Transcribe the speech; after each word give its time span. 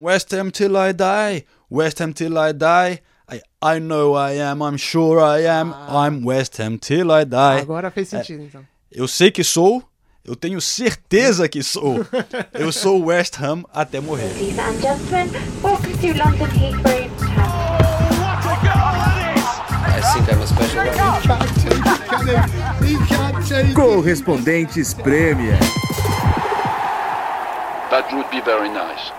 West 0.00 0.30
Ham 0.30 0.50
till 0.52 0.76
I 0.76 0.92
die, 0.92 1.44
West 1.68 1.98
Ham 1.98 2.12
till 2.12 2.38
I 2.38 2.52
die. 2.52 3.00
I, 3.28 3.40
I 3.60 3.78
know 3.80 4.14
I 4.14 4.32
am, 4.32 4.62
I'm 4.62 4.76
sure 4.76 5.20
I 5.20 5.40
am, 5.40 5.72
Ah. 5.74 6.04
I'm 6.06 6.22
West 6.22 6.56
Ham 6.58 6.78
till 6.78 7.10
I 7.10 7.24
die. 7.24 7.60
Agora 7.60 7.90
fez 7.90 8.08
sentido, 8.08 8.42
então. 8.44 8.64
Eu 8.92 9.08
sei 9.08 9.30
que 9.32 9.42
sou, 9.42 9.82
eu 10.24 10.36
tenho 10.36 10.60
certeza 10.60 11.48
que 11.48 11.62
sou. 11.62 12.06
Eu 12.54 12.70
sou 12.72 13.06
West 13.06 13.38
Ham 13.42 13.64
até 13.74 14.00
morrer. 14.00 14.28
Ladies 14.34 14.58
and 14.58 14.80
gentlemen, 14.80 15.30
welcome 15.62 15.92
to 15.98 16.14
London 16.16 16.48
Heathrow. 16.56 17.08
Correspondentes 23.74 24.94
Premier. 24.94 25.58
That 27.90 28.08
would 28.12 28.30
be 28.30 28.40
very 28.40 28.68
nice. 28.68 29.10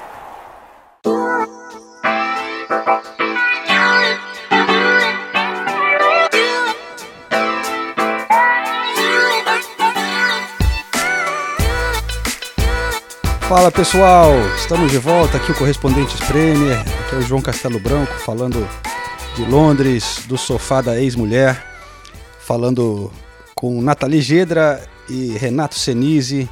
Fala 13.48 13.72
pessoal, 13.72 14.34
estamos 14.58 14.92
de 14.92 14.98
volta 14.98 15.38
aqui 15.38 15.52
o 15.52 15.56
Correspondentes 15.56 16.20
Premier. 16.28 16.78
Aqui 16.78 17.16
é 17.16 17.18
o 17.18 17.22
João 17.22 17.42
Castelo 17.42 17.80
Branco 17.80 18.14
falando 18.20 18.68
de 19.36 19.46
Londres, 19.46 20.24
do 20.28 20.38
sofá 20.38 20.82
da 20.82 21.00
ex-mulher, 21.00 21.66
falando 22.40 23.12
com 23.56 23.82
Nathalie 23.82 24.22
Gedra 24.22 24.88
e 25.10 25.30
Renato 25.38 25.76
Senise. 25.76 26.50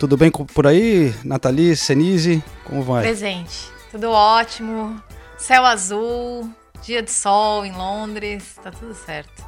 Tudo 0.00 0.16
bem 0.16 0.30
por 0.30 0.66
aí, 0.66 1.14
Nathalie, 1.22 1.76
Senise? 1.76 2.42
Como 2.64 2.82
vai? 2.82 3.02
Presente. 3.02 3.68
Tudo 3.90 4.10
ótimo. 4.10 4.98
Céu 5.36 5.64
azul, 5.64 6.50
dia 6.82 7.02
de 7.02 7.10
sol 7.10 7.66
em 7.66 7.72
Londres, 7.72 8.56
tá 8.62 8.70
tudo 8.70 8.94
certo. 8.94 9.44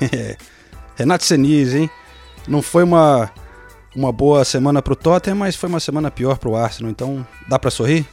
Renato 0.96 1.24
Senise, 1.24 1.80
hein? 1.80 1.90
Não 2.48 2.62
foi 2.62 2.82
uma, 2.82 3.30
uma 3.94 4.10
boa 4.10 4.42
semana 4.44 4.80
pro 4.80 4.96
Tottenham, 4.96 5.36
mas 5.36 5.54
foi 5.54 5.68
uma 5.68 5.80
semana 5.80 6.10
pior 6.10 6.38
pro 6.38 6.56
Arsenal, 6.56 6.90
então 6.90 7.26
dá 7.46 7.58
pra 7.58 7.70
sorrir? 7.70 8.06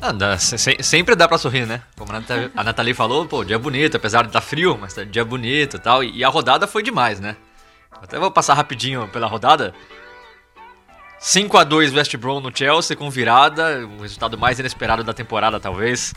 Ah, 0.00 0.12
dá- 0.12 0.38
se- 0.38 0.58
se- 0.58 0.82
sempre 0.82 1.16
dá 1.16 1.26
pra 1.26 1.38
sorrir, 1.38 1.66
né? 1.66 1.82
Como 1.96 2.12
a 2.12 2.20
Nathalie, 2.20 2.52
a 2.54 2.62
Nathalie 2.62 2.94
falou, 2.94 3.26
pô, 3.26 3.42
dia 3.42 3.58
bonito, 3.58 3.96
apesar 3.96 4.22
de 4.22 4.28
estar 4.28 4.40
frio, 4.40 4.78
mas 4.80 4.94
tá 4.94 5.02
dia 5.02 5.24
bonito 5.24 5.76
e 5.78 5.80
tal. 5.80 6.04
E, 6.04 6.18
e 6.18 6.22
a 6.24 6.28
rodada 6.28 6.66
foi 6.68 6.82
demais, 6.82 7.18
né? 7.18 7.36
Até 8.02 8.18
vou 8.18 8.30
passar 8.30 8.54
rapidinho 8.54 9.08
pela 9.08 9.26
rodada. 9.26 9.74
5 11.18 11.56
a 11.56 11.64
2 11.64 11.94
West 11.94 12.16
Brom 12.16 12.40
no 12.40 12.54
Chelsea 12.54 12.96
com 12.96 13.10
virada, 13.10 13.86
o 13.98 14.02
resultado 14.02 14.36
mais 14.36 14.58
inesperado 14.58 15.02
da 15.02 15.14
temporada, 15.14 15.58
talvez. 15.58 16.14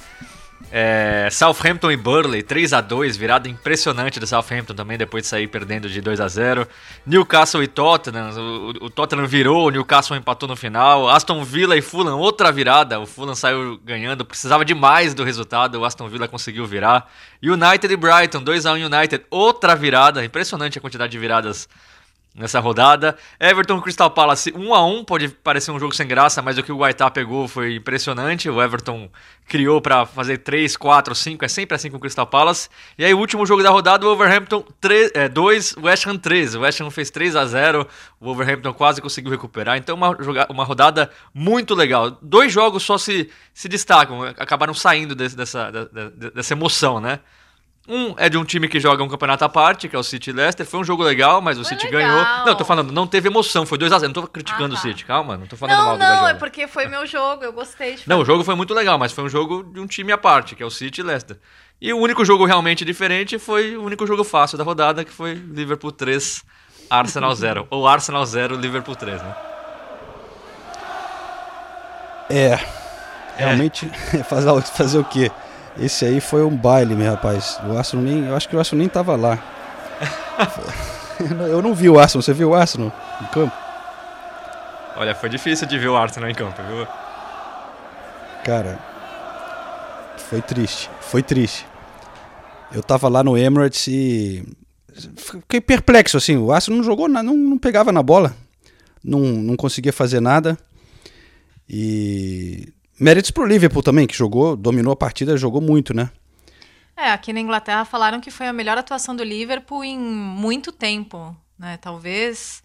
É, 0.71 1.29
Southampton 1.31 1.89
e 1.89 1.97
Burley, 1.97 2.43
3 2.43 2.73
a 2.73 2.81
2 2.81 3.17
virada 3.17 3.49
impressionante 3.49 4.19
do 4.19 4.27
Southampton 4.27 4.75
também, 4.75 4.97
depois 4.97 5.23
de 5.23 5.29
sair 5.29 5.47
perdendo 5.47 5.89
de 5.89 5.99
2 5.99 6.19
a 6.19 6.27
0 6.27 6.67
Newcastle 7.05 7.63
e 7.63 7.67
Tottenham, 7.67 8.29
o, 8.37 8.85
o 8.85 8.89
Tottenham 8.89 9.25
virou, 9.25 9.67
o 9.67 9.69
Newcastle 9.71 10.15
empatou 10.15 10.47
no 10.47 10.55
final. 10.55 11.09
Aston 11.09 11.43
Villa 11.43 11.75
e 11.75 11.81
Fulham, 11.81 12.17
outra 12.17 12.51
virada, 12.51 12.99
o 12.99 13.05
Fulham 13.07 13.33
saiu 13.33 13.79
ganhando, 13.83 14.23
precisava 14.23 14.63
demais 14.63 15.13
do 15.13 15.23
resultado, 15.23 15.79
o 15.79 15.85
Aston 15.85 16.07
Villa 16.07 16.27
conseguiu 16.27 16.65
virar. 16.67 17.09
United 17.41 17.91
e 17.91 17.97
Brighton, 17.97 18.43
2 18.43 18.65
a 18.65 18.73
1 18.73 18.75
United, 18.85 19.25
outra 19.31 19.75
virada, 19.75 20.23
impressionante 20.23 20.77
a 20.77 20.81
quantidade 20.81 21.11
de 21.11 21.17
viradas 21.17 21.67
nessa 22.35 22.59
rodada. 22.59 23.17
Everton 23.39 23.81
Crystal 23.81 24.09
Palace 24.09 24.53
1 24.55 24.73
a 24.73 24.85
1 24.85 25.03
pode 25.03 25.27
parecer 25.29 25.71
um 25.71 25.79
jogo 25.79 25.93
sem 25.95 26.07
graça, 26.07 26.41
mas 26.41 26.57
o 26.57 26.63
que 26.63 26.71
o 26.71 26.77
Guaitá 26.77 27.09
pegou 27.09 27.47
foi 27.47 27.75
impressionante. 27.75 28.49
O 28.49 28.61
Everton 28.61 29.09
criou 29.47 29.81
para 29.81 30.05
fazer 30.05 30.37
3, 30.37 30.77
4, 30.77 31.13
5, 31.15 31.43
é 31.43 31.47
sempre 31.47 31.75
assim 31.75 31.89
com 31.89 31.97
o 31.97 31.99
Crystal 31.99 32.25
Palace. 32.27 32.69
E 32.97 33.03
aí 33.03 33.13
o 33.13 33.17
último 33.17 33.45
jogo 33.45 33.63
da 33.63 33.71
rodada, 33.71 34.05
o 34.05 34.09
Wolverhampton 34.09 34.63
3, 34.79 35.11
é, 35.15 35.27
2, 35.27 35.75
West 35.77 36.05
Ham 36.05 36.17
3. 36.17 36.55
O 36.55 36.61
West 36.61 36.79
Ham 36.81 36.91
fez 36.91 37.09
3 37.09 37.35
a 37.35 37.45
0, 37.45 37.87
o 38.19 38.25
Wolverhampton 38.25 38.73
quase 38.73 39.01
conseguiu 39.01 39.31
recuperar. 39.31 39.77
Então 39.77 39.95
uma, 39.95 40.15
uma 40.49 40.63
rodada 40.63 41.09
muito 41.33 41.73
legal. 41.73 42.11
Dois 42.21 42.53
jogos 42.53 42.83
só 42.83 42.97
se, 42.97 43.29
se 43.53 43.67
destacam, 43.67 44.21
acabaram 44.23 44.73
saindo 44.73 45.15
desse- 45.15 45.35
dessa, 45.35 45.71
dessa 46.33 46.53
emoção, 46.53 46.99
né? 47.01 47.19
Um 47.91 48.13
é 48.17 48.29
de 48.29 48.37
um 48.37 48.45
time 48.45 48.67
que 48.67 48.79
joga 48.79 49.03
um 49.03 49.07
campeonato 49.07 49.43
à 49.43 49.49
parte, 49.49 49.89
que 49.89 49.95
é 49.95 49.99
o 49.99 50.03
City 50.03 50.29
e 50.29 50.33
Leicester. 50.33 50.63
Foi 50.65 50.79
um 50.79 50.83
jogo 50.83 51.01
legal, 51.01 51.41
mas 51.41 51.57
o 51.57 51.63
Foi 51.63 51.69
City 51.75 51.87
legal. 51.91 52.01
ganhou. 52.15 52.45
Não, 52.45 52.53
tô 52.55 52.63
falando, 52.63 52.91
não 52.93 53.07
teve 53.07 53.27
emoção, 53.29 53.65
foi 53.65 53.79
2x0. 53.79 54.03
Não 54.03 54.13
tô 54.13 54.27
criticando 54.27 54.75
Ah, 54.75 54.77
o 54.77 54.81
tá. 54.81 54.87
City, 54.87 55.03
calma, 55.05 55.35
não 55.37 55.47
tô 55.47 55.57
falando 55.57 55.75
Não, 55.75 55.85
mal 55.85 55.93
do 55.95 55.99
não, 55.99 56.07
Guardiola. 56.07 56.29
é 56.29 56.33
porque 56.35 56.67
foi 56.67 56.85
meu 56.87 57.07
jogo, 57.07 57.43
eu 57.43 57.51
gostei 57.51 57.95
de 57.95 58.07
Não, 58.07 58.17
o 58.17 58.19
fazer. 58.19 58.31
jogo 58.31 58.43
foi 58.43 58.53
muito 58.53 58.73
legal, 58.75 58.99
mas 58.99 59.11
foi 59.11 59.23
um 59.23 59.29
jogo 59.29 59.63
de 59.63 59.79
um 59.79 59.87
time 59.87 60.11
à 60.11 60.17
parte, 60.19 60.55
que 60.55 60.61
é 60.61 60.65
o 60.65 60.69
City 60.69 61.01
e 61.01 61.03
Leicester. 61.03 61.37
E 61.81 61.91
o 61.91 61.97
único 61.97 62.23
jogo 62.23 62.45
realmente 62.45 62.85
diferente 62.85 63.39
foi 63.39 63.75
o 63.75 63.83
único 63.83 64.05
jogo 64.05 64.23
fácil 64.23 64.55
da 64.57 64.63
rodada, 64.63 65.03
que 65.03 65.11
foi 65.11 65.33
Liverpool 65.33 65.91
3, 65.91 66.43
Arsenal 66.91 67.33
0. 67.35 67.65
Ou 67.71 67.87
Arsenal 67.87 68.23
0, 68.23 68.55
Liverpool 68.55 68.95
3, 68.95 69.19
né? 69.21 69.35
É, 72.29 72.59
realmente, 73.35 73.89
fazer, 74.29 74.49
o- 74.51 74.61
fazer 74.61 74.99
o 74.99 75.03
quê? 75.03 75.31
Esse 75.77 76.05
aí 76.05 76.19
foi 76.19 76.43
um 76.43 76.55
baile, 76.55 76.95
meu 76.95 77.11
rapaz. 77.11 77.59
O 77.65 77.77
Arsenal 77.77 78.05
nem, 78.05 78.25
eu 78.25 78.35
acho 78.35 78.47
que 78.47 78.55
o 78.55 78.59
Arsenal 78.59 78.79
nem 78.79 78.89
tava 78.89 79.15
lá. 79.15 79.37
eu 81.49 81.61
não 81.61 81.73
vi 81.73 81.89
o 81.89 81.99
Arsenal, 81.99 82.21
você 82.21 82.33
viu 82.33 82.49
o 82.49 82.55
Arsenal 82.55 82.91
em 83.21 83.25
campo? 83.27 83.55
Olha, 84.95 85.15
foi 85.15 85.29
difícil 85.29 85.67
de 85.67 85.77
ver 85.77 85.87
o 85.87 85.95
Arsenal 85.95 86.29
em 86.29 86.35
campo, 86.35 86.61
viu? 86.63 86.87
Cara, 88.43 88.79
foi 90.29 90.41
triste, 90.41 90.89
foi 90.99 91.23
triste. 91.23 91.65
Eu 92.71 92.83
tava 92.83 93.07
lá 93.07 93.23
no 93.23 93.37
Emirates 93.37 93.87
e 93.87 94.45
fiquei 95.15 95.61
perplexo, 95.61 96.17
assim, 96.17 96.37
o 96.37 96.51
Arsenal 96.51 96.77
não 96.77 96.83
jogou 96.83 97.07
nada, 97.07 97.23
não, 97.23 97.35
não 97.35 97.57
pegava 97.57 97.91
na 97.91 98.03
bola, 98.03 98.35
não, 99.03 99.19
não 99.19 99.55
conseguia 99.55 99.93
fazer 99.93 100.19
nada. 100.19 100.57
E 101.69 102.73
méritos 102.99 103.31
pro 103.31 103.45
Liverpool 103.45 103.83
também, 103.83 104.05
que 104.05 104.15
jogou, 104.15 104.55
dominou 104.55 104.93
a 104.93 104.95
partida, 104.95 105.37
jogou 105.37 105.61
muito, 105.61 105.93
né? 105.93 106.11
É, 106.95 107.11
aqui 107.11 107.31
na 107.31 107.39
Inglaterra 107.39 107.85
falaram 107.85 108.19
que 108.19 108.29
foi 108.29 108.47
a 108.47 108.53
melhor 108.53 108.77
atuação 108.77 109.15
do 109.15 109.23
Liverpool 109.23 109.83
em 109.83 109.97
muito 109.97 110.71
tempo, 110.71 111.35
né? 111.57 111.77
Talvez 111.77 112.61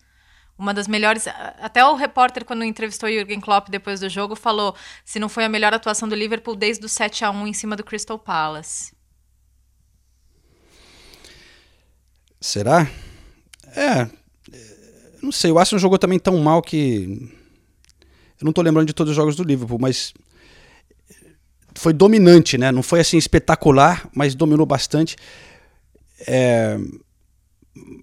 uma 0.58 0.72
das 0.72 0.88
melhores. 0.88 1.26
Até 1.60 1.84
o 1.84 1.94
repórter, 1.94 2.44
quando 2.44 2.64
entrevistou 2.64 3.08
o 3.08 3.12
Jürgen 3.12 3.40
Klopp 3.40 3.68
depois 3.68 4.00
do 4.00 4.08
jogo, 4.08 4.34
falou 4.34 4.74
se 5.04 5.18
não 5.18 5.28
foi 5.28 5.44
a 5.44 5.48
melhor 5.48 5.72
atuação 5.74 6.08
do 6.08 6.14
Liverpool 6.14 6.56
desde 6.56 6.84
o 6.84 6.88
7 6.88 7.24
a 7.24 7.30
1 7.30 7.46
em 7.46 7.52
cima 7.52 7.76
do 7.76 7.84
Crystal 7.84 8.18
Palace. 8.18 8.92
Será? 12.40 12.86
É, 13.74 14.02
é, 14.02 14.08
não 15.22 15.32
sei, 15.32 15.50
o 15.50 15.58
Arsenal 15.58 15.80
jogou 15.80 15.98
também 15.98 16.18
tão 16.18 16.36
mal 16.38 16.60
que 16.60 17.32
eu 18.40 18.44
não 18.44 18.52
tô 18.52 18.62
lembrando 18.62 18.86
de 18.86 18.92
todos 18.92 19.10
os 19.10 19.16
jogos 19.16 19.36
do 19.36 19.42
Liverpool, 19.42 19.78
mas 19.80 20.12
foi 21.74 21.92
dominante, 21.92 22.56
né? 22.56 22.70
Não 22.70 22.82
foi 22.82 23.00
assim 23.00 23.16
espetacular, 23.16 24.08
mas 24.14 24.34
dominou 24.34 24.66
bastante. 24.66 25.16
É, 26.26 26.78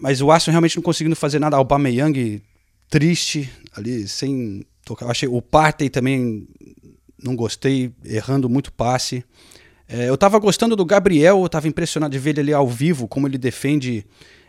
mas 0.00 0.20
o 0.20 0.30
Arsenal 0.30 0.54
realmente 0.54 0.76
não 0.76 0.82
conseguindo 0.82 1.16
fazer 1.16 1.38
nada. 1.38 1.56
Aubameyang 1.56 2.42
triste 2.88 3.50
ali, 3.74 4.06
sem 4.06 4.64
tocar. 4.84 5.06
Eu 5.06 5.10
achei 5.10 5.28
o 5.28 5.40
Partey 5.40 5.88
também 5.88 6.46
não 7.22 7.36
gostei, 7.36 7.92
errando 8.04 8.48
muito 8.48 8.72
passe. 8.72 9.24
É, 9.88 10.08
eu 10.08 10.16
tava 10.16 10.38
gostando 10.38 10.74
do 10.74 10.84
Gabriel, 10.84 11.42
eu 11.42 11.48
tava 11.48 11.68
impressionado 11.68 12.12
de 12.12 12.18
ver 12.18 12.30
ele 12.30 12.40
ali 12.40 12.52
ao 12.52 12.66
vivo, 12.66 13.06
como 13.06 13.26
ele 13.26 13.38
defende. 13.38 14.04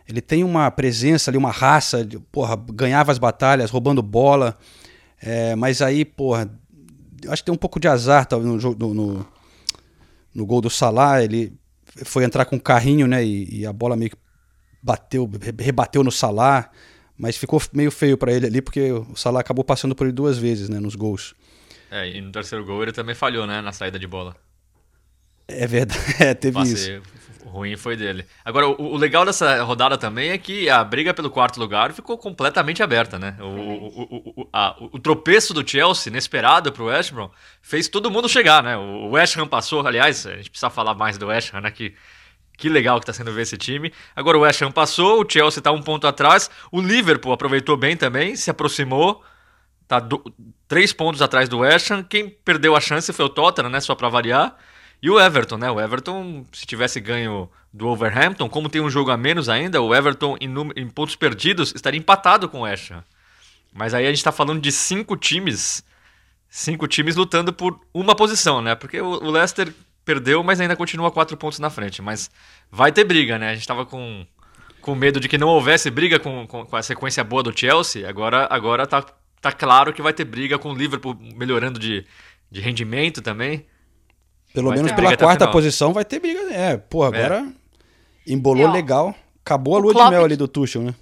Ele 0.08 0.22
tem 0.22 0.44
uma 0.44 0.70
presença 0.72 1.30
ali, 1.30 1.38
uma 1.38 1.52
raça, 1.52 2.04
de, 2.04 2.20
porra, 2.20 2.56
ganhava 2.74 3.12
as 3.12 3.18
batalhas, 3.18 3.70
roubando 3.70 4.02
bola. 4.02 4.58
É, 5.26 5.56
mas 5.56 5.82
aí, 5.82 6.04
porra, 6.04 6.50
acho 7.30 7.42
que 7.42 7.46
tem 7.46 7.54
um 7.56 7.58
pouco 7.58 7.80
de 7.80 7.88
azar 7.88 8.25
tá, 8.25 8.38
no, 8.38 8.60
jogo- 8.60 8.78
no, 8.88 8.94
no, 8.94 9.28
no 10.36 10.46
gol 10.46 10.60
do 10.60 10.70
Salah. 10.70 11.24
Ele 11.24 11.54
foi 12.04 12.24
entrar 12.25 12.46
com 12.46 12.58
o 12.58 12.62
carrinho, 12.62 13.08
né? 13.08 13.24
E, 13.24 13.60
e 13.62 13.66
a 13.66 13.72
bola 13.72 13.96
meio 13.96 14.12
que 14.12 14.18
bateu, 14.81 15.25
re- 15.42 15.54
rebateu 15.64 16.04
no 16.04 16.12
Salah. 16.12 16.70
Mas 17.18 17.38
ficou 17.38 17.62
meio 17.74 17.92
feio 17.92 18.18
pra 18.18 18.34
ele 18.34 18.48
ali, 18.48 18.62
porque 18.62 18.92
o 18.92 19.16
Salah 19.16 19.40
acabou 19.40 19.64
passando 19.64 19.96
por 19.96 20.06
ele 20.06 20.14
duas 20.14 20.38
vezes, 20.38 20.68
né? 20.68 20.80
Nos 20.80 20.96
gols. 20.96 21.34
É, 21.90 22.10
e 22.10 22.19
no 22.19 22.31
terceiro 22.31 22.66
gol 22.66 22.81
ele 22.84 22.92
também 22.92 23.16
falhou, 23.16 23.46
né? 23.48 23.62
Na 23.62 23.72
saída 23.72 23.98
de 23.98 24.08
bola. 24.08 24.36
É 25.48 25.68
verdade, 25.68 26.02
é, 26.19 26.34
teve 26.34 26.60
isso. 26.64 26.90
Ruim 27.54 27.78
foi 27.78 27.96
dele. 27.96 28.26
Agora, 28.44 28.68
o, 28.68 28.94
o 28.94 28.98
legal 28.98 29.24
dessa 29.26 29.64
rodada 29.64 29.98
também 29.98 30.32
é 30.32 30.38
que 30.38 30.70
a 30.70 30.84
briga 30.84 31.14
pelo 31.14 31.30
quarto 31.30 31.60
lugar 31.60 31.94
ficou 31.94 32.18
completamente 32.18 32.82
aberta, 32.84 33.18
né? 33.20 33.38
O, 33.40 33.44
o, 33.46 33.88
o, 33.88 34.42
o, 34.42 34.50
a- 34.52 34.76
o 34.80 35.00
tropeço 35.00 35.54
do 35.54 35.68
Chelsea, 35.68 36.10
inesperado 36.10 36.72
pro 36.72 36.86
West 36.86 37.14
Brom, 37.14 37.30
fez 37.62 37.88
todo 37.88 38.12
mundo 38.12 38.28
chegar, 38.28 38.64
né? 38.64 38.76
O 38.76 39.12
West 39.12 39.38
Ham 39.38 39.48
passou, 39.48 39.86
aliás, 39.86 40.26
a 40.26 40.36
gente 40.36 40.50
precisa 40.50 40.70
falar 40.70 40.94
mais 40.96 41.18
do 41.18 41.28
West 41.28 41.54
Ham, 41.54 41.62
né? 41.62 41.72
Que, 41.72 41.94
que 42.58 42.68
legal 42.70 43.00
que 43.00 43.06
tá 43.06 43.14
sendo 43.14 43.32
ver 43.32 43.44
esse 43.44 43.58
time. 43.58 43.94
Agora 44.16 44.38
o 44.38 44.42
West 44.42 44.62
Ham 44.62 44.72
passou, 44.72 45.22
o 45.24 45.30
Chelsea 45.30 45.62
tá 45.62 45.72
um 45.72 45.82
ponto 45.82 46.06
atrás, 46.08 46.50
o 46.72 46.82
Liverpool 46.82 47.32
aproveitou 47.34 47.78
bem 47.78 47.96
também, 47.96 48.36
se 48.36 48.50
aproximou, 48.50 49.24
tá 49.88 50.00
do, 50.00 50.24
três 50.68 50.92
pontos 50.94 51.22
atrás 51.22 51.48
do 51.48 51.60
West 51.60 51.92
Ham. 51.92 52.04
Quem 52.04 52.30
perdeu 52.30 52.76
a 52.76 52.82
chance 52.82 53.12
foi 53.14 53.26
o 53.26 53.30
Tottenham, 53.30 53.70
né? 53.70 53.80
Só 53.80 53.96
para 53.96 54.10
variar. 54.10 54.56
E 55.04 55.10
o 55.10 55.20
Everton, 55.20 55.58
né? 55.58 55.70
O 55.70 55.82
Everton, 55.82 56.46
se 56.54 56.66
tivesse 56.66 56.98
ganho 57.02 57.50
do 57.74 57.90
Overhampton, 57.90 58.48
como 58.48 58.70
tem 58.70 58.82
um 58.82 58.90
jogo 58.90 59.12
a 59.12 59.18
menos 59.18 59.50
ainda, 59.50 59.82
o 59.82 59.94
Everton 59.94 60.38
em, 60.40 60.50
em 60.78 60.88
pontos 60.88 61.14
perdidos 61.14 61.74
estaria 61.76 62.00
empatado 62.00 62.48
com 62.48 62.60
o 62.60 62.62
West. 62.62 62.92
Mas 63.74 63.94
aí 63.94 64.06
a 64.06 64.10
gente 64.10 64.20
está 64.20 64.32
falando 64.32 64.62
de 64.62 64.72
cinco 64.72 65.18
times, 65.18 65.84
cinco 66.48 66.88
times 66.88 67.18
lutando 67.18 67.52
por 67.52 67.82
uma 67.94 68.16
posição, 68.16 68.62
né? 68.62 68.76
Porque 68.76 69.02
o, 69.02 69.08
o 69.08 69.30
Leicester 69.30 69.74
perdeu, 70.06 70.42
mas 70.42 70.62
ainda 70.62 70.74
continua 70.74 71.12
quatro 71.12 71.36
pontos 71.36 71.60
na 71.60 71.70
frente. 71.70 72.02
Mas 72.02 72.32
vai 72.72 72.90
ter 72.90 73.04
briga, 73.04 73.38
né? 73.38 73.50
A 73.50 73.54
gente 73.56 73.64
estava 73.64 73.86
com, 73.86 74.26
com 74.80 74.96
medo 74.96 75.20
de 75.20 75.28
que 75.28 75.38
não 75.38 75.50
houvesse 75.50 75.92
briga 75.92 76.18
com, 76.18 76.48
com, 76.48 76.66
com, 76.66 76.76
a 76.78 76.82
sequência 76.82 77.26
boa 77.26 77.44
do 77.44 77.58
Chelsea. 77.58 78.08
Agora, 78.08 78.48
agora 78.50 78.88
tá, 78.88 79.02
tá 79.42 79.52
claro 79.52 79.92
que 79.92 80.02
vai 80.02 80.14
ter 80.14 80.24
briga 80.24 80.58
com 80.58 80.72
o 80.72 80.74
Liverpool 80.74 81.18
melhorando 81.36 81.78
de, 81.78 82.06
de 82.50 82.62
rendimento 82.62 83.22
também. 83.22 83.66
Pelo 84.54 84.70
vai 84.70 84.78
menos 84.78 84.92
pela 84.92 85.18
quarta 85.18 85.48
posição 85.48 85.92
vai 85.92 86.06
ter 86.06 86.20
briga. 86.20 86.40
É, 86.54 86.78
pô, 86.78 87.04
agora 87.04 87.46
é. 88.28 88.32
embolou 88.32 88.72
legal. 88.72 89.16
Acabou 89.44 89.76
a 89.76 89.80
lua 89.80 89.92
Klopp... 89.92 90.06
de 90.06 90.12
mel 90.12 90.24
ali 90.24 90.36
do 90.36 90.48
Tuchel, 90.48 90.84
né? 90.84 90.96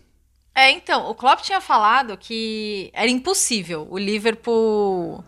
É, 0.55 0.71
então, 0.71 1.09
o 1.09 1.15
Klopp 1.15 1.41
tinha 1.41 1.61
falado 1.61 2.17
que 2.17 2.89
era 2.93 3.09
impossível 3.09 3.87
o 3.89 3.97
Liverpool. 3.97 5.23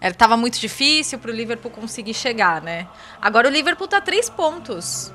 Estava 0.00 0.36
muito 0.36 0.58
difícil 0.58 1.18
para 1.18 1.30
o 1.30 1.34
Liverpool 1.34 1.70
conseguir 1.70 2.14
chegar, 2.14 2.60
né? 2.62 2.86
Agora 3.20 3.48
o 3.48 3.50
Liverpool 3.50 3.88
tá 3.88 4.00
três 4.00 4.28
pontos. 4.28 5.12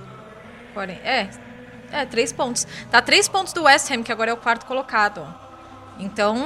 É, 1.03 1.29
é, 1.91 2.05
três 2.05 2.31
pontos. 2.31 2.65
Tá 2.89 3.01
três 3.01 3.27
pontos 3.27 3.53
do 3.53 3.63
West 3.63 3.91
Ham, 3.91 4.03
que 4.03 4.11
agora 4.11 4.31
é 4.31 4.33
o 4.33 4.37
quarto 4.37 4.65
colocado. 4.65 5.27
Então, 5.99 6.37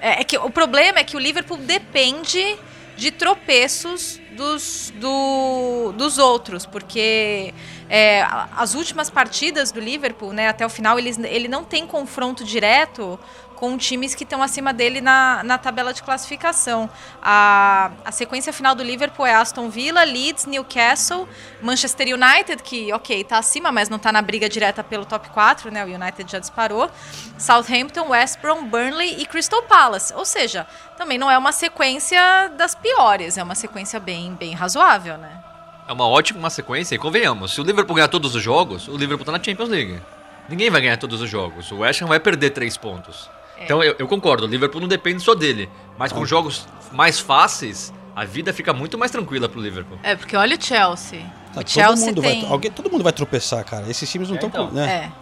é, 0.00 0.20
é 0.20 0.24
que 0.24 0.36
o 0.36 0.50
problema 0.50 0.98
é 0.98 1.04
que 1.04 1.16
o 1.16 1.20
Liverpool 1.20 1.58
depende 1.58 2.58
de 2.96 3.10
tropeços 3.10 4.20
dos, 4.32 4.92
do, 4.96 5.92
dos 5.96 6.18
outros, 6.18 6.66
porque 6.66 7.52
é, 7.88 8.22
as 8.56 8.74
últimas 8.74 9.10
partidas 9.10 9.70
do 9.70 9.80
Liverpool, 9.80 10.32
né, 10.32 10.48
até 10.48 10.64
o 10.64 10.68
final, 10.68 10.98
ele, 10.98 11.10
ele 11.26 11.48
não 11.48 11.64
tem 11.64 11.86
confronto 11.86 12.44
direto 12.44 13.18
com 13.62 13.78
times 13.78 14.12
que 14.12 14.24
estão 14.24 14.42
acima 14.42 14.72
dele 14.72 15.00
na, 15.00 15.40
na 15.44 15.56
tabela 15.56 15.92
de 15.92 16.02
classificação. 16.02 16.90
A, 17.22 17.92
a 18.04 18.10
sequência 18.10 18.52
final 18.52 18.74
do 18.74 18.82
Liverpool 18.82 19.24
é 19.24 19.34
Aston 19.34 19.70
Villa, 19.70 20.02
Leeds, 20.02 20.46
Newcastle, 20.46 21.28
Manchester 21.62 22.08
United, 22.08 22.60
que, 22.60 22.92
ok, 22.92 23.20
está 23.20 23.38
acima, 23.38 23.70
mas 23.70 23.88
não 23.88 23.98
está 23.98 24.10
na 24.10 24.20
briga 24.20 24.48
direta 24.48 24.82
pelo 24.82 25.04
top 25.04 25.30
4, 25.30 25.70
né? 25.70 25.84
O 25.84 25.86
United 25.86 26.28
já 26.28 26.40
disparou. 26.40 26.90
Southampton, 27.38 28.08
West 28.08 28.40
Brom, 28.40 28.64
Burnley 28.64 29.22
e 29.22 29.26
Crystal 29.26 29.62
Palace. 29.62 30.12
Ou 30.14 30.24
seja, 30.24 30.66
também 30.98 31.16
não 31.16 31.30
é 31.30 31.38
uma 31.38 31.52
sequência 31.52 32.48
das 32.58 32.74
piores, 32.74 33.38
é 33.38 33.44
uma 33.44 33.54
sequência 33.54 34.00
bem, 34.00 34.34
bem 34.34 34.54
razoável, 34.54 35.16
né? 35.16 35.40
É 35.86 35.92
uma 35.92 36.08
ótima 36.08 36.50
sequência, 36.50 36.96
e 36.96 36.98
convenhamos, 36.98 37.54
se 37.54 37.60
o 37.60 37.64
Liverpool 37.64 37.94
ganhar 37.94 38.08
todos 38.08 38.34
os 38.34 38.42
jogos, 38.42 38.88
o 38.88 38.96
Liverpool 38.96 39.22
está 39.22 39.30
na 39.30 39.40
Champions 39.40 39.68
League. 39.68 40.02
Ninguém 40.48 40.68
vai 40.68 40.80
ganhar 40.80 40.96
todos 40.96 41.20
os 41.20 41.30
jogos. 41.30 41.70
O 41.70 41.78
West 41.78 42.02
Ham 42.02 42.08
vai 42.08 42.18
perder 42.18 42.50
três 42.50 42.76
pontos. 42.76 43.30
É. 43.62 43.64
Então 43.64 43.82
eu, 43.82 43.94
eu, 43.98 44.08
concordo, 44.08 44.44
o 44.44 44.48
Liverpool 44.48 44.80
não 44.80 44.88
depende 44.88 45.22
só 45.22 45.34
dele. 45.34 45.68
Mas 45.98 46.12
com 46.12 46.24
jogos 46.26 46.66
mais 46.90 47.20
fáceis, 47.20 47.92
a 48.14 48.24
vida 48.24 48.52
fica 48.52 48.72
muito 48.72 48.98
mais 48.98 49.10
tranquila 49.10 49.48
pro 49.48 49.60
Liverpool. 49.60 49.98
É, 50.02 50.16
porque 50.16 50.36
olha 50.36 50.56
o 50.56 50.62
Chelsea. 50.62 51.20
Tá, 51.54 51.60
o 51.60 51.68
Chelsea 51.68 52.06
mundo 52.06 52.22
tem... 52.22 52.42
vai, 52.42 52.50
alguém, 52.50 52.70
todo 52.70 52.90
mundo 52.90 53.04
vai 53.04 53.12
tropeçar, 53.12 53.64
cara. 53.64 53.88
Esses 53.88 54.10
times 54.10 54.28
não 54.28 54.36
estão... 54.36 54.48
É, 54.48 54.52
então. 54.52 54.70
né? 54.72 55.12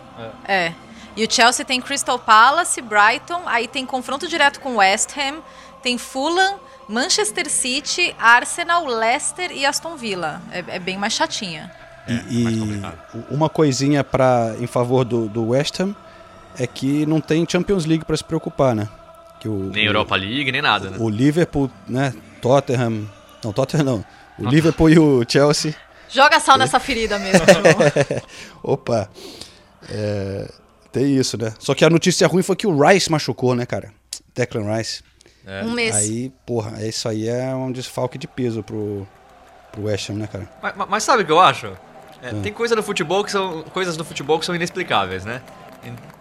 é, 0.46 0.52
é. 0.52 0.74
E 1.16 1.24
o 1.24 1.30
Chelsea 1.30 1.64
tem 1.64 1.80
Crystal 1.80 2.18
Palace, 2.18 2.80
Brighton, 2.80 3.42
aí 3.46 3.66
tem 3.66 3.84
confronto 3.84 4.28
direto 4.28 4.60
com 4.60 4.76
West 4.76 5.10
Ham, 5.18 5.40
tem 5.82 5.98
Fulham, 5.98 6.58
Manchester 6.88 7.50
City, 7.50 8.14
Arsenal, 8.18 8.86
Leicester 8.86 9.50
e 9.52 9.66
Aston 9.66 9.96
Villa. 9.96 10.40
É, 10.50 10.64
é 10.76 10.78
bem 10.78 10.96
mais 10.96 11.12
chatinha. 11.12 11.70
E, 12.08 12.12
é, 12.12 12.24
e 12.30 12.82
uma 13.30 13.48
coisinha 13.48 14.02
para 14.02 14.54
em 14.58 14.66
favor 14.66 15.04
do, 15.04 15.28
do 15.28 15.48
West 15.48 15.78
Ham 15.80 15.94
é 16.58 16.66
que 16.66 17.06
não 17.06 17.20
tem 17.20 17.46
Champions 17.48 17.84
League 17.84 18.04
para 18.04 18.16
se 18.16 18.24
preocupar, 18.24 18.74
né? 18.74 18.88
Que 19.40 19.48
o, 19.48 19.70
nem 19.72 19.86
Europa 19.86 20.16
League, 20.16 20.52
nem 20.52 20.60
nada, 20.60 20.90
né? 20.90 20.96
O 21.00 21.08
Liverpool, 21.08 21.70
né? 21.88 22.12
Tottenham. 22.42 23.08
Não, 23.42 23.52
Tottenham 23.52 23.84
não. 23.84 24.04
O 24.38 24.46
ah. 24.46 24.50
Liverpool 24.50 24.90
e 24.90 24.98
o 24.98 25.24
Chelsea. 25.26 25.74
Joga 26.08 26.40
sal 26.40 26.56
é. 26.56 26.58
nessa 26.58 26.80
ferida 26.80 27.18
mesmo, 27.18 27.46
Opa. 28.62 29.08
É, 29.88 30.50
tem 30.92 31.16
isso, 31.16 31.38
né? 31.38 31.54
Só 31.58 31.74
que 31.74 31.84
a 31.84 31.90
notícia 31.90 32.26
ruim 32.26 32.42
foi 32.42 32.56
que 32.56 32.66
o 32.66 32.86
Rice 32.86 33.10
machucou, 33.10 33.54
né, 33.54 33.64
cara? 33.64 33.92
Declan 34.34 34.76
Rice. 34.76 35.02
É. 35.46 35.64
Um 35.64 35.70
mês. 35.70 35.94
Aí, 35.94 36.32
porra, 36.44 36.84
isso 36.86 37.08
aí 37.08 37.28
é 37.28 37.54
um 37.54 37.72
desfalque 37.72 38.18
de 38.18 38.26
peso 38.26 38.62
pro, 38.62 39.06
pro 39.72 39.84
West 39.84 40.10
Ham, 40.10 40.14
né, 40.14 40.26
cara? 40.26 40.48
Mas, 40.62 40.74
mas 40.88 41.02
sabe 41.04 41.22
o 41.22 41.26
que 41.26 41.32
eu 41.32 41.40
acho? 41.40 41.66
É, 42.22 42.30
é. 42.30 42.32
Tem 42.42 42.52
coisa 42.52 42.76
no 42.76 42.82
futebol 42.82 43.24
que 43.24 43.30
são 43.30 43.62
coisas 43.62 43.96
no 43.96 44.04
futebol 44.04 44.38
que 44.38 44.44
são 44.44 44.54
inexplicáveis, 44.54 45.24
né? 45.24 45.42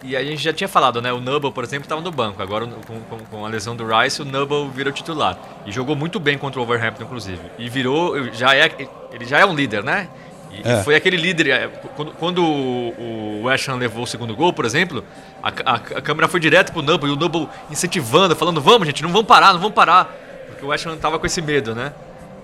E 0.02 0.16
a 0.16 0.24
gente 0.24 0.42
já 0.42 0.52
tinha 0.52 0.68
falado, 0.68 1.02
né? 1.02 1.12
O 1.12 1.20
Nubble, 1.20 1.52
por 1.52 1.62
exemplo, 1.62 1.84
estava 1.84 2.00
no 2.00 2.10
banco. 2.10 2.42
Agora, 2.42 2.66
com, 2.66 3.00
com, 3.00 3.18
com, 3.18 3.44
a 3.44 3.48
lesão 3.48 3.76
do 3.76 3.86
Rice, 3.86 4.22
o 4.22 4.24
Nubble 4.24 4.70
virou 4.70 4.92
titular. 4.92 5.38
E 5.66 5.72
jogou 5.72 5.94
muito 5.94 6.18
bem 6.18 6.38
contra 6.38 6.58
o 6.58 6.62
Overhampton, 6.62 7.04
inclusive. 7.04 7.40
E 7.58 7.68
virou. 7.68 8.32
Já 8.32 8.54
é, 8.54 8.70
ele 9.12 9.24
já 9.26 9.38
é 9.38 9.44
um 9.44 9.54
líder, 9.54 9.84
né? 9.84 10.08
E 10.50 10.66
é. 10.66 10.82
foi 10.82 10.94
aquele 10.94 11.16
líder. 11.16 11.48
É, 11.48 11.68
quando, 11.94 12.12
quando 12.12 12.42
o, 12.42 13.42
West 13.44 13.68
Ham 13.68 13.76
levou 13.76 14.04
o 14.04 14.06
segundo 14.06 14.34
gol, 14.34 14.52
por 14.52 14.64
exemplo, 14.64 15.04
a, 15.42 15.48
a, 15.48 15.74
a 15.74 16.02
câmera 16.02 16.26
foi 16.26 16.40
direto 16.40 16.72
pro 16.72 16.82
Nubble 16.82 17.10
e 17.10 17.12
o 17.12 17.16
Nubble 17.16 17.48
incentivando, 17.70 18.34
falando: 18.34 18.60
vamos, 18.60 18.86
gente, 18.86 19.02
não 19.02 19.10
vamos 19.10 19.26
parar, 19.26 19.52
não 19.52 19.60
vamos 19.60 19.74
parar. 19.74 20.10
Porque 20.46 20.64
o 20.64 20.68
West 20.68 20.86
Ham 20.86 20.96
tava 20.96 21.18
com 21.18 21.26
esse 21.26 21.42
medo, 21.42 21.74
né? 21.74 21.92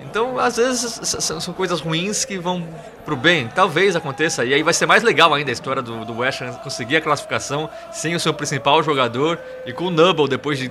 Então, 0.08 0.38
às 0.38 0.56
vezes, 0.56 1.00
são 1.20 1.52
coisas 1.52 1.80
ruins 1.80 2.24
que 2.24 2.38
vão 2.38 2.66
pro 3.04 3.16
bem. 3.16 3.48
Talvez 3.48 3.94
aconteça. 3.96 4.44
E 4.44 4.54
aí 4.54 4.62
vai 4.62 4.72
ser 4.72 4.86
mais 4.86 5.02
legal 5.02 5.32
ainda 5.34 5.50
a 5.50 5.52
história 5.52 5.82
do, 5.82 6.04
do 6.04 6.18
West 6.18 6.40
Ham 6.42 6.52
conseguir 6.54 6.96
a 6.96 7.00
classificação 7.00 7.68
sem 7.92 8.14
o 8.14 8.20
seu 8.20 8.32
principal 8.32 8.82
jogador 8.82 9.38
e 9.66 9.72
com 9.72 9.84
o 9.86 9.90
Nubble, 9.90 10.28
depois 10.28 10.58
de 10.58 10.70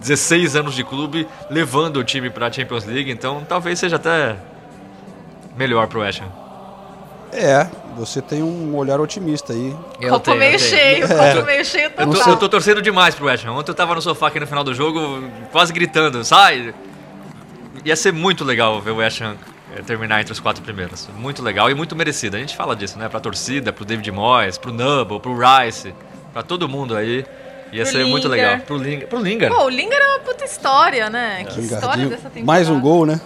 16 0.00 0.56
anos 0.56 0.74
de 0.74 0.84
clube, 0.84 1.26
levando 1.50 1.96
o 1.96 2.04
time 2.04 2.30
para 2.30 2.46
a 2.46 2.52
Champions 2.52 2.84
League. 2.84 3.10
Então, 3.10 3.44
talvez 3.48 3.78
seja 3.78 3.96
até 3.96 4.36
melhor 5.56 5.86
pro 5.86 6.00
West 6.00 6.20
Ham. 6.20 6.44
É, 7.32 7.66
você 7.96 8.22
tem 8.22 8.42
um 8.42 8.76
olhar 8.76 9.00
otimista 9.00 9.52
aí. 9.52 9.74
Eu 10.00 10.10
copo 10.10 10.26
tenho, 10.26 10.38
meio 10.38 10.58
cheio, 10.58 11.04
é. 11.04 11.34
copo 11.34 11.46
meio 11.46 11.64
cheio 11.64 11.90
total. 11.90 12.06
Eu 12.06 12.12
tô, 12.12 12.30
eu 12.30 12.36
tô 12.36 12.48
torcendo 12.48 12.80
demais 12.80 13.14
pro 13.14 13.26
West 13.26 13.44
Ham. 13.44 13.52
Ontem 13.52 13.72
eu 13.72 13.74
tava 13.74 13.94
no 13.94 14.00
sofá 14.00 14.28
aqui 14.28 14.38
no 14.38 14.46
final 14.46 14.62
do 14.62 14.72
jogo, 14.72 15.24
quase 15.50 15.72
gritando, 15.72 16.24
sai! 16.24 16.72
Ia 17.84 17.96
ser 17.96 18.12
muito 18.12 18.44
legal 18.44 18.80
ver 18.80 18.90
o 18.92 18.96
West 18.96 19.20
Ham 19.20 19.36
eh, 19.76 19.82
terminar 19.82 20.20
entre 20.20 20.32
os 20.32 20.40
quatro 20.40 20.62
primeiros. 20.62 21.08
Muito 21.16 21.42
legal 21.42 21.70
e 21.70 21.74
muito 21.74 21.94
merecido. 21.94 22.36
A 22.36 22.40
gente 22.40 22.56
fala 22.56 22.74
disso, 22.74 22.98
né? 22.98 23.08
Pra 23.08 23.20
torcida, 23.20 23.72
pro 23.72 23.84
David 23.84 24.10
Moyes, 24.10 24.56
pro 24.56 24.72
Nubble, 24.72 25.20
pro 25.20 25.36
Rice, 25.36 25.94
pra 26.32 26.42
todo 26.42 26.68
mundo 26.68 26.96
aí. 26.96 27.24
Ia 27.72 27.82
pro 27.82 27.92
ser 27.92 27.98
Linger. 27.98 28.10
muito 28.10 28.28
legal. 28.28 28.58
Pro 28.60 28.76
Linger. 28.76 29.08
Pro 29.08 29.18
Linger. 29.18 29.50
Pô, 29.50 29.64
o 29.64 29.68
Linger 29.68 29.98
é 30.00 30.08
uma 30.08 30.20
puta 30.20 30.44
história, 30.44 31.10
né? 31.10 31.42
É. 31.42 31.44
Que 31.44 31.60
história 31.60 32.06
dessa 32.06 32.30
temporada. 32.30 32.44
Mais 32.46 32.68
um 32.68 32.80
gol, 32.80 33.04
né? 33.04 33.20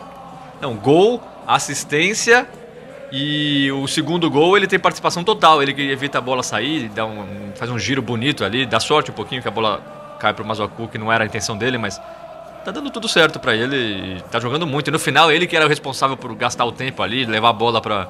Não, 0.61 0.75
gol, 0.75 1.23
assistência 1.47 2.47
e 3.13 3.71
o 3.73 3.87
segundo 3.87 4.31
gol 4.31 4.57
ele 4.57 4.67
tem 4.67 4.79
participação 4.79 5.23
total. 5.23 5.63
Ele 5.63 5.91
evita 5.91 6.19
a 6.19 6.21
bola 6.21 6.43
sair, 6.43 6.89
dá 6.89 7.05
um, 7.07 7.53
faz 7.55 7.71
um 7.71 7.79
giro 7.79 8.03
bonito 8.03 8.45
ali, 8.45 8.67
dá 8.67 8.81
sorte 8.81 9.11
um 9.11 9.15
pouquinho 9.15 9.41
que 9.41 9.49
a 9.49 9.51
bola 9.51 10.17
cai 10.19 10.35
pro 10.35 10.45
Mazuaku, 10.45 10.89
que 10.89 10.99
não 10.99 11.13
era 11.13 11.25
a 11.25 11.27
intenção 11.27 11.57
dele, 11.57 11.79
mas 11.79 12.01
tá 12.69 12.73
dando 12.73 12.91
tudo 12.91 13.09
certo 13.09 13.41
para 13.41 13.55
ele, 13.55 14.23
tá 14.31 14.39
jogando 14.39 14.67
muito. 14.67 14.89
E 14.89 14.91
no 14.91 14.99
final, 14.99 15.33
ele 15.33 15.47
que 15.47 15.57
era 15.57 15.65
o 15.65 15.69
responsável 15.69 16.17
por 16.17 16.35
gastar 16.35 16.65
o 16.67 16.73
tempo 16.73 17.03
ali, 17.03 17.25
levar 17.25 17.49
a 17.49 17.53
bola 17.53 17.81
pra, 17.81 18.07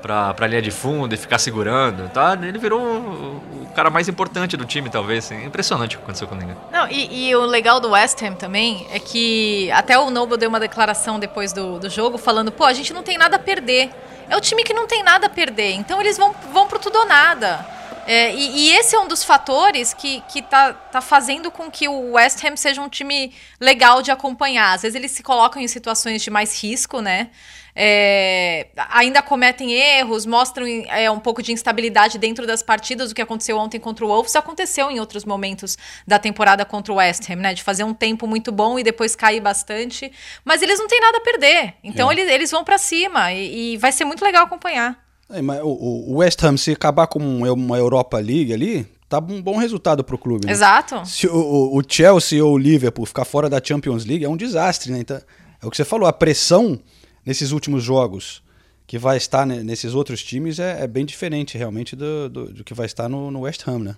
pra, 0.00 0.32
pra 0.32 0.46
linha 0.46 0.62
de 0.62 0.70
fundo 0.70 1.14
e 1.14 1.18
ficar 1.18 1.38
segurando, 1.38 2.08
tá? 2.08 2.38
Ele 2.40 2.58
virou 2.58 2.80
o, 2.80 3.64
o 3.64 3.72
cara 3.74 3.90
mais 3.90 4.08
importante 4.08 4.56
do 4.56 4.64
time, 4.64 4.88
talvez. 4.88 5.26
Assim. 5.26 5.44
Impressionante 5.44 5.96
o 5.96 5.98
que 5.98 6.04
aconteceu 6.04 6.26
com 6.26 6.34
o. 6.34 6.56
Não, 6.72 6.88
e, 6.88 7.28
e, 7.28 7.36
o 7.36 7.44
legal 7.44 7.80
do 7.80 7.90
West 7.90 8.22
Ham 8.22 8.32
também 8.32 8.86
é 8.90 8.98
que 8.98 9.70
até 9.72 9.98
o 9.98 10.10
Noble 10.10 10.38
deu 10.38 10.48
uma 10.48 10.60
declaração 10.60 11.18
depois 11.18 11.52
do, 11.52 11.78
do 11.78 11.90
jogo 11.90 12.16
falando, 12.16 12.50
pô, 12.50 12.64
a 12.64 12.72
gente 12.72 12.94
não 12.94 13.02
tem 13.02 13.18
nada 13.18 13.36
a 13.36 13.38
perder. 13.38 13.90
É 14.30 14.36
o 14.36 14.40
time 14.40 14.62
que 14.62 14.74
não 14.74 14.86
tem 14.86 15.02
nada 15.02 15.26
a 15.26 15.30
perder, 15.30 15.72
então 15.72 16.00
eles 16.00 16.18
vão, 16.18 16.34
vão 16.52 16.66
pro 16.66 16.78
tudo 16.78 16.98
ou 16.98 17.06
nada. 17.06 17.64
É, 18.10 18.34
e, 18.34 18.70
e, 18.70 18.72
esse 18.72 18.96
é 18.96 18.98
um 18.98 19.06
dos 19.06 19.22
fatores 19.22 19.92
que, 19.92 20.22
que 20.22 20.40
tá, 20.40 20.72
tá 20.72 20.98
fazendo 20.98 21.50
com 21.50 21.70
que 21.70 21.86
o 21.86 22.12
West 22.12 22.42
Ham 22.42 22.56
seja 22.56 22.80
um 22.80 22.88
time 22.88 23.34
legal 23.60 24.00
de 24.00 24.10
acompanhar. 24.10 24.72
Às 24.72 24.80
vezes 24.80 24.96
eles 24.96 25.10
se 25.10 25.22
colocam 25.22 25.60
em 25.60 25.68
situações 25.68 26.22
de 26.22 26.30
mais 26.30 26.58
risco, 26.62 27.02
né? 27.02 27.28
É, 27.76 28.68
ainda 28.88 29.20
cometem 29.20 29.72
erros, 29.72 30.24
mostram 30.24 30.66
é, 30.66 31.10
um 31.10 31.20
pouco 31.20 31.42
de 31.42 31.52
instabilidade 31.52 32.16
dentro 32.16 32.46
das 32.46 32.62
partidas. 32.62 33.10
O 33.10 33.14
que 33.14 33.20
aconteceu 33.20 33.58
ontem 33.58 33.78
contra 33.78 34.06
o 34.06 34.08
Wolves 34.08 34.34
aconteceu 34.36 34.90
em 34.90 34.98
outros 34.98 35.26
momentos 35.26 35.76
da 36.06 36.18
temporada 36.18 36.64
contra 36.64 36.90
o 36.90 36.96
West 36.96 37.28
Ham, 37.28 37.36
né? 37.36 37.52
De 37.52 37.62
fazer 37.62 37.84
um 37.84 37.92
tempo 37.92 38.26
muito 38.26 38.50
bom 38.50 38.78
e 38.78 38.82
depois 38.82 39.14
cair 39.14 39.40
bastante. 39.40 40.10
Mas 40.46 40.62
eles 40.62 40.78
não 40.78 40.88
têm 40.88 40.98
nada 40.98 41.18
a 41.18 41.20
perder. 41.20 41.74
Então 41.84 42.10
é. 42.10 42.14
eles, 42.14 42.30
eles 42.30 42.50
vão 42.50 42.64
para 42.64 42.78
cima 42.78 43.34
e, 43.34 43.74
e 43.74 43.76
vai 43.76 43.92
ser 43.92 44.06
muito 44.06 44.24
legal 44.24 44.46
acompanhar. 44.46 45.07
É, 45.30 45.42
mas 45.42 45.60
o, 45.62 45.66
o, 45.68 46.16
West 46.16 46.42
Ham, 46.42 46.56
se 46.56 46.72
acabar 46.72 47.06
com 47.06 47.18
uma 47.18 47.76
Europa 47.76 48.18
League 48.18 48.52
ali, 48.52 48.86
tá 49.08 49.18
um 49.18 49.42
bom 49.42 49.56
resultado 49.58 50.02
pro 50.02 50.16
clube. 50.18 50.46
Né? 50.46 50.52
Exato. 50.52 51.04
Se 51.06 51.26
o, 51.26 51.76
o- 51.76 51.82
Chelsea 51.86 52.42
ou 52.44 52.54
o 52.54 52.58
Liverpool 52.58 53.04
ficar 53.06 53.24
fora 53.24 53.48
da 53.50 53.60
Champions 53.62 54.04
League 54.06 54.24
é 54.24 54.28
um 54.28 54.36
desastre, 54.36 54.90
né? 54.92 55.00
Então, 55.00 55.20
é 55.62 55.66
o 55.66 55.70
que 55.70 55.76
você 55.76 55.84
falou, 55.84 56.06
a 56.08 56.12
pressão 56.12 56.78
nesses 57.26 57.50
últimos 57.52 57.82
jogos 57.84 58.42
que 58.86 58.96
vai 58.98 59.18
estar 59.18 59.44
ne- 59.44 59.62
nesses 59.62 59.92
outros 59.94 60.22
times 60.22 60.58
é, 60.58 60.82
é 60.84 60.86
bem 60.86 61.04
diferente 61.04 61.58
realmente 61.58 61.94
do, 61.94 62.28
do, 62.30 62.52
do 62.54 62.64
que 62.64 62.72
vai 62.72 62.86
estar 62.86 63.06
no, 63.08 63.30
no 63.30 63.40
West 63.40 63.66
Ham, 63.68 63.80
né? 63.80 63.96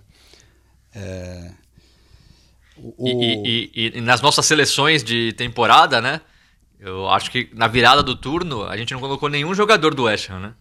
É, 0.93 1.51
o- 2.77 3.07
E, 3.07 3.11
e- 3.13 3.71
e- 3.73 3.97
e 3.99 4.01
nas 4.01 4.19
nossas 4.21 4.45
seleções 4.45 5.01
de 5.03 5.31
temporada, 5.33 6.01
né? 6.01 6.19
Eu 6.79 7.07
acho 7.09 7.29
que 7.31 7.49
na 7.53 7.67
virada 7.67 8.01
do 8.03 8.15
turno 8.15 8.63
a 8.63 8.75
gente 8.75 8.91
não 8.91 8.99
colocou 8.99 9.29
nenhum 9.29 9.53
jogador 9.53 9.93
do 9.93 10.03
West 10.03 10.29
Ham, 10.29 10.39
né? 10.39 10.53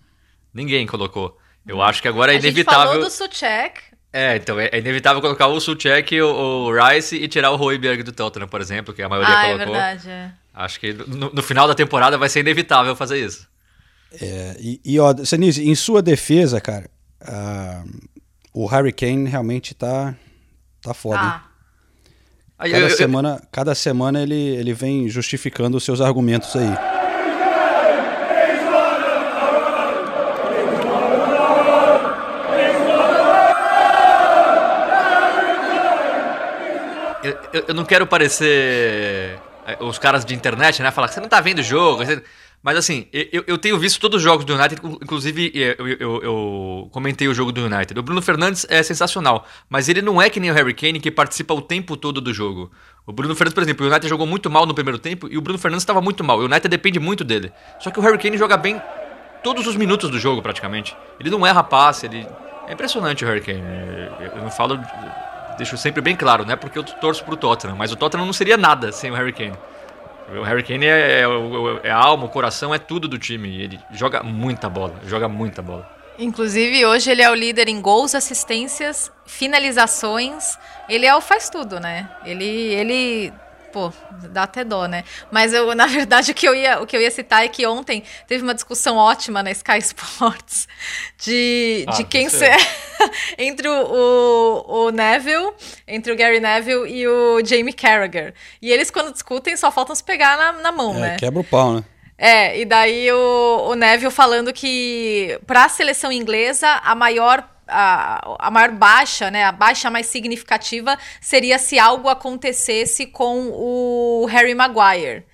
Ninguém 0.52 0.86
colocou. 0.86 1.36
Eu 1.66 1.80
acho 1.82 2.00
que 2.02 2.08
agora 2.08 2.32
é 2.32 2.36
a 2.36 2.40
gente 2.40 2.52
inevitável. 2.52 2.88
falou 2.92 3.04
do 3.04 3.10
Suchek. 3.10 3.80
É, 4.12 4.36
então 4.36 4.58
é, 4.58 4.68
é 4.72 4.78
inevitável 4.78 5.20
colocar 5.20 5.46
o 5.46 5.60
Suchek, 5.60 6.20
o, 6.20 6.26
o 6.66 6.72
Rice 6.72 7.16
e 7.16 7.28
tirar 7.28 7.50
o 7.52 7.56
Royberg 7.56 8.02
do 8.02 8.10
Tottenham, 8.12 8.48
por 8.48 8.60
exemplo, 8.60 8.92
que 8.92 9.02
a 9.02 9.08
maioria 9.08 9.32
Ah, 9.36 9.46
é 9.46 9.52
colocou. 9.52 9.72
verdade. 9.74 10.08
é. 10.10 10.32
Acho 10.52 10.80
que 10.80 10.92
no, 10.92 11.30
no 11.32 11.42
final 11.42 11.68
da 11.68 11.74
temporada 11.74 12.18
vai 12.18 12.28
ser 12.28 12.40
inevitável 12.40 12.96
fazer 12.96 13.24
isso. 13.24 13.46
É, 14.20 14.56
e, 14.58 14.80
e 14.84 14.98
ó, 14.98 15.14
Senise, 15.24 15.68
em 15.68 15.74
sua 15.76 16.02
defesa, 16.02 16.60
cara, 16.60 16.90
ah, 17.20 17.84
o 18.52 18.66
Harry 18.66 18.92
Kane 18.92 19.28
realmente 19.28 19.72
tá, 19.74 20.14
tá 20.82 20.92
foda. 20.92 21.22
hein? 21.22 21.26
Ah, 21.28 21.44
Aí, 22.58 22.72
Cada 22.72 22.82
eu- 22.84 22.88
eu- 22.90 22.96
semana, 22.96 23.40
cada 23.52 23.74
semana 23.74 24.20
ele, 24.22 24.34
ele 24.34 24.74
vem 24.74 25.08
justificando 25.08 25.76
os 25.78 25.84
seus 25.84 26.00
argumentos 26.00 26.54
aí. 26.56 26.99
Eu, 37.52 37.64
eu- 37.68 37.74
não 37.74 37.84
quero 37.84 38.06
parecer 38.06 39.38
é, 39.66 39.76
os 39.80 39.98
caras 39.98 40.24
de 40.24 40.34
internet, 40.34 40.82
né? 40.82 40.90
Falar 40.90 41.08
que 41.08 41.14
você 41.14 41.20
não 41.20 41.28
tá 41.28 41.40
vendo 41.40 41.58
o 41.58 41.62
jogo. 41.62 42.04
você- 42.04 42.22
Mas 42.62 42.76
assim, 42.76 43.06
eu, 43.12 43.42
eu 43.46 43.56
tenho 43.58 43.78
visto 43.78 43.98
todos 43.98 44.18
os 44.18 44.22
jogos 44.22 44.44
do 44.44 44.54
United, 44.54 44.80
inclusive 45.02 45.50
eu, 45.54 45.88
eu- 45.88 46.22
eu 46.22 46.88
comentei 46.92 47.26
o 47.26 47.32
jogo 47.34 47.50
do 47.52 47.64
United. 47.64 47.98
O 47.98 48.02
Bruno 48.02 48.20
Fernandes 48.20 48.66
é 48.68 48.82
sensacional, 48.82 49.46
mas 49.68 49.88
ele 49.88 50.02
não 50.02 50.20
é 50.20 50.28
que 50.28 50.38
nem 50.38 50.50
o 50.50 50.54
Harry 50.54 50.74
Kane 50.74 51.00
que 51.00 51.10
participa 51.10 51.54
o 51.54 51.62
tempo 51.62 51.96
todo 51.96 52.20
do 52.20 52.34
jogo. 52.34 52.70
O 53.06 53.12
Bruno 53.12 53.34
Fernandes, 53.34 53.54
por 53.54 53.62
exemplo, 53.62 53.86
o 53.86 53.88
United 53.88 54.08
jogou 54.08 54.26
muito 54.26 54.50
mal 54.50 54.66
no 54.66 54.74
primeiro 54.74 54.98
tempo 54.98 55.26
e 55.30 55.38
o 55.38 55.40
Bruno 55.40 55.58
Fernandes 55.58 55.82
estava 55.82 56.00
muito 56.02 56.22
mal. 56.22 56.38
O 56.38 56.44
United 56.44 56.68
depende 56.68 57.00
muito 57.00 57.24
dele. 57.24 57.50
Só 57.78 57.90
que 57.90 57.98
o 57.98 58.02
Harry 58.02 58.18
Kane 58.18 58.36
joga 58.36 58.56
bem 58.58 58.80
todos 59.42 59.66
os 59.66 59.74
minutos 59.74 60.10
do 60.10 60.18
jogo, 60.18 60.42
praticamente. 60.42 60.94
Ele 61.18 61.30
não 61.30 61.46
erra 61.46 61.62
passe, 61.62 62.04
ele. 62.06 62.26
É 62.68 62.74
impressionante 62.74 63.24
o 63.24 63.28
Harry 63.28 63.40
Kane. 63.40 63.60
Eu 64.36 64.42
não 64.42 64.50
falo. 64.50 64.78
Deixo 65.60 65.76
sempre 65.76 66.00
bem 66.00 66.16
claro, 66.16 66.46
né? 66.46 66.56
Porque 66.56 66.78
eu 66.78 66.82
torço 66.82 67.22
pro 67.22 67.36
Tottenham, 67.36 67.76
mas 67.76 67.92
o 67.92 67.96
Tottenham 67.96 68.24
não 68.24 68.32
seria 68.32 68.56
nada 68.56 68.90
sem 68.92 69.10
o 69.10 69.14
Harry 69.14 69.30
Kane. 69.30 69.52
O 70.34 70.42
Harry 70.42 70.62
Kane 70.62 70.86
é, 70.86 71.20
é, 71.20 71.24
é 71.82 71.90
a 71.90 71.98
alma, 71.98 72.24
o 72.24 72.28
coração, 72.30 72.74
é 72.74 72.78
tudo 72.78 73.06
do 73.06 73.18
time. 73.18 73.60
Ele 73.60 73.78
joga 73.92 74.22
muita 74.22 74.70
bola, 74.70 74.94
joga 75.04 75.28
muita 75.28 75.60
bola. 75.60 75.86
Inclusive, 76.18 76.86
hoje 76.86 77.10
ele 77.10 77.20
é 77.20 77.30
o 77.30 77.34
líder 77.34 77.68
em 77.68 77.78
gols, 77.78 78.14
assistências, 78.14 79.12
finalizações. 79.26 80.58
Ele 80.88 81.04
é 81.04 81.14
o 81.14 81.20
faz 81.20 81.50
tudo, 81.50 81.78
né? 81.78 82.08
Ele, 82.24 82.46
ele, 82.46 83.30
pô, 83.72 83.92
dá 84.30 84.42
até 84.44 84.64
dó, 84.64 84.86
né? 84.86 85.04
Mas 85.30 85.52
eu, 85.52 85.74
na 85.74 85.86
verdade, 85.86 86.30
o 86.32 86.34
que 86.34 86.46
eu 86.46 86.54
ia, 86.54 86.80
o 86.80 86.86
que 86.86 86.96
eu 86.96 87.00
ia 87.00 87.10
citar 87.10 87.44
é 87.44 87.48
que 87.48 87.66
ontem 87.66 88.02
teve 88.26 88.42
uma 88.42 88.54
discussão 88.54 88.96
ótima 88.96 89.42
na 89.42 89.50
Sky 89.50 89.78
Sports 89.78 90.68
de, 91.18 91.84
Ah, 91.88 91.92
de 91.92 92.04
quem 92.04 92.28
ser 92.28 92.56
entre 93.38 93.68
o, 93.68 93.72
o, 94.66 94.84
o 94.86 94.90
Neville, 94.90 95.52
entre 95.86 96.12
o 96.12 96.16
Gary 96.16 96.40
Neville 96.40 96.88
e 96.90 97.06
o 97.06 97.44
Jamie 97.44 97.72
Carragher. 97.72 98.34
E 98.60 98.70
eles, 98.70 98.90
quando 98.90 99.12
discutem, 99.12 99.56
só 99.56 99.70
faltam 99.70 99.94
se 99.94 100.04
pegar 100.04 100.36
na, 100.36 100.52
na 100.60 100.72
mão, 100.72 100.94
É, 100.96 101.00
né? 101.00 101.16
quebra 101.18 101.40
o 101.40 101.44
pau, 101.44 101.74
né? 101.74 101.84
É, 102.22 102.60
e 102.60 102.66
daí 102.66 103.10
o, 103.10 103.68
o 103.70 103.74
Neville 103.74 104.10
falando 104.10 104.52
que 104.52 105.38
para 105.46 105.64
a 105.64 105.68
seleção 105.70 106.12
inglesa 106.12 106.68
a 106.84 106.94
maior 106.94 107.42
a, 107.70 108.36
a 108.38 108.50
maior 108.50 108.72
baixa, 108.72 109.30
né, 109.30 109.44
a 109.44 109.52
baixa 109.52 109.90
mais 109.90 110.06
significativa 110.06 110.98
seria 111.20 111.58
se 111.58 111.78
algo 111.78 112.08
acontecesse 112.08 113.06
com 113.06 113.50
o 113.52 114.26
Harry 114.26 114.54
Maguire. 114.54 115.24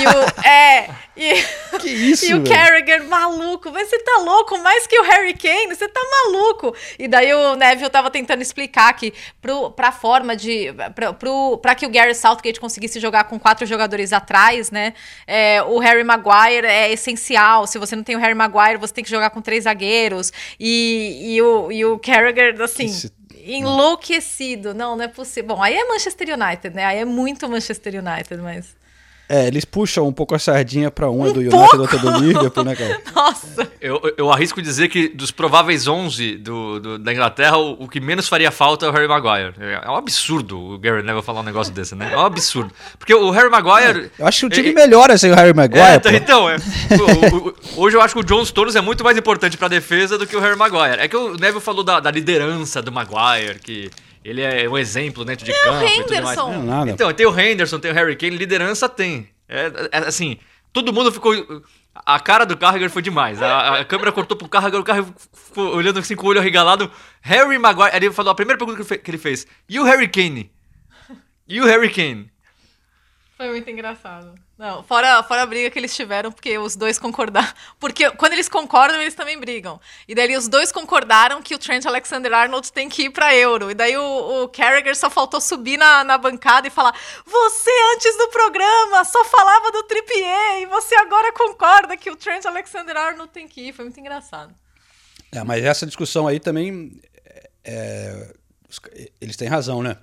E 0.00 0.06
o, 0.06 0.44
é, 0.46 0.90
e, 1.16 1.44
Que 1.80 1.88
isso, 1.88 2.24
e 2.26 2.34
o 2.34 2.42
velho? 2.42 2.48
Carragher 2.48 3.04
maluco, 3.08 3.70
mas 3.72 3.88
você 3.88 3.98
tá 4.00 4.18
louco, 4.22 4.58
mais 4.58 4.86
que 4.86 4.98
o 4.98 5.02
Harry 5.02 5.34
Kane, 5.34 5.74
você 5.74 5.88
tá 5.88 6.00
maluco. 6.24 6.74
E 6.98 7.06
daí 7.08 7.32
o 7.32 7.54
Neville 7.56 7.90
tava 7.90 8.10
tentando 8.10 8.42
explicar 8.42 8.92
que 8.94 9.12
pro, 9.40 9.70
pra 9.70 9.92
forma 9.92 10.34
de. 10.36 10.72
Pra, 10.94 11.12
pro, 11.12 11.58
pra 11.58 11.74
que 11.74 11.86
o 11.86 11.90
Gary 11.90 12.14
Southgate 12.14 12.60
conseguisse 12.60 12.98
jogar 13.00 13.24
com 13.24 13.38
quatro 13.38 13.66
jogadores 13.66 14.12
atrás, 14.12 14.70
né? 14.70 14.94
é, 15.26 15.62
o 15.62 15.78
Harry 15.78 16.04
Maguire 16.04 16.66
é 16.66 16.90
essencial. 16.92 17.66
Se 17.66 17.78
você 17.78 17.94
não 17.96 18.02
tem 18.02 18.16
o 18.16 18.18
Harry 18.18 18.34
Maguire, 18.34 18.76
você 18.78 18.94
tem 18.94 19.04
que 19.04 19.10
jogar 19.10 19.30
com 19.30 19.40
três 19.40 19.64
zagueiros. 19.64 20.32
E, 20.58 21.34
e, 21.34 21.42
o, 21.42 21.70
e 21.72 21.84
o 21.84 21.98
Carragher, 21.98 22.60
assim. 22.60 22.86
Esse- 22.86 23.12
Enlouquecido. 23.50 24.74
Não, 24.74 24.96
não 24.96 25.04
é 25.04 25.08
possível. 25.08 25.54
Bom, 25.56 25.62
aí 25.62 25.74
é 25.74 25.84
Manchester 25.86 26.28
United, 26.38 26.74
né? 26.74 26.84
Aí 26.84 26.98
é 26.98 27.04
muito 27.04 27.48
Manchester 27.48 27.94
United, 27.94 28.36
mas. 28.42 28.76
É, 29.28 29.46
eles 29.46 29.64
puxam 29.64 30.06
um 30.08 30.12
pouco 30.12 30.34
a 30.34 30.38
sardinha 30.38 30.90
pra 30.90 31.10
um, 31.10 31.26
é 31.26 31.32
do 31.32 31.40
United, 31.40 31.58
pouco! 31.58 31.76
outro 31.78 31.96
é 31.96 32.00
do 32.00 32.18
Liverpool, 32.18 32.64
né, 32.64 32.74
cara? 32.74 33.00
Nossa! 33.14 33.70
Eu, 33.80 34.00
eu- 34.16 34.30
arrisco 34.32 34.62
dizer 34.62 34.88
que 34.88 35.08
dos 35.08 35.30
prováveis 35.30 35.86
11 35.86 36.36
do, 36.38 36.80
do- 36.80 36.98
da 36.98 37.12
Inglaterra, 37.12 37.58
o, 37.58 37.84
o 37.84 37.88
que 37.88 38.00
menos 38.00 38.28
faria 38.28 38.50
falta 38.50 38.86
é 38.86 38.88
o 38.88 38.92
Harry 38.92 39.08
Maguire. 39.08 39.54
É, 39.60 39.80
é 39.84 39.90
um 39.90 39.96
absurdo 39.96 40.58
o 40.58 40.78
Gary 40.78 41.02
Neville 41.02 41.22
falar 41.22 41.40
um 41.40 41.44
negócio 41.44 41.72
desse, 41.72 41.94
né? 41.94 42.10
É 42.12 42.16
um 42.16 42.24
absurdo. 42.24 42.72
Porque 42.98 43.14
o 43.14 43.30
Harry 43.30 43.50
Maguire. 43.50 44.10
Eu 44.18 44.26
acho 44.26 44.40
que 44.40 44.46
o 44.46 44.50
time 44.50 44.70
É, 44.70 44.72
melhora 44.72 45.18
sem 45.18 45.30
o 45.30 45.34
Harry 45.34 45.52
Maguire, 45.54 45.80
É, 45.80 45.98
pô. 45.98 46.08
então, 46.10 46.48
é. 46.48 46.56
O- 46.56 47.36
o- 47.36 47.48
o- 47.48 47.54
hoje 47.84 47.96
eu 47.96 48.00
acho 48.00 48.14
que 48.14 48.20
o 48.20 48.24
John 48.24 48.44
Stones 48.44 48.76
é 48.76 48.80
muito 48.80 49.02
mais 49.04 49.16
importante 49.18 49.56
pra 49.56 49.68
defesa 49.68 50.16
do 50.16 50.26
que 50.26 50.36
o 50.36 50.40
Harry 50.40 50.56
Maguire. 50.56 51.00
É 51.00 51.08
que 51.08 51.16
o 51.16 51.34
Neville 51.36 51.60
falou 51.60 51.82
da, 51.84 52.00
da 52.00 52.10
liderança 52.10 52.80
do 52.80 52.90
Maguire, 52.90 53.58
que 53.62 53.90
ele 54.24 54.42
é 54.42 54.68
um 54.68 54.76
exemplo 54.78 55.24
dentro 55.24 55.44
de 55.44 55.52
campo 55.52 55.84
e 55.84 56.02
tudo 56.02 56.22
mais. 56.22 56.38
Henderson. 56.38 56.52
Não, 56.52 56.62
nada. 56.64 56.90
Então, 56.90 57.12
tem 57.12 57.26
o 57.26 57.38
Henderson, 57.40 57.78
tem 57.78 57.90
o 57.90 57.94
Harry 57.94 58.16
Kane, 58.16 58.36
liderança 58.36 58.88
tem. 58.88 59.28
É, 59.48 59.66
é, 59.92 59.98
assim, 59.98 60.38
todo 60.72 60.92
mundo 60.92 61.10
ficou. 61.12 61.32
A 62.06 62.20
cara 62.20 62.44
do 62.46 62.56
Carragher 62.56 62.90
foi 62.90 63.02
demais. 63.02 63.42
A, 63.42 63.80
a 63.80 63.84
câmera 63.84 64.12
cortou 64.12 64.36
pro 64.36 64.48
Carragher, 64.48 64.78
o 64.78 64.84
Carragher 64.84 65.10
ficou 65.32 65.74
olhando 65.74 65.98
assim 65.98 66.14
com 66.14 66.26
o 66.26 66.30
olho 66.30 66.38
arregalado. 66.40 66.90
Harry 67.20 67.58
Maguire. 67.58 67.94
Ele 67.96 68.12
falou 68.12 68.30
a 68.30 68.34
primeira 68.34 68.56
pergunta 68.58 68.76
que 68.76 68.82
ele 68.82 68.88
fe- 68.88 68.98
que 68.98 69.10
ele 69.10 69.18
fez: 69.18 69.46
E 69.68 69.80
o 69.80 69.84
Harry 69.84 70.06
Kane? 70.08 70.50
E 71.48 71.60
o 71.60 71.64
Harry 71.64 71.90
Kane? 71.90 72.30
Foi 73.36 73.48
muito 73.48 73.68
engraçado. 73.70 74.34
Não, 74.58 74.82
fora, 74.82 75.22
fora 75.22 75.42
a 75.42 75.46
briga 75.46 75.70
que 75.70 75.78
eles 75.78 75.94
tiveram, 75.94 76.32
porque 76.32 76.58
os 76.58 76.74
dois 76.74 76.98
concordaram. 76.98 77.46
Porque 77.78 78.10
quando 78.10 78.32
eles 78.32 78.48
concordam, 78.48 79.00
eles 79.00 79.14
também 79.14 79.38
brigam. 79.38 79.80
E 80.08 80.16
daí 80.16 80.36
os 80.36 80.48
dois 80.48 80.72
concordaram 80.72 81.40
que 81.40 81.54
o 81.54 81.58
Trent 81.58 81.86
Alexander-Arnold 81.86 82.72
tem 82.72 82.88
que 82.88 83.04
ir 83.04 83.10
pra 83.10 83.32
Euro. 83.36 83.70
E 83.70 83.74
daí 83.74 83.96
o, 83.96 84.42
o 84.42 84.48
Carragher 84.48 84.96
só 84.96 85.08
faltou 85.08 85.40
subir 85.40 85.76
na, 85.78 86.02
na 86.02 86.18
bancada 86.18 86.66
e 86.66 86.70
falar: 86.70 86.92
Você 87.24 87.70
antes 87.94 88.18
do 88.18 88.26
programa 88.30 89.04
só 89.04 89.24
falava 89.26 89.70
do 89.70 89.84
Trippier 89.84 90.62
e 90.62 90.66
você 90.66 90.96
agora 90.96 91.32
concorda 91.32 91.96
que 91.96 92.10
o 92.10 92.16
Trent 92.16 92.44
Alexander-Arnold 92.44 93.30
tem 93.30 93.46
que 93.46 93.68
ir. 93.68 93.72
Foi 93.72 93.84
muito 93.84 94.00
engraçado. 94.00 94.52
É, 95.30 95.44
mas 95.44 95.62
essa 95.64 95.86
discussão 95.86 96.26
aí 96.26 96.40
também. 96.40 97.00
é, 97.64 98.34
os- 98.68 98.80
eles 99.20 99.36
têm 99.36 99.46
razão, 99.46 99.84
né? 99.84 99.96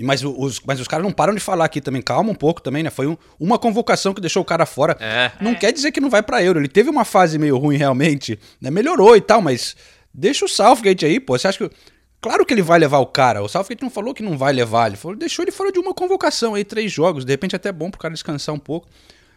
Mas 0.00 0.22
os, 0.24 0.60
mas 0.66 0.80
os 0.80 0.86
caras 0.88 1.04
não 1.04 1.12
param 1.12 1.34
de 1.34 1.40
falar 1.40 1.64
aqui 1.64 1.80
também. 1.80 2.02
Calma 2.02 2.30
um 2.30 2.34
pouco 2.34 2.60
também, 2.60 2.82
né? 2.82 2.90
Foi 2.90 3.06
um- 3.06 3.16
uma 3.40 3.58
convocação 3.58 4.12
que 4.12 4.20
deixou 4.20 4.42
o 4.42 4.44
cara 4.44 4.66
fora. 4.66 4.96
É. 5.00 5.32
Não 5.40 5.54
quer 5.54 5.72
dizer 5.72 5.92
que 5.92 6.00
não 6.00 6.10
vai 6.10 6.22
pra 6.22 6.42
Euro. 6.42 6.58
Ele 6.60 6.68
teve 6.68 6.90
uma 6.90 7.04
fase 7.04 7.38
meio 7.38 7.56
ruim 7.56 7.76
realmente, 7.76 8.38
né? 8.60 8.70
Melhorou 8.70 9.16
e 9.16 9.20
tal, 9.20 9.40
mas 9.40 9.74
deixa 10.12 10.44
o 10.44 10.48
Southgate 10.48 11.04
aí, 11.06 11.18
pô. 11.20 11.38
Você 11.38 11.48
acha 11.48 11.68
que. 11.68 11.74
Claro 12.20 12.44
que 12.46 12.52
ele 12.54 12.62
vai 12.62 12.78
levar 12.78 12.98
o 12.98 13.06
cara. 13.06 13.42
O 13.42 13.48
Southgate 13.48 13.82
não 13.82 13.90
falou 13.90 14.12
que 14.14 14.22
não 14.22 14.36
vai 14.36 14.52
levar. 14.52 14.88
Ele 14.88 14.96
falou, 14.96 15.16
deixou 15.16 15.42
ele 15.44 15.52
fora 15.52 15.70
de 15.70 15.78
uma 15.78 15.94
convocação 15.94 16.54
aí, 16.54 16.64
três 16.64 16.90
jogos. 16.90 17.24
De 17.24 17.32
repente 17.32 17.54
até 17.54 17.70
bom 17.70 17.90
pro 17.90 18.00
cara 18.00 18.12
descansar 18.14 18.54
um 18.54 18.58
pouco. 18.58 18.88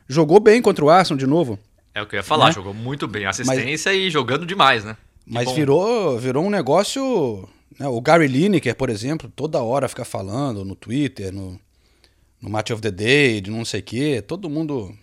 Jogou 0.07 0.39
bem 0.39 0.61
contra 0.61 0.83
o 0.83 0.89
Arsenal 0.89 1.17
de 1.19 1.27
novo. 1.27 1.59
É 1.93 2.01
o 2.01 2.05
que 2.07 2.15
eu 2.15 2.19
ia 2.19 2.23
falar, 2.23 2.47
Né? 2.47 2.51
jogou 2.53 2.73
muito 2.73 3.07
bem. 3.07 3.25
Assistência 3.25 3.93
e 3.93 4.09
jogando 4.09 4.45
demais, 4.45 4.83
né? 4.83 4.95
Que 5.25 5.33
Mas 5.33 5.45
bom. 5.45 5.53
virou, 5.53 6.17
virou 6.17 6.43
um 6.45 6.49
negócio. 6.49 7.47
Né, 7.77 7.87
o 7.87 7.99
Gary 8.01 8.27
Lineker, 8.27 8.75
por 8.75 8.89
exemplo, 8.89 9.31
toda 9.35 9.61
hora 9.61 9.87
fica 9.89 10.05
falando 10.05 10.63
no 10.63 10.75
Twitter, 10.75 11.31
no, 11.33 11.59
no 12.41 12.49
Match 12.49 12.71
of 12.71 12.81
the 12.81 12.91
Day, 12.91 13.41
de 13.41 13.51
não 13.51 13.65
sei 13.65 13.81
o 13.81 13.83
quê. 13.83 14.23
Todo 14.25 14.49
mundo. 14.49 14.95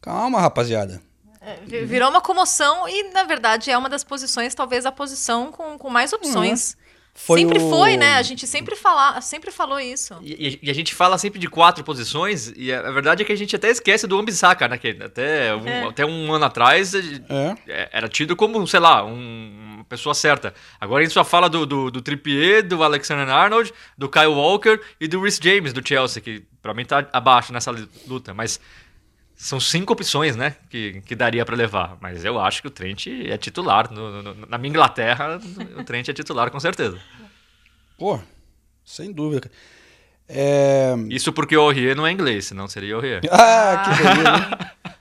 Calma, 0.00 0.40
rapaziada. 0.40 1.00
É, 1.40 1.56
vi- 1.66 1.84
virou 1.84 2.08
uma 2.10 2.20
comoção 2.20 2.88
e, 2.88 3.10
na 3.12 3.24
verdade, 3.24 3.70
é 3.70 3.76
uma 3.76 3.88
das 3.88 4.04
posições, 4.04 4.54
talvez 4.54 4.84
a 4.86 4.92
posição 4.92 5.50
com, 5.50 5.76
com 5.78 5.90
mais 5.90 6.12
opções. 6.12 6.76
Foi 7.16 7.40
sempre 7.40 7.58
o- 7.58 7.70
foi, 7.70 7.96
né? 7.96 8.14
A 8.14 8.22
gente 8.22 8.44
sempre, 8.46 8.74
fala, 8.74 9.20
sempre 9.20 9.50
falou 9.52 9.78
isso. 9.78 10.14
E, 10.20 10.48
e- 10.48 10.58
e 10.64 10.70
a 10.70 10.74
gente 10.74 10.92
fala 10.94 11.16
sempre 11.16 11.38
de 11.38 11.46
quatro 11.48 11.84
posições, 11.84 12.52
e 12.56 12.72
a, 12.72 12.88
a 12.88 12.90
verdade 12.90 13.22
é 13.22 13.24
que 13.24 13.32
a 13.32 13.36
gente 13.36 13.54
até 13.54 13.68
esquece 13.70 14.06
do 14.06 14.18
Ambisaka, 14.18 14.66
né? 14.66 14.76
Que 14.78 14.88
até 15.00 15.54
um, 15.54 15.66
É. 15.68 15.84
até 15.86 16.04
um 16.04 16.32
ano 16.32 16.44
atrás 16.46 16.92
É. 16.94 17.00
é, 17.68 17.88
era 17.92 18.08
tido 18.08 18.34
como, 18.34 18.66
sei 18.66 18.80
lá, 18.80 19.04
um, 19.04 19.73
pessoa 19.96 20.14
certa. 20.14 20.54
Agora 20.80 21.02
a 21.02 21.04
gente 21.04 21.14
só 21.14 21.24
fala 21.24 21.48
do, 21.48 21.64
do, 21.64 21.90
do 21.90 22.02
Trippier, 22.02 22.66
do 22.66 22.82
Alexander 22.82 23.28
Arnold, 23.28 23.72
do 23.96 24.08
Kyle 24.08 24.26
Walker 24.26 24.80
e 25.00 25.06
do 25.06 25.20
Rhys 25.20 25.38
James, 25.42 25.72
do 25.72 25.86
Chelsea, 25.86 26.22
que 26.22 26.44
pra 26.60 26.74
mim 26.74 26.84
tá 26.84 27.06
abaixo 27.12 27.52
nessa 27.52 27.70
luta. 28.06 28.34
Mas 28.34 28.60
são 29.36 29.58
cinco 29.58 29.92
opções, 29.92 30.36
né, 30.36 30.56
que, 30.70 31.02
que 31.02 31.14
daria 31.14 31.44
para 31.44 31.56
levar. 31.56 31.96
Mas 32.00 32.24
eu 32.24 32.40
acho 32.40 32.62
que 32.62 32.68
o 32.68 32.70
Trent 32.70 33.06
é 33.06 33.36
titular. 33.36 33.92
No, 33.92 34.22
no, 34.22 34.46
na 34.46 34.58
minha 34.58 34.70
Inglaterra, 34.70 35.40
o 35.76 35.84
Trent 35.84 36.08
é 36.08 36.12
titular 36.12 36.50
com 36.50 36.60
certeza. 36.60 36.98
Pô, 37.98 38.18
sem 38.84 39.12
dúvida. 39.12 39.50
É... 40.28 40.94
Isso 41.10 41.32
porque 41.32 41.56
o 41.56 41.60
Aurier 41.60 41.96
não 41.96 42.06
é 42.06 42.10
inglês, 42.10 42.46
senão 42.46 42.66
seria 42.66 42.94
Aurier. 42.94 43.20
Ah, 43.30 43.82
que 43.84 44.02
beleza. 44.02 44.94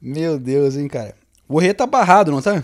Meu 0.00 0.38
Deus, 0.38 0.76
hein, 0.76 0.88
cara. 0.88 1.14
O 1.48 1.54
Aurier 1.54 1.74
tá 1.74 1.86
barrado, 1.86 2.30
não 2.30 2.40
tá? 2.40 2.62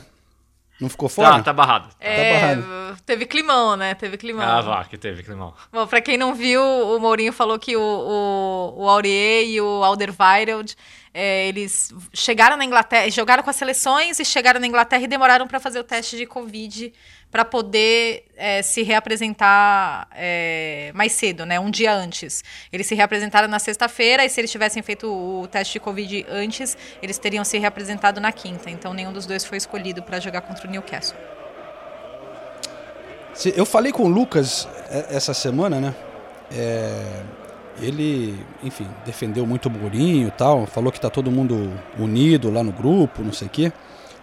Não 0.80 0.88
ficou 0.88 1.08
fora? 1.08 1.37
Tá, 1.37 1.42
tá 1.42 1.52
barrado. 1.52 1.88
É, 2.00 2.40
barrado. 2.40 3.02
teve 3.04 3.26
climão, 3.26 3.76
né? 3.76 3.94
Teve 3.94 4.16
climão. 4.16 4.49
Ah, 4.49 4.60
vá, 4.62 4.84
que 4.84 4.96
teve, 4.96 5.22
climão. 5.22 5.52
Bom, 5.70 5.87
pra 5.87 6.00
quem 6.00 6.16
não 6.16 6.34
viu, 6.34 6.62
o 6.62 6.99
Mourinho 6.99 7.32
falou 7.32 7.58
que 7.58 7.76
o, 7.76 7.82
o, 7.82 8.82
o 8.82 8.88
Aurier 8.88 9.46
e 9.46 9.60
o 9.60 9.84
Alderweireld, 9.84 10.75
é, 11.12 11.49
eles 11.49 11.94
chegaram 12.14 12.56
na 12.56 12.64
Inglaterra, 12.64 13.10
jogaram 13.10 13.42
com 13.42 13.50
as 13.50 13.56
seleções 13.56 14.18
e 14.18 14.25
chegaram 14.25 14.58
na 14.58 14.66
Inglaterra 14.66 15.02
e 15.02 15.08
demoraram 15.08 15.46
para 15.46 15.60
fazer 15.60 15.80
o 15.80 15.84
teste 15.84 16.16
de 16.16 16.25
Covid 16.25 16.92
para 17.30 17.44
poder 17.44 18.25
é, 18.37 18.60
se 18.60 18.82
reapresentar 18.82 20.08
é, 20.14 20.90
mais 20.94 21.12
cedo, 21.12 21.46
né? 21.46 21.60
Um 21.60 21.70
dia 21.70 21.94
antes. 21.94 22.42
Eles 22.72 22.87
se 22.87 22.94
reapresentaram 22.94 23.46
na 23.46 23.58
sexta-feira 23.58 24.25
e 24.25 24.28
se 24.28 24.40
eles 24.40 24.50
tivessem 24.50 24.82
feito 24.82 25.06
o 25.06 25.46
teste 25.46 25.75
de 25.75 25.80
Covid 25.80 26.26
antes, 26.28 26.76
eles 27.00 27.18
teriam 27.18 27.44
se 27.44 27.58
reapresentado 27.58 28.20
na 28.20 28.32
quinta. 28.32 28.68
Então 28.68 28.92
nenhum 28.92 29.12
dos 29.12 29.26
dois 29.26 29.44
foi 29.44 29.58
escolhido 29.58 30.02
para 30.02 30.18
jogar 30.18 30.40
contra 30.40 30.66
o 30.66 30.70
Newcastle. 30.70 31.16
Eu 33.54 33.64
falei 33.64 33.92
com 33.92 34.04
o 34.04 34.08
Lucas 34.08 34.68
é, 34.90 35.16
essa 35.16 35.32
semana, 35.32 35.80
né? 35.80 35.94
É, 36.52 37.22
ele, 37.80 38.44
enfim, 38.62 38.87
defendeu 39.06 39.46
muito 39.46 39.66
o 39.66 39.70
Mourinho 39.70 40.28
e 40.28 40.30
tal, 40.32 40.66
falou 40.66 40.90
que 40.90 41.00
tá 41.00 41.08
todo 41.08 41.30
mundo 41.30 41.72
unido 41.99 42.50
lá 42.50 42.62
no 42.62 42.72
grupo, 42.72 43.22
não 43.22 43.32
sei 43.32 43.46
o 43.46 43.50
quê. 43.50 43.72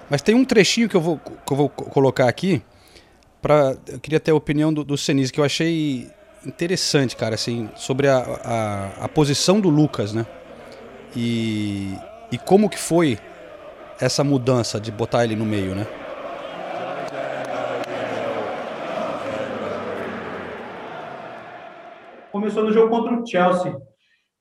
Mas 0.09 0.21
tem 0.21 0.35
um 0.35 0.43
trechinho 0.45 0.87
que 0.89 0.95
eu 0.95 1.01
vou, 1.01 1.17
que 1.17 1.53
eu 1.53 1.57
vou 1.57 1.69
co- 1.69 1.85
colocar 1.85 2.27
aqui, 2.27 2.61
pra, 3.41 3.75
eu 3.87 3.99
queria 3.99 4.19
ter 4.19 4.31
a 4.31 4.35
opinião 4.35 4.73
do, 4.73 4.83
do 4.83 4.97
Senise, 4.97 5.31
que 5.31 5.39
eu 5.39 5.43
achei 5.45 6.09
interessante, 6.45 7.15
cara, 7.15 7.35
assim, 7.35 7.69
sobre 7.75 8.07
a, 8.07 8.17
a, 8.19 9.05
a 9.05 9.09
posição 9.09 9.59
do 9.59 9.69
Lucas, 9.69 10.13
né? 10.13 10.25
E, 11.15 11.93
e 12.31 12.37
como 12.37 12.69
que 12.69 12.77
foi 12.77 13.17
essa 13.99 14.23
mudança 14.23 14.79
de 14.79 14.91
botar 14.91 15.23
ele 15.23 15.35
no 15.35 15.45
meio, 15.45 15.73
né? 15.73 15.87
começou 22.37 22.63
no 22.63 22.71
jogo 22.71 22.89
contra 22.89 23.19
o 23.19 23.25
Chelsea, 23.25 23.75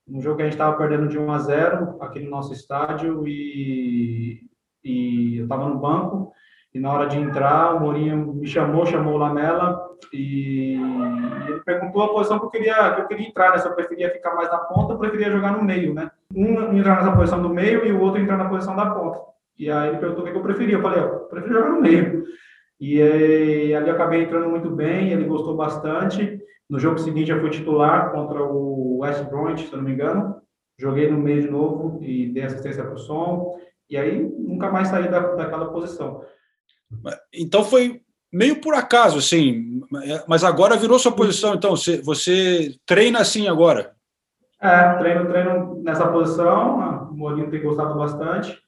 um 0.06 0.20
jogo 0.20 0.36
que 0.36 0.42
a 0.42 0.44
gente 0.44 0.54
estava 0.54 0.76
perdendo 0.76 1.08
de 1.08 1.18
1 1.18 1.32
a 1.32 1.38
0 1.38 2.02
aqui 2.02 2.20
no 2.20 2.30
nosso 2.30 2.52
estádio 2.52 3.26
e, 3.26 4.42
e 4.84 5.38
eu 5.38 5.44
estava 5.44 5.66
no 5.66 5.78
banco 5.78 6.30
e 6.76 6.78
na 6.78 6.92
hora 6.92 7.06
de 7.06 7.18
entrar 7.18 7.74
o 7.74 7.80
Mourinho 7.80 8.34
me 8.34 8.46
chamou, 8.46 8.84
chamou 8.84 9.14
o 9.14 9.16
Lamela 9.16 9.88
e 10.12 10.78
ele 11.48 11.60
perguntou 11.64 12.02
a 12.02 12.12
posição 12.12 12.38
que 12.38 12.44
eu 12.44 12.50
queria 12.50 12.94
que 12.94 13.00
eu 13.00 13.06
queria 13.06 13.28
entrar, 13.28 13.52
né? 13.52 13.58
Se 13.58 13.66
eu 13.66 13.74
preferia 13.74 14.12
ficar 14.12 14.34
mais 14.34 14.50
na 14.50 14.58
ponta, 14.58 14.92
eu 14.92 14.98
preferia 14.98 15.30
jogar 15.30 15.52
no 15.52 15.64
meio, 15.64 15.94
né? 15.94 16.10
Um 16.34 16.76
entrar 16.76 16.96
nessa 16.96 17.16
posição 17.16 17.40
do 17.40 17.48
meio 17.48 17.86
e 17.86 17.92
o 17.92 18.00
outro 18.02 18.20
entrar 18.20 18.36
na 18.36 18.50
posição 18.50 18.76
da 18.76 18.90
ponta. 18.90 19.18
E 19.58 19.70
aí 19.70 19.88
ele 19.88 19.96
perguntou 19.96 20.22
o 20.22 20.30
que 20.30 20.36
eu 20.36 20.42
preferia, 20.42 20.74
eu 20.74 20.82
falei, 20.82 21.02
eu 21.02 21.20
prefiro 21.20 21.54
jogar 21.54 21.70
no 21.70 21.80
meio. 21.80 22.24
E 22.78 23.00
eh, 23.00 23.74
ali 23.74 23.88
eu 23.88 23.94
acabei 23.94 24.24
entrando 24.24 24.50
muito 24.50 24.68
bem, 24.68 25.12
ele 25.12 25.24
gostou 25.24 25.56
bastante. 25.56 26.38
No 26.68 26.78
jogo 26.78 26.98
seguinte, 26.98 27.30
eu 27.30 27.40
fui 27.40 27.48
titular 27.48 28.12
contra 28.12 28.42
o 28.42 28.98
West 28.98 29.24
Bromwich, 29.30 29.66
se 29.66 29.72
eu 29.72 29.78
não 29.78 29.84
me 29.86 29.92
engano. 29.92 30.42
Joguei 30.78 31.10
no 31.10 31.16
meio 31.16 31.40
de 31.40 31.48
novo 31.48 31.98
e 32.02 32.26
dei 32.26 32.42
assistência 32.42 32.84
para 32.84 32.92
o 32.92 32.98
som. 32.98 33.58
E 33.88 33.96
aí, 33.96 34.20
nunca 34.20 34.70
mais 34.70 34.88
saí 34.88 35.08
da, 35.08 35.20
daquela 35.20 35.72
posição. 35.72 36.22
Então 37.32 37.64
foi 37.64 38.00
meio 38.32 38.60
por 38.60 38.74
acaso, 38.74 39.18
assim, 39.18 39.80
mas 40.28 40.44
agora 40.44 40.76
virou 40.76 40.98
sua 40.98 41.12
posição. 41.12 41.54
Então 41.54 41.76
você, 41.76 42.00
você 42.02 42.74
treina 42.84 43.20
assim 43.20 43.48
agora. 43.48 43.94
É, 44.60 44.94
treino, 44.94 45.28
treino 45.28 45.82
nessa 45.82 46.06
posição. 46.08 47.10
O 47.10 47.16
Mourinho 47.16 47.50
tem 47.50 47.62
gostado 47.62 47.94
bastante. 47.94 48.58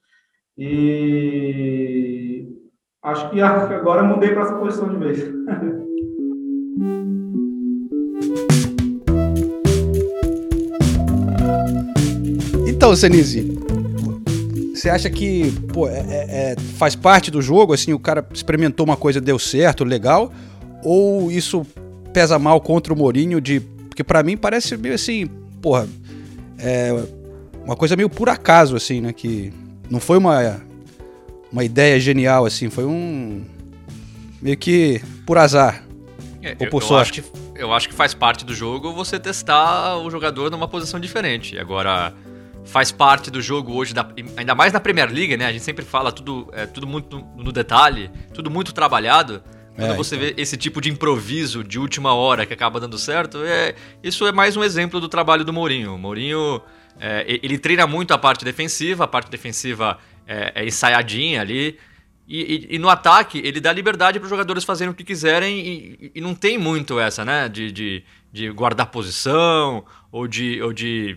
E 0.57 2.47
acho 3.03 3.31
que 3.31 3.41
agora 3.41 4.03
eu 4.03 4.07
mudei 4.07 4.31
para 4.31 4.43
essa 4.43 4.57
posição 4.57 4.89
de 4.89 4.97
vez. 4.97 5.19
Então, 12.67 12.95
Senise, 12.95 13.59
você 14.79 14.91
acha 14.91 15.11
que 15.11 15.51
pô, 15.73 15.89
é- 15.89 15.99
é- 15.99 16.53
é- 16.53 16.57
faz 16.77 16.95
parte 16.95 17.31
do 17.31 17.43
jogo, 17.43 17.73
assim, 17.73 17.93
o 17.93 17.99
cara 17.99 18.27
experimentou 18.33 18.85
uma 18.87 18.97
coisa, 18.97 19.21
deu 19.21 19.39
certo, 19.39 19.85
legal, 19.85 20.33
ou 20.83 21.31
isso 21.31 21.67
pesa 22.13 22.39
mal 22.39 22.61
contra 22.61 22.93
o 22.93 22.97
Mourinho 22.97 23.41
de... 23.41 23.61
Porque 23.61 24.05
pra 24.05 24.23
mim 24.23 24.37
parece 24.37 24.77
meio 24.77 24.95
assim, 24.95 25.27
porra, 25.61 25.89
é 26.59 26.93
uma 27.65 27.77
coisa 27.77 27.97
meio 27.97 28.09
por 28.09 28.29
acaso, 28.29 28.77
assim, 28.77 29.01
né, 29.01 29.13
que 29.13 29.53
não 29.91 30.01
foi 30.01 30.17
uma, 30.19 30.61
uma 31.53 31.65
ideia 31.65 31.99
genial, 31.99 32.47
assim, 32.47 32.71
foi 32.71 32.85
um... 32.85 33.45
meio 34.41 34.57
que 34.57 35.01
por 35.27 35.37
azar. 35.37 35.85
É, 36.43 36.51
Ou 36.61 36.67
eu, 36.67 36.71
por 36.71 36.83
eu 36.83 36.89
sorte. 36.89 37.21
acho 37.21 37.31
que, 37.31 37.39
eu 37.61 37.73
acho 37.73 37.89
que 37.89 37.95
faz 37.95 38.15
parte 38.15 38.45
do 38.45 38.55
jogo 38.55 38.93
você 38.93 39.19
testar 39.19 39.97
o 39.99 40.09
jogador 40.11 40.51
numa 40.51 40.69
posição 40.69 41.01
diferente. 41.01 41.59
Agora, 41.59 42.15
faz 42.69 42.93
parte 42.93 43.31
do 43.31 43.41
jogo 43.41 43.73
hoje, 43.73 43.95
da- 43.95 44.09
ainda 44.37 44.55
mais 44.55 44.73
na 44.73 44.79
Premier 44.81 45.11
League, 45.13 45.37
né? 45.37 45.47
A 45.47 45.53
gente 45.53 45.65
sempre 45.65 45.85
fala 45.85 46.13
tudo, 46.13 46.49
é, 46.53 46.67
tudo 46.67 46.87
muito 46.87 47.19
no, 47.37 47.51
detalhe, 47.51 48.11
tudo 48.35 48.51
muito 48.51 48.73
trabalhado. 48.73 49.43
Quando 49.75 49.93
É, 49.93 49.97
você 49.97 50.17
vê 50.17 50.35
esse 50.37 50.57
tipo 50.57 50.81
de 50.81 50.91
improviso 50.91 51.63
de 51.65 51.79
última 51.79 52.13
hora 52.13 52.45
que 52.45 52.53
acaba 52.53 52.79
dando 52.81 52.99
certo, 52.99 53.39
é, 53.45 53.75
isso 54.03 54.27
é 54.27 54.33
mais 54.33 54.57
um 54.57 54.63
exemplo 54.65 55.01
do 55.01 55.09
trabalho 55.09 55.45
do 55.45 55.53
Mourinho. 55.53 55.95
O 55.95 55.99
Mourinho, 55.99 56.61
é, 57.01 57.25
ele 57.43 57.59
treina 57.59 57.87
muito 57.87 58.13
a 58.13 58.19
parte 58.19 58.45
defensiva, 58.45 59.05
a 59.05 59.09
parte 59.09 59.31
defensiva 59.31 59.97
é, 60.27 60.53
é 60.57 60.67
ensaiadinha 60.67 61.41
ali. 61.41 61.79
E, 62.27 62.67
e- 62.73 62.75
e 62.75 62.79
no 62.79 62.91
ataque, 62.91 63.41
ele 63.43 63.61
dá 63.61 63.73
liberdade 63.73 64.19
para 64.19 64.25
os 64.27 64.31
jogadores 64.31 64.63
fazerem 64.65 64.91
o 64.93 64.95
que 64.95 65.05
quiserem 65.05 65.59
e, 65.59 66.13
e 66.17 66.21
não 66.21 66.35
tem 66.35 66.59
muito 66.59 66.99
essa, 67.01 67.25
né? 67.25 67.49
De, 67.49 67.73
de, 67.73 68.05
de 68.31 68.51
guardar 68.51 68.87
posição 68.91 69.85
ou 70.13 70.27
de, 70.29 70.61
ou 70.61 70.73
de 70.73 71.17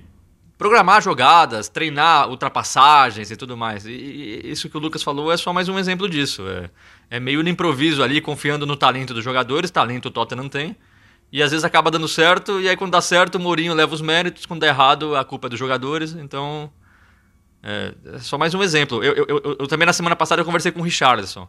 programar 0.62 1.02
jogadas, 1.02 1.68
treinar 1.68 2.30
ultrapassagens 2.30 3.32
e 3.32 3.36
tudo 3.36 3.58
mais. 3.58 3.84
E, 3.88 3.90
e 3.92 4.52
isso 4.52 4.70
que 4.70 4.78
o 4.78 4.80
Lucas 4.80 5.02
falou 5.02 5.32
é 5.32 5.36
só 5.36 5.52
mais 5.52 5.68
um 5.68 5.80
exemplo 5.80 6.08
disso. 6.08 6.44
É, 6.48 6.70
é 7.10 7.20
meio 7.20 7.42
no 7.42 7.50
improviso 7.50 8.04
ali, 8.04 8.22
confiando 8.22 8.64
no 8.64 8.76
talento 8.76 9.12
dos 9.12 9.24
jogadores. 9.24 9.72
Talento 9.72 10.10
o 10.10 10.12
Tottenham 10.12 10.48
tem. 10.48 10.76
E 11.32 11.42
às 11.42 11.50
vezes 11.50 11.64
acaba 11.64 11.90
dando 11.90 12.08
certo, 12.08 12.62
e 12.62 12.70
aí 12.70 12.78
quando 12.78 12.92
dá 12.92 13.02
certo, 13.02 13.36
o 13.36 13.40
Mourinho 13.40 13.74
leva 13.74 13.92
os 13.96 14.02
méritos, 14.02 14.46
quando 14.46 14.60
dá 14.62 14.68
errado, 14.68 15.16
a 15.16 15.24
culpa 15.26 15.48
é 15.48 15.50
dos 15.50 15.58
jogadores. 15.58 16.14
Então, 16.14 16.72
é, 17.64 17.94
é 18.14 18.20
só 18.20 18.38
mais 18.38 18.54
um 18.54 18.62
exemplo. 18.62 19.04
Eu, 19.04 19.14
eu, 19.16 19.26
eu- 19.28 19.58
eu 19.62 19.68
também 19.68 19.88
na 19.88 19.94
semana 19.94 20.16
passada 20.16 20.42
eu 20.42 20.46
conversei 20.46 20.72
com 20.72 20.82
o 20.82 20.84
Richarlison. 20.84 21.48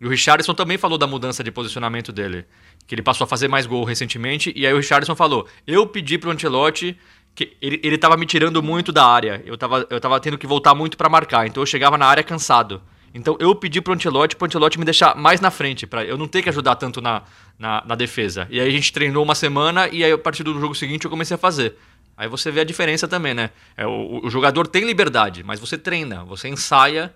E 0.00 0.06
o 0.06 0.10
Richarlison 0.10 0.54
também 0.54 0.76
falou 0.78 0.96
da 0.98 1.06
mudança 1.06 1.42
de 1.42 1.50
posicionamento 1.50 2.12
dele. 2.12 2.44
Que 2.86 2.94
ele 2.94 3.02
passou 3.02 3.24
a 3.24 3.28
fazer 3.28 3.48
mais 3.48 3.66
gol 3.66 3.82
recentemente. 3.84 4.52
E 4.54 4.66
aí 4.66 4.72
o 4.72 4.76
Richarlison 4.76 5.16
falou: 5.16 5.48
Eu 5.66 5.86
pedi 5.86 6.18
pro 6.18 6.30
Ancelotti 6.30 6.96
que 7.34 7.56
ele, 7.60 7.80
ele 7.82 7.98
tava 7.98 8.16
me 8.16 8.26
tirando 8.26 8.62
muito 8.62 8.92
da 8.92 9.06
área. 9.06 9.42
Eu 9.44 9.58
tava, 9.58 9.86
eu 9.90 10.00
tava 10.00 10.20
tendo 10.20 10.38
que 10.38 10.46
voltar 10.46 10.74
muito 10.74 10.96
para 10.96 11.08
marcar. 11.08 11.46
Então 11.46 11.62
eu 11.62 11.66
chegava 11.66 11.98
na 11.98 12.06
área 12.06 12.22
cansado. 12.22 12.80
Então 13.12 13.36
eu 13.38 13.54
pedi 13.54 13.80
pro 13.80 13.94
Ancelotti, 13.94 14.34
pro 14.34 14.46
Ancelotti 14.46 14.78
me 14.78 14.84
deixar 14.84 15.14
mais 15.16 15.40
na 15.40 15.50
frente, 15.50 15.86
para 15.86 16.04
eu 16.04 16.18
não 16.18 16.26
ter 16.26 16.42
que 16.42 16.48
ajudar 16.48 16.74
tanto 16.74 17.00
na, 17.00 17.22
na, 17.58 17.82
na 17.86 17.94
defesa. 17.94 18.46
E 18.50 18.60
aí 18.60 18.68
a 18.68 18.70
gente 18.70 18.92
treinou 18.92 19.22
uma 19.22 19.34
semana 19.36 19.88
e 19.88 20.02
aí 20.02 20.12
a 20.12 20.18
partir 20.18 20.42
do 20.42 20.58
jogo 20.58 20.74
seguinte 20.74 21.04
eu 21.04 21.10
comecei 21.10 21.36
a 21.36 21.38
fazer. 21.38 21.76
Aí 22.16 22.28
você 22.28 22.50
vê 22.50 22.60
a 22.60 22.64
diferença 22.64 23.06
também, 23.06 23.34
né? 23.34 23.50
É, 23.76 23.86
o, 23.86 24.20
o 24.24 24.30
jogador 24.30 24.66
tem 24.66 24.84
liberdade, 24.84 25.42
mas 25.44 25.60
você 25.60 25.78
treina, 25.78 26.24
você 26.24 26.48
ensaia 26.48 27.14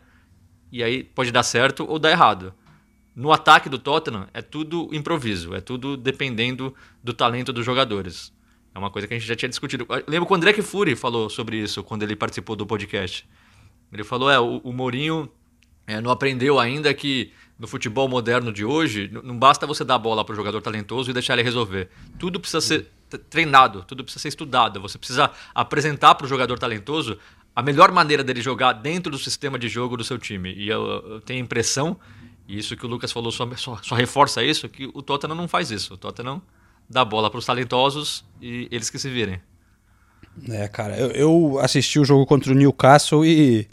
e 0.70 0.82
aí 0.82 1.02
pode 1.02 1.32
dar 1.32 1.42
certo 1.42 1.84
ou 1.88 1.98
dar 1.98 2.10
errado. 2.10 2.54
No 3.14 3.32
ataque 3.32 3.68
do 3.68 3.78
Tottenham 3.78 4.28
é 4.32 4.40
tudo 4.40 4.88
improviso, 4.92 5.52
é 5.52 5.60
tudo 5.60 5.96
dependendo 5.96 6.72
do 7.02 7.12
talento 7.12 7.52
dos 7.52 7.66
jogadores. 7.66 8.32
É 8.78 8.80
uma 8.80 8.90
coisa 8.90 9.08
que 9.08 9.14
a 9.14 9.18
gente 9.18 9.26
já 9.26 9.34
tinha 9.34 9.48
discutido. 9.48 9.84
Eu 9.88 10.04
lembro 10.06 10.26
que 10.26 10.32
o 10.32 10.36
André 10.36 10.52
Fury 10.54 10.94
falou 10.94 11.28
sobre 11.28 11.56
isso 11.56 11.82
quando 11.82 12.04
ele 12.04 12.14
participou 12.14 12.54
do 12.54 12.64
podcast. 12.64 13.28
Ele 13.92 14.04
falou: 14.04 14.30
é, 14.30 14.38
o, 14.38 14.58
o 14.58 14.72
Mourinho 14.72 15.28
é, 15.86 16.00
não 16.00 16.10
aprendeu 16.10 16.60
ainda 16.60 16.94
que 16.94 17.32
no 17.58 17.66
futebol 17.66 18.08
moderno 18.08 18.52
de 18.52 18.64
hoje 18.64 19.10
não 19.24 19.36
basta 19.36 19.66
você 19.66 19.84
dar 19.84 19.96
a 19.96 19.98
bola 19.98 20.24
para 20.24 20.32
o 20.32 20.36
jogador 20.36 20.62
talentoso 20.62 21.10
e 21.10 21.12
deixar 21.12 21.32
ele 21.32 21.42
resolver. 21.42 21.88
Tudo 22.18 22.38
precisa 22.38 22.60
ser 22.60 22.86
treinado, 23.28 23.82
tudo 23.82 24.04
precisa 24.04 24.22
ser 24.22 24.28
estudado. 24.28 24.80
Você 24.80 24.96
precisa 24.96 25.30
apresentar 25.52 26.14
para 26.14 26.26
o 26.26 26.28
jogador 26.28 26.56
talentoso 26.58 27.18
a 27.56 27.62
melhor 27.62 27.90
maneira 27.90 28.22
dele 28.22 28.40
jogar 28.40 28.74
dentro 28.74 29.10
do 29.10 29.18
sistema 29.18 29.58
de 29.58 29.68
jogo 29.68 29.96
do 29.96 30.04
seu 30.04 30.18
time. 30.18 30.54
E 30.54 30.68
eu, 30.68 30.86
eu 30.86 31.20
tenho 31.20 31.40
a 31.40 31.42
impressão 31.42 31.98
E 32.46 32.56
isso 32.56 32.76
que 32.76 32.86
o 32.86 32.88
Lucas 32.88 33.10
falou 33.10 33.32
só, 33.32 33.48
só, 33.56 33.76
só 33.82 33.94
reforça 33.96 34.44
isso, 34.44 34.68
que 34.68 34.88
o 34.94 35.02
Tottenham 35.02 35.34
não 35.34 35.48
faz 35.48 35.70
isso. 35.70 35.94
O 35.94 35.96
Tottenham 35.96 36.40
dá 36.88 37.04
bola 37.04 37.30
para 37.30 37.38
os 37.38 37.46
talentosos 37.46 38.24
e 38.40 38.68
eles 38.70 38.90
que 38.90 38.98
se 38.98 39.10
virem. 39.10 39.40
É, 40.48 40.68
cara, 40.68 40.96
eu, 40.96 41.10
eu 41.10 41.58
assisti 41.58 41.98
o 41.98 42.04
jogo 42.04 42.24
contra 42.26 42.52
o 42.52 42.54
Newcastle 42.54 43.24
e. 43.24 43.68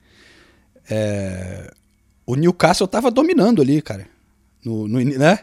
é, 0.90 1.72
o 2.26 2.36
Newcastle 2.36 2.88
tava 2.88 3.12
dominando 3.12 3.62
ali, 3.62 3.82
cara. 3.82 4.08
No, 4.64 4.88
no 4.88 5.00
né? 5.00 5.40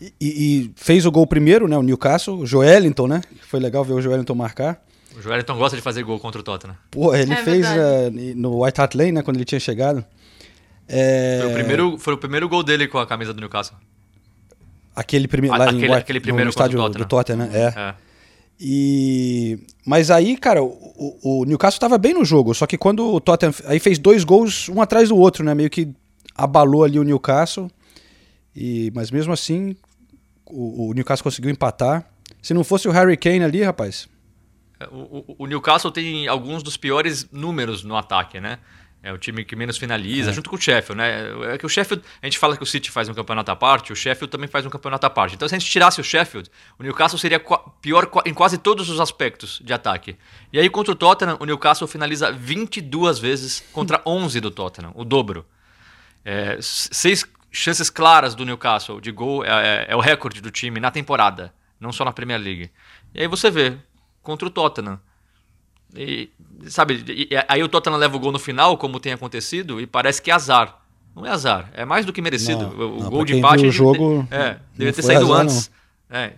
E, 0.00 0.12
e 0.20 0.72
fez 0.76 1.04
o 1.06 1.10
gol 1.10 1.26
primeiro, 1.26 1.66
né? 1.68 1.76
O 1.76 1.82
Newcastle, 1.82 2.38
o 2.38 2.46
Joelinton, 2.46 3.06
né? 3.08 3.20
Foi 3.42 3.60
legal 3.60 3.84
ver 3.84 3.92
o 3.92 4.00
Joelinton 4.00 4.34
marcar. 4.34 4.84
O 5.16 5.20
Joelton 5.20 5.56
gosta 5.56 5.76
de 5.76 5.82
fazer 5.82 6.02
gol 6.02 6.18
contra 6.18 6.40
o 6.40 6.44
Tottenham. 6.44 6.76
Pô, 6.90 7.14
ele 7.14 7.32
É 7.32 7.36
fez 7.36 7.66
eh, 7.66 8.10
no 8.34 8.64
White 8.64 8.80
Hart 8.80 8.94
Lane, 8.94 9.12
né? 9.12 9.22
Quando 9.22 9.36
ele 9.36 9.44
tinha 9.44 9.60
chegado. 9.60 10.04
É, 10.88 11.40
Foi, 11.42 11.50
o 11.50 11.54
primeiro, 11.54 11.98
foi 11.98 12.14
o 12.14 12.18
primeiro 12.18 12.48
gol 12.48 12.62
dele 12.62 12.88
com 12.88 12.98
a 12.98 13.06
camisa 13.06 13.32
do 13.32 13.40
Newcastle. 13.40 13.76
Aquele, 14.94 15.26
prime 15.28 15.48
A- 15.48 15.56
lá 15.56 15.64
aquele- 15.64 15.82
White- 15.88 15.94
aquele 15.94 16.20
primeiro 16.20 16.44
no 16.46 16.50
estádio 16.50 16.78
contra 16.78 17.00
o 17.02 17.04
do 17.04 17.08
Tottenham, 17.08 17.38
né? 17.38 17.50
É. 17.52 17.66
É. 17.80 17.94
E 18.60 19.58
mas 19.84 20.10
aí, 20.10 20.36
cara, 20.36 20.62
o, 20.62 21.18
o- 21.22 21.44
Newcastle 21.44 21.80
tava 21.80 21.98
bem 21.98 22.14
no 22.14 22.24
jogo, 22.24 22.54
só 22.54 22.66
que 22.66 22.78
quando 22.78 23.04
o 23.12 23.20
Tottenham 23.20 23.52
aí 23.66 23.80
fez 23.80 23.98
dois 23.98 24.22
gols 24.24 24.68
um 24.68 24.80
atrás 24.80 25.08
do 25.08 25.16
outro, 25.16 25.44
né? 25.44 25.54
Meio 25.54 25.68
que 25.70 25.88
abalou 26.34 26.84
ali 26.84 26.98
o 26.98 27.02
Newcastle. 27.02 27.68
E 28.54 28.92
mas 28.94 29.10
mesmo 29.10 29.32
assim, 29.32 29.74
o, 30.46 30.90
o 30.90 30.92
Newcastle 30.94 31.24
conseguiu 31.24 31.50
empatar. 31.50 32.06
Se 32.42 32.52
não 32.54 32.62
fosse 32.62 32.86
o 32.86 32.90
Harry 32.92 33.16
Kane 33.16 33.42
ali, 33.42 33.62
rapaz. 33.62 34.08
O, 34.90 34.96
o- 35.18 35.36
o 35.38 35.46
Newcastle 35.46 35.90
tem 35.90 36.28
alguns 36.28 36.62
dos 36.62 36.76
piores 36.76 37.26
números 37.32 37.82
no 37.82 37.96
ataque, 37.96 38.40
né? 38.40 38.58
É 39.04 39.12
o 39.12 39.18
time 39.18 39.44
que 39.44 39.56
menos 39.56 39.76
finaliza, 39.78 40.30
junto 40.32 40.48
com 40.48 40.54
o 40.54 40.60
Sheffield, 40.60 40.96
né? 40.96 41.54
É 41.54 41.58
que 41.58 41.66
o 41.66 41.68
Sheffield, 41.68 42.04
a 42.22 42.26
gente 42.26 42.38
fala 42.38 42.56
que 42.56 42.62
o 42.62 42.66
City 42.66 42.88
faz 42.88 43.08
um 43.08 43.14
campeonato 43.14 43.50
à 43.50 43.56
parte, 43.56 43.92
o 43.92 43.96
Sheffield 43.96 44.30
também 44.30 44.48
faz 44.48 44.64
um 44.64 44.70
campeonato 44.70 45.04
à 45.04 45.10
parte. 45.10 45.34
Então, 45.34 45.48
se 45.48 45.56
a 45.56 45.58
gente 45.58 45.68
tirasse 45.68 46.00
o 46.00 46.04
Sheffield, 46.04 46.48
o 46.78 46.84
Newcastle 46.84 47.18
seria 47.18 47.42
pior 47.80 48.08
em 48.24 48.32
quase 48.32 48.58
todos 48.58 48.88
os 48.88 49.00
aspectos 49.00 49.60
de 49.64 49.72
ataque. 49.72 50.16
E 50.52 50.58
aí, 50.60 50.70
contra 50.70 50.92
o 50.92 50.94
Tottenham, 50.94 51.36
o 51.40 51.44
Newcastle 51.44 51.88
finaliza 51.88 52.30
22 52.30 53.18
vezes 53.18 53.64
contra 53.72 54.00
11 54.06 54.38
do 54.40 54.52
Tottenham, 54.52 54.92
o 54.94 55.04
dobro. 55.04 55.44
É, 56.24 56.56
seis 56.60 57.24
chances 57.50 57.90
claras 57.90 58.34
do 58.36 58.44
Newcastle 58.44 59.00
de 59.00 59.10
gol 59.10 59.44
é, 59.44 59.48
é- 59.48 59.86
é 59.88 59.96
o 59.96 60.00
recorde 60.00 60.40
do 60.40 60.50
time 60.52 60.78
na 60.78 60.92
temporada, 60.92 61.52
não 61.80 61.90
só 61.92 62.04
na 62.04 62.12
Premier 62.12 62.40
League. 62.40 62.70
E 63.12 63.20
aí 63.20 63.26
você 63.26 63.50
vê, 63.50 63.76
contra 64.22 64.46
o 64.46 64.50
Tottenham. 64.50 65.00
E, 65.96 66.30
sabe, 66.68 67.04
e- 67.08 67.28
e 67.34 67.44
aí 67.48 67.62
o 67.62 67.68
Tottenham 67.68 67.98
leva 67.98 68.16
o 68.16 68.20
gol 68.20 68.32
no 68.32 68.38
final, 68.38 68.76
como 68.78 68.98
tem 69.00 69.12
acontecido, 69.12 69.80
e 69.80 69.86
parece 69.86 70.20
que 70.22 70.30
é 70.30 70.34
azar. 70.34 70.78
Não 71.14 71.26
é 71.26 71.30
azar, 71.30 71.70
é 71.74 71.84
mais 71.84 72.06
do 72.06 72.12
que 72.12 72.22
merecido. 72.22 72.68
Não, 72.68 72.96
o 72.96 73.00
não, 73.02 73.10
gol 73.10 73.24
de 73.24 73.36
empate 73.36 73.66
o 73.66 73.70
de- 73.70 73.76
jogo, 73.76 74.26
é, 74.30 74.56
devia 74.74 74.92
ter 74.92 75.02
saído 75.02 75.24
azar, 75.32 75.40
antes. 75.42 75.70
É, 76.10 76.32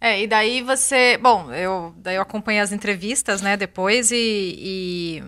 É, 0.00 0.22
e 0.22 0.26
daí 0.26 0.62
você. 0.62 1.18
Bom, 1.18 1.52
eu, 1.52 1.92
daí 1.98 2.16
eu 2.16 2.22
acompanhei 2.22 2.60
as 2.62 2.72
entrevistas, 2.72 3.42
né, 3.42 3.56
depois, 3.56 4.10
e. 4.10 4.16
e, 4.58 5.22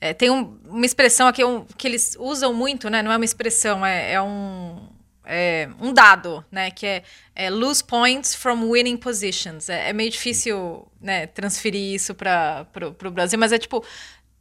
é, 0.00 0.12
tem 0.12 0.28
um- 0.30 0.58
uma 0.66 0.84
expressão 0.84 1.28
aqui 1.28 1.44
um- 1.44 1.64
que 1.76 1.86
eles 1.86 2.16
usam 2.18 2.52
muito, 2.52 2.90
né? 2.90 3.00
Não 3.02 3.12
é 3.12 3.16
uma 3.16 3.24
expressão, 3.24 3.84
é, 3.86 4.14
é 4.14 4.20
um. 4.22 4.76
É 5.24 5.68
um 5.80 5.92
dado, 5.92 6.44
né? 6.50 6.70
Que 6.70 6.86
é, 6.86 7.02
é 7.34 7.50
lose 7.50 7.82
points 7.82 8.34
from 8.34 8.70
winning 8.70 8.96
positions. 8.96 9.68
É, 9.68 9.90
é 9.90 9.92
meio 9.92 10.10
difícil 10.10 10.86
né, 11.00 11.26
transferir 11.26 11.94
isso 11.94 12.14
para 12.14 12.66
o 13.06 13.10
Brasil, 13.10 13.38
mas 13.38 13.52
é 13.52 13.58
tipo 13.58 13.84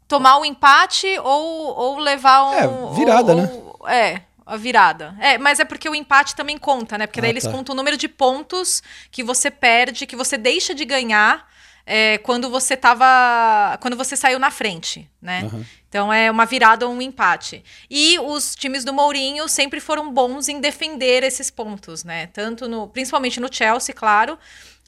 tomar 0.07 0.37
o 0.39 0.45
empate 0.45 1.07
ou, 1.19 1.75
ou 1.75 1.99
levar 1.99 2.43
um. 2.45 2.53
É, 2.91 2.95
virada, 2.95 3.31
ou- 3.33 3.37
né? 3.37 3.49
ou- 3.51 3.87
É, 3.89 4.21
a 4.45 4.57
virada. 4.57 5.15
É, 5.19 5.37
mas 5.37 5.59
é 5.59 5.65
porque 5.65 5.87
o 5.89 5.95
empate 5.95 6.35
também 6.35 6.57
conta, 6.57 6.97
né? 6.97 7.07
Porque 7.07 7.21
daí 7.21 7.29
Ah, 7.29 7.33
eles 7.33 7.43
tá. 7.43 7.51
contam 7.51 7.73
o 7.73 7.75
número 7.75 7.95
de 7.97 8.07
pontos 8.07 8.81
que 9.11 9.23
você 9.23 9.49
perde, 9.49 10.05
que 10.05 10.15
você 10.15 10.37
deixa 10.37 10.73
de 10.75 10.83
ganhar 10.85 11.47
é, 11.85 12.17
quando 12.19 12.49
você 12.49 12.77
tava. 12.77 13.77
Quando 13.81 13.97
você 13.97 14.15
saiu 14.15 14.39
na 14.39 14.51
frente, 14.51 15.09
né? 15.21 15.41
Aham. 15.45 15.65
Então 15.89 16.13
é 16.13 16.31
uma 16.31 16.45
virada 16.45 16.87
ou 16.87 16.93
um 16.93 17.01
empate. 17.01 17.63
E 17.89 18.17
os 18.19 18.55
times 18.55 18.85
do 18.85 18.93
Mourinho 18.93 19.47
sempre 19.49 19.81
foram 19.81 20.11
bons 20.11 20.47
em 20.47 20.61
defender 20.61 21.21
esses 21.21 21.51
pontos, 21.51 22.03
né? 22.03 22.27
Tanto 22.27 22.67
no. 22.67 22.87
Principalmente 22.87 23.39
no 23.39 23.53
Chelsea, 23.53 23.93
claro. 23.93 24.37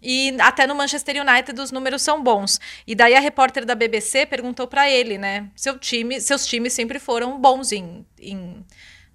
E 0.02 0.36
até 0.40 0.68
no 0.68 0.76
Manchester 0.76 1.22
United 1.22 1.60
os 1.60 1.72
números 1.72 2.02
são 2.02 2.22
bons. 2.22 2.60
E 2.86 2.94
daí 2.94 3.16
a 3.16 3.20
repórter 3.20 3.66
da 3.66 3.74
BBC 3.74 4.26
perguntou 4.26 4.68
para 4.68 4.90
ele, 4.90 5.18
né? 5.18 5.50
Seu 5.56 5.80
time, 5.80 6.20
seus 6.20 6.46
times 6.46 6.74
sempre 6.74 7.00
foram 7.00 7.40
bons 7.40 7.72
em, 7.72 8.06
em 8.20 8.66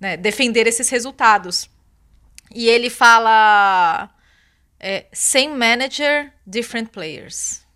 né, 0.01 0.17
defender 0.17 0.67
esses 0.67 0.89
resultados. 0.89 1.69
E 2.55 2.67
ele 2.67 2.89
fala 2.89 4.11
é, 4.81 5.07
same 5.13 5.55
manager, 5.55 6.33
different 6.47 6.91
players. 6.91 7.68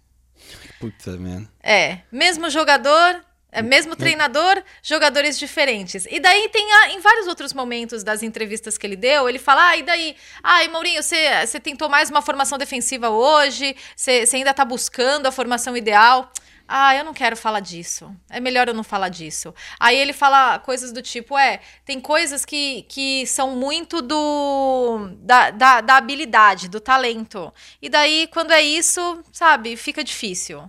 Puta, 0.82 1.12
man. 1.16 1.46
É, 1.62 1.98
mesmo 2.10 2.50
jogador, 2.50 3.24
é 3.52 3.62
mesmo 3.62 3.94
treinador, 3.94 4.60
jogadores 4.82 5.38
diferentes. 5.38 6.06
E 6.10 6.18
daí 6.18 6.48
tem 6.48 6.72
a- 6.72 6.88
em 6.90 6.98
vários 6.98 7.28
outros 7.28 7.52
momentos 7.52 8.02
das 8.02 8.20
entrevistas 8.22 8.76
que 8.76 8.84
ele 8.84 8.96
deu, 8.96 9.28
ele 9.28 9.38
fala: 9.38 9.68
"Ah, 9.68 9.76
e 9.76 9.82
daí? 9.84 10.16
Ai, 10.42 10.66
Mourinho, 10.66 11.00
você 11.00 11.46
você 11.46 11.60
tentou 11.60 11.88
mais 11.88 12.10
uma 12.10 12.20
formação 12.20 12.58
defensiva 12.58 13.10
hoje? 13.10 13.76
Você 13.94 14.26
você 14.26 14.36
ainda 14.38 14.52
tá 14.52 14.64
buscando 14.64 15.26
a 15.26 15.30
formação 15.30 15.76
ideal?" 15.76 16.32
Ah, 16.74 16.96
eu 16.96 17.04
não 17.04 17.12
quero 17.12 17.36
falar 17.36 17.60
disso. 17.60 18.16
É 18.30 18.40
melhor 18.40 18.66
eu 18.66 18.72
não 18.72 18.82
falar 18.82 19.10
disso. 19.10 19.54
Aí 19.78 19.94
ele 19.94 20.14
fala 20.14 20.58
coisas 20.58 20.90
do 20.90 21.02
tipo, 21.02 21.36
é, 21.36 21.60
tem 21.84 22.00
coisas 22.00 22.46
que, 22.46 22.84
que 22.84 23.26
são 23.26 23.54
muito 23.54 24.00
do 24.00 25.10
da, 25.18 25.50
da, 25.50 25.82
da 25.82 25.96
habilidade, 25.98 26.70
do 26.70 26.80
talento. 26.80 27.52
E 27.82 27.90
daí, 27.90 28.26
quando 28.28 28.52
é 28.52 28.62
isso, 28.62 29.22
sabe, 29.30 29.76
fica 29.76 30.02
difícil. 30.02 30.64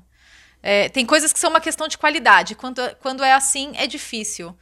É, 0.61 0.89
tem 0.89 1.05
coisas 1.05 1.31
que 1.31 1.39
são 1.39 1.49
uma 1.49 1.61
questão 1.61 1.87
de 1.87 1.97
qualidade. 1.97 2.53
Quando, 2.55 2.81
quando 2.97 3.23
é 3.23 3.31
assim, 3.33 3.71
é 3.77 3.87
difícil. 3.87 4.53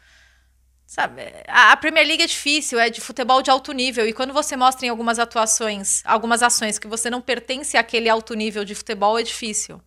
Sabe, 0.86 1.24
a 1.48 1.76
Premier 1.78 2.06
League 2.06 2.22
é 2.22 2.28
difícil, 2.28 2.80
é 2.80 2.90
de 2.92 3.02
futebol 3.02 3.42
de 3.42 3.50
alto 3.50 3.72
nível. 3.74 4.08
E 4.08 4.14
quando 4.14 4.32
você 4.34 4.56
mostra 4.56 4.86
em 4.86 4.90
algumas 4.90 5.18
atuações, 5.18 6.04
algumas 6.06 6.44
ações 6.44 6.78
que 6.78 6.88
você 6.88 7.10
não 7.10 7.22
pertence 7.22 7.78
àquele 7.78 8.10
alto 8.10 8.36
nível 8.36 8.64
de 8.64 8.76
futebol, 8.76 9.18
é 9.18 9.24
difícil. 9.24 9.82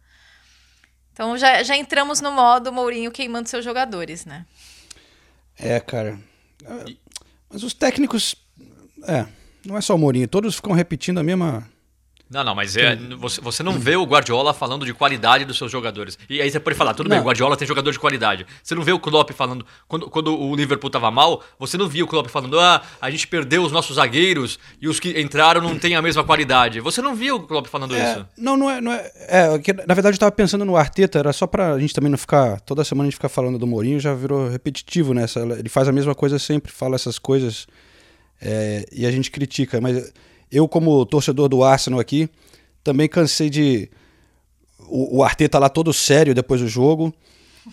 Então 1.14 1.38
já, 1.38 1.62
já 1.62 1.76
entramos 1.76 2.20
no 2.20 2.32
modo 2.32 2.72
Mourinho 2.72 3.12
queimando 3.12 3.48
seus 3.48 3.64
jogadores, 3.64 4.26
né? 4.26 4.44
É, 5.56 5.78
cara. 5.78 6.18
É, 6.64 6.94
Mas 7.48 7.62
os 7.62 7.72
técnicos. 7.72 8.34
É, 9.06 9.24
não 9.64 9.78
é 9.78 9.80
só 9.80 9.94
o 9.94 9.98
Mourinho, 9.98 10.26
todos 10.26 10.56
ficam 10.56 10.72
repetindo 10.72 11.18
a 11.18 11.22
mesma. 11.22 11.70
Não, 12.34 12.42
não, 12.42 12.54
mas 12.54 12.76
é, 12.76 12.96
você, 13.16 13.40
você 13.40 13.62
não 13.62 13.78
vê 13.78 13.94
o 13.94 14.02
Guardiola 14.04 14.52
falando 14.52 14.84
de 14.84 14.92
qualidade 14.92 15.44
dos 15.44 15.56
seus 15.56 15.70
jogadores. 15.70 16.18
E 16.28 16.42
aí 16.42 16.50
você 16.50 16.58
pode 16.58 16.76
falar, 16.76 16.92
tudo 16.92 17.08
bem, 17.08 17.16
Não. 17.18 17.24
o 17.24 17.28
Guardiola 17.28 17.56
tem 17.56 17.66
jogador 17.66 17.92
de 17.92 17.98
qualidade. 17.98 18.44
Você 18.60 18.74
não 18.74 18.82
vê 18.82 18.90
o 18.90 18.98
Klopp 18.98 19.30
falando, 19.30 19.64
quando, 19.86 20.10
quando 20.10 20.36
o 20.36 20.56
Liverpool 20.56 20.90
tava 20.90 21.10
mal, 21.12 21.42
você 21.58 21.78
não 21.78 21.88
via 21.88 22.04
o 22.04 22.08
Klopp 22.08 22.26
falando, 22.28 22.58
ah, 22.58 22.82
a 23.00 23.08
gente 23.08 23.28
perdeu 23.28 23.62
os 23.62 23.70
nossos 23.70 23.94
zagueiros 23.96 24.58
e 24.82 24.88
os 24.88 24.98
que 24.98 25.20
entraram 25.20 25.60
não 25.60 25.78
têm 25.78 25.94
a 25.94 26.02
mesma 26.02 26.24
qualidade. 26.24 26.80
Você 26.80 27.00
não 27.00 27.14
via 27.14 27.34
o 27.36 27.40
Klopp 27.46 27.68
falando 27.68 27.94
É, 27.94 28.12
isso. 28.12 28.26
não, 28.36 28.56
não 28.56 28.68
é. 28.68 28.80
Não 28.80 28.92
é, 28.92 29.12
é 29.28 29.58
que, 29.60 29.72
na 29.72 29.94
verdade, 29.94 30.16
eu 30.16 30.20
tava 30.20 30.32
pensando 30.32 30.64
no 30.64 30.76
Arteta, 30.76 31.20
era 31.20 31.32
só 31.32 31.46
pra 31.46 31.78
gente 31.78 31.94
também 31.94 32.10
não 32.10 32.18
ficar. 32.18 32.58
Toda 32.62 32.82
semana 32.82 33.04
a 33.04 33.10
gente 33.10 33.14
ficar 33.16 33.28
falando 33.28 33.58
do 33.58 33.66
Mourinho, 33.66 34.00
já 34.00 34.12
virou 34.12 34.48
repetitivo, 34.48 35.14
né? 35.14 35.24
Ele 35.56 35.68
faz 35.68 35.86
a 35.86 35.92
mesma 35.92 36.14
coisa 36.16 36.36
sempre, 36.38 36.72
fala 36.72 36.96
essas 36.96 37.16
coisas 37.18 37.66
é, 38.42 38.84
e 38.92 39.06
a 39.06 39.10
gente 39.12 39.30
critica. 39.30 39.80
Mas 39.80 40.12
eu, 40.54 40.68
como 40.68 41.04
torcedor 41.04 41.48
do 41.48 41.64
Arsenal 41.64 41.98
aqui, 41.98 42.28
também 42.82 43.08
cansei 43.08 43.50
de. 43.50 43.90
O, 44.88 45.18
o 45.18 45.24
Arteta 45.24 45.58
lá 45.58 45.68
todo 45.68 45.92
sério 45.92 46.34
depois 46.34 46.60
do 46.60 46.68
jogo. 46.68 47.12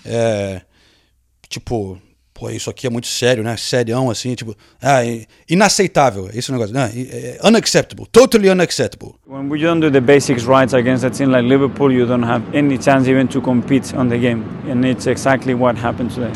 É, 0.03 0.61
tipo, 1.47 2.01
pô, 2.33 2.49
isso 2.49 2.69
aqui 2.69 2.87
é 2.87 2.89
muito 2.89 3.05
sério, 3.05 3.43
né? 3.43 3.55
Serião, 3.55 4.09
assim, 4.09 4.33
tipo, 4.33 4.55
ah, 4.81 5.01
inaceitável, 5.47 6.29
esse 6.33 6.51
negócio, 6.51 6.73
né? 6.73 6.91
É, 6.95 7.39
unacceptable, 7.43 8.07
totally 8.11 8.49
unacceptable. 8.49 9.13
When 9.27 9.47
we 9.47 9.59
don't 9.59 9.81
do 9.81 9.91
the 9.91 10.01
basics 10.01 10.45
right 10.45 10.73
against 10.73 11.03
a 11.03 11.11
team 11.11 11.29
like 11.29 11.47
Liverpool, 11.47 11.91
you 11.91 12.07
don't 12.07 12.25
have 12.25 12.43
any 12.57 12.77
chance 12.81 13.07
even 13.07 13.27
to 13.27 13.41
compete 13.41 13.95
on 13.95 14.07
the 14.07 14.17
game. 14.17 14.43
And 14.67 14.83
it's 14.85 15.05
exactly 15.05 15.53
what 15.53 15.77
happened 15.77 16.11
today. 16.15 16.33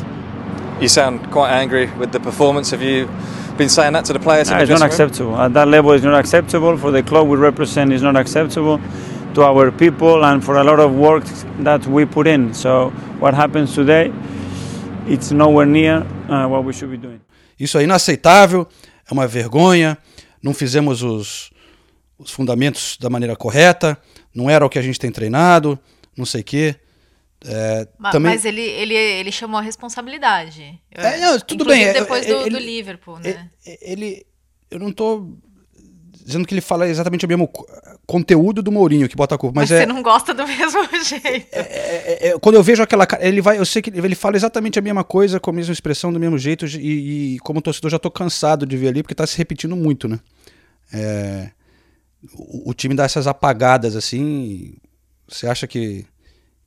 You 0.79 0.89
sound 0.89 1.31
quite 1.31 1.51
angry 1.51 1.89
with 1.97 2.11
the 2.11 2.19
performance. 2.19 2.69
Have 2.71 2.83
you 2.83 3.07
been 3.57 3.69
saying 3.69 3.93
that 3.93 4.05
to 4.05 4.13
the 4.13 4.19
players? 4.19 4.49
No, 4.49 4.57
it's 4.57 4.69
not 4.69 4.81
acceptable. 4.81 5.35
At 5.37 5.53
that 5.53 5.67
level, 5.67 5.91
it's 5.93 6.03
not 6.03 6.19
acceptable. 6.19 6.77
For 6.77 6.91
the 6.91 7.03
club 7.03 7.27
we 7.27 7.37
represent, 7.37 7.91
it's 7.91 8.03
not 8.03 8.15
acceptable. 8.15 8.79
To 9.33 9.43
our 9.43 9.71
people 9.71 10.23
and 10.23 10.43
for 10.43 10.57
a 10.57 10.63
lot 10.63 10.79
of 10.79 10.93
work 10.95 11.25
that 11.59 11.85
we 11.87 12.05
put 12.05 12.27
in. 12.27 12.53
So 12.53 12.91
what 13.19 13.33
happens 13.33 13.75
today, 13.75 14.13
it's 15.07 15.31
nowhere 15.31 15.65
near 15.65 16.05
uh, 16.29 16.47
what 16.47 16.63
we 16.63 16.71
should 16.71 16.89
be 16.89 16.97
doing. 16.97 17.19
Isso 17.59 17.77
é 17.77 17.83
inaceitável, 17.83 18.67
é 19.09 19.13
uma 19.13 19.27
vergonha, 19.27 19.97
não 20.41 20.53
fizemos 20.53 21.01
os, 21.01 21.49
os 22.17 22.31
fundamentos 22.31 22.97
da 22.99 23.09
maneira 23.09 23.35
correta, 23.35 23.97
não 24.33 24.49
era 24.49 24.65
o 24.65 24.69
que 24.69 24.79
a 24.79 24.81
gente 24.81 24.99
tem 24.99 25.11
treinado, 25.11 25.79
não 26.17 26.25
sei 26.25 26.41
o 26.41 26.43
quê. 26.43 26.75
É, 27.47 27.87
Ma- 27.99 28.11
também, 28.11 28.31
Mas 28.33 28.43
ele, 28.45 28.61
ele, 28.61 28.93
ele 28.95 29.31
chamou 29.31 29.59
a 29.59 29.61
responsabilidade. 29.61 30.81
É, 30.91 31.17
não, 31.19 31.39
tudo 31.39 31.61
Inclusive 31.61 31.83
bem, 31.85 31.89
é, 31.89 31.93
depois 31.93 32.25
é, 32.25 32.29
do, 32.29 32.41
ele- 32.41 32.49
do 32.49 32.57
Liverpool, 32.59 33.19
né? 33.19 33.49
é- 33.65 33.91
ele, 33.91 34.25
eu 34.71 34.79
não 34.79 34.91
tô 34.91 35.37
dizendo 36.25 36.47
que 36.47 36.55
ele 36.55 36.61
fala 36.61 36.87
exatamente 36.87 37.23
o 37.23 37.29
mesmo 37.29 37.47
co- 37.47 37.67
conteúdo 38.07 38.63
do 38.63 38.71
Mourinho 38.71 39.07
que 39.07 39.15
bota 39.15 39.35
a 39.35 39.37
culpa, 39.37 39.59
Mas, 39.61 39.69
mas, 39.69 39.79
é, 39.79 39.83
você 39.83 39.85
não 39.85 40.01
gosta 40.01 40.33
do 40.33 40.41
mesmo 40.47 40.81
jeito. 41.03 41.47
é- 41.51 42.29
é- 42.29 42.39
quando 42.39 42.55
eu 42.55 42.63
vejo 42.63 42.81
aquela 42.81 43.05
cara, 43.05 43.23
ele 43.27 43.41
vai, 43.41 43.59
eu 43.59 43.65
sei 43.65 43.79
que 43.81 43.91
ele 43.91 44.15
fala 44.15 44.35
exatamente 44.35 44.79
a 44.79 44.81
mesma 44.81 45.03
coisa, 45.03 45.39
com 45.39 45.51
a 45.51 45.53
mesma 45.53 45.71
expressão, 45.73 46.11
do 46.11 46.19
mesmo 46.19 46.37
jeito, 46.39 46.65
e, 46.65 47.35
e 47.35 47.39
como 47.41 47.61
torcedor 47.61 47.91
já 47.91 47.99
tô 47.99 48.09
cansado 48.09 48.65
de 48.65 48.75
ver 48.75 48.87
ali, 48.87 49.03
porque 49.03 49.13
tá 49.13 49.27
se 49.27 49.37
repetindo 49.37 49.75
muito, 49.75 50.07
né? 50.07 50.19
O, 52.33 52.71
o 52.71 52.73
time 52.73 52.95
dá 52.95 53.03
essas 53.03 53.27
apagadas 53.27 53.95
assim, 53.95 54.73
você 55.27 55.47
acha 55.47 55.67
que, 55.67 56.05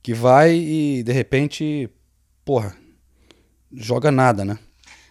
que 0.01 0.13
vai 0.13 0.53
e 0.53 1.03
de 1.03 1.11
repente, 1.11 1.89
porra, 2.45 2.75
joga 3.71 4.11
nada, 4.11 4.43
né? 4.43 4.57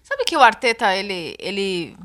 Sabe 0.02 0.24
que 0.24 0.36
o 0.36 0.40
Arteta, 0.40 0.94
ele. 0.96 1.36
ele... 1.38 1.96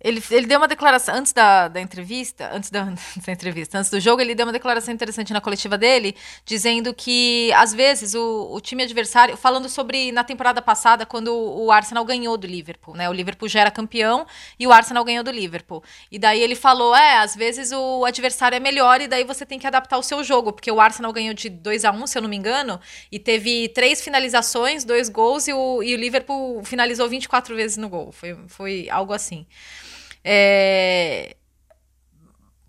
Ele, 0.00 0.22
ele 0.30 0.46
deu 0.46 0.58
uma 0.58 0.68
declaração 0.68 1.12
antes 1.12 1.32
da, 1.32 1.66
da 1.66 1.80
entrevista, 1.80 2.50
antes 2.52 2.70
da, 2.70 2.84
da 3.26 3.32
entrevista, 3.32 3.78
antes 3.78 3.90
do 3.90 3.98
jogo, 3.98 4.20
ele 4.20 4.32
deu 4.32 4.46
uma 4.46 4.52
declaração 4.52 4.94
interessante 4.94 5.32
na 5.32 5.40
coletiva 5.40 5.76
dele, 5.76 6.14
dizendo 6.44 6.94
que 6.94 7.52
às 7.54 7.74
vezes 7.74 8.14
o, 8.14 8.48
o 8.52 8.60
time 8.60 8.84
adversário, 8.84 9.36
falando 9.36 9.68
sobre 9.68 10.12
na 10.12 10.22
temporada 10.22 10.62
passada, 10.62 11.04
quando 11.04 11.34
o 11.34 11.72
Arsenal 11.72 12.04
ganhou 12.04 12.36
do 12.36 12.46
Liverpool, 12.46 12.94
né? 12.94 13.10
O 13.10 13.12
Liverpool 13.12 13.48
já 13.48 13.60
era 13.60 13.70
campeão 13.72 14.24
e 14.56 14.66
o 14.68 14.72
Arsenal 14.72 15.04
ganhou 15.04 15.24
do 15.24 15.32
Liverpool. 15.32 15.82
E 16.12 16.18
daí 16.18 16.40
ele 16.40 16.54
falou: 16.54 16.94
é, 16.94 17.18
às 17.18 17.34
vezes 17.34 17.72
o 17.72 18.04
adversário 18.04 18.54
é 18.54 18.60
melhor 18.60 19.00
e 19.00 19.08
daí 19.08 19.24
você 19.24 19.44
tem 19.44 19.58
que 19.58 19.66
adaptar 19.66 19.98
o 19.98 20.02
seu 20.02 20.22
jogo, 20.22 20.52
porque 20.52 20.70
o 20.70 20.80
Arsenal 20.80 21.12
ganhou 21.12 21.34
de 21.34 21.48
2 21.48 21.84
a 21.84 21.90
1 21.90 22.06
se 22.06 22.18
eu 22.18 22.22
não 22.22 22.28
me 22.28 22.36
engano, 22.36 22.80
e 23.10 23.18
teve 23.18 23.68
três 23.70 24.00
finalizações, 24.00 24.84
dois 24.84 25.08
gols, 25.08 25.48
e 25.48 25.52
o, 25.52 25.82
e 25.82 25.94
o 25.94 25.98
Liverpool 25.98 26.64
finalizou 26.64 27.08
24 27.08 27.56
vezes 27.56 27.76
no 27.76 27.88
gol. 27.88 28.12
Foi, 28.12 28.38
foi 28.46 28.88
algo 28.90 29.12
assim. 29.12 29.44
É... 30.24 31.36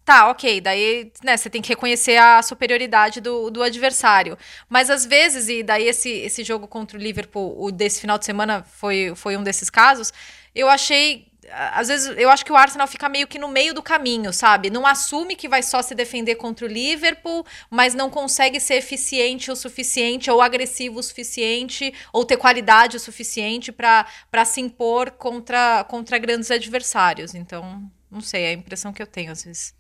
Tá, 0.10 0.28
ok. 0.30 0.60
Daí, 0.60 1.12
né, 1.24 1.38
você 1.38 1.52
tem 1.52 1.62
que 1.62 1.70
reconhecer 1.70 2.18
a 2.18 2.42
superioridade 2.42 3.22
do, 3.22 3.52
do 3.52 3.62
adversário. 3.62 4.36
Mas 4.68 4.90
às 4.90 5.06
vezes, 5.06 5.48
e 5.48 5.62
daí 5.62 5.88
esse, 5.88 6.10
esse 6.10 6.44
jogo 6.44 6.68
contra 6.68 6.98
o 6.98 7.02
Liverpool, 7.02 7.56
o 7.64 7.72
desse 7.72 8.02
final 8.02 8.18
de 8.18 8.26
semana, 8.26 8.64
foi, 8.64 9.14
foi 9.16 9.38
um 9.38 9.44
desses 9.44 9.70
casos, 9.70 10.12
eu 10.56 10.68
achei. 10.68 11.29
Às 11.52 11.88
vezes, 11.88 12.18
eu 12.18 12.30
acho 12.30 12.46
que 12.46 12.52
o 12.52 12.56
Arsenal 12.56 12.88
fica 12.88 13.10
meio 13.10 13.28
que 13.28 13.40
no 13.40 13.48
meio 13.48 13.74
do 13.74 13.82
caminho, 13.82 14.32
sabe? 14.32 14.70
Não 14.70 14.86
assume 14.86 15.36
que 15.36 15.48
vai 15.48 15.64
só 15.64 15.82
se 15.82 15.96
defender 15.96 16.36
contra 16.36 16.66
o 16.66 16.70
Liverpool, 16.70 17.46
mas 17.70 17.94
não 17.94 18.10
consegue 18.10 18.60
ser 18.60 18.76
eficiente 18.76 19.52
o 19.52 19.56
suficiente, 19.56 20.30
ou 20.30 20.42
agressivo 20.42 21.00
o 21.00 21.04
suficiente, 21.04 21.94
ou 22.14 22.26
ter 22.26 22.38
qualidade 22.38 22.98
o 22.98 23.00
suficiente 23.00 23.72
para 23.72 24.06
se 24.46 24.62
impor 24.62 25.12
contra, 25.12 25.84
contra 25.86 26.18
grandes 26.18 26.52
adversários. 26.52 27.34
Então, 27.34 27.90
não 28.12 28.22
sei, 28.22 28.44
é 28.44 28.50
a 28.50 28.54
impressão 28.54 28.94
que 28.94 29.02
eu 29.02 29.08
tenho 29.08 29.32
às 29.32 29.44
vezes. 29.44 29.74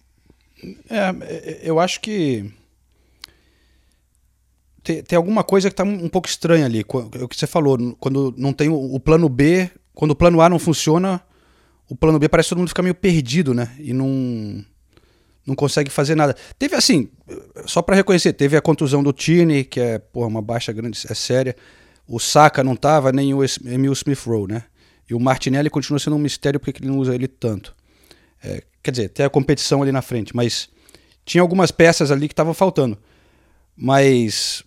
É, 0.89 1.59
eu 1.63 1.79
acho 1.79 2.01
que 2.01 2.51
tem, 4.83 5.03
tem 5.03 5.17
alguma 5.17 5.43
coisa 5.43 5.69
que 5.69 5.75
tá 5.75 5.83
um 5.83 6.09
pouco 6.09 6.27
estranha 6.27 6.65
ali. 6.65 6.79
É 6.79 7.23
o 7.23 7.27
que 7.27 7.35
você 7.35 7.47
falou, 7.47 7.77
quando 7.99 8.33
não 8.37 8.51
tem 8.53 8.69
o 8.69 8.99
plano 8.99 9.29
B, 9.29 9.69
quando 9.93 10.11
o 10.11 10.15
plano 10.15 10.41
A 10.41 10.49
não 10.49 10.57
funciona, 10.57 11.21
o 11.89 11.95
plano 11.95 12.19
B 12.19 12.29
parece 12.29 12.47
que 12.47 12.49
todo 12.51 12.59
mundo 12.59 12.69
fica 12.69 12.83
meio 12.83 12.95
perdido, 12.95 13.53
né? 13.53 13.75
E 13.79 13.91
não 13.91 14.63
não 15.45 15.55
consegue 15.55 15.89
fazer 15.89 16.13
nada. 16.13 16.35
Teve 16.59 16.75
assim, 16.75 17.09
só 17.65 17.81
para 17.81 17.95
reconhecer, 17.95 18.33
teve 18.33 18.55
a 18.55 18.61
contusão 18.61 19.01
do 19.01 19.11
Tierney, 19.11 19.63
que 19.63 19.79
é 19.79 19.97
porra, 19.97 20.27
uma 20.27 20.41
baixa 20.43 20.71
grande, 20.71 20.99
é 21.09 21.13
séria. 21.15 21.55
O 22.07 22.19
Saka 22.19 22.63
não 22.63 22.75
tava, 22.75 23.11
nem 23.11 23.33
o 23.33 23.43
Emil 23.65 23.93
Smith 23.93 24.19
Rowe, 24.25 24.47
né? 24.47 24.63
E 25.09 25.15
o 25.15 25.19
Martinelli 25.19 25.69
continua 25.71 25.97
sendo 25.97 26.15
um 26.15 26.19
mistério 26.19 26.59
porque 26.59 26.73
que 26.73 26.81
ele 26.81 26.91
não 26.91 26.99
usa 26.99 27.15
ele 27.15 27.27
tanto. 27.27 27.75
É, 28.43 28.61
quer 28.83 28.91
dizer, 28.91 29.09
tem 29.09 29.25
a 29.25 29.29
competição 29.29 29.81
ali 29.81 29.91
na 29.91 30.03
frente, 30.03 30.35
mas 30.35 30.69
tinha 31.25 31.41
algumas 31.41 31.71
peças 31.71 32.11
ali 32.11 32.27
que 32.27 32.33
estavam 32.33 32.53
faltando. 32.53 32.95
Mas 33.75 34.63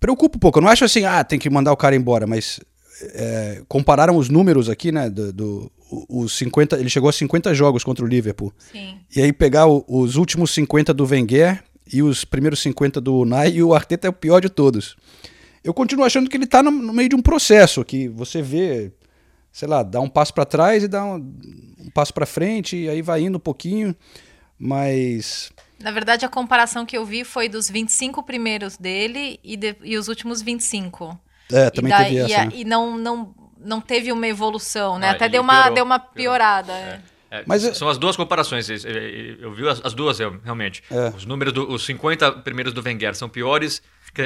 preocupa 0.00 0.36
um 0.36 0.40
pouco. 0.40 0.58
Eu 0.58 0.62
não 0.62 0.70
acho 0.70 0.84
assim, 0.84 1.04
ah, 1.04 1.22
tem 1.22 1.38
que 1.38 1.50
mandar 1.50 1.72
o 1.72 1.76
cara 1.76 1.94
embora, 1.94 2.26
mas 2.26 2.58
é, 3.02 3.62
compararam 3.68 4.16
os 4.16 4.28
números 4.28 4.68
aqui, 4.68 4.90
né? 4.92 5.08
Do, 5.10 5.32
do- 5.32 5.72
os 6.08 6.36
50, 6.36 6.78
ele 6.78 6.88
chegou 6.88 7.08
a 7.08 7.12
50 7.12 7.54
jogos 7.54 7.84
contra 7.84 8.04
o 8.04 8.08
Liverpool. 8.08 8.52
Sim. 8.58 8.98
E 9.14 9.20
aí 9.22 9.32
pegar 9.32 9.66
o- 9.66 9.84
os 9.86 10.16
últimos 10.16 10.50
50 10.52 10.92
do 10.94 11.04
Wenger 11.06 11.62
e 11.92 12.02
os 12.02 12.24
primeiros 12.24 12.60
50 12.60 13.00
do 13.00 13.16
Unai 13.18 13.50
e 13.52 13.62
o 13.62 13.74
Arteta 13.74 14.06
é 14.06 14.10
o 14.10 14.12
pior 14.12 14.40
de 14.40 14.48
todos. 14.48 14.96
Eu 15.62 15.72
continuo 15.72 16.04
achando 16.04 16.28
que 16.28 16.36
ele 16.36 16.46
tá 16.46 16.62
no, 16.62 16.70
no 16.70 16.92
meio 16.92 17.08
de 17.08 17.14
um 17.16 17.22
processo 17.22 17.84
que 17.84 18.08
você 18.08 18.42
vê, 18.42 18.92
sei 19.52 19.68
lá, 19.68 19.82
dá 19.82 20.00
um 20.00 20.08
passo 20.08 20.34
para 20.34 20.44
trás 20.44 20.82
e 20.82 20.88
dá 20.88 21.04
um, 21.04 21.16
um 21.78 21.90
passo 21.94 22.12
para 22.12 22.26
frente 22.26 22.76
e 22.76 22.88
aí 22.88 23.00
vai 23.02 23.22
indo 23.22 23.36
um 23.36 23.40
pouquinho, 23.40 23.94
mas 24.58 25.50
Na 25.80 25.90
verdade, 25.90 26.24
a 26.24 26.28
comparação 26.28 26.84
que 26.86 26.96
eu 26.96 27.04
vi 27.04 27.24
foi 27.24 27.48
dos 27.48 27.68
25 27.68 28.22
primeiros 28.22 28.76
dele 28.76 29.38
e, 29.44 29.56
de- 29.56 29.76
e 29.84 29.96
os 29.96 30.08
últimos 30.08 30.40
25. 30.42 31.18
É, 31.52 31.70
também 31.70 31.92
e, 31.92 31.96
daí- 31.96 32.04
teve 32.16 32.28
e 32.28 32.32
essa. 32.32 32.44
né? 32.46 32.52
e 32.54 32.64
não, 32.64 32.96
não, 32.98 33.34
não 33.58 33.80
teve 33.80 34.10
uma 34.12 34.26
evolução, 34.26 34.98
né? 34.98 35.08
Ah, 35.08 35.12
Até 35.12 35.28
deu 35.28 35.42
uma, 35.42 35.54
piorou, 35.54 35.74
deu 35.74 35.84
uma 35.84 35.98
piorada. 35.98 36.72
é. 36.72 37.00
É, 37.30 37.42
Mas 37.46 37.64
é- 37.64 37.74
são 37.74 37.88
as 37.88 37.98
duas 37.98 38.14
comparações. 38.16 38.68
Eu, 38.68 38.76
eu- 38.92 39.36
eu 39.40 39.52
vi 39.52 39.68
as, 39.68 39.84
as 39.84 39.92
duas, 39.92 40.20
eu, 40.20 40.38
realmente. 40.44 40.84
É. 40.88 41.08
Os 41.16 41.24
números 41.26 41.52
do, 41.52 41.68
os 41.68 41.84
50 41.84 42.30
primeiros 42.30 42.72
do 42.72 42.80
Wenger 42.80 43.14
são 43.16 43.28
piores. 43.28 43.82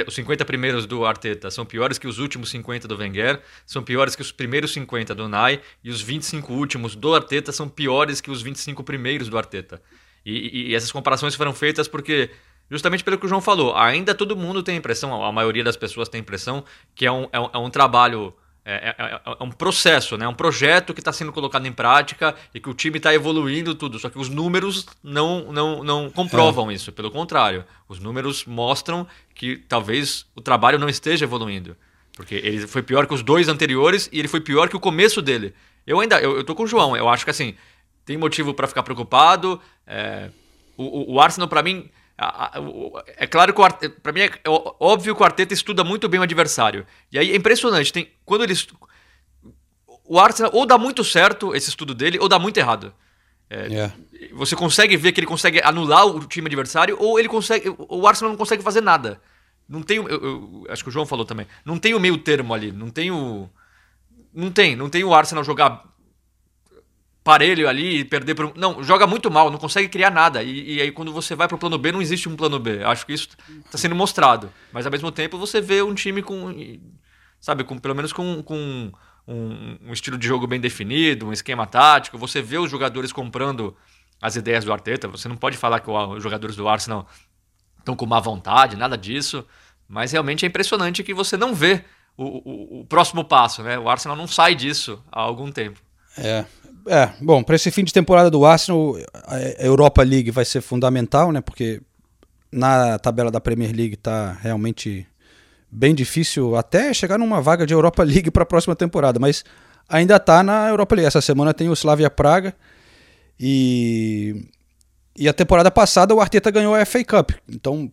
Os 0.07 0.13
50 0.13 0.45
primeiros 0.45 0.85
do 0.85 1.03
Arteta 1.03 1.49
são 1.49 1.65
piores 1.65 1.97
que 1.97 2.07
os 2.07 2.19
últimos 2.19 2.51
50 2.51 2.87
do 2.87 2.95
Wenger, 2.95 3.41
são 3.65 3.81
piores 3.81 4.15
que 4.15 4.21
os 4.21 4.31
primeiros 4.31 4.71
50 4.73 5.15
do 5.15 5.27
Nai, 5.27 5.59
e 5.83 5.89
os 5.89 5.99
25 5.99 6.53
últimos 6.53 6.95
do 6.95 7.15
Arteta 7.15 7.51
são 7.51 7.67
piores 7.67 8.21
que 8.21 8.29
os 8.29 8.43
25 8.43 8.83
primeiros 8.83 9.27
do 9.29 9.35
Arteta. 9.35 9.81
E, 10.23 10.31
e- 10.31 10.69
e 10.69 10.75
essas 10.75 10.91
comparações 10.91 11.33
foram 11.33 11.53
feitas 11.53 11.87
porque, 11.87 12.29
justamente 12.69 13.03
pelo 13.03 13.17
que 13.17 13.25
o 13.25 13.29
João 13.29 13.41
falou, 13.41 13.75
ainda 13.75 14.13
todo 14.15 14.35
mundo 14.35 14.61
tem 14.63 14.75
a 14.75 14.77
impressão, 14.77 15.23
a 15.23 15.31
maioria 15.31 15.63
das 15.63 15.75
pessoas 15.77 16.07
tem 16.09 16.19
a 16.19 16.21
impressão, 16.21 16.63
que 16.95 17.05
é 17.05 17.11
um, 17.11 17.27
é 17.31 17.39
um, 17.39 17.49
é 17.53 17.57
um 17.57 17.69
trabalho 17.69 18.33
é, 18.65 18.89
é- 18.99 19.03
é- 19.03 19.21
é 19.39 19.43
um 19.43 19.49
processo, 19.49 20.15
né? 20.17 20.27
um 20.27 20.33
projeto 20.33 20.93
que 20.93 20.99
está 20.99 21.11
sendo 21.11 21.31
colocado 21.33 21.65
em 21.65 21.71
prática 21.71 22.35
e 22.53 22.59
que 22.59 22.69
o 22.69 22.73
time 22.73 22.97
está 22.97 23.11
evoluindo 23.13 23.73
tudo. 23.73 23.97
Só 23.97 24.09
que 24.09 24.19
os 24.19 24.29
números 24.29 24.85
não, 25.01 25.51
não, 25.51 25.83
não 25.83 26.09
comprovam 26.11 26.71
isso. 26.71 26.91
Pelo 26.91 27.09
contrário, 27.09 27.65
os 27.87 27.99
números 27.99 28.45
mostram 28.45 29.07
que 29.33 29.57
talvez 29.57 30.25
o 30.35 30.41
trabalho 30.41 30.77
não 30.77 30.87
esteja 30.89 31.25
evoluindo. 31.25 31.75
Porque 32.15 32.35
ele 32.35 32.67
foi 32.67 32.83
pior 32.83 33.07
que 33.07 33.13
os 33.13 33.23
dois 33.23 33.47
anteriores 33.47 34.07
e 34.11 34.19
ele 34.19 34.27
foi 34.27 34.41
pior 34.41 34.69
que 34.69 34.75
o 34.75 34.79
começo 34.79 35.19
dele. 35.21 35.55
Eu 35.87 35.99
ainda, 35.99 36.19
eu, 36.19 36.35
eu 36.37 36.43
tô 36.43 36.53
com 36.53 36.63
o 36.63 36.67
João. 36.67 36.95
Eu 36.95 37.07
acho 37.09 37.23
que 37.23 37.31
assim, 37.31 37.55
tem 38.05 38.17
motivo 38.17 38.53
para 38.53 38.67
ficar 38.67 38.83
preocupado. 38.83 39.59
é, 39.87 40.29
o, 40.77 41.13
o- 41.15 41.21
Arsenal, 41.21 41.47
para 41.47 41.63
mim, 41.63 41.89
é 43.17 43.27
claro 43.27 43.53
que 43.53 43.89
para 43.89 44.11
mim 44.11 44.21
é 44.21 44.31
ó- 44.47 44.75
óbvio 44.79 45.15
que 45.15 45.21
o 45.21 45.25
Arteta 45.25 45.53
estuda 45.53 45.83
muito 45.83 46.09
bem 46.09 46.19
o 46.19 46.23
adversário. 46.23 46.85
E 47.11 47.17
aí 47.17 47.31
é 47.31 47.35
impressionante, 47.35 47.93
tem 47.93 48.09
quando 48.25 48.43
ele 48.43 48.53
o 50.05 50.19
Arsenal 50.19 50.51
ou 50.53 50.65
dá 50.65 50.77
muito 50.77 51.03
certo 51.03 51.55
esse 51.55 51.69
estudo 51.69 51.93
dele 51.93 52.17
ou 52.19 52.27
dá 52.27 52.39
muito 52.39 52.57
errado. 52.57 52.93
É. 53.49 53.91
Você 54.33 54.55
consegue 54.55 54.95
ver 54.97 55.11
que 55.11 55.19
ele 55.19 55.27
consegue 55.27 55.61
anular 55.63 56.05
o 56.05 56.25
time 56.25 56.47
adversário 56.47 56.95
ou 56.99 57.17
ele 57.19 57.27
consegue 57.27 57.73
o 57.77 58.07
Arsenal 58.07 58.31
não 58.31 58.37
consegue 58.37 58.61
fazer 58.61 58.81
nada. 58.81 59.21
Não 59.67 59.81
tem, 59.83 59.97
eu, 59.97 60.07
eu- 60.07 60.65
acho 60.69 60.83
que 60.83 60.89
o 60.89 60.91
João 60.91 61.05
falou 61.05 61.25
também. 61.25 61.47
Não 61.63 61.77
tem 61.77 61.93
o 61.93 61.99
meio 61.99 62.17
termo 62.17 62.53
ali, 62.53 62.71
não 62.71 62.89
tem 62.89 63.11
o 63.11 63.49
não 64.33 64.51
tem, 64.51 64.75
não 64.75 64.89
tem 64.89 65.03
o 65.03 65.13
Arsenal 65.13 65.43
jogar 65.43 65.83
parelho 67.29 67.69
ali 67.69 67.99
e 67.99 68.05
perder 68.05 68.39
um- 68.43 68.53
Não, 68.55 68.81
joga 68.83 69.05
muito 69.05 69.29
mal, 69.29 69.51
não 69.51 69.59
consegue 69.59 69.87
criar 69.87 70.09
nada. 70.09 70.41
E, 70.41 70.75
e 70.77 70.81
aí 70.81 70.91
quando 70.91 71.13
você 71.13 71.35
vai 71.35 71.47
pro 71.47 71.57
plano 71.57 71.77
B, 71.77 71.91
não 71.91 72.01
existe 72.01 72.27
um 72.27 72.35
plano 72.35 72.57
B. 72.59 72.83
Acho 72.83 73.05
que 73.05 73.13
isso 73.13 73.29
tá 73.71 73.77
sendo 73.77 73.95
mostrado. 73.95 74.51
Mas 74.73 74.85
ao 74.85 74.91
mesmo 74.91 75.11
tempo 75.11 75.37
você 75.37 75.61
vê 75.61 75.81
um 75.83 75.93
time 75.93 76.21
com. 76.21 76.51
Sabe, 77.39 77.63
com, 77.63 77.77
pelo 77.77 77.95
menos 77.95 78.11
com, 78.11 78.41
com 78.43 78.91
um, 79.27 79.77
um 79.87 79.93
estilo 79.93 80.17
de 80.17 80.27
jogo 80.27 80.45
bem 80.47 80.59
definido, 80.59 81.27
um 81.27 81.33
esquema 81.33 81.65
tático. 81.67 82.17
Você 82.17 82.41
vê 82.41 82.57
os 82.57 82.69
jogadores 82.71 83.11
comprando 83.13 83.75
as 84.21 84.35
ideias 84.35 84.65
do 84.65 84.73
Arteta. 84.73 85.07
Você 85.07 85.27
não 85.29 85.37
pode 85.37 85.55
falar 85.55 85.79
que 85.79 85.89
o- 85.89 86.09
os 86.15 86.23
jogadores 86.23 86.55
do 86.55 86.67
Arsenal 86.67 87.07
estão 87.77 87.95
com 87.95 88.05
má 88.05 88.19
vontade, 88.19 88.75
nada 88.75 88.97
disso. 88.97 89.45
Mas 89.87 90.11
realmente 90.11 90.45
é 90.45 90.47
impressionante 90.47 91.03
que 91.03 91.13
você 91.13 91.37
não 91.37 91.53
vê 91.53 91.83
o, 92.17 92.25
o- 92.25 92.79
o 92.81 92.85
próximo 92.85 93.23
passo, 93.23 93.63
né? 93.63 93.79
O 93.79 93.87
Arsenal 93.87 94.17
não 94.17 94.27
sai 94.27 94.53
disso 94.55 95.01
há 95.11 95.21
algum 95.21 95.49
tempo. 95.51 95.79
É, 96.17 96.43
é 96.89 97.13
bom, 97.21 97.43
para 97.43 97.55
esse 97.55 97.69
fim 97.69 97.83
de 97.83 97.93
temporada 97.93 98.29
do 98.29 98.45
Arsenal, 98.45 98.97
a 99.27 99.63
Europa 99.63 100.01
League 100.01 100.31
vai 100.31 100.43
ser 100.43 100.61
fundamental, 100.61 101.31
né? 101.31 101.39
Porque 101.39 101.81
na 102.51 102.97
tabela 102.97 103.29
da 103.29 103.39
Premier 103.39 103.71
League 103.75 103.95
tá 103.95 104.37
realmente 104.41 105.05
bem 105.71 105.93
difícil 105.93 106.55
até 106.55 106.93
chegar 106.93 107.19
numa 107.19 107.41
vaga 107.41 107.65
de 107.65 107.73
Europa 107.73 108.01
League 108.03 108.31
para 108.31 108.43
a 108.43 108.45
próxima 108.45 108.75
temporada, 108.75 109.19
mas 109.19 109.43
ainda 109.87 110.19
tá 110.19 110.41
na 110.41 110.67
Europa 110.67 110.95
League. 110.95 111.07
Essa 111.07 111.21
semana 111.21 111.53
tem 111.53 111.69
o 111.69 111.73
Slavia 111.73 112.09
Praga 112.09 112.55
e 113.39 114.47
e 115.15 115.27
a 115.27 115.33
temporada 115.33 115.69
passada 115.69 116.15
o 116.15 116.21
Arteta 116.21 116.49
ganhou 116.49 116.73
a 116.73 116.85
FA 116.85 117.03
Cup. 117.03 117.31
Então, 117.47 117.91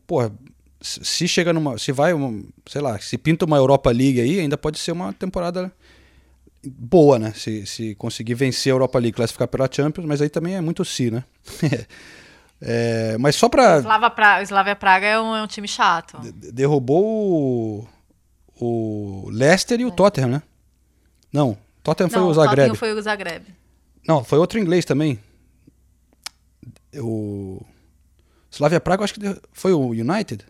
se 0.80 1.04
se 1.04 1.28
chega 1.28 1.52
numa, 1.52 1.76
se 1.76 1.90
vai, 1.90 2.12
uma, 2.12 2.42
sei 2.66 2.80
lá, 2.80 2.98
se 3.00 3.18
pinta 3.18 3.44
uma 3.44 3.56
Europa 3.56 3.90
League 3.90 4.20
aí, 4.20 4.38
ainda 4.38 4.56
pode 4.56 4.78
ser 4.78 4.92
uma 4.92 5.12
temporada 5.12 5.72
boa, 6.70 7.18
né? 7.18 7.32
Se, 7.34 7.64
se 7.66 7.94
conseguir 7.94 8.34
vencer 8.34 8.72
a 8.72 8.74
Europa 8.74 8.98
League, 8.98 9.14
classificar 9.16 9.48
pela 9.48 9.68
Champions, 9.70 10.06
mas 10.06 10.20
aí 10.22 10.28
também 10.28 10.54
é 10.54 10.60
muito 10.60 10.84
si, 10.84 11.10
né? 11.10 11.24
É, 12.58 13.18
mas 13.18 13.36
só 13.36 13.50
pra. 13.50 13.80
Slava 13.80 14.08
pra... 14.08 14.42
Slavia 14.42 14.74
Praga 14.74 15.06
é 15.06 15.20
um, 15.20 15.36
é 15.36 15.42
um 15.42 15.46
time 15.46 15.68
chato. 15.68 16.18
Derrubou 16.54 17.04
o, 17.04 17.88
o 18.58 19.28
Leicester 19.30 19.78
e 19.78 19.84
o 19.84 19.90
Tottenham, 19.90 20.30
né? 20.30 20.42
Não, 21.30 21.54
Tottenham 21.82 22.08
foi 22.08 22.18
Não, 22.18 22.28
o 22.28 22.30
o 22.30 22.34
Zagreb. 22.34 22.56
Tottenham 22.70 22.74
foi 22.74 22.92
o 22.94 23.02
Zagreb. 23.02 23.44
Não, 24.08 24.24
foi 24.24 24.38
outro 24.38 24.58
inglês 24.58 24.86
também. 24.86 25.18
O 26.94 27.60
Slavia 28.50 28.80
Praga, 28.80 29.00
eu 29.02 29.04
acho 29.04 29.14
que 29.14 29.20
de- 29.20 29.40
foi 29.52 29.72
o 29.74 29.88
United. 29.90 30.44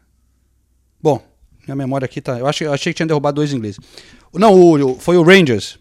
Bom, 1.02 1.20
minha 1.66 1.74
memória 1.74 2.04
aqui 2.06 2.20
tá. 2.20 2.38
Eu, 2.38 2.46
acho, 2.46 2.62
eu 2.64 2.72
achei 2.72 2.92
que 2.92 2.96
tinha 2.98 3.06
derrubado 3.06 3.34
dois 3.36 3.52
ingleses. 3.52 3.80
Não, 4.32 4.54
o, 4.54 4.92
o- 4.92 4.98
foi 5.00 5.16
o 5.16 5.22
Rangers 5.24 5.78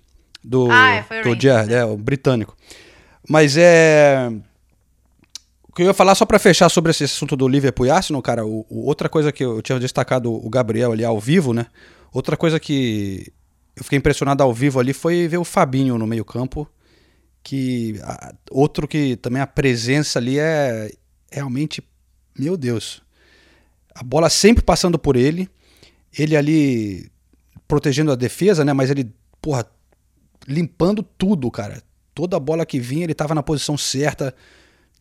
do, 0.48 0.70
Ah, 0.72 0.90
é, 0.92 1.02
do 1.02 1.30
Rangers, 1.30 1.42
Gerrard, 1.42 1.74
é, 1.74 1.86
o 1.86 1.98
britânico. 1.98 2.56
Mas 3.28 3.58
é. 3.58 4.30
O 5.68 5.74
que 5.76 5.82
eu 5.82 5.88
ia 5.88 5.94
falar 5.94 6.16
só 6.16 6.26
pra 6.26 6.40
fechar 6.40 6.70
sobre 6.70 6.92
esse 6.92 7.04
assunto 7.04 7.36
do 7.36 7.48
Liverpool 7.48 7.86
e 7.86 7.90
Arsenal, 7.90 8.22
cara, 8.22 8.46
o, 8.46 8.66
o- 8.70 8.86
outra 8.86 9.10
coisa 9.10 9.32
que 9.32 9.44
eu 9.44 9.62
tinha 9.62 9.80
destacado 9.80 10.32
o 10.34 10.50
Gabriel 10.50 10.92
ali 10.94 11.04
ao 11.04 11.20
vivo, 11.20 11.54
né? 11.54 11.66
Outra 12.14 12.38
coisa 12.38 12.60
que 12.60 13.32
eu 13.76 13.84
fiquei 13.84 13.98
impressionado 13.98 14.42
ao 14.42 14.54
vivo 14.54 14.80
ali 14.80 14.94
foi 14.94 15.28
ver 15.28 15.38
o 15.38 15.44
Fabinho 15.44 15.98
no 15.98 16.08
meio-campo 16.08 16.66
que 17.44 18.00
a- 18.04 18.34
outro 18.52 18.88
que 18.88 19.18
também 19.18 19.42
a 19.42 19.48
presença 19.48 20.18
ali 20.18 20.40
é 20.40 20.90
realmente, 21.30 21.84
meu 22.40 22.56
Deus. 22.56 23.02
A 23.94 24.02
bola 24.04 24.30
sempre 24.30 24.64
passando 24.64 24.98
por 24.98 25.18
ele, 25.18 25.50
ele 26.18 26.38
ali 26.38 27.12
protegendo 27.68 28.12
a 28.12 28.16
defesa, 28.16 28.64
né, 28.64 28.72
mas 28.72 28.90
ele, 28.90 29.12
porra, 29.42 29.66
limpando 30.48 31.04
tudo, 31.04 31.50
cara. 31.52 31.82
Toda 32.14 32.40
bola 32.40 32.66
que 32.66 32.80
vinha, 32.80 33.04
ele 33.04 33.14
tava 33.14 33.36
na 33.36 33.44
posição 33.44 33.78
certa, 33.78 34.34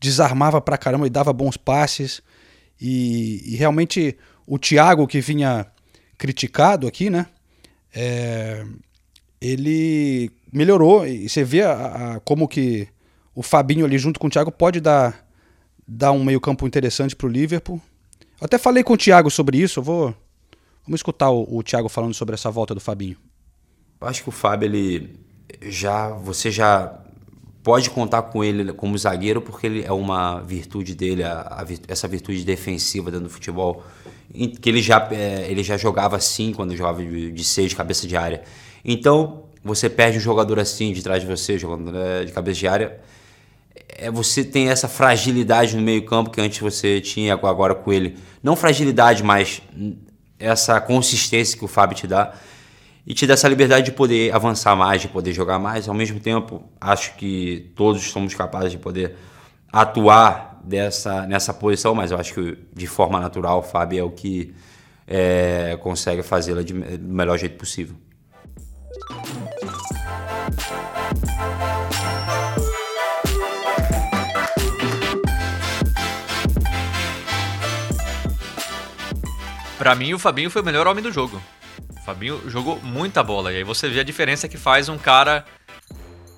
desarmava 0.00 0.60
pra 0.60 0.76
caramba 0.78 1.06
e 1.06 1.10
dava 1.10 1.32
bons 1.32 1.56
passes. 1.56 2.20
E, 2.80 3.42
e 3.52 3.56
realmente 3.56 4.16
o 4.46 4.58
Thiago 4.58 5.06
que 5.06 5.20
vinha 5.20 5.66
criticado 6.18 6.86
aqui, 6.86 7.08
né? 7.10 7.26
É, 7.94 8.64
ele 9.40 10.30
melhorou 10.52 11.06
e 11.06 11.28
você 11.28 11.44
vê 11.44 11.62
a, 11.62 12.14
a- 12.16 12.20
como 12.20 12.48
que 12.48 12.88
o 13.34 13.42
Fabinho 13.42 13.84
ali 13.84 13.98
junto 13.98 14.18
com 14.18 14.26
o 14.26 14.30
Thiago 14.30 14.50
pode 14.50 14.80
dar, 14.80 15.26
dar 15.86 16.12
um 16.12 16.24
meio 16.24 16.40
campo 16.40 16.66
interessante 16.66 17.14
pro 17.14 17.28
Liverpool. 17.28 17.80
Eu 18.40 18.46
até 18.46 18.58
falei 18.58 18.82
com 18.82 18.94
o 18.94 18.98
Thiago 18.98 19.30
sobre 19.30 19.58
isso, 19.58 19.78
eu 19.80 19.84
vou 19.84 20.14
vamos 20.84 20.98
escutar 20.98 21.30
o, 21.30 21.46
o 21.58 21.62
Thiago 21.62 21.88
falando 21.88 22.14
sobre 22.14 22.34
essa 22.34 22.50
volta 22.50 22.74
do 22.74 22.80
Fabinho. 22.80 23.16
Eu 24.00 24.08
acho 24.08 24.22
que 24.22 24.28
o 24.28 24.32
Fábio, 24.32 24.66
ele 24.66 25.18
já. 25.62 26.10
Você 26.10 26.50
já 26.50 26.98
pode 27.62 27.88
contar 27.90 28.22
com 28.22 28.44
ele 28.44 28.72
como 28.72 28.96
zagueiro, 28.96 29.40
porque 29.40 29.66
ele 29.66 29.84
é 29.84 29.92
uma 29.92 30.40
virtude 30.40 30.94
dele, 30.94 31.24
a, 31.24 31.40
a 31.40 31.66
essa 31.88 32.06
virtude 32.06 32.44
defensiva 32.44 33.10
dentro 33.10 33.26
do 33.26 33.30
futebol. 33.30 33.82
Que 34.60 34.68
ele 34.68 34.82
já, 34.82 35.08
é, 35.10 35.46
ele 35.48 35.62
já 35.62 35.76
jogava 35.76 36.16
assim 36.16 36.52
quando 36.52 36.76
jogava 36.76 37.02
de, 37.02 37.32
de 37.32 37.44
seis, 37.44 37.70
de 37.70 37.76
cabeça 37.76 38.06
de 38.06 38.16
área. 38.16 38.42
Então, 38.84 39.44
você 39.64 39.88
perde 39.88 40.18
um 40.18 40.20
jogador 40.20 40.58
assim 40.58 40.92
de 40.92 41.02
trás 41.02 41.22
de 41.22 41.26
você, 41.26 41.58
jogando 41.58 41.90
né, 41.90 42.24
de 42.24 42.32
cabeça 42.32 42.60
de 42.60 42.68
área. 42.68 43.00
É, 43.88 44.10
você 44.10 44.44
tem 44.44 44.68
essa 44.68 44.88
fragilidade 44.88 45.74
no 45.74 45.82
meio-campo 45.82 46.30
que 46.30 46.40
antes 46.40 46.58
você 46.58 47.00
tinha 47.00 47.32
agora 47.32 47.74
com 47.74 47.92
ele. 47.92 48.18
Não 48.42 48.56
fragilidade, 48.56 49.22
mas 49.22 49.62
essa 50.38 50.80
consistência 50.80 51.56
que 51.56 51.64
o 51.64 51.68
Fábio 51.68 51.96
te 51.96 52.06
dá 52.06 52.34
e 53.06 53.12
te 53.12 53.26
dá 53.26 53.34
essa 53.34 53.48
liberdade 53.48 53.86
de 53.86 53.92
poder 53.92 54.34
avançar 54.34 54.74
mais, 54.74 55.02
de 55.02 55.08
poder 55.08 55.32
jogar 55.32 55.58
mais. 55.58 55.88
Ao 55.88 55.94
mesmo 55.94 56.18
tempo, 56.18 56.64
acho 56.80 57.14
que 57.16 57.72
todos 57.76 58.10
somos 58.10 58.34
capazes 58.34 58.72
de 58.72 58.78
poder 58.78 59.16
atuar 59.70 60.60
dessa, 60.64 61.26
nessa 61.26 61.52
posição, 61.52 61.94
mas 61.94 62.10
eu 62.10 62.18
acho 62.18 62.32
que 62.32 62.58
de 62.72 62.86
forma 62.86 63.20
natural 63.20 63.58
o 63.58 63.62
Fábio 63.62 64.00
é 64.00 64.02
o 64.02 64.10
que 64.10 64.54
é, 65.06 65.78
consegue 65.82 66.22
fazê-la 66.22 66.62
do 66.62 66.74
melhor 66.74 67.38
jeito 67.38 67.58
possível. 67.58 67.96
Pra 79.76 79.94
mim, 79.94 80.14
o 80.14 80.18
Fabinho 80.18 80.48
foi 80.48 80.62
o 80.62 80.64
melhor 80.64 80.86
homem 80.86 81.02
do 81.02 81.12
jogo. 81.12 81.38
Fabinho 82.04 82.40
jogou 82.50 82.78
muita 82.82 83.22
bola. 83.22 83.52
E 83.52 83.56
aí 83.56 83.64
você 83.64 83.88
vê 83.88 84.00
a 84.00 84.04
diferença 84.04 84.48
que 84.48 84.56
faz 84.58 84.88
um 84.88 84.98
cara 84.98 85.44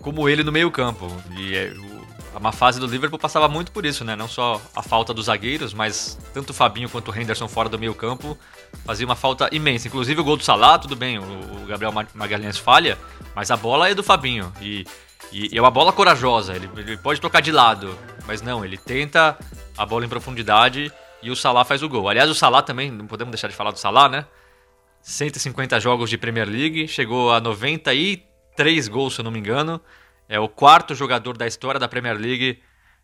como 0.00 0.28
ele 0.28 0.42
no 0.44 0.52
meio-campo. 0.52 1.10
E 1.36 1.54
é, 1.56 1.72
o- 1.76 2.06
a 2.36 2.38
má 2.40 2.52
fase 2.52 2.78
do 2.78 2.86
Liverpool 2.86 3.18
passava 3.18 3.48
muito 3.48 3.72
por 3.72 3.84
isso, 3.86 4.04
né? 4.04 4.14
Não 4.14 4.28
só 4.28 4.60
a 4.74 4.82
falta 4.82 5.12
dos 5.14 5.26
zagueiros, 5.26 5.72
mas 5.72 6.18
tanto 6.34 6.50
o 6.50 6.54
Fabinho 6.54 6.88
quanto 6.88 7.10
o 7.10 7.18
Henderson 7.18 7.48
fora 7.48 7.68
do 7.68 7.78
meio-campo 7.78 8.38
fazia 8.84 9.06
uma 9.06 9.16
falta 9.16 9.48
imensa. 9.52 9.88
Inclusive 9.88 10.20
o 10.20 10.24
gol 10.24 10.36
do 10.36 10.44
Salah, 10.44 10.78
tudo 10.78 10.94
bem, 10.94 11.18
o, 11.18 11.66
Gabriel 11.66 11.92
Ma- 11.92 12.06
Magalhães 12.14 12.58
falha, 12.58 12.98
mas 13.34 13.50
a 13.50 13.56
bola 13.56 13.88
é 13.88 13.94
do 13.94 14.02
Fabinho. 14.02 14.52
E, 14.60 14.84
e 15.32 15.56
é 15.56 15.60
uma 15.60 15.70
bola 15.70 15.92
corajosa. 15.92 16.54
Ele, 16.54 16.68
ele 16.76 16.96
pode 16.98 17.20
tocar 17.20 17.40
de 17.40 17.50
lado, 17.50 17.98
mas 18.26 18.42
não, 18.42 18.64
ele 18.64 18.76
tenta 18.76 19.36
a 19.76 19.84
bola 19.86 20.04
em 20.04 20.08
profundidade 20.08 20.92
e 21.22 21.30
o 21.30 21.34
Salah 21.36 21.64
faz 21.64 21.82
o 21.82 21.88
gol. 21.88 22.08
Aliás, 22.08 22.30
o 22.30 22.34
Salah 22.34 22.60
também, 22.62 22.90
não 22.90 23.06
podemos 23.06 23.32
deixar 23.32 23.48
de 23.48 23.54
falar 23.56 23.70
do 23.72 23.78
Salah, 23.80 24.08
né? 24.08 24.26
150 25.08 25.78
jogos 25.78 26.10
de 26.10 26.18
Premier 26.18 26.48
League, 26.48 26.88
chegou 26.88 27.32
a 27.32 27.40
93 27.40 28.88
gols, 28.88 29.14
se 29.14 29.20
eu 29.20 29.24
não 29.24 29.30
me 29.30 29.38
engano. 29.38 29.80
É 30.28 30.40
o 30.40 30.48
quarto 30.48 30.96
jogador 30.96 31.36
da 31.36 31.46
história 31.46 31.78
da 31.78 31.86
Premier 31.86 32.18
League, 32.18 32.58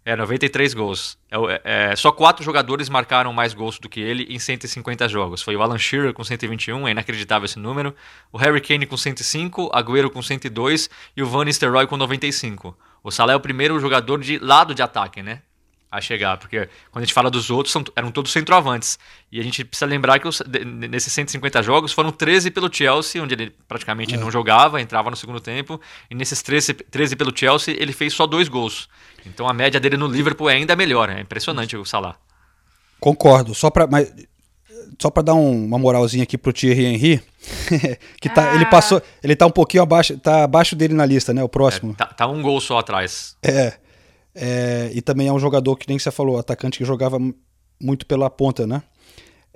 é 0.05 0.17
93 0.17 0.75
gols. 0.75 1.17
É, 1.31 1.37
é- 1.37 1.91
é, 1.93 1.97
só 1.97 2.11
quatro 2.11 2.45
jogadores 2.45 2.89
marcaram 2.89 3.33
mais 3.33 3.55
gols 3.55 3.79
do 3.79 3.89
que 3.89 4.01
ele 4.01 4.25
em 4.29 4.37
150 4.41 5.09
jogos. 5.09 5.43
Foi 5.43 5.55
o 5.55 5.63
Alan 5.63 5.79
Shearer 5.79 6.13
com 6.13 6.25
121, 6.25 6.89
é 6.89 6.91
inacreditável 6.91 7.45
esse 7.47 7.61
número. 7.61 7.95
O 8.33 8.37
Harry 8.37 8.61
Kane 8.61 8.85
com 8.85 8.97
105, 8.97 9.71
Agüero 9.73 10.11
com 10.11 10.21
102 10.21 10.91
e 11.17 11.23
o 11.23 11.27
Van 11.27 11.45
Nistelrooy 11.45 11.87
com 11.87 11.97
95. 11.97 12.77
O 13.05 13.13
Salah 13.13 13.35
é 13.35 13.37
o 13.37 13.41
primeiro 13.41 13.79
jogador 13.79 14.21
de 14.21 14.41
lado 14.41 14.75
de 14.75 14.83
ataque, 14.83 15.23
né? 15.23 15.43
A 15.93 16.01
chegar, 16.01 16.39
porque 16.39 16.69
quando 16.91 17.03
a 17.03 17.07
gente 17.07 17.13
fala 17.13 17.31
dos 17.31 17.51
outros, 17.51 17.71
são, 17.73 17.85
eram 17.95 18.11
todos 18.11 18.33
centroavantes. 18.33 18.99
E 19.31 19.39
a 19.39 19.43
gente 19.43 19.63
precisa 19.63 19.85
lembrar 19.85 20.19
que 20.19 20.27
os- 20.27 20.41
de- 20.47 20.65
nesses 20.65 21.13
150 21.13 21.63
jogos 21.63 21.93
foram 21.93 22.11
13 22.11 22.51
pelo 22.51 22.73
Chelsea, 22.75 23.23
onde 23.23 23.35
ele 23.35 23.53
praticamente 23.69 24.17
não 24.17 24.31
jogava, 24.31 24.81
entrava 24.81 25.11
no 25.11 25.17
segundo 25.17 25.39
tempo, 25.39 25.79
e 26.11 26.15
nesses 26.15 26.41
13, 26.43 26.73
13 26.73 27.15
pelo 27.15 27.31
Chelsea, 27.37 27.77
ele 27.79 27.93
fez 27.93 28.15
só 28.15 28.27
dois 28.27 28.49
gols. 28.49 28.89
Então 29.27 29.47
a 29.47 29.53
média 29.53 29.79
dele 29.79 29.99
no 29.99 30.07
Liverpool 30.09 30.49
é 30.49 30.55
ainda 30.55 30.75
melhor, 30.75 31.11
é 31.11 31.21
impressionante 31.21 31.77
o 31.77 31.85
Salah. 31.85 32.17
Concordo, 32.99 33.55
só 33.55 33.69
pra, 33.69 33.87
mas, 33.87 34.11
só 34.99 35.11
pra 35.11 35.23
dar 35.23 35.35
um- 35.35 35.65
uma 35.67 35.79
moralzinha 35.79 36.23
aqui 36.23 36.39
pro 36.39 36.53
Thierry 36.53 36.85
Henry, 36.87 37.23
que 38.21 38.29
tá, 38.29 38.55
ele 38.55 38.65
passou, 38.67 39.03
ele 39.23 39.35
tá 39.37 39.45
um 39.47 39.51
pouquinho 39.51 39.83
abaixo, 39.83 40.17
tá 40.19 40.45
abaixo 40.45 40.75
dele 40.77 40.95
na 40.95 41.05
lista, 41.05 41.35
né, 41.35 41.43
o 41.43 41.49
próximo. 41.49 41.95
Tá, 41.95 42.07
tá 42.07 42.27
um 42.27 42.41
gol 42.41 42.61
só 42.61 42.79
atrás. 42.79 43.37
É, 43.43 43.75
é, 44.35 44.91
e 44.95 45.03
também 45.03 45.29
é 45.29 45.33
um 45.33 45.39
jogador 45.39 45.77
que 45.77 45.89
nem 45.89 45.99
você 45.99 46.11
falou, 46.11 46.39
atacante 46.39 46.79
que 46.79 46.85
jogava 46.85 47.19
muito 47.81 48.07
pela 48.07 48.31
ponta, 48.31 48.67
né? 48.67 48.83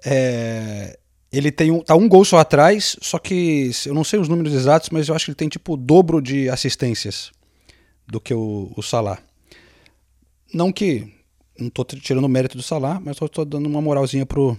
É, 0.04 0.98
ele 1.32 1.50
tem 1.50 1.70
um, 1.70 1.80
tá 1.80 1.94
um 1.94 2.08
gol 2.08 2.24
só 2.24 2.38
atrás, 2.38 2.96
só 3.00 3.18
que 3.18 3.70
eu 3.86 3.94
não 3.94 4.04
sei 4.04 4.18
os 4.18 4.28
números 4.28 4.52
exatos, 4.52 4.90
mas 4.90 5.08
eu 5.08 5.14
acho 5.14 5.26
que 5.26 5.30
ele 5.30 5.36
tem 5.36 5.48
tipo 5.48 5.74
o 5.74 5.76
dobro 5.76 6.20
de 6.20 6.48
assistências 6.48 7.30
do 8.06 8.20
que 8.20 8.34
o, 8.34 8.72
o 8.76 8.82
Salah. 8.82 9.18
Não 10.52 10.72
que 10.72 11.12
não 11.58 11.70
tô 11.70 11.84
tirando 11.84 12.24
o 12.24 12.28
mérito 12.28 12.56
do 12.56 12.62
Salah, 12.62 13.00
mas 13.02 13.16
tô, 13.16 13.28
tô 13.28 13.44
dando 13.44 13.66
uma 13.66 13.80
moralzinha 13.80 14.26
pro 14.26 14.56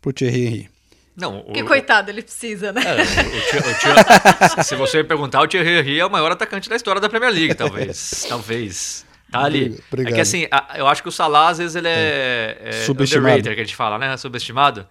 pro 0.00 0.12
Thierry 0.12 0.46
Henry. 0.46 0.70
Não, 1.14 1.40
o, 1.40 1.52
Que 1.52 1.62
coitado, 1.62 2.10
ele 2.10 2.22
precisa, 2.22 2.72
né? 2.72 2.82
É, 2.82 4.56
o 4.56 4.60
o 4.60 4.64
se 4.64 4.74
você 4.74 4.98
me 4.98 5.04
perguntar, 5.04 5.42
o 5.42 5.46
Thierry 5.46 5.78
Henry 5.78 6.00
é 6.00 6.06
o 6.06 6.10
maior 6.10 6.32
atacante 6.32 6.68
da 6.68 6.74
história 6.74 7.00
da 7.00 7.08
Premier 7.08 7.32
League, 7.32 7.54
talvez. 7.54 8.24
talvez. 8.28 9.04
Tá 9.32 9.44
ali. 9.44 9.80
Obrigado. 9.90 10.12
É 10.12 10.14
que 10.14 10.20
assim, 10.20 10.46
eu 10.76 10.86
acho 10.86 11.02
que 11.02 11.08
o 11.08 11.12
Salah, 11.12 11.48
às 11.48 11.58
vezes, 11.58 11.74
ele 11.74 11.88
é, 11.88 12.58
é 12.60 12.72
Subestimado. 12.84 13.26
underrated, 13.28 13.54
que 13.54 13.60
a 13.60 13.64
gente 13.64 13.76
fala, 13.76 13.98
né? 13.98 14.16
Subestimado. 14.16 14.86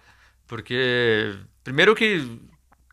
Porque, 0.46 1.34
primeiro 1.64 1.94
que, 1.94 2.28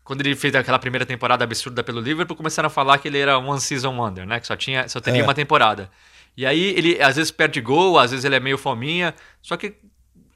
quando 0.04 0.20
ele 0.22 0.34
fez 0.34 0.54
aquela 0.54 0.78
primeira 0.78 1.04
temporada 1.04 1.44
absurda 1.44 1.82
pelo 1.84 2.00
Liverpool, 2.00 2.36
começaram 2.36 2.68
a 2.68 2.70
falar 2.70 2.98
que 2.98 3.08
ele 3.08 3.18
era 3.18 3.38
one 3.38 3.60
season 3.60 3.94
wonder, 3.96 4.26
né? 4.26 4.40
Que 4.40 4.46
só, 4.46 4.56
tinha, 4.56 4.88
só 4.88 5.00
teria 5.00 5.20
É. 5.20 5.24
uma 5.24 5.34
temporada. 5.34 5.90
E 6.36 6.46
aí, 6.46 6.74
ele 6.76 7.02
às 7.02 7.16
vezes 7.16 7.30
perde 7.30 7.60
gol, 7.60 7.98
às 7.98 8.10
vezes 8.12 8.24
ele 8.24 8.36
é 8.36 8.40
meio 8.40 8.56
fominha. 8.56 9.14
Só 9.42 9.56
que 9.56 9.74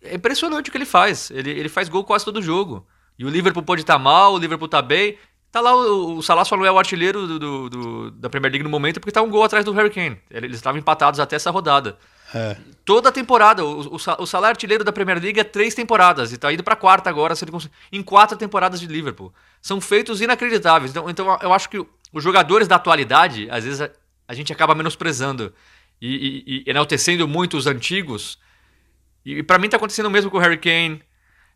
é 0.03 0.15
impressionante 0.17 0.69
o 0.69 0.73
que 0.73 0.77
ele 0.77 0.85
faz. 0.85 1.31
Ele, 1.31 1.51
ele 1.51 1.69
faz 1.69 1.89
gol 1.89 2.05
quase 2.05 2.25
todo 2.25 2.43
jogo. 2.43 2.87
E 3.19 3.25
o 3.25 3.29
Liverpool 3.29 3.63
pode 3.63 3.83
estar 3.83 3.99
mal, 3.99 4.35
o 4.35 4.39
Liverpool 4.39 4.69
tá 4.69 4.83
bem. 4.83 5.17
Tá 5.55 5.61
lá, 5.61 5.73
o, 5.73 6.17
o 6.17 6.23
Salah 6.23 6.45
só 6.45 6.57
não 6.57 6.67
é 6.67 6.73
o 6.73 6.77
artilheiro 6.77 7.29
do, 7.29 7.39
do- 7.39 7.71
do- 7.71 8.11
da 8.11 8.29
Premier 8.29 8.51
League 8.51 8.65
no 8.65 8.69
momento 8.69 8.99
porque 8.99 9.13
tá 9.13 9.23
um 9.23 9.31
gol 9.31 9.45
atrás 9.45 9.65
do 9.65 9.71
Harry 9.71 9.89
Kane. 9.89 10.19
Ele- 10.29 10.47
Eles 10.49 10.57
estavam 10.57 10.81
empatados 10.81 11.21
até 11.21 11.37
essa 11.37 11.49
rodada. 11.49 11.97
É. 12.35 12.57
Toda 12.85 13.11
a 13.11 13.13
temporada. 13.13 13.65
O, 13.65 13.95
o, 13.95 13.99
Sa- 14.01 14.17
o 14.19 14.27
Salah 14.27 14.49
é 14.49 14.51
artilheiro 14.51 14.83
da 14.83 14.91
Premier 14.93 15.23
League 15.23 15.39
é 15.39 15.45
três 15.45 15.73
temporadas. 15.73 16.33
E 16.33 16.39
tá 16.39 16.53
indo 16.53 16.65
pra 16.65 16.75
quarta 16.75 17.09
agora, 17.09 17.37
se 17.37 17.45
ele 17.45 17.53
em 17.93 18.03
quatro 18.03 18.37
temporadas 18.37 18.81
de 18.81 18.89
Liverpool. 18.89 19.33
São 19.63 19.81
feitos 19.81 20.21
inacreditáveis. 20.21 20.91
Então, 20.91 21.09
então 21.09 21.39
eu 21.41 21.53
acho 21.53 21.69
que 21.71 21.79
os 22.13 22.25
jogadores 22.25 22.67
da 22.67 22.75
atualidade, 22.75 23.49
às 23.49 23.63
vezes 23.63 23.81
a, 23.81 23.89
a 24.27 24.35
gente 24.35 24.53
acaba 24.53 24.75
menosprezando 24.75 25.55
e, 26.03 26.09
e, 26.45 26.45
e, 26.67 26.71
enaltecendo 26.71 27.29
muito 27.29 27.57
os 27.57 27.69
antigos. 27.69 28.41
E, 29.25 29.41
para 29.45 29.57
mim 29.59 29.69
tá 29.69 29.77
acontecendo 29.77 30.07
o 30.07 30.11
mesmo 30.11 30.33
com 30.33 30.37
o 30.37 30.41
Harry 30.41 30.59
Kane. 30.59 31.01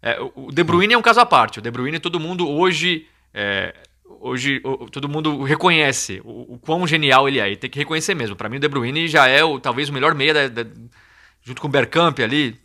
É, 0.01 0.20
o 0.36 0.53
De 0.53 0.62
Bruyne 0.62 0.94
é 0.94 0.99
um 0.99 1.03
caso 1.03 1.18
à 1.18 1.26
parte. 1.26 1.59
O 1.59 1.62
De 1.62 1.68
Bruyne 1.72 1.99
todo 1.99 2.20
mundo 2.20 2.49
hoje 2.49 3.09
é, 3.34 3.74
hoje 4.21 4.61
todo 4.91 5.09
mundo 5.09 5.43
reconhece 5.43 6.21
o, 6.25 6.55
o, 6.55 6.59
quão 6.59 6.87
genial 6.87 7.29
ele 7.29 7.41
é. 7.41 7.51
E 7.51 7.57
tem 7.57 7.71
que 7.71 7.79
reconhecer 7.79 8.15
mesmo. 8.15 8.37
Para 8.37 8.49
mim 8.49 8.57
o 8.57 8.61
De 8.61 8.69
Bruyne 8.69 9.09
já 9.09 9.27
é 9.27 9.45
o, 9.45 9.61
talvez 9.61 9.89
o 9.89 9.93
melhor 9.93 10.15
meia 10.15 10.35
da, 10.35 10.49
da, 10.49 10.71
junto 11.43 11.61
com 11.61 11.69
o 11.69 11.71
Bergkamp 11.71 12.19
ali. 12.21 12.59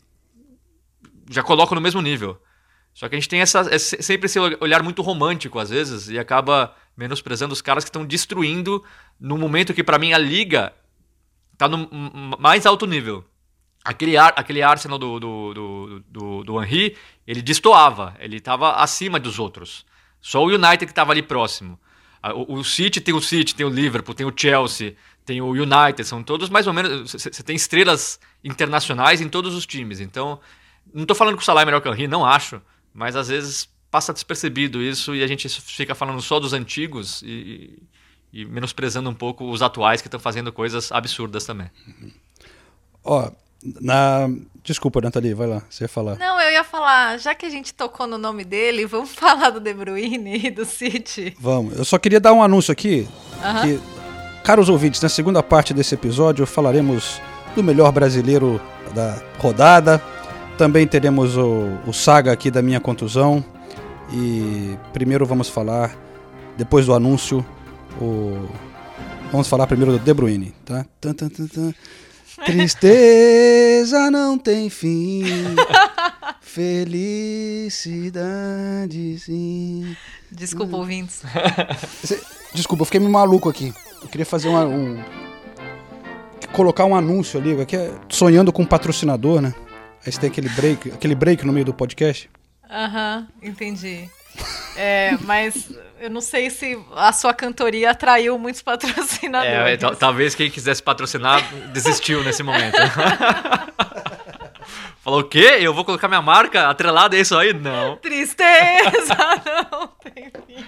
Já 1.30 1.44
coloco 1.44 1.74
no 1.76 1.82
mesmo 1.82 2.02
nível. 2.02 2.42
Só 2.94 3.10
que 3.10 3.16
a 3.16 3.20
gente 3.20 3.30
tem 3.30 3.42
essa, 3.42 3.62
é 3.72 3.80
sempre 3.80 4.28
esse 4.28 4.40
olhar 4.40 4.84
muito 4.84 5.02
romântico 5.02 5.58
às 5.58 5.70
vezes 5.70 6.10
e 6.10 6.20
acaba 6.20 6.76
menosprezando 6.96 7.52
os 7.52 7.62
caras 7.62 7.84
que 7.84 7.90
estão 7.90 8.06
destruindo 8.06 8.84
no 9.20 9.38
momento 9.38 9.74
que 9.74 9.84
para 9.84 9.98
mim 9.98 10.14
a 10.14 10.18
liga 10.18 10.72
tá 11.58 11.68
no 11.68 11.90
mais 12.40 12.66
alto 12.66 12.86
nível. 12.86 13.26
Aquele, 13.84 14.16
ar, 14.16 14.34
aquele 14.38 14.62
Arsenal 14.62 14.98
do, 14.98 15.20
do, 15.20 15.54
do, 15.54 16.00
do, 16.08 16.44
do 16.44 16.64
Henry, 16.64 16.96
ele 17.28 17.42
destoava, 17.42 18.16
ele 18.20 18.38
estava 18.38 18.76
acima 18.76 19.20
dos 19.20 19.40
outros. 19.40 19.86
Só 20.24 20.42
o 20.42 20.48
United 20.48 20.86
que 20.86 20.92
estava 20.94 21.12
ali 21.12 21.22
próximo. 21.22 21.78
O, 22.48 22.60
o, 22.60 22.64
City 22.64 23.02
tem 23.02 23.14
o 23.14 23.20
City, 23.20 23.54
tem 23.54 23.66
o 23.66 23.70
Liverpool, 23.70 24.16
tem 24.16 24.26
o 24.26 24.32
Chelsea, 24.34 24.96
tem 25.26 25.42
o 25.42 25.50
United, 25.50 26.06
são 26.06 26.24
todos 26.24 26.50
mais 26.50 26.66
ou 26.66 26.72
menos. 26.72 27.12
Você 27.12 27.44
tem 27.44 27.58
estrelas 27.58 28.18
internacionais 28.42 29.20
em 29.20 29.28
todos 29.28 29.54
os 29.54 29.66
times. 29.66 30.00
Então, 30.00 30.40
não 30.94 31.02
estou 31.02 31.14
falando 31.14 31.36
que 31.36 31.44
o 31.44 31.46
Salah 31.46 31.64
é 31.64 31.66
melhor 31.66 31.82
que 31.82 31.90
o 31.90 31.94
Henry, 31.94 32.08
não 32.08 32.26
acho. 32.26 32.62
Mas 32.94 33.18
às 33.18 33.28
vezes 33.28 33.70
passa 33.92 34.14
despercebido 34.14 34.82
isso 34.82 35.14
e 35.14 35.22
a 35.22 35.28
gente 35.28 35.50
fica 35.50 35.94
falando 35.94 36.22
só 36.22 36.40
dos 36.40 36.54
antigos 36.54 37.22
e, 37.22 37.84
e 38.32 38.46
menosprezando 38.46 39.10
um 39.10 39.14
pouco 39.14 39.52
os 39.52 39.62
atuais 39.62 40.02
que 40.02 40.08
estão 40.08 40.22
fazendo 40.22 40.54
coisas 40.54 40.90
absurdas 40.90 41.46
também. 41.46 41.70
Ó, 43.04 43.30
na... 43.82 44.30
Desculpa, 44.64 45.02
Nathalie, 45.02 45.34
vai 45.34 45.48
lá, 45.48 45.62
você 45.70 45.84
ia 45.84 45.88
falar. 45.90 46.18
Não, 46.18 46.40
eu 46.40 46.52
ia 46.52 46.64
falar, 46.64 47.20
já 47.20 47.36
que 47.36 47.46
a 47.46 47.50
gente 47.50 47.74
tocou 47.74 48.08
no 48.08 48.18
nome 48.18 48.46
dele, 48.46 48.86
vamos 48.86 49.12
falar 49.16 49.50
do 49.50 49.60
De 49.60 49.74
Bruyne 49.74 50.48
e 50.48 50.52
do 50.52 50.66
City. 50.66 51.36
Vamos, 51.40 51.78
eu 51.78 51.84
só 51.84 51.98
queria 51.98 52.20
dar 52.20 52.32
um 52.34 52.42
anúncio 52.42 52.72
aqui, 52.72 53.08
que, 53.62 53.80
caros 54.44 54.70
ouvintes, 54.70 55.02
na 55.02 55.10
segunda 55.10 55.44
parte 55.44 55.74
desse 55.74 55.96
episódio 55.96 56.46
falaremos 56.46 57.22
do 57.56 57.62
melhor 57.62 57.92
brasileiro 57.92 58.62
da 58.94 59.22
rodada, 59.38 60.02
também 60.58 60.88
teremos 60.88 61.36
o, 61.36 61.78
o 61.86 61.92
saga 61.92 62.32
aqui 62.32 62.52
da 62.52 62.62
minha 62.62 62.80
contusão. 62.80 63.44
E 64.12 64.78
primeiro 64.92 65.26
vamos 65.26 65.50
falar, 65.50 65.98
depois 66.58 66.86
do 66.86 66.94
anúncio, 66.94 67.46
o. 68.00 68.48
Vamos 69.32 69.48
falar 69.48 69.66
primeiro 69.66 69.94
do 69.94 70.00
De 70.00 70.14
Bruyne, 70.14 70.54
tá? 70.64 70.86
Tum, 71.02 71.14
tum, 71.14 71.30
tum, 71.30 71.74
Tristeza 72.46 74.10
não 74.12 74.38
tem 74.38 74.70
fim. 74.70 75.24
Felicidade 76.42 77.90
sim. 79.20 79.96
Desculpa, 80.32 80.78
ouvintes. 80.78 81.22
Desculpa, 82.54 82.82
eu 82.82 82.86
fiquei 82.86 83.00
meio 83.00 83.12
maluco 83.12 83.50
aqui. 83.50 83.74
Eu 84.02 84.08
queria 84.08 84.26
fazer 84.26 84.50
uma, 84.50 84.66
um. 84.66 85.02
Colocar 86.52 86.86
um 86.86 86.96
anúncio 86.96 87.40
ali, 87.40 87.60
aqui 87.62 87.76
é 87.76 87.92
sonhando 88.10 88.52
com 88.52 88.62
um 88.62 88.66
patrocinador, 88.66 89.42
né? 89.42 89.54
Aí 90.06 90.12
você 90.12 90.20
tem 90.20 90.30
aquele 90.30 90.50
break, 90.50 90.92
aquele 90.92 91.16
break 91.16 91.46
no 91.46 91.54
meio 91.54 91.66
do 91.66 91.74
podcast. 91.74 92.30
Aham, 92.70 93.28
uhum, 93.42 93.50
entendi. 93.50 94.10
É, 94.76 95.18
mas 95.22 95.72
eu 96.00 96.10
não 96.10 96.22
sei 96.22 96.50
se 96.50 96.78
a 96.96 97.14
sua 97.14 97.34
cantoria 97.34 97.92
atraiu 97.92 98.38
muitos 98.38 98.62
patrocinadores. 98.62 99.84
É, 99.84 99.96
talvez 99.96 100.36
quem 100.36 100.50
quisesse 100.50 100.82
patrocinar 100.82 101.42
desistiu 101.72 102.24
nesse 102.24 102.44
momento. 102.44 102.76
Falou 105.04 105.20
o 105.20 105.24
quê? 105.24 105.58
Eu 105.60 105.74
vou 105.74 105.84
colocar 105.84 106.08
minha 106.08 106.22
marca 106.22 106.70
atrelada 106.70 107.16
a 107.16 107.20
isso 107.20 107.38
aí? 107.38 107.54
Não. 107.54 107.98
Tristeza 107.98 109.18
não 109.70 109.88
tem 109.88 110.32
fim. 110.48 110.66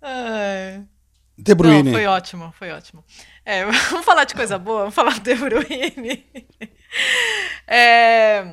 Ai. 0.00 0.84
De 1.36 1.54
Bruyne. 1.54 1.82
Não, 1.82 1.92
foi 1.92 2.06
ótimo, 2.06 2.54
foi 2.56 2.70
ótimo. 2.70 3.04
É, 3.44 3.64
vamos 3.90 4.04
falar 4.04 4.24
de 4.24 4.34
coisa 4.34 4.58
boa, 4.58 4.80
vamos 4.80 4.94
falar 4.94 5.14
do 5.14 5.20
De 5.20 5.34
Bruyne. 5.34 6.24
É, 7.66 8.52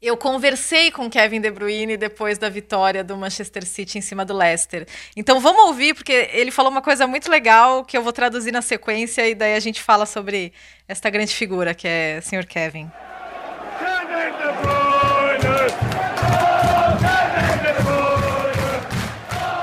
eu 0.00 0.16
conversei 0.16 0.92
com 0.92 1.10
Kevin 1.10 1.40
De 1.40 1.50
Bruyne 1.50 1.96
depois 1.96 2.38
da 2.38 2.48
vitória 2.48 3.02
do 3.02 3.16
Manchester 3.16 3.66
City 3.66 3.98
em 3.98 4.00
cima 4.00 4.24
do 4.24 4.32
Leicester. 4.32 4.86
Então 5.16 5.40
vamos 5.40 5.64
ouvir, 5.64 5.92
porque 5.92 6.30
ele 6.32 6.52
falou 6.52 6.70
uma 6.70 6.80
coisa 6.80 7.04
muito 7.04 7.28
legal 7.28 7.84
que 7.84 7.96
eu 7.98 8.02
vou 8.02 8.12
traduzir 8.12 8.52
na 8.52 8.62
sequência 8.62 9.28
e 9.28 9.34
daí 9.34 9.56
a 9.56 9.60
gente 9.60 9.82
fala 9.82 10.06
sobre 10.06 10.52
esta 10.86 11.10
grande 11.10 11.34
figura 11.34 11.74
que 11.74 11.88
é 11.88 12.20
o 12.20 12.22
Sr. 12.22 12.46
Kevin. 12.46 12.88
Kevin 13.80 14.30
De 14.38 14.52
Bruyne! 14.62 14.88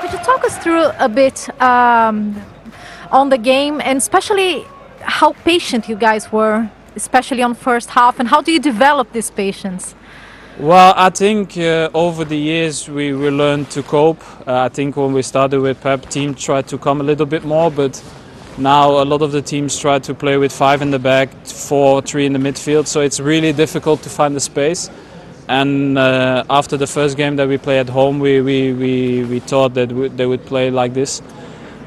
Could 0.02 0.12
you 0.12 0.18
talk 0.22 0.46
us 0.46 0.58
through 0.58 0.92
a 0.98 1.08
bit 1.08 1.48
um, 1.62 2.34
on 3.10 3.30
the 3.30 3.38
game 3.38 3.80
and 3.80 3.96
especially 3.96 4.66
how 5.00 5.32
patient 5.44 5.88
you 5.88 5.96
guys 5.96 6.30
were, 6.30 6.68
especially 6.94 7.42
on 7.42 7.54
first 7.54 7.88
half, 7.88 8.20
and 8.20 8.28
how 8.28 8.42
do 8.42 8.52
you 8.52 8.60
develop 8.60 9.12
this 9.12 9.30
patience? 9.30 9.95
Well, 10.58 10.94
I 10.96 11.10
think 11.10 11.58
uh, 11.58 11.90
over 11.92 12.24
the 12.24 12.38
years 12.38 12.88
we, 12.88 13.12
we 13.12 13.28
learned 13.28 13.70
to 13.72 13.82
cope. 13.82 14.22
Uh, 14.48 14.60
I 14.60 14.68
think 14.70 14.96
when 14.96 15.12
we 15.12 15.20
started 15.20 15.60
with 15.60 15.78
Pep, 15.82 16.08
team 16.08 16.34
tried 16.34 16.66
to 16.68 16.78
come 16.78 17.02
a 17.02 17.04
little 17.04 17.26
bit 17.26 17.44
more, 17.44 17.70
but 17.70 18.02
now 18.56 19.02
a 19.02 19.04
lot 19.04 19.20
of 19.20 19.32
the 19.32 19.42
teams 19.42 19.78
try 19.78 19.98
to 19.98 20.14
play 20.14 20.38
with 20.38 20.50
five 20.50 20.80
in 20.80 20.90
the 20.90 20.98
back, 20.98 21.28
four, 21.44 22.00
three 22.00 22.24
in 22.24 22.32
the 22.32 22.38
midfield. 22.38 22.86
So 22.86 23.02
it's 23.02 23.20
really 23.20 23.52
difficult 23.52 24.02
to 24.04 24.08
find 24.08 24.34
the 24.34 24.40
space. 24.40 24.88
And 25.46 25.98
uh, 25.98 26.44
after 26.48 26.78
the 26.78 26.86
first 26.86 27.18
game 27.18 27.36
that 27.36 27.48
we 27.48 27.58
play 27.58 27.78
at 27.78 27.90
home, 27.90 28.18
we, 28.18 28.40
we, 28.40 28.72
we, 28.72 29.24
we 29.24 29.40
thought 29.40 29.74
that 29.74 29.90
they 30.16 30.24
would 30.24 30.46
play 30.46 30.70
like 30.70 30.94
this. 30.94 31.20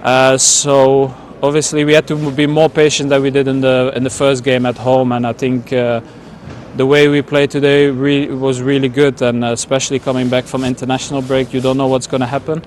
Uh, 0.03 0.37
so 0.37 1.11
obviously 1.41 1.85
we 1.85 1.95
had 1.95 2.07
to 2.09 2.31
be 2.33 2.45
more 2.45 2.69
patient 2.69 3.09
than 3.09 3.23
we 3.23 3.31
did 3.31 3.47
in 3.47 3.61
the 3.61 3.91
in 3.95 4.03
the 4.03 4.11
first 4.11 4.43
game 4.43 4.67
at 4.67 4.77
home, 4.77 5.11
and 5.11 5.25
I 5.25 5.33
think. 5.33 5.73
Uh, 6.79 6.83
the 6.83 6.85
way 6.85 7.09
we 7.09 7.21
played 7.21 7.51
today 7.51 7.89
re- 7.89 8.29
was 8.29 8.61
really 8.61 8.87
good, 8.87 9.21
and 9.21 9.43
especially 9.43 9.99
coming 9.99 10.29
back 10.29 10.45
from 10.45 10.63
international 10.63 11.21
break, 11.21 11.53
you 11.53 11.61
don't 11.61 11.77
know 11.77 11.87
what's 11.87 12.07
going 12.07 12.21
to 12.21 12.27
happen. 12.27 12.61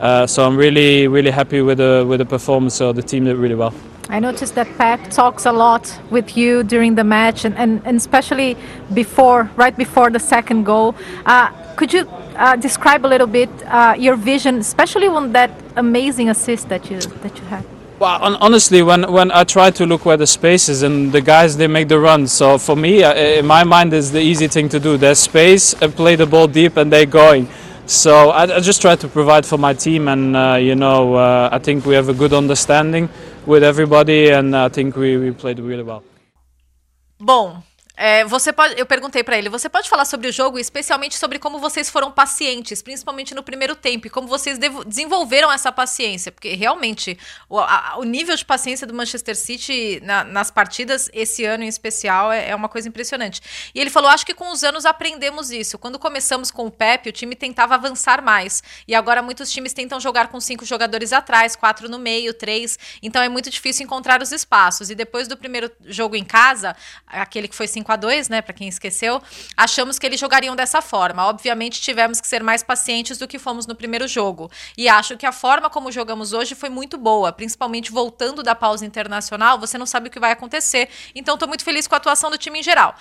Uh, 0.00 0.26
so 0.26 0.44
I'm 0.44 0.56
really, 0.56 1.08
really 1.08 1.30
happy 1.30 1.62
with 1.62 1.78
the 1.78 2.04
with 2.06 2.18
the 2.18 2.26
performance. 2.26 2.74
So 2.76 2.92
the 2.92 3.02
team 3.02 3.24
did 3.24 3.36
really 3.36 3.54
well. 3.54 3.72
I 4.10 4.20
noticed 4.20 4.54
that 4.54 4.68
Pep 4.76 5.00
talks 5.10 5.46
a 5.46 5.52
lot 5.52 5.98
with 6.10 6.36
you 6.36 6.62
during 6.62 6.94
the 6.94 7.04
match, 7.04 7.46
and, 7.46 7.56
and, 7.56 7.80
and 7.86 7.96
especially 7.96 8.56
before, 8.92 9.48
right 9.56 9.76
before 9.76 10.10
the 10.10 10.20
second 10.20 10.64
goal. 10.64 10.94
Uh, 11.24 11.48
could 11.76 11.92
you 11.92 12.06
uh, 12.36 12.56
describe 12.56 13.06
a 13.06 13.10
little 13.14 13.26
bit 13.26 13.48
uh, 13.66 13.94
your 13.98 14.16
vision, 14.16 14.58
especially 14.58 15.06
on 15.06 15.32
that 15.32 15.50
amazing 15.76 16.28
assist 16.28 16.68
that 16.68 16.90
you 16.90 17.00
that 17.22 17.34
you 17.38 17.46
had? 17.46 17.64
Well, 18.00 18.36
honestly, 18.40 18.82
when, 18.82 19.10
when 19.10 19.30
I 19.30 19.44
try 19.44 19.70
to 19.70 19.86
look 19.86 20.04
where 20.04 20.16
the 20.16 20.26
space 20.26 20.68
is 20.68 20.82
and 20.82 21.12
the 21.12 21.20
guys 21.20 21.56
they 21.56 21.68
make 21.68 21.86
the 21.86 21.98
run, 22.00 22.26
so 22.26 22.58
for 22.58 22.74
me, 22.74 23.04
uh, 23.04 23.14
in 23.14 23.46
my 23.46 23.62
mind, 23.62 23.92
is 23.92 24.10
the 24.10 24.20
easy 24.20 24.48
thing 24.48 24.68
to 24.70 24.80
do. 24.80 24.96
There's 24.96 25.20
space 25.20 25.74
and 25.80 25.94
play 25.94 26.16
the 26.16 26.26
ball 26.26 26.48
deep, 26.48 26.76
and 26.76 26.92
they're 26.92 27.06
going. 27.06 27.48
So 27.86 28.30
I, 28.30 28.56
I 28.56 28.60
just 28.60 28.82
try 28.82 28.96
to 28.96 29.06
provide 29.06 29.46
for 29.46 29.58
my 29.58 29.74
team, 29.74 30.08
and 30.08 30.36
uh, 30.36 30.58
you 30.60 30.74
know, 30.74 31.14
uh, 31.14 31.50
I 31.52 31.58
think 31.58 31.86
we 31.86 31.94
have 31.94 32.08
a 32.08 32.14
good 32.14 32.32
understanding 32.32 33.08
with 33.46 33.62
everybody, 33.62 34.30
and 34.30 34.56
I 34.56 34.68
think 34.70 34.96
we, 34.96 35.16
we 35.16 35.30
played 35.30 35.60
really 35.60 35.84
well. 35.84 36.02
Bom, 37.20 37.62
É, 37.96 38.24
você 38.24 38.52
pode, 38.52 38.78
eu 38.78 38.84
perguntei 38.84 39.22
para 39.22 39.38
ele, 39.38 39.48
você 39.48 39.68
pode 39.68 39.88
falar 39.88 40.04
sobre 40.04 40.26
o 40.26 40.32
jogo, 40.32 40.58
especialmente 40.58 41.16
sobre 41.16 41.38
como 41.38 41.60
vocês 41.60 41.88
foram 41.88 42.10
pacientes, 42.10 42.82
principalmente 42.82 43.34
no 43.34 43.42
primeiro 43.42 43.76
tempo, 43.76 44.08
e 44.08 44.10
como 44.10 44.26
vocês 44.26 44.58
desenvolveram 44.84 45.50
essa 45.52 45.70
paciência, 45.70 46.32
porque 46.32 46.54
realmente 46.54 47.16
o, 47.48 47.60
a, 47.60 47.94
o 47.98 48.02
nível 48.02 48.34
de 48.34 48.44
paciência 48.44 48.84
do 48.84 48.92
Manchester 48.92 49.36
City 49.36 50.00
na, 50.02 50.24
nas 50.24 50.50
partidas 50.50 51.08
esse 51.12 51.44
ano 51.44 51.62
em 51.62 51.68
especial 51.68 52.32
é, 52.32 52.50
é, 52.50 52.54
uma 52.54 52.68
coisa 52.68 52.88
impressionante. 52.88 53.40
E 53.72 53.80
ele 53.80 53.90
falou, 53.90 54.10
acho 54.10 54.26
que 54.26 54.34
com 54.34 54.50
os 54.50 54.64
anos 54.64 54.84
aprendemos 54.84 55.52
isso. 55.52 55.78
Quando 55.78 55.96
começamos 55.96 56.50
com 56.50 56.66
o 56.66 56.70
Pepe, 56.72 57.10
o 57.10 57.12
time 57.12 57.36
tentava 57.36 57.76
avançar 57.76 58.20
mais, 58.20 58.60
e 58.88 58.94
agora 58.94 59.22
muitos 59.22 59.52
times 59.52 59.72
tentam 59.72 60.00
jogar 60.00 60.28
com 60.28 60.40
cinco 60.40 60.64
jogadores 60.64 61.12
atrás, 61.12 61.54
quatro 61.54 61.88
no 61.88 62.00
meio, 62.00 62.34
três. 62.34 62.76
Então 63.00 63.22
é 63.22 63.28
muito 63.28 63.48
difícil 63.50 63.84
encontrar 63.84 64.20
os 64.20 64.32
espaços. 64.32 64.90
E 64.90 64.96
depois 64.96 65.28
do 65.28 65.36
primeiro 65.36 65.70
jogo 65.84 66.16
em 66.16 66.24
casa, 66.24 66.74
aquele 67.06 67.46
que 67.46 67.54
foi 67.54 67.68
5 67.68 67.83
5 67.84 67.92
a 67.92 67.96
2 67.96 68.28
né, 68.30 68.40
para 68.40 68.54
quem 68.54 68.66
esqueceu, 68.66 69.22
achamos 69.56 69.98
que 69.98 70.06
eles 70.06 70.18
jogariam 70.18 70.56
dessa 70.56 70.80
forma. 70.80 71.26
Obviamente 71.26 71.80
tivemos 71.80 72.20
que 72.20 72.26
ser 72.26 72.42
mais 72.42 72.62
pacientes 72.62 73.18
do 73.18 73.28
que 73.28 73.38
fomos 73.38 73.66
no 73.66 73.74
primeiro 73.74 74.08
jogo. 74.08 74.50
E 74.76 74.88
acho 74.88 75.16
que 75.16 75.26
a 75.26 75.32
forma 75.32 75.68
como 75.68 75.92
jogamos 75.92 76.32
hoje 76.32 76.54
foi 76.54 76.70
muito 76.70 76.96
boa, 76.96 77.32
principalmente 77.32 77.92
voltando 77.92 78.42
da 78.42 78.54
pausa 78.54 78.86
internacional, 78.86 79.58
você 79.58 79.76
não 79.76 79.86
sabe 79.86 80.08
o 80.08 80.10
que 80.10 80.18
vai 80.18 80.32
acontecer. 80.32 80.88
Então 81.14 81.34
estou 81.34 81.48
muito 81.48 81.62
feliz 81.62 81.86
com 81.86 81.94
a 81.94 81.98
atuação 81.98 82.30
do 82.30 82.38
time 82.38 82.60
em 82.60 82.62
geral. 82.62 82.94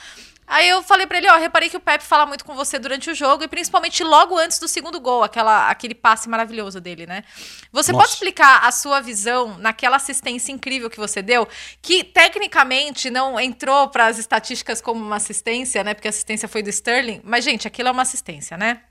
Aí 0.45 0.67
eu 0.67 0.83
falei 0.83 1.07
pra 1.07 1.17
ele, 1.17 1.29
ó, 1.29 1.37
reparei 1.37 1.69
que 1.69 1.77
o 1.77 1.79
Pepe 1.79 2.03
fala 2.03 2.25
muito 2.25 2.43
com 2.43 2.53
você 2.53 2.77
durante 2.77 3.09
o 3.09 3.15
jogo 3.15 3.43
e 3.43 3.47
principalmente 3.47 4.03
logo 4.03 4.37
antes 4.37 4.59
do 4.59 4.67
segundo 4.67 4.99
gol, 4.99 5.23
aquela, 5.23 5.69
aquele 5.69 5.95
passe 5.95 6.27
maravilhoso 6.29 6.79
dele, 6.81 7.05
né? 7.05 7.23
Você 7.71 7.91
Nossa. 7.91 8.03
pode 8.03 8.13
explicar 8.13 8.65
a 8.65 8.71
sua 8.71 8.99
visão 8.99 9.57
naquela 9.57 9.95
assistência 9.95 10.51
incrível 10.51 10.89
que 10.89 10.97
você 10.97 11.21
deu, 11.21 11.47
que 11.81 12.03
tecnicamente 12.03 13.09
não 13.09 13.39
entrou 13.39 13.87
para 13.89 14.07
as 14.07 14.17
estatísticas 14.17 14.81
como 14.81 15.03
uma 15.03 15.15
assistência, 15.15 15.83
né? 15.83 15.93
Porque 15.93 16.07
a 16.07 16.09
assistência 16.09 16.47
foi 16.47 16.61
do 16.61 16.69
Sterling, 16.69 17.21
mas 17.23 17.43
gente, 17.43 17.67
aquilo 17.67 17.89
é 17.89 17.91
uma 17.91 18.03
assistência, 18.03 18.57
né? 18.57 18.81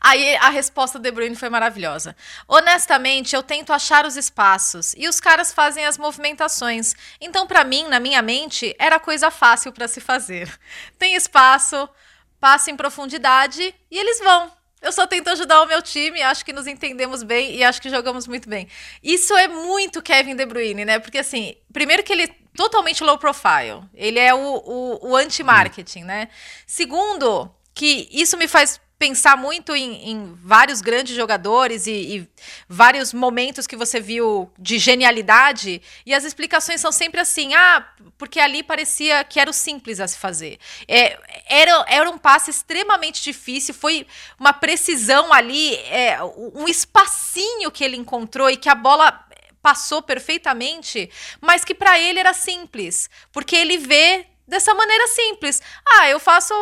Aí 0.00 0.36
a 0.36 0.48
resposta 0.48 0.98
do 0.98 1.02
De 1.02 1.10
Bruyne 1.10 1.36
foi 1.36 1.48
maravilhosa. 1.48 2.16
Honestamente, 2.46 3.34
eu 3.34 3.42
tento 3.42 3.72
achar 3.72 4.06
os 4.06 4.16
espaços 4.16 4.94
e 4.96 5.08
os 5.08 5.20
caras 5.20 5.52
fazem 5.52 5.84
as 5.86 5.98
movimentações. 5.98 6.94
Então, 7.20 7.46
pra 7.46 7.64
mim, 7.64 7.86
na 7.88 8.00
minha 8.00 8.22
mente, 8.22 8.74
era 8.78 8.98
coisa 8.98 9.30
fácil 9.30 9.72
pra 9.72 9.88
se 9.88 10.00
fazer. 10.00 10.52
Tem 10.98 11.14
espaço, 11.14 11.88
passa 12.40 12.70
em 12.70 12.76
profundidade 12.76 13.74
e 13.90 13.98
eles 13.98 14.18
vão. 14.18 14.52
Eu 14.82 14.92
só 14.92 15.06
tento 15.06 15.28
ajudar 15.28 15.62
o 15.62 15.66
meu 15.66 15.80
time, 15.80 16.20
acho 16.20 16.44
que 16.44 16.52
nos 16.52 16.66
entendemos 16.66 17.22
bem 17.22 17.56
e 17.56 17.64
acho 17.64 17.80
que 17.80 17.88
jogamos 17.88 18.26
muito 18.26 18.50
bem. 18.50 18.68
Isso 19.02 19.34
é 19.34 19.48
muito 19.48 20.02
Kevin 20.02 20.36
De 20.36 20.44
Bruyne, 20.44 20.84
né? 20.84 20.98
Porque 20.98 21.16
assim, 21.16 21.56
primeiro 21.72 22.02
que 22.02 22.12
ele 22.12 22.24
é 22.24 22.44
totalmente 22.54 23.02
low 23.02 23.18
profile. 23.18 23.82
Ele 23.94 24.18
é 24.18 24.34
o, 24.34 24.38
o, 24.38 25.10
o 25.10 25.16
anti-marketing, 25.16 26.04
né? 26.04 26.28
Segundo, 26.66 27.50
que 27.74 28.08
isso 28.12 28.36
me 28.36 28.46
faz 28.46 28.80
pensar 28.98 29.36
muito 29.36 29.74
em, 29.74 30.10
em 30.10 30.34
vários 30.42 30.80
grandes 30.80 31.14
jogadores 31.14 31.86
e, 31.86 31.90
e 31.90 32.28
vários 32.68 33.12
momentos 33.12 33.66
que 33.66 33.76
você 33.76 34.00
viu 34.00 34.50
de 34.58 34.78
genialidade, 34.78 35.82
e 36.06 36.14
as 36.14 36.24
explicações 36.24 36.80
são 36.80 36.92
sempre 36.92 37.20
assim: 37.20 37.54
ah, 37.54 37.86
porque 38.16 38.40
ali 38.40 38.62
parecia 38.62 39.24
que 39.24 39.40
era 39.40 39.50
o 39.50 39.52
simples 39.52 40.00
a 40.00 40.08
se 40.08 40.16
fazer. 40.18 40.58
É, 40.86 41.18
era, 41.46 41.84
era 41.88 42.10
um 42.10 42.18
passe 42.18 42.50
extremamente 42.50 43.22
difícil, 43.22 43.74
foi 43.74 44.06
uma 44.38 44.52
precisão 44.52 45.32
ali, 45.32 45.74
é, 45.86 46.18
um 46.54 46.68
espacinho 46.68 47.70
que 47.70 47.84
ele 47.84 47.96
encontrou 47.96 48.48
e 48.48 48.56
que 48.56 48.68
a 48.68 48.74
bola 48.74 49.24
passou 49.60 50.02
perfeitamente, 50.02 51.10
mas 51.40 51.64
que 51.64 51.74
para 51.74 51.98
ele 51.98 52.20
era 52.20 52.34
simples, 52.34 53.08
porque 53.32 53.56
ele 53.56 53.78
vê 53.78 54.26
dessa 54.46 54.74
maneira 54.74 55.06
simples. 55.08 55.62
Ah, 55.86 56.08
eu 56.08 56.20
faço 56.20 56.54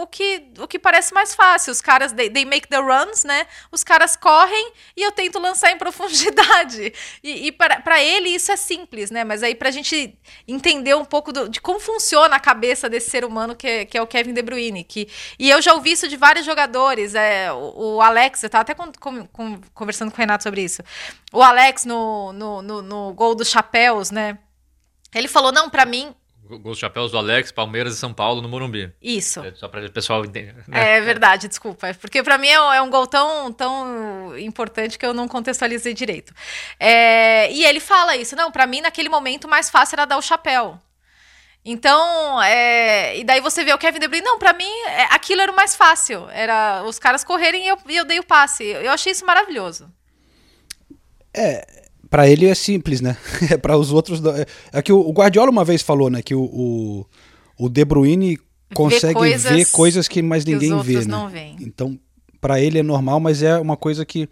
o, 0.00 0.06
que, 0.06 0.50
o 0.58 0.66
que 0.66 0.78
parece 0.78 1.14
mais 1.14 1.34
fácil. 1.34 1.70
Os 1.70 1.80
caras, 1.80 2.12
they, 2.12 2.28
they 2.28 2.44
make 2.44 2.68
the 2.68 2.78
runs, 2.78 3.24
né? 3.24 3.46
Os 3.70 3.84
caras 3.84 4.16
correm 4.16 4.72
e 4.96 5.02
eu 5.02 5.12
tento 5.12 5.38
lançar 5.38 5.70
em 5.70 5.78
profundidade. 5.78 6.92
E, 7.22 7.48
e 7.48 7.52
para 7.52 8.02
ele 8.02 8.30
isso 8.30 8.50
é 8.50 8.56
simples, 8.56 9.10
né? 9.10 9.24
Mas 9.24 9.42
aí 9.42 9.54
pra 9.54 9.70
gente 9.70 10.18
entender 10.46 10.94
um 10.94 11.04
pouco 11.04 11.32
do, 11.32 11.48
de 11.48 11.60
como 11.60 11.78
funciona 11.78 12.36
a 12.36 12.40
cabeça 12.40 12.88
desse 12.88 13.10
ser 13.10 13.24
humano 13.24 13.54
que 13.54 13.66
é, 13.66 13.84
que 13.84 13.98
é 13.98 14.02
o 14.02 14.06
Kevin 14.06 14.32
De 14.32 14.42
Bruyne. 14.42 14.84
Que, 14.84 15.08
e 15.38 15.50
eu 15.50 15.60
já 15.60 15.74
ouvi 15.74 15.92
isso 15.92 16.08
de 16.08 16.16
vários 16.16 16.46
jogadores. 16.46 17.14
É, 17.14 17.52
o, 17.52 17.96
o 17.96 18.00
Alex, 18.00 18.42
eu 18.42 18.50
tava 18.50 18.62
até 18.62 18.74
com, 18.74 18.90
com, 18.92 19.60
conversando 19.74 20.10
com 20.10 20.16
o 20.16 20.20
Renato 20.20 20.42
sobre 20.42 20.62
isso. 20.62 20.82
O 21.32 21.42
Alex 21.42 21.84
no, 21.84 22.32
no, 22.32 22.62
no, 22.62 22.82
no 22.82 23.12
gol 23.12 23.34
dos 23.34 23.48
chapéus, 23.48 24.10
né? 24.10 24.38
Ele 25.14 25.28
falou, 25.28 25.52
não, 25.52 25.68
para 25.68 25.84
mim, 25.84 26.14
Gols 26.58 26.78
chapéus 26.78 27.10
do 27.10 27.18
Alex, 27.18 27.52
Palmeiras 27.52 27.94
e 27.94 27.96
São 27.96 28.12
Paulo 28.12 28.42
no 28.42 28.48
Morumbi. 28.48 28.92
Isso. 29.00 29.40
É, 29.40 29.52
só 29.54 29.68
para 29.68 29.86
o 29.86 29.92
pessoal 29.92 30.24
entender. 30.24 30.54
Né? 30.66 30.96
É 30.96 31.00
verdade, 31.00 31.48
desculpa. 31.48 31.88
É 31.88 31.94
Porque 31.94 32.22
para 32.22 32.38
mim 32.38 32.48
é 32.48 32.60
um, 32.60 32.72
é 32.72 32.82
um, 32.82 32.90
gol 32.90 33.06
tão, 33.06 33.52
tão 33.52 34.38
importante 34.38 34.98
que 34.98 35.06
eu 35.06 35.14
não 35.14 35.28
contextualizei 35.28 35.94
direito. 35.94 36.34
É, 36.78 37.50
e 37.52 37.64
ele 37.64 37.80
fala 37.80 38.16
isso. 38.16 38.34
Não, 38.36 38.50
para 38.50 38.66
mim, 38.66 38.80
naquele 38.80 39.08
momento, 39.08 39.48
mais 39.48 39.70
fácil 39.70 39.96
era 39.96 40.04
dar 40.04 40.18
o 40.18 40.22
chapéu. 40.22 40.78
Então, 41.64 42.42
é, 42.42 43.18
e 43.18 43.24
daí 43.24 43.40
você 43.40 43.62
vê 43.62 43.72
o 43.72 43.78
Kevin 43.78 43.98
De 43.98 44.08
Bruyne, 44.08 44.24
não, 44.24 44.38
para 44.38 44.54
mim 44.54 44.70
é, 44.86 45.02
aquilo 45.10 45.42
era 45.42 45.52
o 45.52 45.56
mais 45.56 45.76
fácil, 45.76 46.26
era 46.30 46.82
os 46.84 46.98
caras 46.98 47.22
correrem 47.22 47.66
e 47.66 47.68
eu, 47.68 47.78
e 47.86 47.96
eu 47.96 48.04
dei 48.04 48.18
o 48.18 48.24
passe. 48.24 48.64
Eu 48.64 48.90
achei 48.90 49.12
isso 49.12 49.26
maravilhoso. 49.26 49.92
É, 51.34 51.89
para 52.10 52.28
ele 52.28 52.46
é 52.46 52.54
simples, 52.54 53.00
né? 53.00 53.16
É 53.50 53.56
para 53.56 53.76
os 53.76 53.92
outros. 53.92 54.20
É, 54.24 54.78
é 54.78 54.82
que 54.82 54.92
o 54.92 55.10
Guardiola 55.12 55.50
uma 55.50 55.64
vez 55.64 55.80
falou, 55.80 56.10
né? 56.10 56.20
Que 56.20 56.34
o, 56.34 56.42
o, 56.42 57.06
o 57.56 57.68
De 57.68 57.84
Bruyne 57.84 58.38
consegue 58.74 59.14
coisas 59.14 59.50
ver 59.50 59.64
coisas 59.70 60.08
que 60.08 60.20
mais 60.20 60.44
ninguém 60.44 60.76
que 60.76 60.84
vê, 60.84 61.04
né? 61.04 61.56
Então, 61.60 61.98
para 62.40 62.60
ele 62.60 62.78
é 62.78 62.82
normal, 62.82 63.20
mas 63.20 63.42
é 63.42 63.58
uma 63.58 63.76
coisa 63.76 64.04
que 64.04 64.28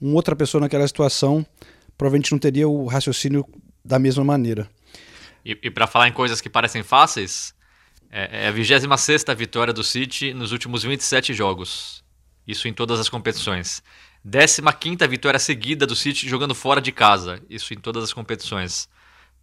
uma 0.00 0.14
outra 0.14 0.36
pessoa 0.36 0.60
naquela 0.60 0.86
situação 0.86 1.44
provavelmente 1.98 2.30
não 2.30 2.38
teria 2.38 2.68
o 2.68 2.86
raciocínio 2.86 3.44
da 3.84 3.98
mesma 3.98 4.22
maneira. 4.22 4.68
E, 5.44 5.58
e 5.62 5.70
para 5.70 5.86
falar 5.86 6.08
em 6.08 6.12
coisas 6.12 6.40
que 6.40 6.50
parecem 6.50 6.82
fáceis, 6.82 7.54
é, 8.10 8.44
é 8.44 8.48
a 8.48 8.50
26 8.50 9.24
vitória 9.36 9.72
do 9.72 9.82
City 9.82 10.32
nos 10.34 10.52
últimos 10.52 10.82
27 10.82 11.32
jogos. 11.32 12.04
Isso 12.46 12.68
em 12.68 12.72
todas 12.72 13.00
as 13.00 13.08
competições. 13.08 13.82
15 14.26 15.06
vitória 15.08 15.38
seguida 15.38 15.86
do 15.86 15.94
City 15.94 16.28
jogando 16.28 16.54
fora 16.54 16.80
de 16.80 16.90
casa, 16.90 17.40
isso 17.48 17.72
em 17.72 17.78
todas 17.78 18.02
as 18.02 18.12
competições. 18.12 18.88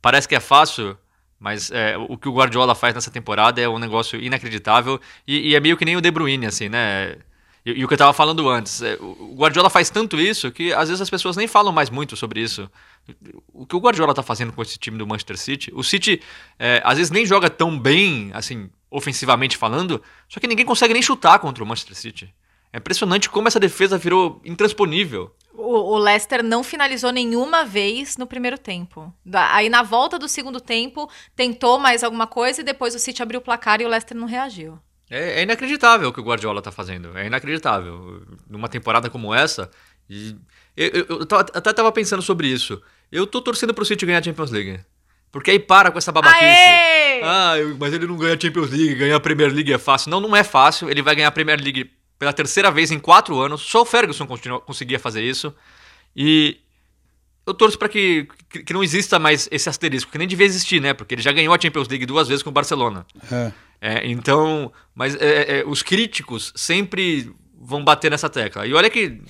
Parece 0.01 0.27
que 0.27 0.35
é 0.35 0.39
fácil, 0.39 0.97
mas 1.39 1.71
é, 1.71 1.97
o 1.97 2.17
que 2.17 2.27
o 2.27 2.33
Guardiola 2.33 2.75
faz 2.75 2.93
nessa 2.93 3.09
temporada 3.09 3.61
é 3.61 3.69
um 3.69 3.79
negócio 3.79 4.19
inacreditável 4.19 4.99
e, 5.27 5.49
e 5.49 5.55
é 5.55 5.59
meio 5.59 5.77
que 5.77 5.85
nem 5.85 5.95
o 5.95 6.01
De 6.01 6.11
Bruyne, 6.11 6.45
assim, 6.45 6.67
né? 6.67 7.17
E, 7.65 7.79
e 7.79 7.85
o 7.85 7.87
que 7.87 7.93
eu 7.93 7.95
estava 7.95 8.11
falando 8.11 8.49
antes, 8.49 8.81
é, 8.81 8.97
o 8.99 9.35
Guardiola 9.35 9.69
faz 9.69 9.89
tanto 9.89 10.19
isso 10.19 10.51
que 10.51 10.73
às 10.73 10.89
vezes 10.89 11.01
as 11.01 11.09
pessoas 11.09 11.37
nem 11.37 11.47
falam 11.47 11.71
mais 11.71 11.89
muito 11.89 12.17
sobre 12.17 12.41
isso. 12.41 12.69
O 13.53 13.65
que 13.65 13.75
o 13.75 13.79
Guardiola 13.79 14.11
está 14.11 14.23
fazendo 14.23 14.51
com 14.51 14.61
esse 14.61 14.77
time 14.77 14.97
do 14.97 15.07
Manchester 15.07 15.37
City, 15.37 15.71
o 15.73 15.83
City 15.83 16.21
é, 16.59 16.81
às 16.83 16.97
vezes 16.97 17.11
nem 17.11 17.25
joga 17.25 17.49
tão 17.49 17.79
bem, 17.79 18.31
assim, 18.33 18.69
ofensivamente 18.91 19.55
falando, 19.57 20.01
só 20.27 20.39
que 20.39 20.47
ninguém 20.47 20.65
consegue 20.65 20.93
nem 20.93 21.01
chutar 21.01 21.39
contra 21.39 21.63
o 21.63 21.67
Manchester 21.67 21.95
City. 21.95 22.33
É 22.73 22.79
impressionante 22.79 23.29
como 23.29 23.47
essa 23.47 23.59
defesa 23.59 23.99
virou 23.99 24.41
intransponível. 24.43 25.31
O, 25.53 25.93
o, 25.93 25.97
Leicester 25.99 26.43
não 26.43 26.63
finalizou 26.63 27.11
nenhuma 27.11 27.63
vez 27.63 28.17
no 28.17 28.25
primeiro 28.25 28.57
tempo. 28.57 29.13
Aí 29.31 29.69
na 29.69 29.83
volta 29.83 30.17
do 30.17 30.27
segundo 30.27 30.59
tempo, 30.59 31.07
tentou 31.35 31.77
mais 31.77 32.03
alguma 32.03 32.25
coisa 32.25 32.61
e 32.61 32.63
depois 32.63 32.95
o 32.95 32.99
City 32.99 33.21
abriu 33.21 33.39
o 33.39 33.43
placar 33.43 33.79
e 33.79 33.85
o 33.85 33.87
Leicester 33.87 34.17
não 34.17 34.25
reagiu. 34.25 34.79
É, 35.07 35.41
é 35.41 35.43
inacreditável 35.43 36.09
o 36.09 36.13
que 36.13 36.19
o 36.19 36.23
Guardiola 36.23 36.57
está 36.57 36.71
fazendo. 36.71 37.15
É 37.15 37.27
inacreditável. 37.27 38.23
Numa 38.49 38.67
temporada 38.67 39.07
como 39.07 39.31
essa. 39.35 39.69
E 40.09 40.35
eu, 40.75 40.87
eu, 40.87 41.05
eu, 41.09 41.37
até 41.53 41.69
estava 41.69 41.91
pensando 41.91 42.23
sobre 42.23 42.47
isso. 42.47 42.81
Eu 43.11 43.27
tô 43.27 43.39
torcendo 43.39 43.75
pro 43.75 43.85
City 43.85 44.03
ganhar 44.07 44.17
a 44.17 44.23
Champions 44.23 44.49
League. 44.49 44.79
Porque 45.31 45.51
aí 45.51 45.59
para 45.59 45.91
com 45.91 45.99
essa 45.99 46.11
babaquice. 46.11 46.43
Aê! 46.43 47.21
Ah, 47.23 47.53
mas 47.79 47.93
ele 47.93 48.07
não 48.07 48.17
ganha 48.17 48.33
a 48.33 48.39
Champions 48.39 48.71
League, 48.71 48.95
ganhar 48.95 49.15
a 49.15 49.19
Premier 49.19 49.53
League 49.53 49.71
é 49.71 49.77
fácil. 49.77 50.09
Não, 50.09 50.19
não 50.19 50.35
é 50.35 50.43
fácil. 50.43 50.89
Ele 50.89 51.03
vai 51.03 51.15
ganhar 51.15 51.27
a 51.27 51.31
Premier 51.31 51.61
League 51.61 51.91
pela 52.17 52.33
terceira 52.33 52.71
vez 52.71 52.91
em 52.91 52.99
quatro 52.99 53.39
anos. 53.39 53.61
Só 53.61 53.81
o 53.81 53.85
Ferguson 53.85 54.25
continua, 54.25 54.59
conseguia 54.59 54.99
fazer 54.99 55.21
isso. 55.21 55.53
E 56.15 56.57
eu 57.45 57.53
torço 57.53 57.77
para 57.77 57.89
que, 57.89 58.27
que, 58.49 58.63
que, 58.63 58.73
não 58.73 58.83
exista 58.83 59.19
mais 59.19 59.47
esse 59.51 59.67
asterisco, 59.67 60.11
que 60.11 60.17
nem 60.17 60.27
devia 60.27 60.45
existir, 60.45 60.81
né? 60.81 60.93
Porque 60.93 61.15
ele 61.15 61.21
já 61.21 61.31
ganhou 61.31 61.53
a 61.53 61.59
Champions 61.59 61.87
League 61.87 62.05
duas 62.05 62.27
vezes 62.27 62.41
com 62.41 62.49
o 62.49 62.53
Barcelona. 62.53 63.05
É. 63.31 63.51
É, 63.81 64.07
então, 64.09 64.71
mas 64.95 65.15
é, 65.15 65.59
é, 65.59 65.63
os 65.65 65.83
críticos 65.83 66.53
sempre 66.55 67.33
vão 67.59 67.83
bater 67.83 68.09
nessa 68.09 68.29
tecla. 68.29 68.65
E 68.65 68.73
olha 68.73 68.89
que 68.89 69.21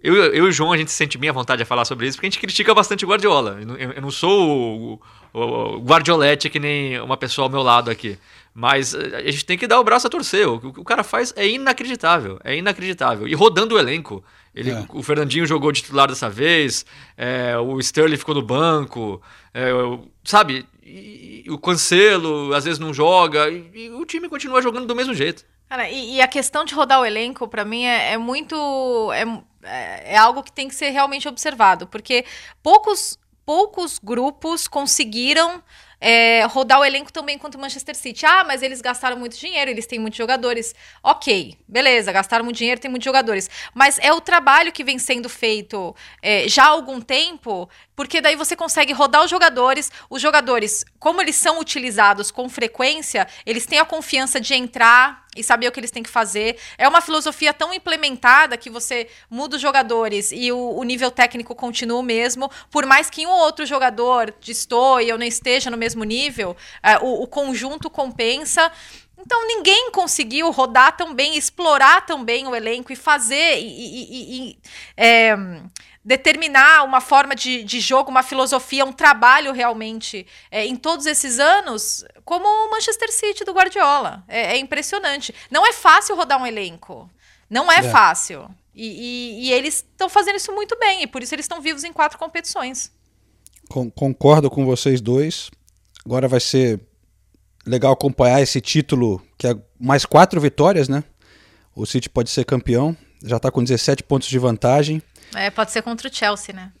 eu, 0.00 0.14
eu 0.14 0.44
e 0.44 0.48
o 0.48 0.52
João, 0.52 0.72
a 0.72 0.76
gente 0.76 0.92
sente 0.92 1.18
bem 1.18 1.30
à 1.30 1.32
vontade 1.32 1.62
de 1.62 1.64
falar 1.64 1.84
sobre 1.84 2.06
isso, 2.06 2.16
porque 2.16 2.26
a 2.26 2.30
gente 2.30 2.38
critica 2.38 2.72
bastante 2.72 3.04
o 3.04 3.08
Guardiola. 3.08 3.58
Eu, 3.60 3.92
eu 3.94 4.02
não 4.02 4.10
sou 4.10 4.92
o, 4.92 5.02
o, 5.32 5.40
o 5.40 5.78
Guardiolete 5.80 6.50
que 6.50 6.60
nem 6.60 7.00
uma 7.00 7.16
pessoa 7.16 7.46
ao 7.46 7.50
meu 7.50 7.62
lado 7.62 7.90
aqui. 7.90 8.18
Mas 8.54 8.94
eh, 8.94 9.16
a 9.16 9.30
gente 9.30 9.44
tem 9.44 9.58
que 9.58 9.66
dar 9.66 9.80
o 9.80 9.84
braço 9.84 10.06
a 10.06 10.10
torcer. 10.10 10.48
O 10.48 10.72
que 10.72 10.80
o 10.80 10.84
cara 10.84 11.02
faz 11.02 11.34
é 11.36 11.46
inacreditável. 11.48 12.38
É 12.44 12.56
inacreditável. 12.56 13.26
E 13.26 13.34
rodando 13.34 13.74
o 13.74 13.78
elenco. 13.78 14.24
Ele, 14.54 14.70
é. 14.70 14.86
O 14.90 15.02
Fernandinho 15.02 15.44
jogou 15.44 15.72
de 15.72 15.82
titular 15.82 16.06
dessa 16.06 16.30
vez, 16.30 16.86
é, 17.16 17.58
o 17.58 17.80
Sterling 17.80 18.16
ficou 18.16 18.36
no 18.36 18.42
banco, 18.42 19.20
é, 19.52 19.70
sabe? 20.22 20.64
E, 20.80 21.42
e 21.44 21.50
o 21.50 21.58
Cancelo 21.58 22.54
às 22.54 22.64
vezes 22.64 22.78
não 22.78 22.94
joga, 22.94 23.50
e, 23.50 23.68
e, 23.74 23.90
o 23.90 24.04
time 24.04 24.28
continua 24.28 24.62
jogando 24.62 24.86
do 24.86 24.94
mesmo 24.94 25.12
jeito. 25.12 25.44
Cara, 25.68 25.90
e, 25.90 26.14
e 26.14 26.20
a 26.20 26.28
questão 26.28 26.64
de 26.64 26.72
rodar 26.72 27.00
o 27.00 27.04
elenco, 27.04 27.48
para 27.48 27.64
mim, 27.64 27.84
é, 27.84 28.12
é 28.12 28.18
muito. 28.18 28.54
É, 29.12 30.14
é 30.14 30.16
algo 30.16 30.42
que 30.42 30.52
tem 30.52 30.68
que 30.68 30.74
ser 30.74 30.90
realmente 30.90 31.26
observado, 31.26 31.88
porque 31.88 32.24
poucos, 32.62 33.18
poucos 33.44 33.98
grupos 33.98 34.68
conseguiram 34.68 35.60
é, 36.06 36.44
rodar 36.44 36.80
o 36.80 36.84
elenco 36.84 37.10
também 37.10 37.38
quanto 37.38 37.54
o 37.54 37.58
Manchester 37.58 37.96
City. 37.96 38.26
Ah, 38.26 38.44
mas 38.44 38.60
eles 38.60 38.82
gastaram 38.82 39.16
muito 39.16 39.38
dinheiro, 39.38 39.70
eles 39.70 39.86
têm 39.86 39.98
muitos 39.98 40.18
jogadores. 40.18 40.74
Ok, 41.02 41.56
beleza, 41.66 42.12
gastaram 42.12 42.44
muito 42.44 42.58
dinheiro, 42.58 42.78
tem 42.78 42.90
muitos 42.90 43.06
jogadores. 43.06 43.48
Mas 43.72 43.98
é 43.98 44.12
o 44.12 44.20
trabalho 44.20 44.70
que 44.70 44.84
vem 44.84 44.98
sendo 44.98 45.30
feito 45.30 45.96
é, 46.20 46.46
já 46.46 46.64
há 46.64 46.68
algum 46.68 47.00
tempo 47.00 47.70
porque 47.96 48.20
daí 48.20 48.36
você 48.36 48.56
consegue 48.56 48.92
rodar 48.92 49.24
os 49.24 49.30
jogadores. 49.30 49.90
Os 50.10 50.20
jogadores, 50.20 50.84
como 50.98 51.20
eles 51.20 51.36
são 51.36 51.60
utilizados 51.60 52.30
com 52.30 52.48
frequência, 52.48 53.26
eles 53.46 53.66
têm 53.66 53.78
a 53.78 53.84
confiança 53.84 54.40
de 54.40 54.54
entrar 54.54 55.24
e 55.36 55.42
saber 55.42 55.68
o 55.68 55.72
que 55.72 55.80
eles 55.80 55.90
têm 55.90 56.02
que 56.02 56.10
fazer. 56.10 56.58
É 56.78 56.88
uma 56.88 57.00
filosofia 57.00 57.52
tão 57.52 57.72
implementada 57.72 58.56
que 58.56 58.70
você 58.70 59.08
muda 59.28 59.56
os 59.56 59.62
jogadores 59.62 60.30
e 60.32 60.52
o, 60.52 60.76
o 60.76 60.82
nível 60.84 61.10
técnico 61.10 61.54
continua 61.54 61.98
o 61.98 62.02
mesmo. 62.02 62.50
Por 62.70 62.86
mais 62.86 63.10
que 63.10 63.26
um 63.26 63.30
ou 63.30 63.40
outro 63.40 63.66
jogador 63.66 64.34
destoie 64.40 65.12
ou 65.12 65.18
não 65.18 65.26
esteja 65.26 65.70
no 65.70 65.76
mesmo 65.76 66.04
nível, 66.04 66.56
é, 66.82 66.98
o, 66.98 67.22
o 67.22 67.26
conjunto 67.26 67.90
compensa. 67.90 68.70
Então 69.18 69.46
ninguém 69.46 69.90
conseguiu 69.90 70.50
rodar 70.50 70.96
tão 70.96 71.14
bem, 71.14 71.36
explorar 71.36 72.04
tão 72.04 72.24
bem 72.24 72.46
o 72.46 72.54
elenco 72.54 72.92
e 72.92 72.96
fazer 72.96 73.58
e, 73.58 73.66
e, 73.66 74.50
e 74.50 74.58
é, 74.96 75.34
determinar 76.04 76.84
uma 76.84 77.00
forma 77.00 77.34
de, 77.34 77.64
de 77.64 77.80
jogo, 77.80 78.10
uma 78.10 78.22
filosofia, 78.22 78.84
um 78.84 78.92
trabalho 78.92 79.52
realmente 79.52 80.26
é, 80.50 80.66
em 80.66 80.76
todos 80.76 81.06
esses 81.06 81.38
anos, 81.38 82.04
como 82.24 82.44
o 82.46 82.70
Manchester 82.70 83.10
City 83.10 83.44
do 83.44 83.52
Guardiola. 83.52 84.22
É, 84.28 84.54
é 84.54 84.58
impressionante. 84.58 85.34
Não 85.50 85.66
é 85.66 85.72
fácil 85.72 86.14
rodar 86.14 86.40
um 86.40 86.46
elenco. 86.46 87.08
Não 87.48 87.72
é, 87.72 87.78
é. 87.78 87.82
fácil. 87.82 88.48
E, 88.74 88.86
e, 88.86 89.46
e 89.46 89.52
eles 89.52 89.76
estão 89.76 90.08
fazendo 90.08 90.36
isso 90.36 90.52
muito 90.52 90.76
bem, 90.78 91.02
e 91.02 91.06
por 91.06 91.22
isso 91.22 91.34
eles 91.34 91.44
estão 91.44 91.60
vivos 91.60 91.84
em 91.84 91.92
quatro 91.92 92.18
competições. 92.18 92.92
concordo 93.94 94.50
com 94.50 94.66
vocês 94.66 95.00
dois. 95.00 95.50
Agora 96.04 96.28
vai 96.28 96.40
ser 96.40 96.80
legal 97.64 97.92
acompanhar 97.92 98.42
esse 98.42 98.60
título, 98.60 99.22
que 99.38 99.46
é 99.46 99.56
mais 99.80 100.04
quatro 100.04 100.40
vitórias, 100.40 100.88
né? 100.88 101.02
O 101.74 101.86
City 101.86 102.10
pode 102.10 102.30
ser 102.30 102.44
campeão, 102.44 102.96
já 103.24 103.36
está 103.38 103.50
com 103.50 103.62
17 103.62 104.02
pontos 104.02 104.28
de 104.28 104.38
vantagem. 104.38 105.02
É, 105.34 105.50
pode 105.50 105.70
ser 105.72 105.82
contra 105.82 106.08
o 106.08 106.14
Chelsea, 106.14 106.54
né? 106.54 106.72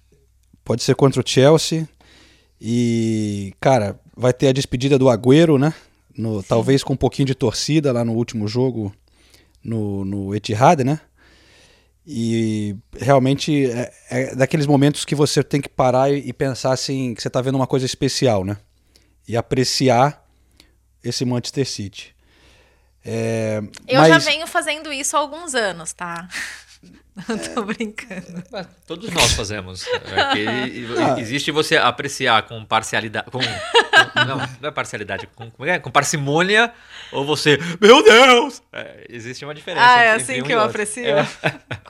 Pode 0.64 0.82
ser 0.82 0.94
contra 0.94 1.20
o 1.20 1.28
Chelsea. 1.28 1.88
E, 2.60 3.54
cara, 3.60 3.98
vai 4.16 4.32
ter 4.32 4.48
a 4.48 4.52
despedida 4.52 4.98
do 4.98 5.08
Agüero, 5.08 5.58
né? 5.58 5.74
No, 6.16 6.42
talvez 6.42 6.82
com 6.82 6.92
um 6.92 6.96
pouquinho 6.96 7.26
de 7.26 7.34
torcida 7.34 7.92
lá 7.92 8.04
no 8.04 8.12
último 8.12 8.46
jogo 8.46 8.94
no, 9.62 10.04
no 10.04 10.34
Etihad, 10.34 10.84
né? 10.84 11.00
E 12.06 12.76
realmente 12.96 13.70
é, 13.70 13.92
é, 14.10 14.34
daqueles 14.34 14.66
momentos 14.66 15.04
que 15.04 15.14
você 15.14 15.42
tem 15.42 15.60
que 15.60 15.68
parar 15.68 16.10
e, 16.10 16.28
e 16.28 16.32
pensar 16.32 16.72
assim, 16.72 17.14
que 17.14 17.22
você 17.22 17.28
está 17.28 17.40
vendo 17.40 17.54
uma 17.56 17.66
coisa 17.66 17.86
especial, 17.86 18.44
né? 18.44 18.58
E 19.26 19.36
apreciar 19.36 20.22
esse 21.02 21.24
Manchester 21.24 21.66
City. 21.66 22.14
É, 23.04 23.62
eu 23.86 24.00
mas... 24.00 24.08
já 24.08 24.18
venho 24.18 24.46
fazendo 24.46 24.92
isso 24.92 25.16
há 25.16 25.20
alguns 25.20 25.54
anos, 25.54 25.92
tá? 25.92 26.28
Não 27.28 27.38
tô 27.54 27.62
brincando. 27.62 28.42
Todos 28.86 29.10
nós 29.12 29.32
fazemos. 29.32 29.86
É. 29.86 31.18
Existe 31.20 31.52
você 31.52 31.76
apreciar 31.76 32.42
com 32.42 32.64
parcialidade. 32.64 33.30
Com, 33.30 33.38
com, 33.38 34.24
não, 34.26 34.38
não 34.60 34.68
é 34.68 34.70
parcialidade, 34.72 35.28
com, 35.34 35.64
é? 35.64 35.78
com 35.78 35.90
parcimônia, 35.90 36.72
ou 37.12 37.24
você, 37.24 37.58
meu 37.80 38.02
Deus! 38.02 38.60
É, 38.72 39.06
existe 39.08 39.44
uma 39.44 39.54
diferença. 39.54 39.86
Ah, 39.86 40.02
é 40.02 40.14
assim 40.14 40.40
um 40.40 40.44
que 40.44 40.52
eu 40.52 40.58
outro. 40.58 40.70
aprecio. 40.70 41.06
É. 41.06 41.26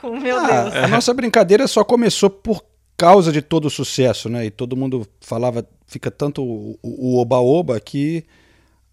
Com 0.00 0.18
meu 0.18 0.38
ah, 0.38 0.64
Deus. 0.64 0.74
A 0.76 0.88
nossa 0.88 1.14
brincadeira 1.14 1.66
só 1.66 1.82
começou 1.82 2.28
por 2.28 2.62
causa 2.96 3.32
de 3.32 3.40
todo 3.40 3.66
o 3.66 3.70
sucesso, 3.70 4.28
né? 4.28 4.44
E 4.44 4.50
todo 4.50 4.76
mundo 4.76 5.08
falava, 5.20 5.66
fica 5.86 6.10
tanto 6.10 6.42
o 6.44 7.18
oba-oba 7.18 7.80
que 7.80 8.24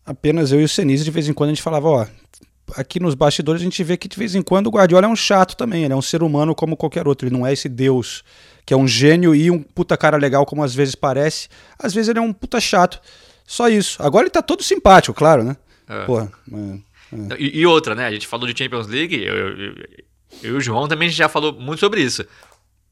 apenas 0.05 0.51
eu 0.51 0.61
e 0.61 0.63
o 0.63 0.69
Senise, 0.69 1.03
de 1.03 1.11
vez 1.11 1.27
em 1.27 1.33
quando, 1.33 1.49
a 1.49 1.53
gente 1.53 1.63
falava, 1.63 1.87
ó, 1.89 2.07
aqui 2.75 2.99
nos 2.99 3.15
bastidores 3.15 3.61
a 3.61 3.63
gente 3.63 3.83
vê 3.83 3.97
que 3.97 4.07
de 4.07 4.17
vez 4.17 4.35
em 4.35 4.41
quando 4.41 4.67
o 4.67 4.69
Guardiola 4.69 5.05
é 5.05 5.09
um 5.09 5.15
chato 5.15 5.55
também, 5.55 5.83
ele 5.83 5.93
é 5.93 5.95
um 5.95 6.01
ser 6.01 6.23
humano 6.23 6.55
como 6.55 6.77
qualquer 6.77 7.07
outro, 7.07 7.27
ele 7.27 7.35
não 7.35 7.45
é 7.45 7.53
esse 7.53 7.69
deus 7.69 8.23
que 8.65 8.73
é 8.73 8.77
um 8.77 8.87
gênio 8.87 9.33
e 9.33 9.49
um 9.49 9.61
puta 9.61 9.97
cara 9.97 10.17
legal 10.17 10.45
como 10.45 10.63
às 10.63 10.73
vezes 10.73 10.95
parece, 10.95 11.49
às 11.77 11.93
vezes 11.93 12.09
ele 12.09 12.19
é 12.19 12.21
um 12.21 12.33
puta 12.33 12.59
chato, 12.59 13.01
só 13.45 13.67
isso. 13.69 14.01
Agora 14.01 14.23
ele 14.23 14.31
tá 14.31 14.41
todo 14.41 14.63
simpático, 14.63 15.13
claro, 15.13 15.43
né? 15.43 15.57
É. 15.87 16.05
Porra, 16.05 16.31
é, 16.51 16.57
é. 16.57 17.37
E, 17.37 17.59
e, 17.59 17.65
outra, 17.65 17.95
né, 17.95 18.05
a 18.05 18.11
gente 18.11 18.27
falou 18.27 18.47
de 18.47 18.57
Champions 18.57 18.87
League, 18.87 19.15
eu, 19.15 19.35
eu, 19.35 19.57
eu, 19.57 19.75
eu 20.43 20.53
e 20.53 20.57
o 20.57 20.61
João 20.61 20.87
também 20.87 21.09
já 21.09 21.27
falou 21.27 21.53
muito 21.53 21.79
sobre 21.79 22.01
isso. 22.01 22.25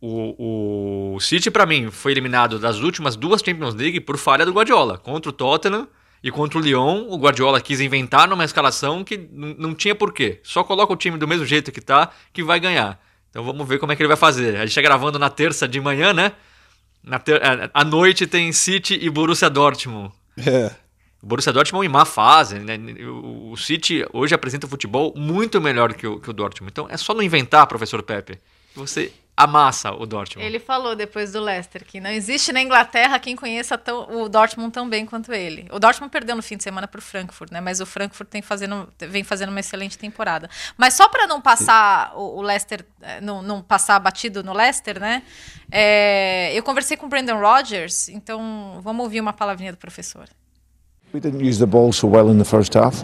O, 0.01 1.13
o 1.15 1.19
City, 1.19 1.51
para 1.51 1.65
mim, 1.65 1.91
foi 1.91 2.11
eliminado 2.11 2.57
das 2.57 2.79
últimas 2.79 3.15
duas 3.15 3.41
Champions 3.41 3.75
League 3.75 3.99
por 3.99 4.17
falha 4.17 4.45
do 4.45 4.53
Guardiola, 4.53 4.97
contra 4.97 5.29
o 5.29 5.33
Tottenham 5.33 5.87
e 6.23 6.31
contra 6.31 6.59
o 6.59 6.61
Lyon, 6.61 7.07
o 7.09 7.17
Guardiola 7.17 7.61
quis 7.61 7.79
inventar 7.79 8.27
numa 8.27 8.43
escalação 8.43 9.03
que 9.03 9.17
não 9.31 9.73
tinha 9.73 9.95
porquê. 9.95 10.39
Só 10.43 10.63
coloca 10.63 10.91
o 10.91 10.97
time 10.97 11.17
do 11.17 11.27
mesmo 11.27 11.45
jeito 11.45 11.71
que 11.71 11.79
tá, 11.79 12.11
que 12.33 12.43
vai 12.43 12.59
ganhar. 12.59 13.01
Então 13.29 13.43
vamos 13.43 13.67
ver 13.67 13.79
como 13.79 13.91
é 13.91 13.95
que 13.95 14.01
ele 14.01 14.07
vai 14.07 14.17
fazer. 14.17 14.55
A 14.57 14.59
gente 14.61 14.69
está 14.69 14.81
gravando 14.81 15.17
na 15.17 15.29
terça 15.29 15.67
de 15.67 15.79
manhã, 15.79 16.13
né? 16.13 16.33
Na 17.03 17.19
ter... 17.19 17.41
É, 17.41 17.69
à 17.73 17.83
noite 17.85 18.27
tem 18.27 18.51
City 18.51 18.99
e 19.01 19.09
Borussia 19.09 19.49
Dortmund. 19.49 20.11
É. 20.37 20.71
O 21.21 21.27
Borussia 21.27 21.53
Dortmund 21.53 21.85
em 21.85 21.89
má 21.89 22.03
fase, 22.05 22.59
né? 22.59 22.77
O 23.07 23.55
City 23.55 24.05
hoje 24.11 24.35
apresenta 24.35 24.65
um 24.65 24.69
futebol 24.69 25.13
muito 25.15 25.61
melhor 25.61 25.93
que 25.93 26.05
o, 26.05 26.19
que 26.19 26.29
o 26.29 26.33
Dortmund. 26.33 26.71
Então 26.71 26.87
é 26.89 26.97
só 26.97 27.13
não 27.13 27.21
inventar, 27.21 27.65
professor 27.67 28.03
Pepe. 28.03 28.39
Você 28.75 29.11
amassa 29.39 29.93
o 29.93 30.05
Dortmund. 30.05 30.45
Ele 30.45 30.59
falou 30.59 30.97
depois 30.97 31.31
do 31.31 31.39
Leicester 31.39 31.85
que 31.85 32.01
não 32.01 32.09
existe 32.09 32.51
na 32.51 32.61
Inglaterra 32.61 33.17
quem 33.19 33.37
conheça 33.37 33.77
tão, 33.77 34.21
o 34.21 34.27
Dortmund 34.27 34.69
tão 34.73 34.89
bem 34.89 35.05
quanto 35.05 35.31
ele. 35.31 35.65
O 35.71 35.79
Dortmund 35.79 36.11
perdeu 36.11 36.35
no 36.35 36.43
fim 36.43 36.57
de 36.57 36.63
semana 36.63 36.89
para 36.89 36.99
o 36.99 37.01
Frankfurt, 37.01 37.49
né? 37.49 37.61
Mas 37.61 37.79
o 37.79 37.85
Frankfurt 37.85 38.27
tem 38.27 38.41
fazendo, 38.41 38.89
vem 38.99 39.23
fazendo 39.23 39.49
uma 39.49 39.61
excelente 39.61 39.97
temporada. 39.97 40.49
Mas 40.77 40.93
só 40.93 41.07
para 41.07 41.25
não 41.25 41.39
passar 41.39 42.11
o, 42.17 42.39
o 42.39 42.41
Leicester, 42.41 42.85
eh, 43.01 43.21
não, 43.21 43.41
não, 43.41 43.61
passar 43.61 43.97
batido 43.99 44.43
no 44.43 44.51
Leicester, 44.51 44.99
né? 44.99 45.23
É, 45.71 46.51
eu 46.53 46.61
conversei 46.61 46.97
com 46.97 47.05
o 47.05 47.09
Brandon 47.09 47.39
Rodgers, 47.39 48.09
então 48.09 48.81
vamos 48.83 49.05
ouvir 49.05 49.21
uma 49.21 49.31
palavrinha 49.31 49.71
do 49.71 49.77
professor. 49.77 50.27
We 51.13 51.21
didn't 51.21 51.47
use 51.47 51.59
the 51.59 51.65
ball 51.65 51.93
so 51.93 52.07
well 52.07 52.29
in 52.29 52.37
the 52.37 52.45
first 52.45 52.75
half. 52.75 53.03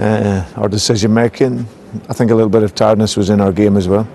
Uh, 0.00 0.60
our 0.60 0.68
decision 0.68 1.12
making, 1.12 1.66
I 2.10 2.14
think 2.14 2.32
a 2.32 2.34
little 2.34 2.50
bit 2.50 2.64
of 2.64 2.74
tiredness 2.74 3.16
was 3.16 3.30
in 3.30 3.40
our 3.40 3.52
game 3.52 3.78
as 3.78 3.86
well. 3.86 4.06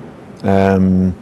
Um, 0.44 1.16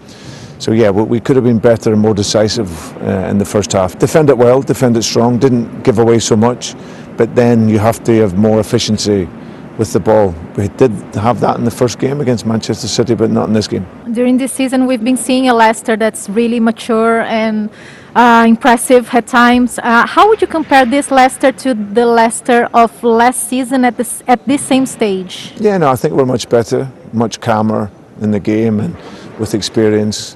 so 0.60 0.74
yeah, 0.74 0.90
we 0.90 1.22
could 1.22 1.38
have 1.38 1.46
been 1.46 1.58
better 1.60 1.94
and 1.94 2.02
more 2.02 2.14
decisive 2.14 2.70
uh, 2.98 3.30
in 3.30 3.38
the 3.38 3.46
first 3.46 3.72
half. 3.72 3.98
Defend 3.98 4.30
it 4.30 4.38
well, 4.38 4.62
defend 4.62 4.98
it 4.98 5.04
strong, 5.04 5.40
didn't 5.40 5.84
give 5.84 6.00
away 6.00 6.20
so 6.20 6.36
much, 6.36 6.76
but 7.16 7.34
then 7.34 7.70
you 7.70 7.80
have 7.80 8.04
to 8.04 8.14
have 8.20 8.38
more 8.38 8.60
efficiency 8.60 9.30
with 9.78 9.94
the 9.94 10.02
ball. 10.02 10.36
We 10.58 10.68
did 10.68 10.92
have 11.16 11.40
that 11.40 11.58
in 11.58 11.64
the 11.64 11.72
first 11.72 11.98
game 11.98 12.20
against 12.20 12.46
Manchester 12.46 12.90
City, 12.90 13.16
but 13.16 13.32
not 13.32 13.48
in 13.48 13.54
this 13.54 13.70
game. 13.70 13.88
During 14.12 14.38
this 14.38 14.52
season, 14.52 14.86
we've 14.86 15.04
been 15.04 15.16
seeing 15.16 15.48
a 15.48 15.54
Leicester 15.54 15.96
that's 15.96 16.28
really 16.28 16.60
mature 16.60 17.22
and 17.22 17.70
uh, 18.14 18.46
impressive 18.46 19.08
at 19.14 19.28
times. 19.28 19.80
Uh, 19.80 20.06
how 20.06 20.28
would 20.28 20.42
you 20.42 20.48
compare 20.48 20.86
this 20.86 21.10
Leicester 21.10 21.54
to 21.54 21.74
the 21.74 22.06
Leicester 22.06 22.68
of 22.74 23.02
last 23.02 23.48
season 23.48 23.86
at 23.86 23.96
this 23.96 24.22
at 24.28 24.46
this 24.46 24.62
same 24.62 24.86
stage? 24.86 25.54
Yeah, 25.56 25.78
no, 25.78 25.90
I 25.90 25.96
think 25.96 26.16
we're 26.16 26.26
much 26.26 26.50
better, 26.50 26.92
much 27.14 27.40
calmer 27.40 27.90
in 28.22 28.32
the 28.32 28.40
game 28.40 28.80
and 28.80 28.96
with 29.40 29.54
experience. 29.54 30.36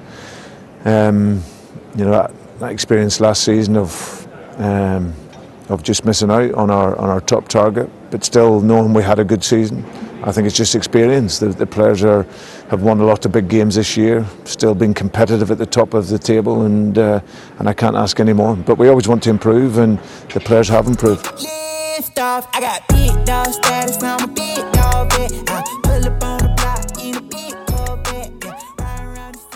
Um, 0.84 1.42
you 1.96 2.04
know 2.04 2.10
that, 2.10 2.32
that, 2.58 2.72
experience 2.72 3.20
last 3.20 3.44
season 3.44 3.76
of 3.76 4.28
um, 4.58 5.14
of 5.68 5.82
just 5.82 6.04
missing 6.04 6.30
out 6.30 6.52
on 6.54 6.70
our 6.70 6.96
on 6.96 7.08
our 7.08 7.20
top 7.20 7.48
target, 7.48 7.88
but 8.10 8.24
still 8.24 8.60
knowing 8.60 8.92
we 8.92 9.02
had 9.02 9.18
a 9.18 9.24
good 9.24 9.44
season. 9.44 9.84
I 10.24 10.32
think 10.32 10.46
it's 10.46 10.56
just 10.56 10.74
experience. 10.74 11.38
The, 11.38 11.48
the 11.48 11.66
players 11.66 12.02
are 12.02 12.26
have 12.70 12.82
won 12.82 12.98
a 13.00 13.04
lot 13.04 13.26
of 13.26 13.32
big 13.32 13.48
games 13.48 13.74
this 13.74 13.96
year, 13.96 14.26
still 14.44 14.74
being 14.74 14.94
competitive 14.94 15.50
at 15.50 15.58
the 15.58 15.66
top 15.66 15.92
of 15.94 16.08
the 16.08 16.18
table, 16.18 16.62
and 16.62 16.98
uh, 16.98 17.20
and 17.58 17.68
I 17.68 17.74
can't 17.74 17.96
ask 17.96 18.18
any 18.20 18.32
more. 18.32 18.56
But 18.56 18.78
we 18.78 18.88
always 18.88 19.06
want 19.06 19.22
to 19.24 19.30
improve, 19.30 19.78
and 19.78 19.98
the 20.32 20.40
players 20.40 20.68
have 20.68 20.86
improved. 20.86 21.24
Lift 21.42 22.18
off, 22.18 22.48
I 22.52 22.60
got 22.60 22.82
status, 23.52 24.02
I'm 24.02 24.30
a 24.30 25.83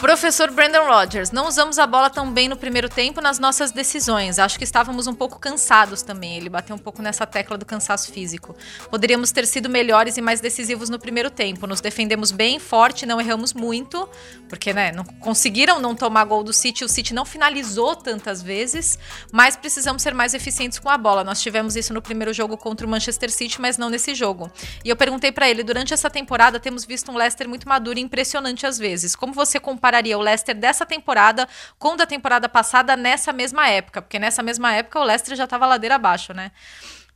Professor 0.09 0.50
Brandon 0.50 0.86
Rodgers, 0.86 1.30
não 1.32 1.46
usamos 1.46 1.78
a 1.78 1.86
bola 1.86 2.09
tão 2.09 2.32
bem 2.32 2.48
no 2.48 2.56
primeiro 2.56 2.88
tempo 2.88 3.20
nas 3.20 3.38
nossas 3.38 3.72
decisões. 3.72 4.38
Acho 4.38 4.56
que 4.56 4.64
estávamos 4.64 5.06
um 5.06 5.12
pouco 5.12 5.38
cansados 5.38 6.00
também. 6.00 6.34
Ele 6.34 6.48
bateu 6.48 6.74
um 6.74 6.78
pouco 6.78 7.02
nessa 7.02 7.26
tecla 7.26 7.59
do 7.59 7.66
cansaço 7.66 8.11
físico. 8.11 8.56
Poderíamos 8.90 9.32
ter 9.32 9.46
sido 9.46 9.68
melhores 9.68 10.16
e 10.16 10.22
mais 10.22 10.40
decisivos 10.40 10.88
no 10.88 10.98
primeiro 10.98 11.28
tempo. 11.28 11.66
Nos 11.66 11.82
defendemos 11.82 12.32
bem, 12.32 12.59
forte, 12.59 13.04
não 13.04 13.20
erramos 13.20 13.52
muito, 13.52 14.09
porque 14.48 14.72
né, 14.72 14.92
não 14.92 15.04
conseguiram 15.04 15.78
não 15.78 15.94
tomar 15.94 16.24
gol 16.24 16.42
do 16.42 16.54
City. 16.54 16.86
O 16.86 16.88
City 16.88 17.12
não 17.12 17.26
finalizou 17.26 17.94
tantas 17.94 18.40
vezes, 18.40 18.98
mas 19.30 19.59
precisamos 19.59 20.00
ser 20.00 20.14
mais 20.14 20.32
eficientes 20.32 20.78
com 20.78 20.88
a 20.88 20.96
bola. 20.96 21.22
Nós 21.22 21.42
tivemos 21.42 21.76
isso 21.76 21.92
no 21.92 22.00
primeiro 22.00 22.32
jogo 22.32 22.56
contra 22.56 22.86
o 22.86 22.88
Manchester 22.88 23.30
City, 23.30 23.61
mas 23.61 23.76
não 23.76 23.90
nesse 23.90 24.14
jogo. 24.14 24.50
E 24.82 24.88
eu 24.88 24.96
perguntei 24.96 25.30
para 25.30 25.50
ele: 25.50 25.62
durante 25.62 25.92
essa 25.92 26.09
temporada 26.09 26.59
temos 26.59 26.86
visto 26.86 27.12
um 27.12 27.14
Leicester 27.14 27.46
muito 27.46 27.68
maduro 27.68 27.98
e 27.98 28.02
impressionante 28.02 28.66
às 28.66 28.78
vezes. 28.78 29.14
Como 29.14 29.34
você 29.34 29.61
compara 29.61 29.97
compararia 29.99 30.16
o 30.16 30.20
Leicester 30.20 30.55
dessa 30.55 30.86
temporada 30.86 31.49
com 31.78 31.96
da 31.96 32.07
temporada 32.07 32.49
passada 32.49 32.96
nessa 32.96 33.32
mesma 33.32 33.68
época, 33.68 34.01
porque 34.01 34.18
nessa 34.18 34.42
mesma 34.42 34.72
época 34.72 35.01
o 35.01 35.05
Leicester 35.05 35.36
já 35.36 35.44
estava 35.44 35.66
ladeira 35.66 35.96
abaixo, 35.96 36.32
né? 36.32 36.51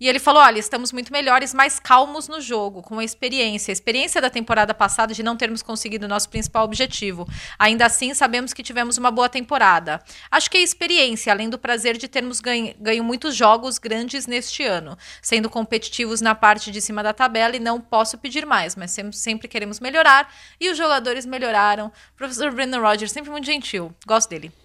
E 0.03 0.09
ele 0.09 0.19
falou: 0.19 0.43
olha, 0.43 0.59
estamos 0.59 0.91
muito 0.91 1.13
melhores, 1.13 1.55
mais 1.55 1.79
calmos 1.79 2.27
no 2.27 2.41
jogo, 2.41 2.83
com 2.83 2.99
a 2.99 3.05
experiência. 3.05 3.71
A 3.71 3.73
experiência 3.73 4.21
da 4.21 4.29
temporada 4.29 4.75
passada 4.75 5.15
de 5.15 5.23
não 5.23 5.37
termos 5.37 5.63
conseguido 5.63 6.07
o 6.07 6.09
nosso 6.09 6.29
principal 6.29 6.65
objetivo. 6.65 7.25
Ainda 7.57 7.87
assim, 7.87 8.13
sabemos 8.13 8.53
que 8.53 8.65
tivemos 8.65 8.99
uma 8.99 9.13
boa 9.13 9.29
temporada. 9.29 10.03
Acho 10.29 10.51
que 10.51 10.59
é 10.59 10.61
experiência, 10.61 11.33
além 11.33 11.49
do 11.49 11.57
prazer 11.57 11.97
de 11.97 12.09
termos 12.09 12.41
ganho, 12.41 12.75
ganho 12.81 13.05
muitos 13.05 13.37
jogos 13.37 13.79
grandes 13.79 14.27
neste 14.27 14.65
ano, 14.65 14.99
sendo 15.23 15.49
competitivos 15.49 16.21
na 16.21 16.35
parte 16.35 16.73
de 16.73 16.81
cima 16.81 17.01
da 17.01 17.13
tabela 17.13 17.55
e 17.55 17.61
não 17.61 17.81
posso 17.81 18.19
pedir 18.19 18.45
mais, 18.45 18.75
mas 18.75 18.97
sempre, 19.13 19.47
queremos 19.47 19.79
melhorar 19.79 20.35
e 20.61 20.69
os 20.69 20.77
jogadores 20.77 21.25
melhoraram. 21.25 21.93
Professor 22.17 22.51
Brandon 22.51 22.81
Rogers, 22.81 23.13
sempre 23.13 23.31
muito 23.31 23.47
gentil. 23.47 23.95
Gosto 24.05 24.31
dele. 24.31 24.62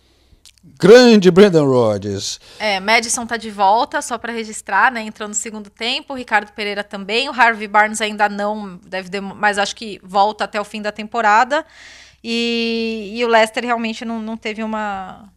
Grande 0.80 1.32
Brandon 1.32 1.66
Rodgers. 1.66 2.40
É, 2.60 2.80
Madison 2.80 3.26
tá 3.26 3.38
de 3.38 3.50
volta, 3.50 4.02
só 4.02 4.18
para 4.18 4.34
registrar, 4.34 4.92
né? 4.92 5.02
Entrou 5.02 5.28
no 5.28 5.34
segundo 5.34 5.70
tempo. 5.70 6.14
O 6.14 6.18
Ricardo 6.18 6.52
Pereira 6.52 6.84
também. 6.84 7.30
O 7.30 7.32
Harvey 7.32 7.68
Barnes 7.68 8.02
ainda 8.02 8.28
não, 8.28 8.78
deve 8.86 9.10
ter, 9.10 9.22
mas 9.22 9.58
acho 9.58 9.76
que 9.76 10.00
volta 10.04 10.44
até 10.44 10.60
o 10.60 10.66
fim 10.66 10.82
da 10.82 10.92
temporada. 10.92 11.66
E, 12.24 13.14
e 13.16 13.24
o 13.24 13.28
Leicester 13.28 13.64
realmente 13.64 14.04
não, 14.04 14.20
não 14.20 14.36
teve 14.36 14.64
uma, 14.64 15.32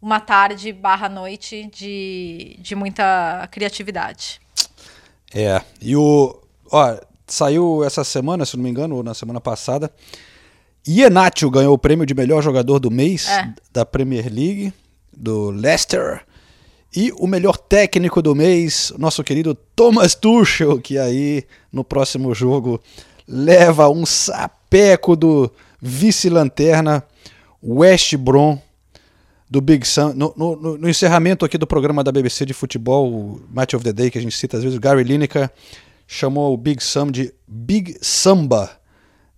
uma 0.00 0.18
tarde 0.18 0.72
barra 0.72 1.08
noite 1.08 1.70
de, 1.72 2.56
de 2.58 2.74
muita 2.74 3.48
criatividade. 3.50 4.40
É, 5.34 5.62
e 5.80 5.96
o. 5.96 6.40
Ó, 6.70 6.96
saiu 7.26 7.84
essa 7.84 8.04
semana, 8.04 8.44
se 8.44 8.56
não 8.56 8.64
me 8.64 8.70
engano, 8.70 8.96
ou 8.96 9.02
na 9.02 9.14
semana 9.14 9.40
passada. 9.40 9.90
Iheanacho 10.86 11.48
ganhou 11.50 11.74
o 11.74 11.78
prêmio 11.78 12.04
de 12.06 12.14
melhor 12.14 12.42
jogador 12.42 12.78
do 12.78 12.90
mês 12.90 13.28
É. 13.28 13.52
da 13.72 13.84
Premier 13.86 14.24
League, 14.32 14.72
do 15.16 15.50
Leicester. 15.50 16.22
E 16.94 17.12
o 17.18 17.26
melhor 17.26 17.56
técnico 17.56 18.20
do 18.20 18.34
mês, 18.34 18.92
nosso 18.98 19.22
querido 19.24 19.54
Thomas 19.54 20.14
Tuchel, 20.14 20.78
que 20.80 20.98
aí 20.98 21.44
no 21.72 21.82
próximo 21.84 22.34
jogo 22.34 22.80
leva 23.26 23.88
um 23.88 24.04
sapeco 24.04 25.16
do 25.16 25.50
vice-lanterna 25.80 27.02
West 27.62 28.14
Brom 28.16 28.58
do 29.48 29.60
Big 29.60 29.86
Sam. 29.86 30.12
No, 30.14 30.34
no- 30.36 30.76
no- 30.78 30.88
encerramento 30.88 31.44
aqui 31.44 31.56
do 31.56 31.66
programa 31.66 32.02
da 32.04 32.12
BBC 32.12 32.44
de 32.44 32.52
futebol, 32.52 33.40
Match 33.50 33.74
of 33.74 33.84
the 33.84 33.92
Day, 33.92 34.10
que 34.10 34.18
a 34.18 34.20
gente 34.20 34.36
cita 34.36 34.56
às 34.58 34.62
vezes, 34.62 34.76
o 34.76 34.80
Gary 34.80 35.04
Lineker 35.04 35.48
chamou 36.06 36.52
o 36.52 36.56
Big 36.56 36.82
Sam 36.82 37.10
de 37.10 37.32
Big 37.46 37.96
Samba, 38.02 38.70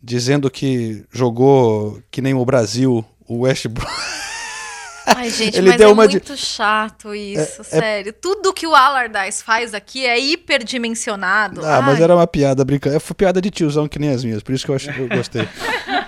dizendo 0.05 0.51
que 0.51 1.05
jogou 1.11 2.01
que 2.11 2.21
nem 2.21 2.35
o 2.35 2.45
Brasil, 2.45 3.05
o 3.27 3.41
West 3.41 3.67
Brom. 3.69 3.87
Ai, 5.07 5.29
gente, 5.29 5.59
Ele 5.59 5.69
mas 5.69 5.77
deu 5.79 5.91
é 5.91 5.93
uma 5.93 6.09
de- 6.09 6.15
muito 6.15 6.37
chato 6.37 7.15
isso, 7.15 7.61
É- 7.63 7.77
é- 7.77 7.81
sério. 7.81 8.13
Tudo 8.13 8.55
que 8.55 8.67
o 8.67 8.75
Allardyce 8.75 9.43
faz 9.45 9.75
aqui 9.75 10.07
é 10.07 10.19
hiperdimensionado. 10.19 11.65
Ah, 11.65 11.83
mas 11.83 11.97
Ai. 11.99 12.03
era 12.05 12.15
uma 12.17 12.27
piada 12.27 12.65
brincando. 12.65 12.99
Foi 13.01 13.15
piada 13.15 13.41
de 13.41 13.51
tiozão 13.51 13.87
que 13.87 13.99
nem 13.99 14.11
as 14.11 14.25
minhas, 14.25 14.43
por 14.43 14.55
isso 14.55 14.65
que 14.65 14.71
eu, 14.71 14.75
acho, 14.77 14.91
eu 14.91 15.09
gostei. 15.09 15.47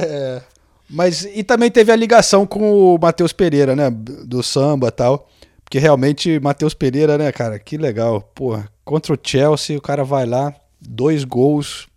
É, 0.00 0.40
mas 0.88 1.24
e 1.24 1.42
também 1.42 1.70
teve 1.72 1.90
a 1.90 1.96
ligação 1.96 2.46
com 2.46 2.94
o 2.94 2.98
Matheus 3.02 3.32
Pereira, 3.32 3.74
né? 3.74 3.90
Do 3.90 4.44
samba 4.44 4.86
e 4.88 4.92
tal. 4.92 5.28
Porque 5.64 5.78
realmente, 5.80 6.38
Matheus 6.38 6.72
Pereira, 6.72 7.18
né, 7.18 7.32
cara? 7.32 7.58
Que 7.58 7.76
legal. 7.76 8.20
Porra, 8.34 8.68
contra 8.84 9.12
o 9.12 9.18
Chelsea, 9.20 9.76
o 9.76 9.80
cara 9.82 10.04
vai 10.04 10.24
lá, 10.24 10.54
dois 10.80 11.24
gols, 11.24 11.88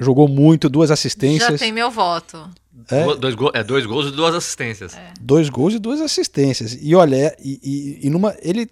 jogou 0.00 0.28
muito, 0.28 0.68
duas 0.68 0.88
Já 0.88 0.94
assistências. 0.94 1.60
tem 1.60 1.72
meu 1.72 1.90
voto. 1.90 2.48
É? 2.90 3.14
Dois, 3.16 3.34
go- 3.34 3.50
é, 3.54 3.62
dois 3.64 3.86
gols 3.86 4.08
e 4.08 4.10
duas 4.10 4.34
assistências. 4.34 4.96
Dois 5.20 5.48
gols 5.48 5.74
e 5.74 5.78
duas 5.78 6.00
assistências. 6.00 6.76
E 6.80 6.94
olha, 6.94 7.16
é- 7.16 7.36
e, 7.42 7.60
e- 7.62 8.06
e 8.06 8.10
numa. 8.10 8.34
Ele 8.42 8.68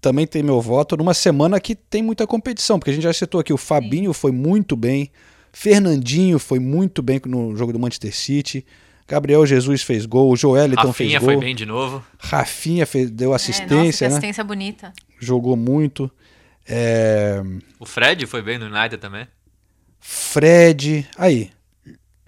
também 0.00 0.26
tem 0.26 0.42
meu 0.42 0.60
voto 0.60 0.96
numa 0.96 1.14
semana 1.14 1.60
que 1.60 1.74
tem 1.74 2.02
muita 2.02 2.26
competição, 2.26 2.78
porque 2.78 2.90
a 2.90 2.94
gente 2.94 3.04
já 3.04 3.12
citou 3.12 3.40
aqui, 3.40 3.52
o 3.52 3.56
Fabinho 3.56 4.12
foi 4.12 4.32
muito 4.32 4.74
bem, 4.76 5.10
Fernandinho 5.52 6.38
foi 6.38 6.58
muito 6.58 7.00
bem 7.02 7.20
no 7.26 7.56
jogo 7.56 7.72
do 7.72 7.78
Manchester 7.78 8.14
City, 8.14 8.66
Gabriel 9.06 9.46
Jesus 9.46 9.82
fez 9.82 10.04
gol, 10.04 10.30
o 10.32 10.36
Joeliton 10.36 10.92
fez 10.92 11.12
Rafinha 11.12 11.20
gol. 11.20 11.28
foi 11.28 11.36
bem 11.38 11.54
de 11.54 11.64
novo. 11.64 12.04
Rafinha 12.18 12.84
fez, 12.86 13.10
deu 13.10 13.30
É, 13.30 13.32
nossa, 13.32 13.44
que 13.46 13.50
assistência, 13.52 14.08
né? 14.08 14.14
assistência 14.14 14.42
bonita. 14.44 14.92
Jogou 15.20 15.56
muito. 15.56 16.10
É, 16.66 17.42
O 17.78 17.86
Fred 17.86 18.26
foi 18.26 18.42
bem 18.42 18.58
no 18.58 18.66
United 18.66 18.96
também. 18.98 19.26
Fred. 20.06 21.08
Aí. 21.16 21.50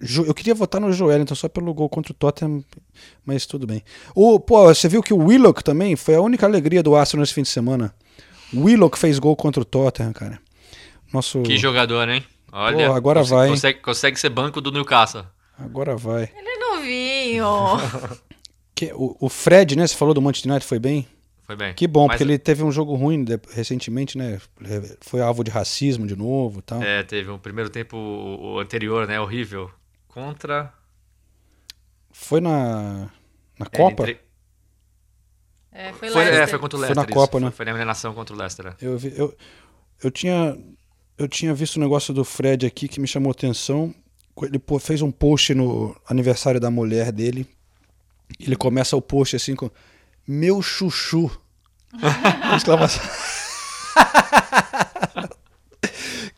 Jo- 0.01 0.25
Eu 0.25 0.33
queria 0.33 0.55
votar 0.55 0.81
no 0.81 0.91
Joeliton 0.91 1.35
só 1.35 1.47
pelo 1.47 1.71
gol 1.75 1.87
contra 1.87 2.11
o 2.11 2.15
Tottenham, 2.15 2.63
mas 3.23 3.45
tudo 3.45 3.67
bem. 3.67 3.83
O, 4.15 4.39
pô, 4.39 4.65
você 4.65 4.87
viu 4.89 5.03
que 5.03 5.13
o 5.13 5.17
Willock 5.17 5.63
também 5.63 5.95
foi 5.95 6.15
a 6.15 6.21
única 6.21 6.45
alegria 6.47 6.81
do 6.81 6.95
Arsenal 6.95 7.21
nesse 7.21 7.35
fim 7.35 7.43
de 7.43 7.49
semana. 7.49 7.93
O 8.51 8.63
Willock 8.63 8.97
fez 8.97 9.19
gol 9.19 9.35
contra 9.35 9.61
o 9.61 9.65
Tottenham, 9.65 10.11
cara. 10.11 10.39
Nosso. 11.13 11.41
Que 11.43 11.55
jogador, 11.57 12.09
hein? 12.09 12.23
Olha, 12.51 12.87
Pô, 12.87 12.93
agora 12.93 13.19
consegue, 13.19 13.35
vai? 13.39 13.49
Consegue, 13.49 13.79
consegue 13.81 14.19
ser 14.19 14.29
banco 14.29 14.59
do 14.59 14.71
Newcastle. 14.71 15.23
Agora 15.57 15.95
vai. 15.95 16.31
Ele 16.35 16.49
é 16.49 16.57
novinho. 16.59 17.47
Que, 18.73 18.91
o, 18.93 19.15
o 19.19 19.27
Fred, 19.29 19.75
né? 19.75 19.87
Você 19.87 19.95
falou 19.95 20.13
do 20.13 20.21
Manchester 20.21 20.51
United, 20.51 20.67
foi 20.67 20.77
bem? 20.77 21.07
Foi 21.47 21.55
bem. 21.55 21.73
Que 21.73 21.87
bom, 21.87 22.07
Mas- 22.07 22.17
porque 22.17 22.23
ele 22.23 22.37
teve 22.37 22.61
um 22.61 22.71
jogo 22.71 22.93
ruim 22.95 23.23
de- 23.23 23.39
recentemente, 23.51 24.17
né? 24.17 24.39
Foi 25.01 25.21
alvo 25.21 25.43
de 25.45 25.49
racismo 25.49 26.05
de 26.05 26.13
novo 26.15 26.59
e 26.59 26.61
tal. 26.61 26.83
É, 26.83 27.01
teve 27.03 27.31
um 27.31 27.39
primeiro 27.39 27.69
tempo 27.69 28.59
anterior, 28.59 29.07
né? 29.07 29.19
Horrível. 29.19 29.71
Contra. 30.09 30.73
Foi 32.11 32.41
na, 32.41 33.09
na 33.57 33.65
É, 33.71 33.77
Copa? 33.77 34.03
entre- 34.03 34.19
É, 35.71 35.93
foi, 35.93 36.09
Foi, 36.09 36.21
é, 36.23 36.25
Leicester. 36.25 36.49
foi 36.49 36.59
contra 36.59 36.77
o 36.77 36.79
Foi 36.81 36.87
Leicester. 36.89 36.95
na 36.95 37.03
isso. 37.03 37.13
Copa, 37.13 37.39
né? 37.39 37.45
Foi, 37.47 37.55
foi 37.57 37.65
na 37.65 37.71
eliminação 37.71 38.13
contra 38.13 38.35
o 38.35 38.37
Leicester. 38.37 38.65
é. 38.67 38.75
Eu, 38.81 38.97
vi- 38.97 39.13
eu, 39.15 39.37
eu, 40.03 40.11
tinha, 40.11 40.57
eu 41.17 41.27
tinha 41.27 41.53
visto 41.53 41.77
o 41.77 41.79
negócio 41.79 42.13
do 42.13 42.25
Fred 42.25 42.65
aqui 42.65 42.87
que 42.87 42.99
me 42.99 43.07
chamou 43.07 43.31
atenção. 43.31 43.93
Ele 44.41 44.61
fez 44.79 45.01
um 45.01 45.11
post 45.11 45.53
no 45.53 45.95
aniversário 46.09 46.59
da 46.59 46.69
mulher 46.69 47.11
dele. 47.11 47.47
Ele 48.39 48.55
começa 48.55 48.97
o 48.97 49.01
post 49.01 49.35
assim 49.35 49.55
com 49.55 49.69
Meu 50.27 50.61
chuchu. 50.61 51.29
Exclamação. 52.55 53.03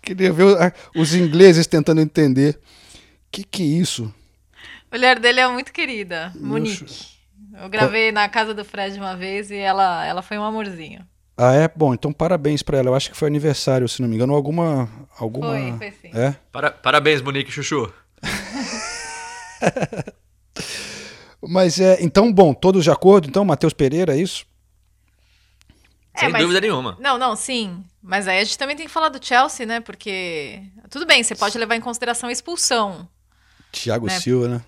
Queria 0.01 0.31
ver 0.31 0.73
os 0.95 1.13
ingleses 1.13 1.67
tentando 1.67 2.01
entender. 2.01 2.59
Que 3.31 3.43
que 3.43 3.63
é 3.63 3.65
isso? 3.65 4.13
A 4.91 4.95
mulher 4.95 5.19
dele 5.19 5.39
é 5.39 5.47
muito 5.47 5.71
querida, 5.71 6.31
Monique. 6.35 6.85
Eu 7.61 7.69
gravei 7.69 8.11
na 8.11 8.27
casa 8.29 8.53
do 8.53 8.63
Fred 8.65 8.97
uma 8.97 9.15
vez 9.15 9.51
e 9.51 9.57
ela, 9.57 10.05
ela 10.05 10.21
foi 10.21 10.37
um 10.37 10.43
amorzinho. 10.43 11.05
Ah, 11.37 11.53
é? 11.53 11.69
Bom, 11.73 11.93
então 11.93 12.11
parabéns 12.11 12.61
pra 12.63 12.77
ela. 12.77 12.89
Eu 12.89 12.95
acho 12.95 13.11
que 13.11 13.17
foi 13.17 13.27
aniversário, 13.27 13.87
se 13.87 14.01
não 14.01 14.09
me 14.09 14.15
engano, 14.15 14.33
ou 14.33 14.37
alguma. 14.37 14.89
alguma... 15.17 15.51
Foi, 15.51 15.73
foi 15.77 15.91
sim. 15.91 16.09
É? 16.13 16.35
Para- 16.51 16.71
parabéns, 16.71 17.21
Monique 17.21 17.51
Chuchu. 17.51 17.91
Mas 21.41 21.79
é. 21.79 21.97
Então, 22.01 22.31
bom, 22.31 22.53
todos 22.53 22.83
de 22.83 22.91
acordo? 22.91 23.27
Então, 23.27 23.45
Matheus 23.45 23.73
Pereira, 23.73 24.15
é 24.15 24.19
isso? 24.21 24.45
É, 26.13 26.19
Sem 26.21 26.29
mas- 26.29 26.41
dúvida 26.41 26.59
nenhuma. 26.61 26.97
Não, 26.99 27.17
não, 27.17 27.35
sim. 27.35 27.83
Mas 28.01 28.27
aí 28.27 28.39
a 28.39 28.43
gente 28.43 28.57
também 28.57 28.75
tem 28.75 28.85
que 28.87 28.91
falar 28.91 29.09
do 29.09 29.23
Chelsea, 29.25 29.65
né? 29.65 29.79
Porque. 29.79 30.61
Tudo 30.89 31.05
bem, 31.05 31.23
você 31.23 31.35
pode 31.35 31.57
levar 31.57 31.75
em 31.75 31.81
consideração 31.81 32.27
a 32.29 32.31
expulsão. 32.31 33.07
Thiago 33.71 34.07
Né? 34.07 34.19
Silva, 34.19 34.47
né? 34.47 34.61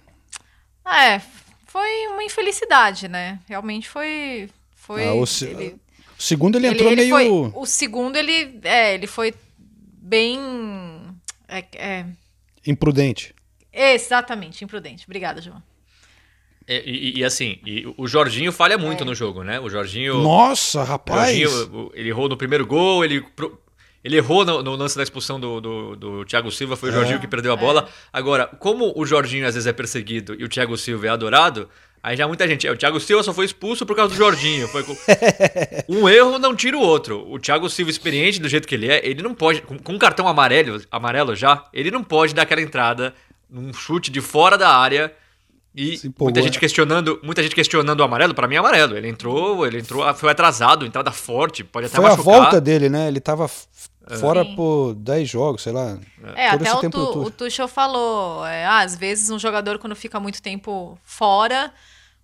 Ah, 0.86 1.04
É, 1.06 1.22
foi 1.68 2.08
uma 2.08 2.24
infelicidade, 2.24 3.08
né? 3.08 3.40
Realmente 3.48 3.90
foi. 3.90 4.50
foi 4.76 5.06
Ah, 5.08 5.14
o, 5.14 5.26
se- 5.26 5.46
ele- 5.48 5.76
o 6.18 6.22
segundo 6.22 6.58
ele 6.58 6.68
entrou 6.68 6.92
ele 6.92 7.02
meio. 7.02 7.16
foi- 7.16 7.52
o 7.62 7.66
segundo, 7.66 8.16
ele. 8.16 8.60
É, 8.64 8.94
ele 8.94 9.08
foi 9.08 9.34
bem. 9.98 10.40
É, 11.48 11.66
é, 11.74 12.06
imprudente. 12.66 13.34
exatamente, 13.74 14.64
imprudente. 14.64 15.04
Obrigada, 15.06 15.42
João. 15.42 15.62
E, 16.86 17.12
e- 17.18 17.20
e 17.20 17.24
assim, 17.26 17.58
e 17.66 17.86
o 17.98 18.08
Jorginho 18.08 18.52
falha 18.52 18.78
muito 18.78 19.04
no 19.04 19.14
jogo, 19.14 19.44
né? 19.44 19.60
O 19.60 19.70
Jorginho. 19.70 20.22
Nossa, 20.22 20.82
o 20.82 20.84
rapaz! 20.86 21.38
Jorginho, 21.38 21.76
o- 21.76 21.92
ele 21.94 22.10
errou 22.10 22.30
no 22.30 22.38
primeiro 22.38 22.66
gol, 22.66 23.04
ele. 23.04 23.24
Ele 24.04 24.18
errou 24.18 24.44
no, 24.44 24.64
no 24.64 24.76
lance 24.76 24.98
da 24.98 25.04
expulsão 25.04 25.40
do, 25.40 25.62
do, 25.62 25.96
do 25.96 26.26
Thiago 26.26 26.50
Silva, 26.52 26.76
foi 26.76 26.90
o 26.90 26.92
É. 26.92 26.96
Jorginho 26.96 27.20
que 27.20 27.28
perdeu 27.28 27.54
a 27.54 27.56
bola. 27.56 27.88
Agora, 28.12 28.48
como 28.48 28.92
o 28.96 29.06
Jorginho 29.06 29.46
às 29.48 29.54
vezes 29.54 29.68
é 29.68 29.74
perseguido 29.74 30.36
e 30.40 30.44
o 30.44 30.50
Thiago 30.50 30.76
Silva 30.76 31.06
é 31.06 31.10
adorado, 31.10 31.70
aí 32.02 32.18
já 32.18 32.28
muita 32.28 32.48
gente. 32.48 32.66
é, 32.66 32.72
O 32.72 32.76
Thiago 32.78 33.00
Silva 33.00 33.22
só 33.22 33.32
foi 33.32 33.46
expulso 33.46 33.86
por 33.86 33.96
causa 33.96 34.12
do 34.12 34.18
Jorginho. 34.18 34.68
Foi 34.70 34.84
com- 34.84 34.96
um 35.88 36.10
erro 36.10 36.40
não 36.40 36.56
tira 36.56 36.76
o 36.78 36.82
outro. 36.82 37.24
O 37.32 37.38
Thiago 37.38 37.70
Silva, 37.70 37.92
experiente 37.92 38.40
do 38.42 38.50
jeito 38.50 38.68
que 38.68 38.74
ele 38.74 38.90
é, 38.92 39.08
ele 39.08 39.22
não 39.22 39.36
pode. 39.36 39.62
Com, 39.62 39.78
com 39.78 39.94
um 39.94 40.00
cartão 40.00 40.28
amarelo, 40.28 40.82
amarelo 40.90 41.36
já, 41.36 41.66
ele 41.72 41.92
não 41.92 42.04
pode 42.04 42.34
dar 42.34 42.42
aquela 42.42 42.62
entrada 42.62 43.14
num 43.48 43.72
chute 43.72 44.10
de 44.10 44.20
fora 44.22 44.58
da 44.58 44.70
área. 44.76 45.14
E 45.74 45.96
empolgou, 46.06 46.26
muita 46.26 46.42
gente 46.42 46.56
né? 46.56 46.60
questionando, 46.60 47.20
muita 47.24 47.42
gente 47.42 47.56
questionando 47.56 48.00
o 48.02 48.04
amarelo, 48.04 48.34
pra 48.34 48.48
mim 48.48 48.56
é 48.56 48.58
amarelo. 48.58 48.98
Ele 48.98 49.08
entrou, 49.08 49.66
ele 49.66 49.80
entrou, 49.80 50.14
foi 50.14 50.30
atrasado, 50.32 50.86
entrada 50.86 51.12
forte, 51.12 51.64
pode 51.64 51.86
até 51.88 51.96
Foi 51.96 52.06
a 52.06 52.10
machucar. 52.10 52.24
volta 52.42 52.60
dele, 52.62 52.90
né? 52.90 53.08
Ele 53.08 53.22
tava 53.22 53.46
f- 53.46 53.68
fora 54.20 54.44
Sim. 54.44 54.56
por 54.56 54.94
10 54.96 55.30
jogos, 55.30 55.62
sei 55.62 55.72
lá. 55.72 55.98
É, 56.36 56.52
todo 56.52 56.62
até 56.62 56.64
esse 56.70 56.76
o, 56.76 56.80
tempo 56.82 56.98
tu, 56.98 57.20
o 57.24 57.32
Tuchel 57.32 57.68
falou, 57.70 58.46
é, 58.46 58.66
ah, 58.66 58.80
às 58.80 58.96
vezes 58.96 59.30
um 59.30 59.40
jogador 59.40 59.78
quando 59.80 59.96
fica 59.96 60.20
muito 60.20 60.42
tempo 60.42 61.00
fora, 61.06 61.72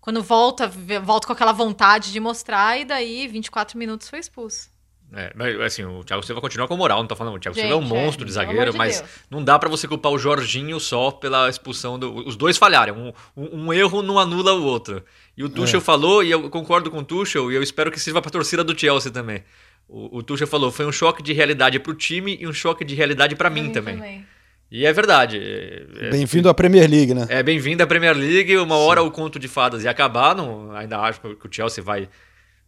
quando 0.01 0.21
volta, 0.21 0.67
volta 1.03 1.27
com 1.27 1.33
aquela 1.33 1.53
vontade 1.53 2.11
de 2.11 2.19
mostrar 2.19 2.77
e 2.79 2.83
daí 2.85 3.27
24 3.29 3.77
minutos 3.77 4.09
foi 4.09 4.19
expulso. 4.19 4.69
É, 5.13 5.31
mas 5.35 5.57
assim, 5.61 5.85
o 5.85 6.03
Thiago 6.03 6.21
Silva 6.21 6.41
continua 6.41 6.67
com 6.67 6.75
moral, 6.75 6.99
não 6.99 7.07
tô 7.07 7.15
falando, 7.15 7.35
o 7.35 7.39
Thiago 7.39 7.55
Silva 7.57 7.71
é 7.71 7.75
um 7.77 7.81
Gente, 7.81 7.89
monstro 7.93 8.25
é, 8.25 8.27
de 8.27 8.33
zagueiro, 8.33 8.71
de 8.73 8.77
mas 8.77 8.99
Deus. 8.99 9.09
não 9.31 9.41
dá 9.41 9.57
pra 9.57 9.69
você 9.69 9.87
culpar 9.87 10.11
o 10.11 10.19
Jorginho 10.19 10.79
só 10.81 11.11
pela 11.11 11.49
expulsão 11.49 11.97
do. 11.97 12.13
Os 12.27 12.35
dois 12.35 12.57
falharam, 12.57 13.13
um, 13.35 13.41
um- 13.41 13.65
um 13.67 13.73
erro 13.73 14.01
não 14.01 14.19
anula 14.19 14.53
o 14.53 14.63
outro. 14.65 15.01
E 15.37 15.43
o 15.45 15.49
Tuchel 15.49 15.79
É. 15.79 15.81
falou, 15.81 16.21
e 16.23 16.29
eu 16.31 16.49
concordo 16.49 16.91
com 16.91 16.97
o 16.99 17.03
Tuchel, 17.05 17.49
e 17.51 17.55
eu 17.55 17.63
espero 17.63 17.89
que 17.89 17.99
sirva 17.99 18.21
pra 18.21 18.29
torcida 18.29 18.65
do 18.65 18.77
Chelsea 18.77 19.09
também. 19.11 19.43
O, 19.87 20.17
o 20.17 20.23
Tuchel 20.23 20.45
falou, 20.47 20.71
foi 20.71 20.85
um 20.85 20.91
choque 20.91 21.23
de 21.23 21.31
realidade 21.31 21.79
pro 21.79 21.93
time 21.95 22.37
e 22.41 22.45
um 22.45 22.51
choque 22.51 22.83
de 22.83 22.93
realidade 22.93 23.33
pra 23.33 23.49
mim, 23.49 23.69
também. 23.71 24.25
E 24.69 24.85
é 24.85 24.91
verdade. 24.91 25.37
é- 25.37 26.07
é- 26.07 26.09
Bem-vindo 26.09 26.49
à 26.49 26.53
Premier 26.53 26.89
League, 26.89 27.13
né? 27.13 27.25
é 27.29 27.41
bem-vindo 27.41 27.81
à 27.81 27.87
Premier 27.87 28.13
League. 28.13 28.57
Uma 28.57 28.75
hora 28.75 29.01
o 29.01 29.09
conto 29.09 29.39
de 29.39 29.47
fadas 29.47 29.85
ia 29.85 29.91
acabar. 29.91 30.35
Não, 30.35 30.75
ainda 30.75 30.99
acho 30.99 31.21
que 31.21 31.47
o 31.47 31.49
Chelsea 31.49 31.81
vai 31.81 32.09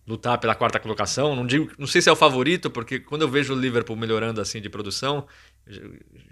lutar 0.10 0.40
pela 0.40 0.56
quarta 0.56 0.80
colocação. 0.80 1.36
Não 1.36 1.46
digo, 1.46 1.72
não 1.78 1.88
sei 1.88 2.02
se 2.02 2.10
é 2.10 2.12
o 2.12 2.16
favorito, 2.16 2.70
porque 2.72 3.00
quando 3.00 3.22
eu 3.22 3.30
vejo 3.30 3.54
o 3.54 3.60
Liverpool 3.60 3.96
melhorando 3.96 4.42
assim 4.42 4.60
de 4.60 4.70
produção, 4.70 5.28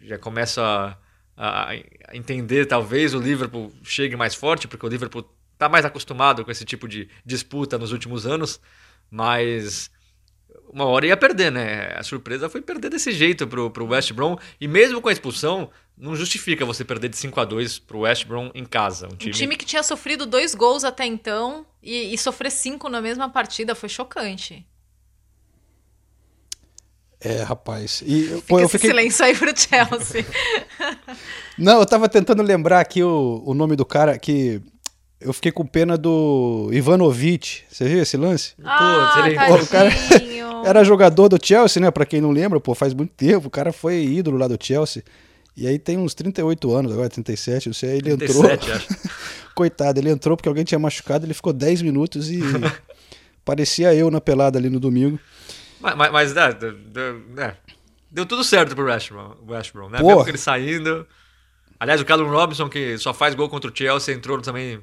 já, 0.02 0.18
começo 0.18 0.60
a, 0.60 0.98
a- 1.36 1.70
a 2.08 2.16
entender 2.18 2.66
talvez 2.66 3.14
o 3.14 3.20
Liverpool 3.20 3.72
chegue 3.84 4.16
mais 4.16 4.34
forte, 4.36 4.68
porque 4.68 4.86
o 4.86 4.90
Liverpool 4.90 5.30
está 5.54 5.70
mais 5.70 5.86
acostumado 5.86 6.44
com 6.44 6.52
esse 6.52 6.66
tipo 6.66 6.88
de 6.88 7.08
disputa 7.26 7.78
nos 7.78 7.92
últimos 7.92 8.26
anos, 8.26 8.60
mas 9.10 9.90
uma 10.70 10.86
hora 10.86 11.08
ia 11.08 11.18
perder, 11.18 11.52
né? 11.52 11.94
A 11.98 12.04
surpresa 12.04 12.50
foi 12.50 12.62
perder 12.62 12.90
desse 12.90 13.12
jeito 13.12 13.48
pro, 13.48 13.70
pro 13.72 13.86
West 13.88 14.12
Brom. 14.14 14.38
E 14.60 14.68
mesmo 14.68 15.02
com 15.02 15.10
a 15.10 15.12
expulsão, 15.12 15.70
não 15.98 16.16
justifica 16.16 16.64
você 16.66 16.86
perder 16.86 17.10
de 17.10 17.18
5 17.18 17.40
a 17.40 17.46
2 17.46 17.80
pro 17.80 18.00
West 18.02 18.26
Brom 18.26 18.52
em 18.54 18.64
casa. 18.66 19.08
Um 19.08 19.14
Um 19.14 19.16
time, 19.18 19.32
time 19.34 19.56
que 19.58 19.66
tinha 19.66 19.82
sofrido 19.82 20.26
dois 20.26 20.54
gols 20.54 20.84
até 20.84 21.06
então 21.06 21.66
e, 21.82 22.14
e 22.14 22.18
sofrer 22.18 22.52
cinco 22.52 22.88
na 22.88 23.02
mesma 23.02 23.28
partida 23.30 23.74
foi 23.74 23.90
chocante. 23.90 24.66
É, 27.20 27.42
rapaz. 27.42 28.04
E 28.06 28.26
eu- 28.26 28.36
Fica 28.42 28.48
pô, 28.48 28.60
eu 28.60 28.66
esse 28.66 28.74
fiquei... 28.78 28.90
silêncio 28.92 29.26
aí 29.26 29.36
pro 29.36 29.52
Chelsea. 29.58 30.26
Não, 31.58 31.80
eu 31.80 31.86
tava 31.86 32.08
tentando 32.08 32.44
lembrar 32.44 32.80
aqui 32.80 33.02
o, 33.02 33.42
o 33.44 33.54
nome 33.56 33.76
do 33.76 33.84
cara 33.86 34.20
que 34.20 34.62
eu 35.20 35.34
fiquei 35.34 35.52
com 35.52 35.66
pena 35.66 35.98
do 35.98 36.70
Ivanovic. 36.72 37.64
Você 37.72 37.86
viu 37.86 38.04
esse 38.04 38.16
lance? 38.18 38.54
Ah, 38.64 39.24
ele- 39.26 39.36
Pô, 39.36 39.56
o 39.56 39.68
cara 39.68 39.90
era 40.64 40.84
jogador 40.84 41.28
do 41.28 41.44
Chelsea, 41.44 41.82
né? 41.82 41.90
Pra 41.90 42.06
quem 42.06 42.22
não 42.22 42.30
lembra, 42.30 42.60
pô, 42.60 42.76
faz 42.76 42.94
muito 42.94 43.14
tempo. 43.16 43.48
O 43.48 43.52
cara 43.52 43.74
foi 43.74 44.04
ídolo 44.04 44.38
lá 44.38 44.48
do 44.48 44.58
Chelsea. 44.64 45.04
E 45.58 45.66
aí 45.66 45.80
tem 45.80 45.98
uns 45.98 46.14
38 46.14 46.72
anos, 46.72 46.92
agora 46.92 47.10
37, 47.10 47.66
não 47.66 47.74
sei. 47.74 47.98
Ele 47.98 48.16
37, 48.16 48.54
entrou. 48.54 48.76
acho. 48.76 48.88
Coitado, 49.56 50.00
ele 50.00 50.12
entrou 50.12 50.38
porque 50.38 50.48
alguém 50.48 50.64
tinha 50.64 50.78
machucado, 50.78 51.26
ele 51.26 51.34
ficou 51.34 51.52
10 51.52 51.82
minutos 51.82 52.30
e 52.30 52.40
parecia 53.44 53.92
eu 53.96 54.12
na 54.12 54.22
pelada 54.22 54.60
ali 54.60 54.70
no 54.70 54.80
domingo. 54.80 55.20
Mas, 55.82 55.96
mas, 55.96 56.12
mas, 56.12 56.38
é, 56.38 56.54
deu- 56.54 56.74
deu- 56.74 57.24
é, 57.38 57.56
tudo 58.28 58.44
certo 58.44 58.76
pro 58.76 58.86
Brom 58.86 59.90
né? 59.90 59.98
Pô. 60.00 60.08
Mesmo 60.08 60.24
que 60.24 60.30
ele 60.30 60.38
saindo. 60.38 61.08
Aliás, 61.80 62.00
o 62.02 62.06
Callum 62.06 62.30
Robinson, 62.30 62.70
que 62.70 62.96
só 63.00 63.12
faz 63.12 63.34
gol 63.34 63.50
contra 63.50 63.72
o 63.72 63.76
Chelsea, 63.76 64.14
entrou 64.14 64.40
também. 64.40 64.80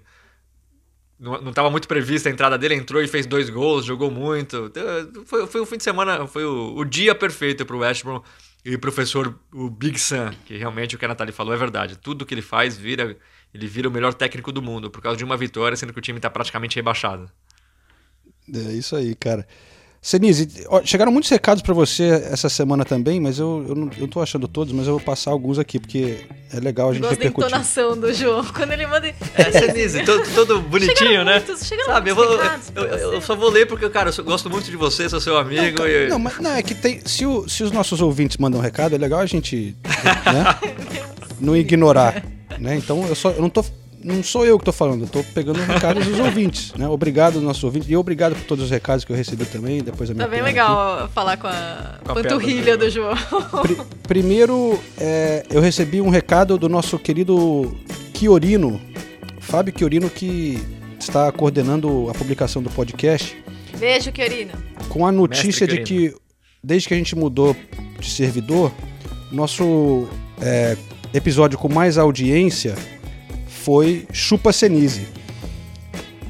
Não, 1.20 1.40
não 1.40 1.52
tava 1.52 1.70
muito 1.70 1.86
prevista 1.86 2.28
a 2.28 2.32
entrada 2.32 2.58
dele, 2.58 2.74
entrou 2.74 3.00
e 3.00 3.06
fez 3.06 3.26
dois 3.26 3.48
gols, 3.48 3.84
jogou 3.84 4.10
muito. 4.10 4.72
Foi, 5.24 5.46
foi 5.46 5.60
o 5.60 5.66
fim 5.66 5.76
de 5.76 5.84
semana, 5.84 6.26
foi 6.26 6.44
o, 6.44 6.74
o 6.76 6.84
dia 6.84 7.14
perfeito 7.14 7.64
pro 7.64 7.78
West 7.78 8.02
Brom 8.02 8.20
e 8.64 8.74
o 8.74 8.78
professor, 8.78 9.38
o 9.52 9.68
Big 9.68 9.98
Sam, 9.98 10.32
que 10.46 10.56
realmente 10.56 10.96
o 10.96 10.98
que 10.98 11.04
a 11.04 11.08
Nathalie 11.08 11.32
falou 11.32 11.52
é 11.52 11.56
verdade. 11.56 11.98
Tudo 11.98 12.24
que 12.24 12.32
ele 12.32 12.40
faz, 12.40 12.76
vira, 12.76 13.16
ele 13.52 13.66
vira 13.66 13.88
o 13.88 13.92
melhor 13.92 14.14
técnico 14.14 14.50
do 14.50 14.62
mundo, 14.62 14.90
por 14.90 15.02
causa 15.02 15.18
de 15.18 15.24
uma 15.24 15.36
vitória, 15.36 15.76
sendo 15.76 15.92
que 15.92 15.98
o 15.98 16.02
time 16.02 16.18
tá 16.18 16.30
praticamente 16.30 16.76
rebaixado. 16.76 17.30
É 18.52 18.72
isso 18.72 18.96
aí, 18.96 19.14
cara. 19.14 19.46
Senise, 20.06 20.66
ó, 20.68 20.82
chegaram 20.84 21.10
muitos 21.10 21.30
recados 21.30 21.62
pra 21.62 21.72
você 21.72 22.02
essa 22.30 22.50
semana 22.50 22.84
também, 22.84 23.18
mas 23.18 23.38
eu, 23.38 23.64
eu, 23.66 23.74
não, 23.74 23.90
eu 23.98 24.06
tô 24.06 24.20
achando 24.20 24.46
todos, 24.46 24.70
mas 24.70 24.86
eu 24.86 24.92
vou 24.92 25.00
passar 25.00 25.30
alguns 25.30 25.58
aqui, 25.58 25.78
porque 25.78 26.18
é 26.52 26.60
legal 26.60 26.90
a 26.90 26.92
gente 26.92 27.00
Gosto 27.04 27.12
da 27.12 27.16
repercutir. 27.24 27.48
entonação 27.48 27.96
do 27.98 28.12
João. 28.12 28.44
Quando 28.52 28.72
ele 28.72 28.86
manda. 28.86 29.08
É, 29.34 29.50
Senise, 29.50 30.04
todo, 30.04 30.22
todo 30.34 30.60
bonitinho, 30.60 30.94
Chegaram 30.94 31.24
né? 31.24 31.42
muitos, 31.46 31.66
chegaram 31.66 31.90
Sabe, 31.94 32.10
eu, 32.10 32.16
vou, 32.16 32.24
eu, 32.76 32.84
eu- 33.14 33.20
só 33.22 33.34
vou 33.34 33.48
ler 33.48 33.66
porque, 33.66 33.88
cara, 33.88 34.10
eu 34.14 34.24
gosto 34.24 34.50
muito 34.50 34.70
de 34.70 34.76
você, 34.76 35.08
sou 35.08 35.22
seu 35.22 35.38
amigo. 35.38 35.86
e... 35.86 36.06
Não, 36.08 36.18
mas 36.18 36.38
não, 36.38 36.50
é 36.50 36.62
que 36.62 36.74
tem. 36.74 37.00
Se, 37.06 37.24
o- 37.24 37.48
se 37.48 37.62
os 37.62 37.72
nossos 37.72 38.02
ouvintes 38.02 38.36
mandam 38.36 38.60
um 38.60 38.62
recado, 38.62 38.94
é 38.94 38.98
legal 38.98 39.20
a 39.20 39.26
gente 39.26 39.74
né, 40.30 40.74
não 41.40 41.56
ignorar. 41.56 42.22
Né? 42.58 42.76
Então 42.76 43.06
eu, 43.06 43.14
só, 43.14 43.30
eu 43.30 43.40
não 43.40 43.48
tô. 43.48 43.64
Não 44.04 44.22
sou 44.22 44.44
eu 44.44 44.58
que 44.58 44.64
tô 44.66 44.72
falando, 44.72 45.02
eu 45.04 45.08
tô 45.08 45.24
pegando 45.34 45.58
os 45.60 45.66
recados 45.66 46.06
dos 46.06 46.20
ouvintes, 46.20 46.74
né? 46.74 46.86
Obrigado 46.86 47.36
aos 47.36 47.42
nossos 47.42 47.64
ouvintes 47.64 47.88
e 47.88 47.96
obrigado 47.96 48.34
por 48.34 48.44
todos 48.44 48.64
os 48.66 48.70
recados 48.70 49.02
que 49.04 49.10
eu 49.10 49.16
recebi 49.16 49.46
também, 49.46 49.82
depois 49.82 50.10
a 50.10 50.14
minha 50.14 50.26
Tá 50.26 50.30
bem 50.30 50.42
piada 50.42 50.50
aqui. 50.50 50.70
legal 50.70 51.08
falar 51.08 51.36
com 51.38 51.46
a 51.46 51.98
Com 52.04 52.12
a 52.12 52.14
panturrilha 52.16 52.76
do 52.76 52.90
João. 52.90 53.14
Pri- 53.62 53.78
primeiro, 54.06 54.78
é, 54.98 55.44
eu 55.50 55.60
recebi 55.62 56.02
um 56.02 56.10
recado 56.10 56.58
do 56.58 56.68
nosso 56.68 56.98
querido 56.98 57.74
Chiorino, 58.14 58.78
Fábio 59.40 59.72
Chiorino, 59.76 60.10
que 60.10 60.62
está 61.00 61.32
coordenando 61.32 62.08
a 62.10 62.14
publicação 62.14 62.62
do 62.62 62.68
podcast, 62.70 63.36
Beijo, 63.78 64.12
Querino. 64.12 64.52
com 64.90 65.06
a 65.06 65.10
notícia 65.12 65.66
de 65.66 65.78
que, 65.82 66.14
desde 66.62 66.88
que 66.88 66.94
a 66.94 66.96
gente 66.96 67.16
mudou 67.16 67.56
de 67.98 68.10
servidor, 68.10 68.70
nosso 69.32 70.06
é, 70.40 70.76
episódio 71.14 71.58
com 71.58 71.68
mais 71.72 71.96
audiência 71.98 72.74
foi 73.64 74.06
Chupa 74.12 74.52
Senise. 74.52 75.08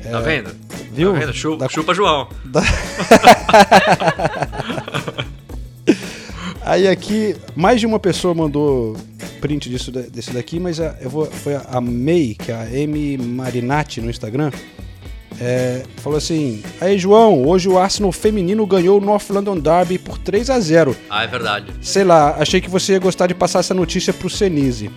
Tá 0.09 0.21
vendo? 0.21 0.55
Viu? 0.93 1.13
Tá 1.13 1.19
vendo? 1.19 1.33
Chu- 1.35 1.57
Da- 1.57 1.69
Chupa 1.69 1.93
João. 1.93 2.29
Aí 6.63 6.89
aqui, 6.89 7.37
mais 7.55 7.79
de 7.81 7.87
uma 7.87 7.99
pessoa 7.99 8.33
mandou 8.35 8.97
print 9.41 9.69
disso, 9.69 9.91
da- 9.93 10.01
desse 10.03 10.31
daqui, 10.33 10.59
mas 10.59 10.81
a- 10.81 10.97
eu 11.01 11.11
vou, 11.11 11.27
foi 11.27 11.55
a, 11.57 11.61
a 11.73 11.81
May, 11.81 12.35
que 12.39 12.51
é 12.51 12.55
a 12.55 12.71
M 12.73 13.19
Marinati 13.19 14.01
no 14.01 14.09
Instagram, 14.09 14.51
é, 15.41 15.83
falou 15.97 16.17
assim, 16.17 16.63
aí 16.81 16.97
João, 16.99 17.45
hoje 17.47 17.69
o 17.69 17.77
Arsenal 17.77 18.13
feminino 18.13 18.65
ganhou 18.67 18.99
o 18.99 19.05
North 19.05 19.29
London 19.29 19.59
Derby 19.59 19.99
por 19.99 20.17
3 20.17 20.49
a 20.49 20.59
0 20.61 20.97
Ah, 21.11 21.25
é 21.25 21.27
verdade. 21.27 21.67
Sei 21.83 22.05
lá, 22.05 22.37
achei 22.39 22.61
que 22.63 22.71
você 22.71 22.93
ia 22.93 22.99
gostar 22.99 23.27
de 23.27 23.35
passar 23.35 23.59
essa 23.59 23.75
notícia 23.75 24.13
pro 24.15 24.31
Senise. 24.31 24.91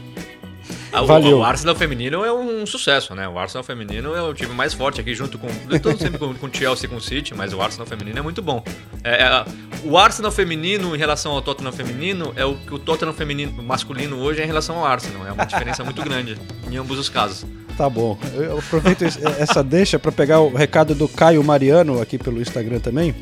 Ah, 0.92 1.02
o- 1.02 1.06
Valeu. 1.06 1.40
O, 1.40 1.44
Arsenal 1.44 1.76
feminino 1.76 2.24
é 2.24 2.32
um 2.32 2.66
sucesso, 2.66 3.14
né? 3.14 3.28
O 3.28 3.38
Arsenal 3.38 3.64
feminino 3.64 4.16
é 4.16 4.22
o 4.22 4.34
time 4.34 4.54
mais 4.54 4.74
forte 4.74 5.02
aqui, 5.02 5.14
junto 5.14 5.38
com. 5.38 5.48
Tô 5.82 5.96
sempre 5.98 6.18
com, 6.18 6.34
com 6.34 6.48
o 6.48 6.50
Chelsea 6.54 6.86
e 6.86 6.90
com 6.90 6.96
o 6.96 7.02
City, 7.02 7.34
mas 7.36 7.54
o 7.54 7.62
Arsenal 7.62 7.86
feminino 7.86 8.18
é 8.18 8.22
muito 8.22 8.42
bom. 8.42 8.64
É, 9.04 9.24
é, 9.24 9.46
o 9.84 9.98
Arsenal 9.98 10.32
feminino 10.32 10.96
em 10.96 10.98
relação 10.98 11.34
ao 11.34 11.42
Tottenham 11.42 11.72
feminino 11.74 12.32
é 12.36 12.46
o 12.46 12.56
que 12.56 12.74
o 12.74 12.80
Tottenham 12.80 13.14
feminino 13.14 13.62
masculino 13.62 14.18
hoje 14.18 14.42
é 14.42 14.44
em 14.44 14.48
relação 14.48 14.78
ao 14.78 14.86
Arsenal. 14.86 15.28
É 15.28 15.32
uma 15.32 15.46
diferença 15.46 15.84
muito 15.84 16.02
grande 16.02 16.38
em 16.72 16.78
ambos 16.78 16.98
os 16.98 17.10
casos. 17.10 17.46
Tá 17.78 17.88
bom, 17.90 18.18
eu 18.34 18.58
aproveito 18.58 19.04
esse- 19.04 19.24
essa 19.40 19.64
deixa 19.64 20.00
para 20.00 20.12
pegar 20.12 20.40
o 20.40 20.52
recado 20.56 20.96
do 20.96 21.08
Caio 21.08 21.44
Mariano 21.44 22.02
aqui 22.02 22.18
pelo 22.18 22.42
Instagram 22.42 22.80
também. 22.80 23.14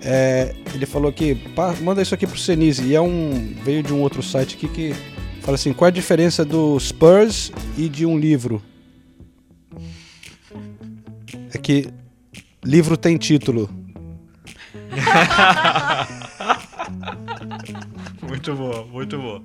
É, 0.00 0.54
ele 0.74 0.86
falou 0.86 1.08
"Pá, 1.54 1.74
manda 1.80 2.00
isso 2.02 2.14
aqui 2.14 2.26
pro 2.26 2.38
Senise. 2.38 2.84
E 2.84 2.94
é 2.94 3.00
um. 3.00 3.54
Veio 3.64 3.82
de 3.82 3.92
um 3.92 4.00
outro 4.00 4.22
site 4.22 4.54
aqui 4.54 4.68
que 4.68 4.94
fala 5.44 5.56
assim: 5.56 5.72
qual 5.72 5.86
é 5.86 5.90
a 5.90 5.94
diferença 5.94 6.44
do 6.44 6.80
Spurs 6.80 7.52
e 7.76 7.88
de 7.88 8.04
um 8.06 8.18
livro? 8.18 8.62
É 11.52 11.58
que 11.58 11.88
livro 12.64 12.96
tem 12.96 13.18
título. 13.18 13.70
Muito 18.44 18.54
boa, 18.54 18.84
muito 18.92 19.18
boa. 19.18 19.42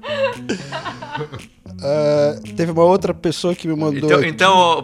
Ah, 1.81 2.35
teve 2.57 2.69
uma 2.73 2.83
outra 2.83 3.13
pessoa 3.13 3.55
que 3.55 3.65
me 3.65 3.73
mandou. 3.73 4.21
Então, 4.21 4.83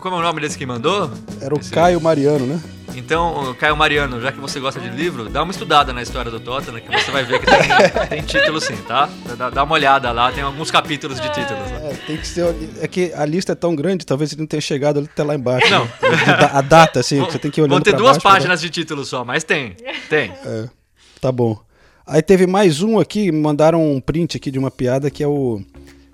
como 0.00 0.14
é 0.14 0.18
o 0.20 0.22
nome 0.22 0.40
desse 0.40 0.56
que 0.56 0.64
mandou? 0.64 1.10
Era 1.40 1.52
o 1.52 1.70
Caio 1.70 2.00
Mariano, 2.00 2.46
né? 2.46 2.62
Então, 2.94 3.52
Caio 3.58 3.76
Mariano, 3.76 4.20
já 4.20 4.30
que 4.30 4.38
você 4.38 4.60
gosta 4.60 4.80
de 4.80 4.88
livro, 4.90 5.28
dá 5.28 5.42
uma 5.42 5.50
estudada 5.50 5.92
na 5.92 6.02
história 6.02 6.30
do 6.30 6.38
Tottenham, 6.38 6.80
que 6.80 6.88
você 6.88 7.10
vai 7.10 7.24
ver 7.24 7.40
que 7.40 7.46
tem, 7.46 8.06
tem 8.08 8.22
título 8.22 8.60
sim, 8.60 8.76
tá? 8.76 9.08
Dá, 9.36 9.50
dá 9.50 9.64
uma 9.64 9.74
olhada 9.74 10.12
lá, 10.12 10.30
tem 10.30 10.44
alguns 10.44 10.70
capítulos 10.70 11.20
de 11.20 11.28
títulos. 11.28 11.68
É, 11.82 11.94
tem 12.06 12.16
que 12.16 12.28
ser. 12.28 12.54
É 12.80 12.86
que 12.86 13.12
a 13.12 13.26
lista 13.26 13.52
é 13.52 13.56
tão 13.56 13.74
grande, 13.74 14.06
talvez 14.06 14.30
ele 14.32 14.42
não 14.42 14.46
tenha 14.46 14.60
chegado 14.60 15.00
até 15.00 15.24
lá 15.24 15.34
embaixo. 15.34 15.68
Não. 15.68 15.84
né? 15.84 15.90
A 16.52 16.60
data, 16.60 17.00
assim, 17.00 17.22
que 17.26 17.32
você 17.32 17.38
tem 17.40 17.50
que 17.50 17.60
olhando 17.60 17.72
Vão 17.72 17.80
ter 17.80 17.96
duas 17.96 18.10
baixo 18.12 18.20
pra- 18.20 18.30
páginas 18.30 18.60
de 18.60 18.70
título 18.70 19.04
só, 19.04 19.24
mas 19.24 19.42
tem, 19.42 19.74
tem. 20.08 20.30
É, 20.44 20.68
tá 21.20 21.32
bom. 21.32 21.66
Aí 22.08 22.22
teve 22.22 22.46
mais 22.46 22.80
um 22.82 22.98
aqui, 22.98 23.30
mandaram 23.30 23.92
um 23.92 24.00
print 24.00 24.36
aqui 24.36 24.50
de 24.50 24.58
uma 24.58 24.70
piada 24.70 25.10
que 25.10 25.22
é 25.22 25.28
o. 25.28 25.60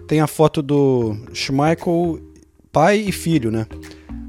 Tem 0.08 0.20
a 0.20 0.26
foto 0.26 0.60
do 0.60 1.16
Schmeichel, 1.32 2.18
pai 2.72 2.98
e 2.98 3.12
filho, 3.12 3.50
né? 3.50 3.66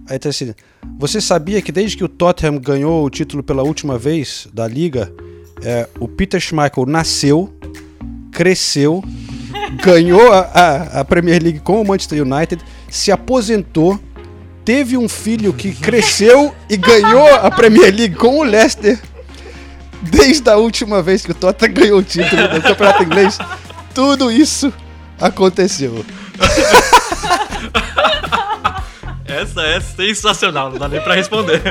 Aí 0.08 0.20
tá 0.20 0.30
assim. 0.30 0.54
Você 1.00 1.20
sabia 1.20 1.62
que 1.62 1.72
desde 1.72 1.98
que 1.98 2.04
o 2.04 2.08
Tottenham 2.10 2.60
ganhou 2.60 3.04
o 3.04 3.10
título 3.10 3.42
pela 3.42 3.64
última 3.64 3.98
vez 3.98 4.48
da 4.54 4.68
liga, 4.68 5.12
é, 5.64 5.90
o 6.00 6.08
Peter 6.08 6.40
Schmeichel 6.40 6.86
nasceu, 6.86 7.52
cresceu, 8.32 9.04
ganhou 9.84 10.32
a, 10.32 10.40
a- 10.42 11.00
a 11.02 11.06
Premier 11.06 11.42
League 11.42 11.60
com 11.62 11.82
o 11.82 11.86
Manchester 11.86 12.22
United, 12.22 12.64
se 12.90 13.12
aposentou, 13.12 14.00
teve 14.64 14.96
um 14.96 15.10
filho 15.10 15.52
que 15.52 15.74
cresceu 15.74 16.54
e 16.70 16.78
ganhou 16.78 17.26
a 17.28 17.50
Premier 17.50 17.94
League 17.94 18.16
com 18.16 18.38
o 18.38 18.44
Leicester. 18.44 19.02
Desde 20.02 20.50
a 20.50 20.58
última 20.58 21.02
vez 21.02 21.26
que 21.26 21.32
o 21.32 21.36
Tottenham 21.36 21.74
ganhou 21.74 22.00
o 22.00 22.04
título 22.04 22.48
do 22.48 22.62
Campeonato 22.62 23.04
Inglês, 23.04 23.38
tudo 23.94 24.32
isso 24.32 24.74
aconteceu. 25.20 26.06
Essa 29.26 29.62
é 29.62 29.80
sensacional, 29.80 30.72
não 30.72 30.78
dá 30.78 30.88
nem 30.88 31.02
pra 31.02 31.16
responder. 31.16 31.62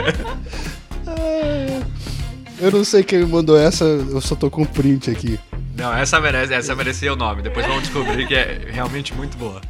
Eu 2.59 2.71
não 2.71 2.85
sei 2.85 3.03
quem 3.03 3.21
me 3.21 3.27
mandou 3.27 3.59
essa, 3.59 3.85
eu 3.85 4.21
só 4.21 4.35
tô 4.35 4.51
com 4.51 4.65
print 4.65 5.11
aqui. 5.11 5.39
Não, 5.77 5.93
essa 5.95 6.21
merece, 6.21 6.55
essa 6.55 6.75
merecia 6.75 7.13
o 7.13 7.17
nome. 7.17 7.43
Depois 7.43 7.67
vamos 7.67 7.83
descobrir 7.83 8.27
que 8.27 8.35
é 8.35 8.69
realmente 8.71 9.13
muito 9.13 9.37
boa. 9.37 9.61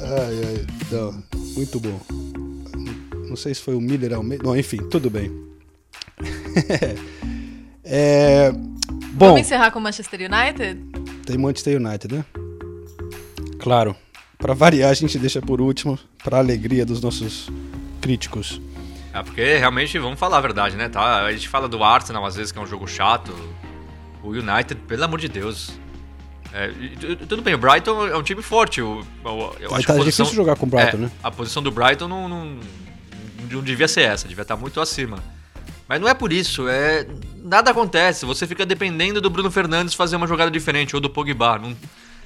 Ai, 0.00 0.40
ai, 0.46 0.66
não, 0.90 1.22
muito 1.56 1.80
bom. 1.80 2.00
Não 3.28 3.36
sei 3.36 3.54
se 3.54 3.62
foi 3.62 3.74
o 3.74 3.80
Miller 3.80 4.14
Almeida. 4.14 4.44
Não, 4.44 4.56
enfim, 4.56 4.76
tudo 4.88 5.10
bem. 5.10 5.32
é, 7.84 8.50
bom, 9.12 9.26
Vamos 9.26 9.40
encerrar 9.40 9.70
com 9.70 9.78
o 9.78 9.82
Manchester 9.82 10.20
United? 10.20 10.80
tem 11.26 11.38
Manchester 11.38 11.80
United, 11.80 12.14
né? 12.14 12.24
Claro. 13.58 13.96
Pra 14.38 14.52
variar, 14.52 14.90
a 14.90 14.94
gente 14.94 15.18
deixa 15.18 15.40
por 15.40 15.60
último, 15.60 15.98
pra 16.22 16.38
alegria 16.38 16.84
dos 16.84 17.00
nossos 17.00 17.48
críticos. 18.00 18.60
É, 19.12 19.22
porque 19.22 19.56
realmente, 19.56 19.98
vamos 19.98 20.18
falar 20.18 20.38
a 20.38 20.40
verdade, 20.40 20.76
né? 20.76 20.88
Tá? 20.88 21.24
A 21.24 21.32
gente 21.32 21.48
fala 21.48 21.68
do 21.68 21.82
Arsenal 21.82 22.24
às 22.26 22.34
vezes 22.36 22.52
que 22.52 22.58
é 22.58 22.62
um 22.62 22.66
jogo 22.66 22.86
chato. 22.86 23.32
O 24.22 24.30
United, 24.30 24.74
pelo 24.88 25.04
amor 25.04 25.20
de 25.20 25.28
Deus. 25.28 25.72
É, 26.52 26.70
tu- 27.00 27.26
tudo 27.26 27.42
bem, 27.42 27.54
o 27.54 27.58
Brighton 27.58 28.06
é 28.08 28.16
um 28.16 28.22
time 28.22 28.42
forte. 28.42 28.80
Eu 28.80 29.04
Vai 29.22 29.78
acho 29.78 29.86
tá 29.86 29.94
a 29.94 29.98
difícil 29.98 30.26
jogar 30.34 30.56
com 30.56 30.66
o 30.66 30.68
Brighton, 30.68 30.96
é, 30.96 31.00
né? 31.00 31.10
A 31.22 31.30
posição 31.30 31.62
do 31.62 31.70
Brighton 31.70 32.08
não, 32.08 32.28
não, 32.28 32.58
não 33.50 33.62
devia 33.62 33.88
ser 33.88 34.02
essa, 34.02 34.26
devia 34.28 34.42
estar 34.42 34.56
muito 34.56 34.80
acima. 34.80 35.18
Mas 35.88 36.00
não 36.00 36.08
é 36.08 36.14
por 36.14 36.32
isso, 36.32 36.66
é 36.68 37.06
nada 37.42 37.70
acontece. 37.70 38.24
Você 38.24 38.46
fica 38.46 38.64
dependendo 38.64 39.20
do 39.20 39.28
Bruno 39.28 39.50
Fernandes 39.50 39.94
fazer 39.94 40.16
uma 40.16 40.26
jogada 40.26 40.50
diferente 40.50 40.94
ou 40.94 41.00
do 41.00 41.10
Pogba. 41.10 41.58
Não, 41.58 41.76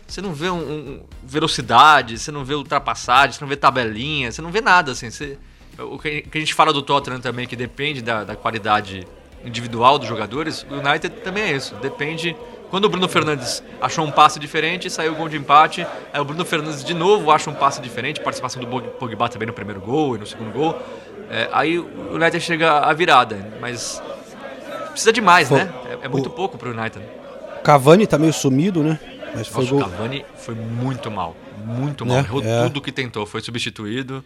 você 0.07 0.21
não 0.21 0.33
vê 0.33 0.49
um, 0.49 0.57
um- 0.59 1.03
velocidade, 1.25 2.19
você 2.19 2.31
não 2.31 2.45
vê 2.45 2.55
ultrapassagem, 2.55 3.33
você 3.33 3.41
não 3.41 3.49
vê 3.49 3.57
tabelinha, 3.57 4.31
você 4.31 4.41
não 4.41 4.51
vê 4.53 4.61
nada 4.61 4.93
assim. 4.93 5.11
Você- 5.11 5.37
o 5.79 5.99
que 5.99 6.25
a 6.35 6.39
gente 6.39 6.55
fala 6.55 6.73
do 6.73 6.83
Tottenham 6.83 7.21
também, 7.21 7.47
que 7.47 7.57
depende 7.57 8.01
da, 8.03 8.25
da 8.25 8.37
qualidade 8.37 9.07
individual 9.45 9.99
dos 9.99 10.09
jogadores, 10.09 10.67
o 10.71 10.75
United 10.75 11.11
também 11.23 11.45
é 11.45 11.53
isso. 11.57 11.75
Depende. 11.77 12.37
Quando 12.71 12.85
o 12.85 12.89
Bruno 12.89 13.09
Fernandes 13.09 13.63
achou 13.81 14.05
um 14.05 14.11
passe 14.11 14.39
diferente, 14.39 14.91
saiu 14.91 15.13
o 15.13 15.15
gol 15.17 15.29
de 15.29 15.37
empate. 15.39 15.87
Aí 16.13 16.21
o 16.21 16.25
Bruno 16.25 16.45
Fernandes 16.45 16.85
de 16.85 16.93
novo 16.93 17.31
acha 17.31 17.49
um 17.49 17.55
passe 17.55 17.81
diferente, 17.81 18.21
participação 18.21 18.61
do 18.61 18.69
Pog- 18.69 18.89
Pogba 18.99 19.29
também 19.29 19.47
no 19.47 19.55
primeiro 19.55 19.81
gol 19.81 20.17
e 20.17 20.19
no 20.19 20.27
segundo 20.27 20.53
gol. 20.53 20.79
É, 21.31 21.49
aí 21.53 21.79
o 21.79 22.15
United 22.15 22.41
chega 22.41 22.79
à 22.79 22.93
virada, 22.93 23.37
mas 23.61 24.03
precisa 24.91 25.13
de 25.13 25.21
mais, 25.21 25.49
Pô, 25.49 25.57
né? 25.57 25.73
É, 26.03 26.07
é 26.07 26.09
muito 26.09 26.27
o- 26.29 26.33
pouco 26.33 26.57
pro 26.57 26.71
United. 26.71 27.05
Cavani 27.63 28.07
tá 28.07 28.17
meio 28.19 28.33
sumido, 28.33 28.83
né? 28.83 28.99
Mas 29.35 29.47
foi 29.47 29.63
Nossa, 29.65 29.75
o 29.75 29.79
gol. 29.81 29.89
Cavani 29.91 30.25
foi 30.37 30.55
muito 30.55 31.11
mal, 31.11 31.37
muito 31.65 32.07
mal. 32.07 32.17
Né? 32.17 32.23
Errou 32.23 32.43
É. 32.43 32.63
tudo 32.65 32.81
que 32.81 32.91
tentou, 32.91 33.27
foi 33.27 33.43
substituído. 33.43 34.25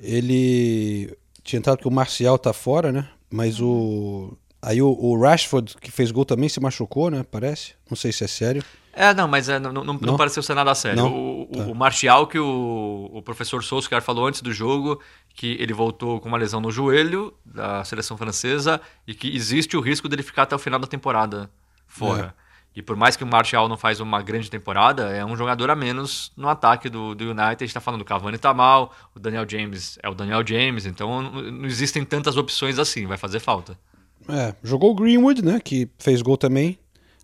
Ele 0.00 1.16
tinha 1.44 1.58
entrado 1.58 1.78
que 1.78 1.86
o 1.88 1.90
Marcial 1.90 2.38
tá 2.38 2.52
fora, 2.52 2.90
né? 2.90 3.06
Mas 3.30 3.60
o. 3.60 4.36
Aí 4.62 4.82
o, 4.82 4.88
o 4.90 5.18
Rashford, 5.20 5.76
que 5.80 5.90
fez 5.90 6.10
gol, 6.10 6.24
também 6.24 6.48
se 6.48 6.58
machucou, 6.60 7.10
né? 7.10 7.24
Parece. 7.30 7.74
Não 7.88 7.96
sei 7.96 8.12
se 8.12 8.24
é 8.24 8.26
sério. 8.26 8.62
É, 9.00 9.14
não, 9.14 9.26
mas 9.26 9.48
é, 9.48 9.58
não, 9.58 9.72
não, 9.72 9.84
não 9.84 9.98
Não? 10.00 10.16
pareceu 10.16 10.42
ser 10.42 10.54
nada 10.54 10.74
sério. 10.74 11.06
O, 11.06 11.40
Tá. 11.50 11.64
o 11.64 11.74
Martial, 11.74 12.26
que 12.26 12.38
o, 12.38 13.10
o 13.12 13.22
professor 13.22 13.64
Solskjaer 13.64 14.02
falou 14.02 14.26
antes 14.26 14.40
do 14.40 14.52
jogo, 14.52 15.00
que 15.34 15.56
ele 15.58 15.72
voltou 15.72 16.20
com 16.20 16.28
uma 16.28 16.36
lesão 16.38 16.60
no 16.60 16.70
joelho 16.70 17.34
da 17.44 17.82
seleção 17.82 18.16
francesa 18.16 18.80
e 19.06 19.14
que 19.14 19.34
existe 19.34 19.76
o 19.76 19.80
risco 19.80 20.08
dele 20.08 20.22
ficar 20.22 20.42
até 20.42 20.54
o 20.54 20.58
final 20.58 20.78
da 20.78 20.86
temporada 20.86 21.50
fora. 21.86 22.34
E 22.76 22.80
por 22.82 22.94
mais 22.94 23.16
que 23.16 23.24
o 23.24 23.26
Martial 23.26 23.68
não 23.68 23.76
faz 23.76 23.98
uma 23.98 24.22
grande 24.22 24.48
temporada, 24.48 25.08
é 25.08 25.24
um 25.24 25.34
jogador 25.36 25.70
a 25.70 25.74
menos 25.74 26.30
no 26.36 26.48
ataque 26.48 26.88
do, 26.88 27.16
do 27.16 27.24
United. 27.24 27.56
A 27.64 27.66
gente 27.66 27.74
tá 27.74 27.80
falando, 27.80 28.02
o 28.02 28.04
Cavani 28.04 28.38
tá 28.38 28.54
mal, 28.54 28.94
o 29.12 29.18
Daniel 29.18 29.44
James 29.48 29.98
é 30.02 30.08
o 30.08 30.14
Daniel 30.14 30.46
James, 30.46 30.86
então 30.86 31.20
não, 31.20 31.66
existem 31.66 32.04
tantas 32.04 32.36
opções 32.36 32.78
assim, 32.78 33.06
vai 33.06 33.16
fazer 33.18 33.40
falta. 33.40 33.76
É, 34.28 34.54
jogou 34.62 34.92
o 34.92 34.94
Greenwood, 34.94 35.44
né? 35.44 35.58
Que 35.58 35.90
fez 35.98 36.22
gol 36.22 36.36
também 36.36 36.78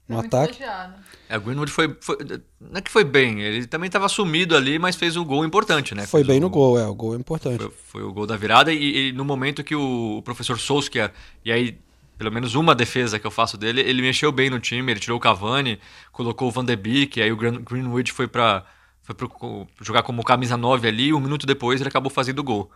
no 0.08 0.16
Muito 0.16 0.34
ataque. 0.34 0.62
elogiado. 0.62 1.05
É, 1.28 1.36
o 1.36 1.40
Greenwood 1.40 1.70
foi, 1.72 1.96
foi- 2.00 2.16
Não 2.60 2.78
é 2.78 2.80
que 2.80 2.90
foi 2.90 3.02
bem, 3.04 3.40
ele 3.42 3.66
também 3.66 3.86
estava 3.88 4.08
sumido 4.08 4.56
ali, 4.56 4.78
mas 4.78 4.94
fez 4.96 5.16
um 5.16 5.24
gol 5.24 5.44
importante, 5.44 5.94
né? 5.94 6.06
Foi 6.06 6.20
Fez 6.20 6.26
bem 6.28 6.38
o- 6.38 6.42
no 6.42 6.50
gol, 6.50 6.78
é. 6.78 6.86
O 6.86 6.94
gol 6.94 7.14
é 7.14 7.18
importante. 7.18 7.58
Foi, 7.58 7.72
foi 7.86 8.02
o 8.02 8.12
gol 8.12 8.26
da 8.26 8.36
virada 8.36 8.72
e, 8.72 9.08
e 9.08 9.12
no 9.12 9.24
momento 9.24 9.64
que 9.64 9.74
o, 9.74 10.22
professor 10.24 10.58
Solskjaer, 10.58 11.12
e 11.44 11.50
aí 11.52 11.78
pelo 12.18 12.32
menos 12.32 12.54
uma 12.54 12.74
defesa 12.74 13.18
que 13.18 13.26
eu 13.26 13.30
faço 13.30 13.58
dele, 13.58 13.80
ele 13.82 14.00
mexeu 14.00 14.32
bem 14.32 14.48
no 14.48 14.58
time, 14.58 14.90
ele 14.90 15.00
tirou 15.00 15.18
o 15.18 15.20
Cavani, 15.20 15.78
colocou 16.10 16.48
o 16.48 16.50
Van 16.50 16.64
de 16.64 16.74
Beek, 16.74 17.20
aí 17.20 17.30
o 17.30 17.36
Greenwood 17.36 18.10
foi 18.10 18.26
para 18.26 18.64
foi 19.02 19.14
pro, 19.14 19.66
jogar 19.82 20.02
como 20.02 20.24
camisa 20.24 20.56
9 20.56 20.88
ali, 20.88 21.08
e 21.08 21.14
um 21.14 21.20
minuto 21.20 21.46
depois 21.46 21.80
ele 21.80 21.88
acabou 21.88 22.10
fazendo 22.10 22.38
o 22.40 22.42
gol. 22.42 22.70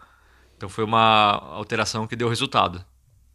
Então 0.56 0.68
foi 0.68 0.84
uma 0.84 1.32
alteração 1.54 2.06
que 2.06 2.14
deu 2.14 2.28
resultado. 2.28 2.84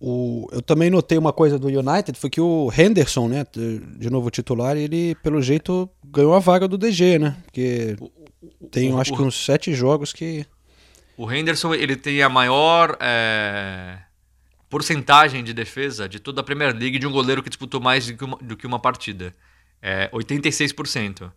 O, 0.08 0.48
eu 0.52 0.62
também 0.62 0.92
notei 0.92 1.18
uma 1.18 1.34
coisa 1.34 1.58
do 1.58 1.68
United, 1.68 2.16
foi 2.20 2.30
que 2.30 2.40
o 2.40 2.72
Henderson, 2.78 3.28
né? 3.28 3.44
de- 3.52 4.08
novo 4.12 4.30
titular, 4.30 4.78
ele, 4.78 5.16
pelo 5.16 5.42
jeito, 5.42 5.90
ganhou 6.06 6.36
a 6.36 6.40
vaga 6.40 6.68
do 6.68 6.78
DG, 6.78 7.18
né? 7.18 7.36
Porque 7.46 7.96
tem, 8.70 8.90
eu 8.90 8.98
o- 8.98 9.00
acho 9.02 9.12
que 9.12 9.20
o- 9.20 9.26
uns 9.26 9.44
sete 9.44 9.74
jogos 9.74 10.14
que. 10.14 10.46
O 11.18 11.32
Henderson 11.32 11.74
ele 11.74 11.96
tem 11.96 12.22
a 12.22 12.30
maior 12.30 12.96
é, 13.00 13.98
porcentagem 14.70 15.44
de 15.44 15.54
defesa 15.54 16.08
de 16.08 16.20
toda 16.20 16.42
a 16.42 16.44
Premier 16.44 16.72
League 16.78 17.00
de 17.00 17.08
um 17.08 17.12
goleiro 17.12 17.42
que 17.42 17.50
disputou 17.50 17.82
mais 17.82 18.06
do 18.06 18.16
que 18.16 18.24
uma, 18.24 18.38
do 18.38 18.56
que 18.56 18.68
uma 18.68 18.78
partida. 18.80 19.34
É 19.82 20.08
86%. 20.14 21.32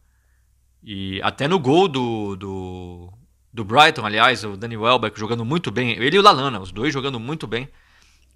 E 0.85 1.21
até 1.23 1.49
no 1.49 1.59
gol 1.59 1.89
do, 1.89 2.37
do, 2.37 3.13
do 3.51 3.65
Brighton, 3.65 4.05
aliás, 4.05 4.45
o 4.45 4.59
Danny 4.59 4.77
Welbeck 4.77 5.19
jogando 5.19 5.43
muito 5.45 5.71
bem. 5.71 5.93
Ele 5.93 6.17
e 6.17 6.19
o 6.19 6.23
Lalana, 6.23 6.61
os 6.61 6.71
dois 6.71 6.93
jogando 6.93 7.19
muito 7.19 7.47
bem. 7.47 7.67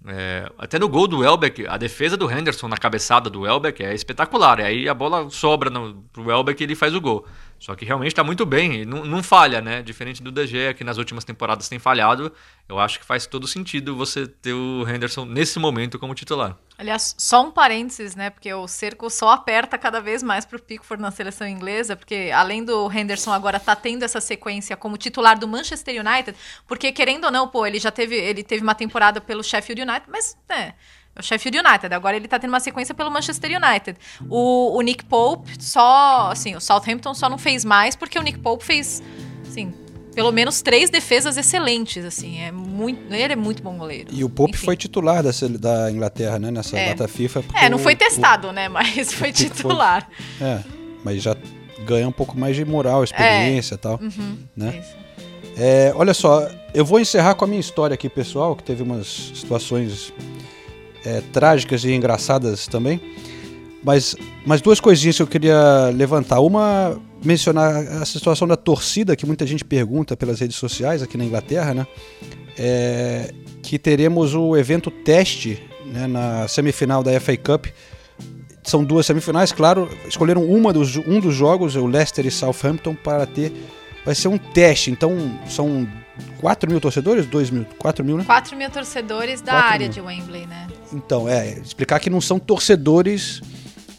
É, 0.05 0.51
até 0.57 0.77
no 0.77 0.89
gol 0.89 1.07
do 1.07 1.19
Welbeck, 1.19 1.65
a 1.65 1.77
defesa 1.77 2.17
do 2.17 2.29
Henderson 2.29 2.67
na 2.67 2.75
cabeçada 2.75 3.29
do 3.29 3.41
Welbeck 3.41 3.83
é 3.83 3.93
espetacular. 3.93 4.59
E 4.59 4.63
aí 4.63 4.89
a 4.89 4.93
bola 4.93 5.29
sobra 5.29 5.69
no, 5.69 6.03
pro 6.11 6.25
Welbeck 6.25 6.61
e 6.61 6.65
ele 6.65 6.75
faz 6.75 6.93
o 6.93 6.99
gol. 6.99 7.25
Só 7.57 7.75
que 7.75 7.85
realmente 7.85 8.11
está 8.11 8.23
muito 8.23 8.45
bem 8.45 8.81
e 8.81 8.85
não, 8.85 9.05
não 9.05 9.23
falha, 9.23 9.61
né? 9.61 9.81
Diferente 9.81 10.21
do 10.21 10.31
DG, 10.31 10.73
que 10.73 10.83
nas 10.83 10.97
últimas 10.97 11.23
temporadas 11.23 11.69
tem 11.69 11.79
falhado. 11.79 12.33
Eu 12.67 12.77
acho 12.77 12.99
que 12.99 13.05
faz 13.05 13.25
todo 13.25 13.47
sentido 13.47 13.95
você 13.95 14.27
ter 14.27 14.51
o 14.51 14.85
Henderson 14.87 15.23
nesse 15.23 15.57
momento 15.59 15.97
como 15.97 16.13
titular. 16.13 16.57
Aliás, 16.83 17.15
só 17.17 17.45
um 17.45 17.49
parênteses, 17.49 18.13
né? 18.13 18.29
Porque 18.29 18.53
o 18.53 18.67
cerco 18.67 19.09
só 19.09 19.29
aperta 19.29 19.77
cada 19.77 20.01
vez 20.01 20.21
mais 20.21 20.43
pro 20.43 20.61
Pickford 20.61 21.01
na 21.01 21.11
seleção 21.11 21.47
inglesa, 21.47 21.95
porque 21.95 22.29
além 22.35 22.61
do 22.61 22.91
Henderson 22.91 23.31
agora 23.31 23.57
tá 23.57 23.73
tendo 23.73 24.03
essa 24.03 24.19
sequência 24.19 24.75
como 24.75 24.97
titular 24.97 25.39
do 25.39 25.47
Manchester 25.47 26.05
United, 26.05 26.37
porque 26.67 26.91
querendo 26.91 27.23
ou 27.23 27.31
não, 27.31 27.47
pô, 27.47 27.65
ele 27.65 27.79
já 27.79 27.89
teve, 27.89 28.17
ele 28.17 28.43
teve 28.43 28.61
uma 28.61 28.75
temporada 28.75 29.21
pelo 29.21 29.41
Sheffield 29.41 29.81
United, 29.81 30.03
mas 30.09 30.37
é, 30.49 30.73
é 31.15 31.19
o 31.19 31.23
Sheffield 31.23 31.57
United, 31.57 31.95
agora 31.95 32.17
ele 32.17 32.27
tá 32.27 32.37
tendo 32.37 32.49
uma 32.49 32.59
sequência 32.59 32.93
pelo 32.93 33.09
Manchester 33.09 33.51
United. 33.57 33.97
O, 34.29 34.77
o 34.77 34.81
Nick 34.81 35.05
Pope 35.05 35.63
só, 35.63 36.31
assim, 36.31 36.53
o 36.53 36.59
Southampton 36.59 37.13
só 37.13 37.29
não 37.29 37.37
fez 37.37 37.63
mais 37.63 37.95
porque 37.95 38.19
o 38.19 38.21
Nick 38.21 38.39
Pope 38.39 38.65
fez, 38.65 39.01
assim, 39.47 39.73
pelo 40.13 40.31
menos 40.31 40.61
três 40.61 40.89
defesas 40.89 41.35
excelentes, 41.37 42.05
assim, 42.05 42.39
é 42.39 42.51
muito, 42.51 43.13
ele 43.13 43.33
é 43.33 43.35
muito 43.35 43.61
bom 43.63 43.77
goleiro. 43.77 44.09
E 44.11 44.23
o 44.23 44.29
Pope 44.29 44.53
Enfim. 44.55 44.65
foi 44.65 44.77
titular 44.77 45.23
da, 45.59 45.91
Inglaterra, 45.91 46.39
né? 46.39 46.51
Nessa 46.51 46.77
É. 46.77 46.89
data 46.89 47.07
FIFA. 47.07 47.43
É, 47.55 47.69
não 47.69 47.77
o- 47.77 47.81
foi 47.81 47.93
o- 47.93 47.97
testado, 47.97 48.51
né? 48.51 48.69
Mas 48.69 49.11
foi 49.13 49.31
titular. 49.31 50.07
É, 50.41 50.59
mas 51.03 51.21
já 51.21 51.35
ganha 51.85 52.07
um 52.07 52.11
pouco 52.11 52.37
mais 52.37 52.55
de 52.55 52.63
moral, 52.63 53.03
experiência 53.03 53.75
e 53.75 53.77
tal. 53.77 53.99
Uhum, 54.01 54.37
né? 54.55 54.83
É, 55.57 55.91
olha 55.95 56.13
só, 56.13 56.47
eu 56.73 56.83
vou 56.85 56.99
encerrar 56.99 57.35
com 57.35 57.45
a 57.45 57.47
minha 57.47 57.59
história 57.59 57.93
aqui, 57.93 58.09
pessoal, 58.09 58.55
que 58.55 58.63
teve 58.63 58.81
umas 58.81 59.31
situações 59.35 60.11
é, 61.05 61.21
trágicas 61.31 61.83
e 61.83 61.91
engraçadas 61.91 62.65
também. 62.67 62.99
Mas, 63.83 64.15
mas 64.45 64.61
duas 64.61 64.79
coisinhas 64.79 65.17
que 65.17 65.21
eu 65.21 65.27
queria 65.27 65.91
levantar. 65.93 66.39
Uma, 66.39 66.97
mencionar 67.23 67.75
a 68.01 68.05
situação 68.05 68.47
da 68.47 68.55
torcida, 68.55 69.15
que 69.15 69.25
muita 69.25 69.47
gente 69.47 69.63
pergunta 69.63 70.15
pelas 70.15 70.39
redes 70.39 70.57
sociais 70.57 71.01
aqui 71.01 71.17
na 71.17 71.25
Inglaterra, 71.25 71.73
né? 71.73 71.87
É, 72.57 73.33
que 73.63 73.79
teremos 73.79 74.35
o 74.35 74.55
evento 74.55 74.91
teste 74.91 75.61
né, 75.85 76.05
na 76.05 76.47
semifinal 76.47 77.01
da 77.01 77.17
FA 77.19 77.37
Cup. 77.37 77.67
São 78.63 78.83
duas 78.83 79.05
semifinais, 79.05 79.51
claro. 79.51 79.89
Escolheram 80.07 80.45
uma 80.45 80.71
dos, 80.71 80.95
um 80.97 81.19
dos 81.19 81.33
jogos, 81.33 81.75
o 81.75 81.85
Leicester 81.85 82.25
e 82.25 82.31
Southampton, 82.31 82.95
para 82.95 83.25
ter. 83.25 83.51
Vai 84.05 84.15
ser 84.15 84.27
um 84.27 84.37
teste. 84.37 84.91
Então, 84.91 85.39
são 85.47 85.87
4 86.39 86.69
mil 86.69 86.79
torcedores? 86.79 87.25
2 87.25 87.49
mil? 87.49 87.65
4 87.77 88.03
mil, 88.05 88.17
né? 88.17 88.23
4 88.25 88.55
mil 88.55 88.69
torcedores 88.69 89.41
da 89.41 89.53
área 89.53 89.87
mil. 89.87 89.93
de 89.93 90.01
Wembley, 90.01 90.45
né? 90.45 90.67
Então, 90.91 91.27
é, 91.27 91.57
explicar 91.59 91.99
que 91.99 92.09
não 92.09 92.21
são 92.21 92.37
torcedores 92.37 93.41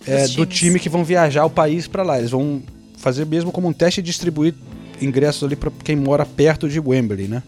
é, 0.06 0.28
do 0.28 0.46
time 0.46 0.78
que 0.78 0.88
vão 0.88 1.04
viajar 1.04 1.44
o 1.44 1.50
país 1.50 1.86
para 1.86 2.02
lá. 2.02 2.18
Eles 2.18 2.30
vão 2.30 2.62
fazer 3.04 3.26
mesmo 3.26 3.52
como 3.52 3.68
um 3.68 3.72
teste 3.72 4.00
e 4.00 4.02
distribuir 4.02 4.54
ingressos 4.98 5.44
ali 5.44 5.54
para 5.54 5.70
quem 5.84 5.94
mora 5.94 6.24
perto 6.24 6.66
de 6.66 6.80
Wembley, 6.80 7.28
né? 7.28 7.42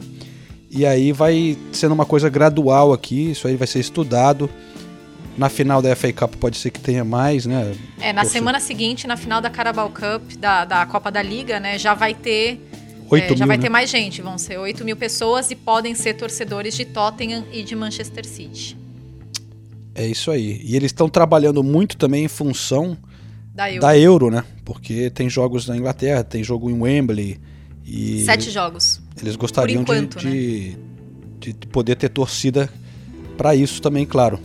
E 0.70 0.84
aí 0.84 1.12
vai 1.12 1.56
sendo 1.72 1.92
uma 1.92 2.04
coisa 2.04 2.28
gradual 2.28 2.92
aqui, 2.92 3.30
isso 3.30 3.48
aí 3.48 3.56
vai 3.56 3.66
ser 3.66 3.80
estudado. 3.80 4.50
Na 5.38 5.48
final 5.48 5.80
da 5.80 5.96
FA 5.96 6.12
Cup 6.12 6.34
pode 6.34 6.58
ser 6.58 6.70
que 6.70 6.80
tenha 6.80 7.04
mais, 7.04 7.46
né? 7.46 7.74
É, 7.98 8.12
na 8.12 8.20
Torcedor. 8.20 8.32
semana 8.32 8.60
seguinte, 8.60 9.06
na 9.06 9.16
final 9.16 9.40
da 9.40 9.48
Carabao 9.48 9.88
Cup, 9.88 10.36
da, 10.38 10.66
da 10.66 10.84
Copa 10.84 11.10
da 11.10 11.22
Liga, 11.22 11.58
né, 11.58 11.78
já 11.78 11.94
vai 11.94 12.12
ter. 12.12 12.60
Oito 13.08 13.32
é, 13.32 13.36
já 13.36 13.44
mil, 13.44 13.46
vai 13.46 13.56
né? 13.56 13.62
ter 13.62 13.68
mais 13.70 13.88
gente, 13.88 14.20
vão 14.20 14.36
ser 14.36 14.58
8 14.58 14.84
mil 14.84 14.96
pessoas 14.96 15.50
e 15.50 15.54
podem 15.54 15.94
ser 15.94 16.14
torcedores 16.14 16.74
de 16.74 16.84
Tottenham 16.84 17.44
e 17.52 17.62
de 17.62 17.76
Manchester 17.76 18.26
City. 18.26 18.76
É 19.94 20.04
isso 20.04 20.30
aí. 20.30 20.60
E 20.64 20.74
eles 20.74 20.90
estão 20.90 21.08
trabalhando 21.08 21.62
muito 21.62 21.96
também 21.96 22.24
em 22.24 22.28
função 22.28 22.98
Da 23.56 23.70
Euro. 23.70 23.80
da 23.80 23.98
Euro, 23.98 24.30
né? 24.30 24.44
Porque 24.64 25.08
tem 25.10 25.28
jogos 25.30 25.66
na 25.66 25.76
Inglaterra, 25.76 26.22
tem 26.22 26.44
jogo 26.44 26.68
em 26.70 26.78
Wembley. 26.80 27.40
E 27.84 28.22
Sete 28.24 28.50
jogos. 28.50 29.00
Eles 29.20 29.34
gostariam 29.36 29.82
enquanto, 29.82 30.16
né? 30.22 30.30
de, 30.30 30.76
de, 31.40 31.52
de 31.54 31.66
poder 31.68 31.96
ter 31.96 32.08
torcida 32.10 32.68
para 33.36 33.54
isso 33.54 33.80
também, 33.80 34.04
claro. 34.04 34.38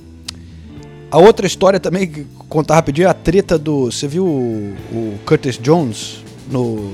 A 1.10 1.18
outra 1.18 1.46
história 1.46 1.80
também, 1.80 2.26
contar 2.48 2.76
rapidinho, 2.76 3.08
é 3.08 3.10
a 3.10 3.14
treta 3.14 3.58
do. 3.60 3.92
Você 3.92 4.08
viu 4.08 4.26
o, 4.26 4.74
o 4.94 5.20
Curtis 5.26 5.58
Jones 5.58 6.24
no, 6.50 6.94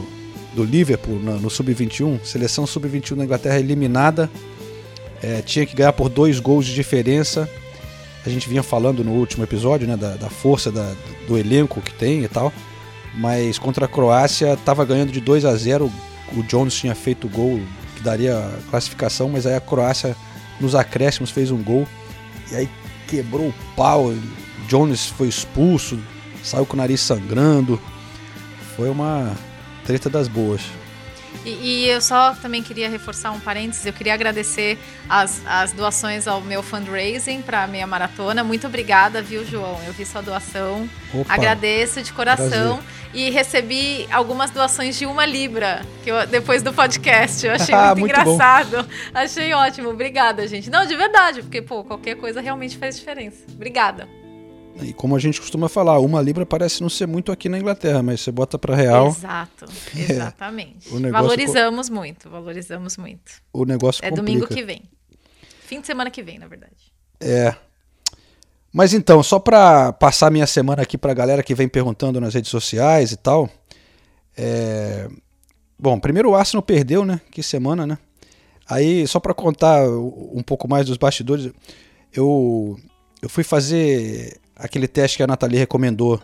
do 0.56 0.64
Liverpool, 0.64 1.20
na- 1.22 1.36
no 1.36 1.50
Sub-21? 1.52 2.20
Seleção 2.24 2.66
Sub-21 2.66 3.16
da 3.16 3.24
Inglaterra 3.26 3.60
eliminada. 3.60 4.28
É, 5.22 5.42
tinha 5.44 5.66
que 5.68 5.76
ganhar 5.76 5.94
por 5.94 6.10
dois 6.10 6.40
gols 6.40 6.66
de 6.66 6.74
diferença. 6.74 7.48
A 8.28 8.32
gente 8.34 8.50
vinha 8.50 8.62
falando 8.62 9.04
no 9.04 9.12
último 9.12 9.44
episódio, 9.44 9.88
né, 9.88 9.96
da, 9.96 10.16
da 10.16 10.30
força 10.30 10.70
da- 10.72 10.94
do 11.28 11.38
elenco 11.38 11.82
que 11.82 11.94
tem 11.94 12.24
e 12.24 12.28
tal. 12.28 12.52
Mas 13.16 13.58
contra 13.58 13.86
a 13.86 13.88
Croácia 13.88 14.54
estava 14.54 14.84
ganhando 14.86 15.12
de 15.12 15.22
2 15.22 15.46
a 15.46 15.56
0. 15.56 15.92
O 16.36 16.44
Jones 16.44 16.74
tinha 16.76 16.94
feito 16.94 17.26
o 17.26 17.30
gol 17.30 17.62
que 17.96 18.04
daria 18.04 18.38
a 18.38 18.70
classificação, 18.70 19.30
mas 19.30 19.46
aí 19.46 19.56
a 19.56 19.62
Croácia 19.62 20.16
nos 20.60 20.76
acréscimos 20.76 21.32
fez 21.32 21.50
um 21.52 21.64
gol. 21.64 21.88
E 22.52 22.56
aí 22.56 22.70
quebrou 23.08 23.48
o 23.48 23.54
pau. 23.76 24.14
Jones 24.68 25.06
foi 25.08 25.30
expulso, 25.30 25.98
saiu 26.44 26.66
com 26.66 26.74
o 26.74 26.78
nariz 26.78 27.00
sangrando. 27.00 27.82
Foi 28.76 28.90
uma 28.90 29.34
treta 29.86 30.10
das 30.10 30.28
boas. 30.28 30.62
E, 31.46 31.50
e 31.50 31.86
eu 31.90 32.02
só 32.02 32.34
também 32.36 32.62
queria 32.62 32.90
reforçar 32.90 33.32
um 33.32 33.40
parênteses. 33.40 33.86
Eu 33.86 33.94
queria 33.94 34.14
agradecer 34.14 34.78
as, 35.10 35.42
as 35.46 35.72
doações 35.72 36.28
ao 36.28 36.42
meu 36.42 36.62
fundraising 36.62 37.42
para 37.42 37.64
a 37.64 37.68
minha 37.68 37.88
maratona. 37.88 38.44
Muito 38.44 38.68
obrigada, 38.68 39.22
viu, 39.22 39.46
João? 39.46 39.80
Eu 39.86 39.94
vi 39.94 40.06
sua 40.06 40.22
doação. 40.22 40.90
Opa, 41.14 41.34
Agradeço 41.34 42.02
de 42.02 42.12
coração. 42.14 42.48
prazer. 42.78 42.98
E 43.14 43.30
recebi 43.30 44.06
algumas 44.12 44.52
doações 44.52 44.98
de 44.98 45.06
uma 45.06 45.26
libra 45.26 45.82
que 46.04 46.12
eu- 46.12 46.28
depois 46.28 46.62
do 46.62 46.74
podcast. 46.74 47.46
Eu 47.48 47.54
achei 47.54 47.74
Ah, 47.76 47.96
muito, 47.96 48.00
muito 48.02 48.16
bom. 48.26 48.34
engraçado. 48.34 48.86
Achei 49.14 49.54
ótimo. 49.54 49.90
Obrigada, 49.90 50.46
gente. 50.48 50.70
Não, 50.70 50.86
de 50.86 50.96
verdade, 50.96 51.42
porque, 51.42 51.62
pô, 51.62 51.84
qualquer 51.86 52.16
coisa 52.16 52.42
realmente 52.42 52.78
faz 52.78 52.98
diferença. 53.00 53.38
Obrigada. 53.54 54.08
E 54.82 54.94
como 54.94 55.16
a 55.16 55.20
gente 55.20 55.40
costuma 55.42 55.68
falar, 55.68 56.00
uma 56.00 56.22
libra 56.22 56.46
parece 56.46 56.82
não 56.82 56.90
ser 56.90 57.08
muito 57.08 57.32
aqui 57.32 57.50
na 57.50 57.58
Inglaterra, 57.58 58.04
mas 58.04 58.22
você 58.22 58.32
bota 58.32 58.58
para 58.60 58.76
real, 58.76 59.08
Exato. 59.08 59.66
Exatamente. 59.98 60.94
o 60.94 61.00
negócio 61.00 61.24
valorizamos 61.24 61.90
muito, 61.90 62.30
valorizamos 62.30 62.98
muito. 62.98 63.32
o 63.52 63.66
negócio 63.66 64.04
É 64.06 64.10
complica. 64.10 64.26
domingo 64.26 64.48
que 64.48 64.64
vem. 64.64 64.84
Fim 65.62 65.82
de 65.82 65.88
semana 65.88 66.10
que 66.12 66.22
vem, 66.24 66.38
na 66.40 66.48
verdade. 66.48 66.76
É. 67.20 67.56
Mas 68.72 68.94
então, 68.94 69.24
só 69.24 69.40
pra 69.40 69.92
passar 69.94 70.30
minha 70.32 70.46
semana 70.46 70.84
aqui 70.84 70.98
pra 70.98 71.14
galera 71.14 71.42
que 71.42 71.56
vem 71.56 71.68
perguntando 71.68 72.22
nas 72.22 72.34
redes 72.34 72.52
sociais 72.52 73.12
e 73.12 73.18
tal. 73.18 73.50
é, 74.38 75.08
Bom, 75.80 76.00
primeiro 76.00 76.32
o 76.32 76.36
Arsenal 76.36 76.62
perdeu, 76.64 77.06
né? 77.06 77.20
Que 77.32 77.42
semana, 77.44 77.86
né? 77.86 77.98
Aí, 78.70 79.08
só 79.08 79.20
pra 79.20 79.34
contar 79.34 79.88
um 79.90 80.42
pouco 80.44 80.68
mais 80.68 80.86
dos 80.88 80.98
bastidores, 80.98 81.52
eu, 82.14 82.78
eu 83.22 83.30
fui 83.30 83.44
fazer 83.44 84.40
aquele 84.58 84.88
teste 84.88 85.18
que 85.18 85.24
a 85.24 85.28
Nathalie 85.28 85.60
recomendou 85.60 86.18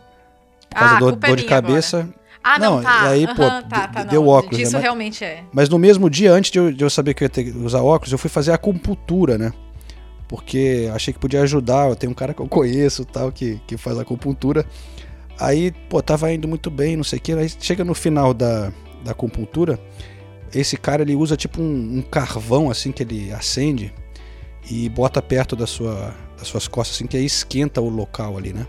por 0.70 0.78
causa 0.80 0.94
Ah, 0.94 0.98
a 0.98 1.00
do 1.00 1.10
é 1.10 1.12
dor 1.16 1.36
de 1.38 1.44
cabeça. 1.44 2.10
Ah, 2.44 2.60
não, 2.60 2.76
Não, 2.78 2.84
tá. 2.84 3.04
e 3.06 3.08
aí, 3.08 3.36
pô, 3.36 3.44
Aham, 3.44 3.62
tá, 3.64 3.88
tá, 3.88 4.00
d- 4.00 4.04
não. 4.06 4.12
deu 4.12 4.28
óculos, 4.28 4.58
né? 4.58 4.64
Disso 4.64 4.74
Mas- 4.74 4.82
realmente 4.82 5.24
é. 5.24 5.44
Mas 5.54 5.70
no 5.70 5.80
mesmo 5.80 6.10
dia, 6.10 6.32
antes 6.34 6.52
de 6.52 6.60
eu, 6.60 6.74
de 6.74 6.84
eu 6.84 6.90
saber 6.90 7.14
que 7.14 7.24
eu 7.24 7.26
ia 7.26 7.30
ter 7.30 7.46
que 7.46 7.52
usar 7.58 7.82
óculos, 7.82 8.12
eu 8.12 8.18
fui 8.18 8.30
fazer 8.30 8.52
acupuntura, 8.52 9.38
né? 9.38 9.54
Porque 10.28 10.90
achei 10.94 11.14
que 11.14 11.20
podia 11.20 11.42
ajudar. 11.44 11.90
Eu 11.90 11.96
tenho 11.96 12.12
um 12.12 12.16
cara 12.16 12.34
que 12.34 12.42
eu 12.42 12.48
conheço 12.48 13.06
tal, 13.06 13.32
que, 13.32 13.62
que 13.68 13.78
faz 13.78 13.98
acupuntura. 13.98 14.66
Aí, 15.40 15.72
pô, 15.90 16.02
tava 16.02 16.32
indo 16.34 16.48
muito 16.48 16.70
bem, 16.70 16.96
não 16.98 17.04
sei 17.04 17.20
o 17.20 17.22
que. 17.22 17.32
Aí 17.34 17.50
chega 17.60 17.84
no 17.84 17.94
final 17.94 18.34
da, 18.34 18.72
da 19.04 19.12
acupuntura, 19.12 19.80
esse 20.54 20.76
cara 20.78 21.02
ele 21.02 21.16
usa 21.16 21.36
tipo 21.38 21.62
um, 21.62 21.98
um 21.98 22.02
carvão 22.02 22.70
assim 22.70 22.92
que 22.92 23.04
ele 23.04 23.32
acende 23.32 23.94
e 24.70 24.88
bota 24.90 25.22
perto 25.22 25.56
da 25.56 25.66
sua, 25.68 26.14
das 26.44 26.50
suas 26.50 26.68
costas, 26.68 26.98
assim, 26.98 27.08
que 27.08 27.18
aí 27.18 27.26
esquenta 27.26 27.80
o 27.82 27.90
local 27.90 28.38
ali, 28.38 28.54
né? 28.54 28.68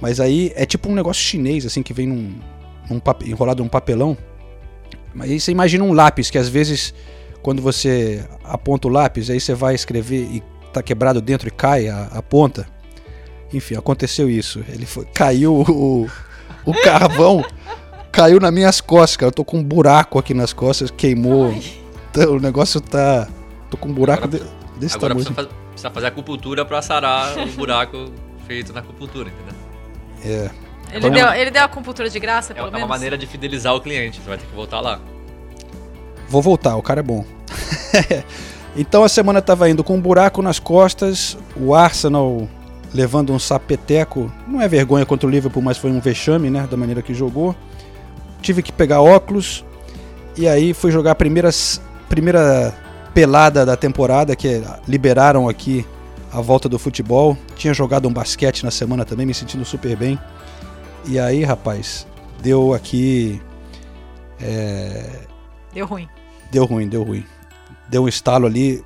Mas 0.00 0.20
aí 0.20 0.52
é 0.54 0.64
tipo 0.64 0.88
um 0.88 0.94
negócio 0.94 1.22
chinês, 1.22 1.66
assim, 1.66 1.82
que 1.82 1.92
vem 1.92 2.06
num, 2.06 2.34
num 2.88 3.00
enrolado 3.24 3.62
num 3.62 3.68
papelão. 3.68 4.16
Mas 5.14 5.30
aí 5.30 5.40
você 5.40 5.50
imagina 5.52 5.82
um 5.84 5.92
lápis 5.92 6.30
que 6.30 6.38
às 6.38 6.48
vezes, 6.48 6.94
quando 7.42 7.60
você 7.62 8.24
aponta 8.44 8.86
o 8.88 8.90
lápis, 8.90 9.30
aí 9.30 9.40
você 9.40 9.54
vai 9.54 9.74
escrever 9.74 10.22
e 10.30 10.42
tá 10.72 10.82
quebrado 10.82 11.20
dentro 11.20 11.48
e 11.48 11.50
cai 11.50 11.88
a, 11.88 12.04
a 12.12 12.22
ponta. 12.22 12.66
Enfim, 13.52 13.76
aconteceu 13.76 14.28
isso. 14.28 14.62
Ele 14.68 14.84
foi, 14.86 15.06
caiu 15.06 15.54
o, 15.54 16.06
o 16.66 16.74
carvão, 16.82 17.44
caiu 18.12 18.38
nas 18.38 18.52
minhas 18.52 18.80
costas, 18.80 19.16
cara. 19.16 19.28
Eu 19.30 19.34
tô 19.34 19.44
com 19.44 19.58
um 19.58 19.64
buraco 19.64 20.18
aqui 20.18 20.34
nas 20.34 20.52
costas, 20.52 20.90
queimou. 20.90 21.52
Então, 22.10 22.34
o 22.36 22.40
negócio 22.40 22.80
tá. 22.80 23.26
Tô 23.70 23.76
com 23.76 23.88
um 23.88 23.92
buraco 23.94 24.28
de- 24.28 24.42
desse 24.78 24.96
Agora 24.96 25.14
tamanho. 25.14 25.26
precisa, 25.34 25.34
faz- 25.34 25.65
precisa 25.76 25.90
fazer 25.90 26.06
acupuntura 26.06 26.64
pra 26.64 26.80
sarar 26.80 27.38
o 27.38 27.46
buraco 27.54 28.10
feito 28.46 28.72
na 28.72 28.80
acupuntura, 28.80 29.28
entendeu? 29.28 29.54
É. 30.24 30.50
Ele, 30.92 31.10
deu, 31.10 31.28
ele 31.32 31.50
deu 31.50 31.62
a 31.62 31.64
acupuntura 31.66 32.08
de 32.08 32.18
graça, 32.18 32.52
É, 32.52 32.56
pelo 32.56 32.68
é 32.68 32.70
menos? 32.70 32.82
uma 32.82 32.88
maneira 32.88 33.18
de 33.18 33.26
fidelizar 33.26 33.74
o 33.74 33.80
cliente. 33.80 34.20
Você 34.20 34.28
vai 34.28 34.38
ter 34.38 34.46
que 34.46 34.54
voltar 34.54 34.80
lá. 34.80 35.00
Vou 36.28 36.40
voltar, 36.40 36.76
o 36.76 36.82
cara 36.82 37.00
é 37.00 37.02
bom. 37.02 37.24
então 38.74 39.04
a 39.04 39.08
semana 39.08 39.42
tava 39.42 39.68
indo 39.68 39.84
com 39.84 39.96
um 39.96 40.00
buraco 40.00 40.40
nas 40.42 40.58
costas, 40.58 41.36
o 41.56 41.74
Arsenal 41.74 42.48
levando 42.94 43.32
um 43.32 43.38
sapeteco. 43.38 44.32
Não 44.46 44.62
é 44.62 44.68
vergonha 44.68 45.04
contra 45.04 45.26
o 45.26 45.30
Liverpool, 45.30 45.62
mas 45.62 45.76
foi 45.76 45.90
um 45.90 46.00
vexame, 46.00 46.48
né? 46.50 46.66
Da 46.70 46.76
maneira 46.76 47.02
que 47.02 47.12
jogou. 47.12 47.54
Tive 48.40 48.62
que 48.62 48.72
pegar 48.72 49.02
óculos. 49.02 49.64
E 50.36 50.48
aí 50.48 50.72
fui 50.72 50.90
jogar 50.90 51.12
a 51.12 51.14
primeira, 51.14 51.50
primeira 52.08 52.74
pelada 53.16 53.64
da 53.64 53.78
temporada, 53.78 54.36
que 54.36 54.62
liberaram 54.86 55.48
aqui 55.48 55.86
a 56.30 56.38
volta 56.42 56.68
do 56.68 56.78
futebol. 56.78 57.34
Tinha 57.56 57.72
jogado 57.72 58.06
um 58.06 58.12
basquete 58.12 58.62
na 58.62 58.70
semana 58.70 59.06
também, 59.06 59.24
me 59.24 59.32
sentindo 59.32 59.64
super 59.64 59.96
bem. 59.96 60.18
E 61.06 61.18
aí, 61.18 61.42
rapaz, 61.42 62.06
deu 62.42 62.74
aqui. 62.74 63.40
é, 64.38 65.20
Deu 65.72 65.86
ruim. 65.86 66.06
Deu 66.52 66.66
ruim, 66.66 66.88
deu 66.90 67.02
ruim. 67.02 67.24
Deu 67.88 68.04
um 68.04 68.08
estalo 68.08 68.44
ali. 68.46 68.84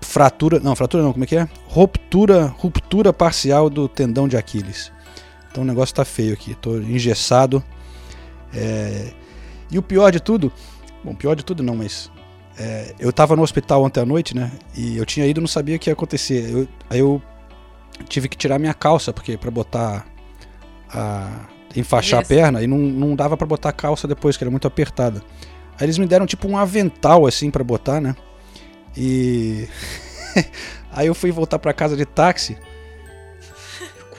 Fratura. 0.00 0.58
Não, 0.58 0.74
fratura 0.74 1.02
não, 1.02 1.12
como 1.12 1.24
é 1.24 1.26
que 1.26 1.36
é? 1.36 1.46
Ruptura, 1.68 2.46
ruptura 2.56 3.12
parcial 3.12 3.68
do 3.68 3.86
tendão 3.88 4.26
de 4.26 4.38
Aquiles. 4.38 4.90
Então 5.50 5.64
o 5.64 5.66
negócio 5.66 5.94
tá 5.94 6.04
feio 6.06 6.32
aqui. 6.32 6.54
Tô 6.54 6.78
engessado. 6.78 7.62
É, 8.54 9.12
E 9.70 9.78
o 9.78 9.82
pior 9.82 10.10
de 10.10 10.18
tudo. 10.18 10.50
Bom, 11.04 11.14
pior 11.14 11.36
de 11.36 11.44
tudo 11.44 11.62
não, 11.62 11.76
mas. 11.76 12.10
É, 12.62 12.94
eu 12.98 13.10
tava 13.10 13.34
no 13.34 13.42
hospital 13.42 13.82
ontem 13.82 14.00
à 14.00 14.04
noite, 14.04 14.36
né? 14.36 14.52
E 14.76 14.98
eu 14.98 15.06
tinha 15.06 15.26
ido 15.26 15.40
não 15.40 15.48
sabia 15.48 15.76
o 15.76 15.78
que 15.78 15.88
ia 15.88 15.94
acontecer. 15.94 16.50
Eu- 16.52 16.68
aí 16.90 16.98
eu 16.98 17.22
tive 18.06 18.28
que 18.28 18.36
tirar 18.36 18.58
minha 18.58 18.74
calça, 18.74 19.12
porque 19.14 19.36
para 19.38 19.50
botar 19.50 20.06
a. 20.92 21.46
enfaixar 21.74 22.18
a 22.18 22.22
Isso. 22.22 22.28
perna, 22.28 22.62
e 22.62 22.66
não, 22.66 22.76
não 22.78 23.16
dava 23.16 23.36
para 23.36 23.46
botar 23.46 23.70
a 23.70 23.72
calça 23.72 24.06
depois, 24.06 24.36
que 24.36 24.44
era 24.44 24.50
muito 24.50 24.66
apertada. 24.68 25.22
Aí 25.78 25.86
eles 25.86 25.96
me 25.96 26.06
deram 26.06 26.26
tipo 26.26 26.46
um 26.48 26.58
avental 26.58 27.26
assim 27.26 27.50
para 27.50 27.64
botar, 27.64 28.00
né? 28.00 28.14
E 28.96 29.66
aí 30.92 31.06
eu 31.06 31.14
fui 31.14 31.30
voltar 31.30 31.58
para 31.58 31.72
casa 31.72 31.96
de 31.96 32.04
táxi, 32.04 32.58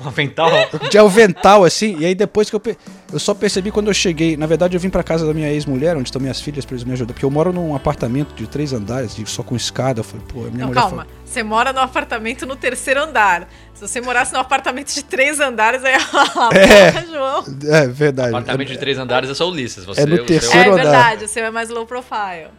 Com 0.03 0.07
avental. 0.10 0.49
de 0.90 0.98
avental 0.98 1.64
assim, 1.64 1.98
e 1.99 2.06
aí 2.06 2.15
depois 2.15 2.49
que 2.49 2.56
eu 2.56 2.60
pe- 2.60 2.78
eu 3.14 3.19
só 3.19 3.34
percebi 3.34 3.72
quando 3.72 3.88
eu 3.90 3.94
cheguei, 3.94 4.36
na 4.38 4.45
verdade 4.45 4.76
eu 4.76 4.80
vim 4.80 4.90
para 4.90 5.03
casa 5.03 5.26
da 5.26 5.34
minha 5.34 5.49
ex-mulher, 5.52 5.95
onde 5.98 6.07
estão 6.10 6.22
minhas 6.22 6.41
filhas 6.41 6.65
para 6.65 6.76
eles 6.76 6.84
me 6.84 6.94
ajudarem, 6.94 7.14
porque 7.14 7.26
eu 7.26 7.30
moro 7.32 7.52
num 7.53 7.76
apartamento 7.76 8.34
de 8.34 8.48
três 8.48 8.73
andares, 8.73 9.15
de- 9.15 9.30
só 9.30 9.44
com 9.44 9.56
escada, 9.56 9.99
eu 9.99 10.03
falei, 10.03 10.26
pô, 10.28 10.40
a 10.40 10.44
minha 10.44 10.60
Não, 10.60 10.68
mulher 10.68 10.82
calma. 10.82 11.07
Você 11.26 11.44
mora 11.44 11.72
no 11.72 11.80
apartamento 11.80 12.45
no 12.45 12.57
terceiro 12.57 13.02
andar. 13.02 13.48
Se 13.73 13.88
você 13.88 14.02
morasse 14.02 14.34
no 14.34 14.40
apartamento 14.40 14.94
de 14.94 15.02
três 15.03 15.40
andares, 15.40 15.82
aí 15.86 15.94
É. 16.53 16.91
Porra, 16.91 17.06
João. 17.06 17.44
falou, 17.44 17.73
é 17.73 17.88
verdade. 17.88 18.30
Apartamento 18.30 18.68
de 18.68 18.78
três 18.78 18.98
andares 18.98 19.30
é 19.30 19.34
só 19.34 19.49
Ulisses. 19.49 19.86
Você, 19.86 20.02
É 20.02 20.06
no 20.06 20.26
terceiro 20.26 20.57
É 20.72 20.73
andar. 20.73 20.84
verdade, 20.84 21.26
o 21.26 21.28
seu 21.30 21.45
é 21.45 21.52
mais 21.52 21.69
low 21.69 21.86
profile. 21.86 22.49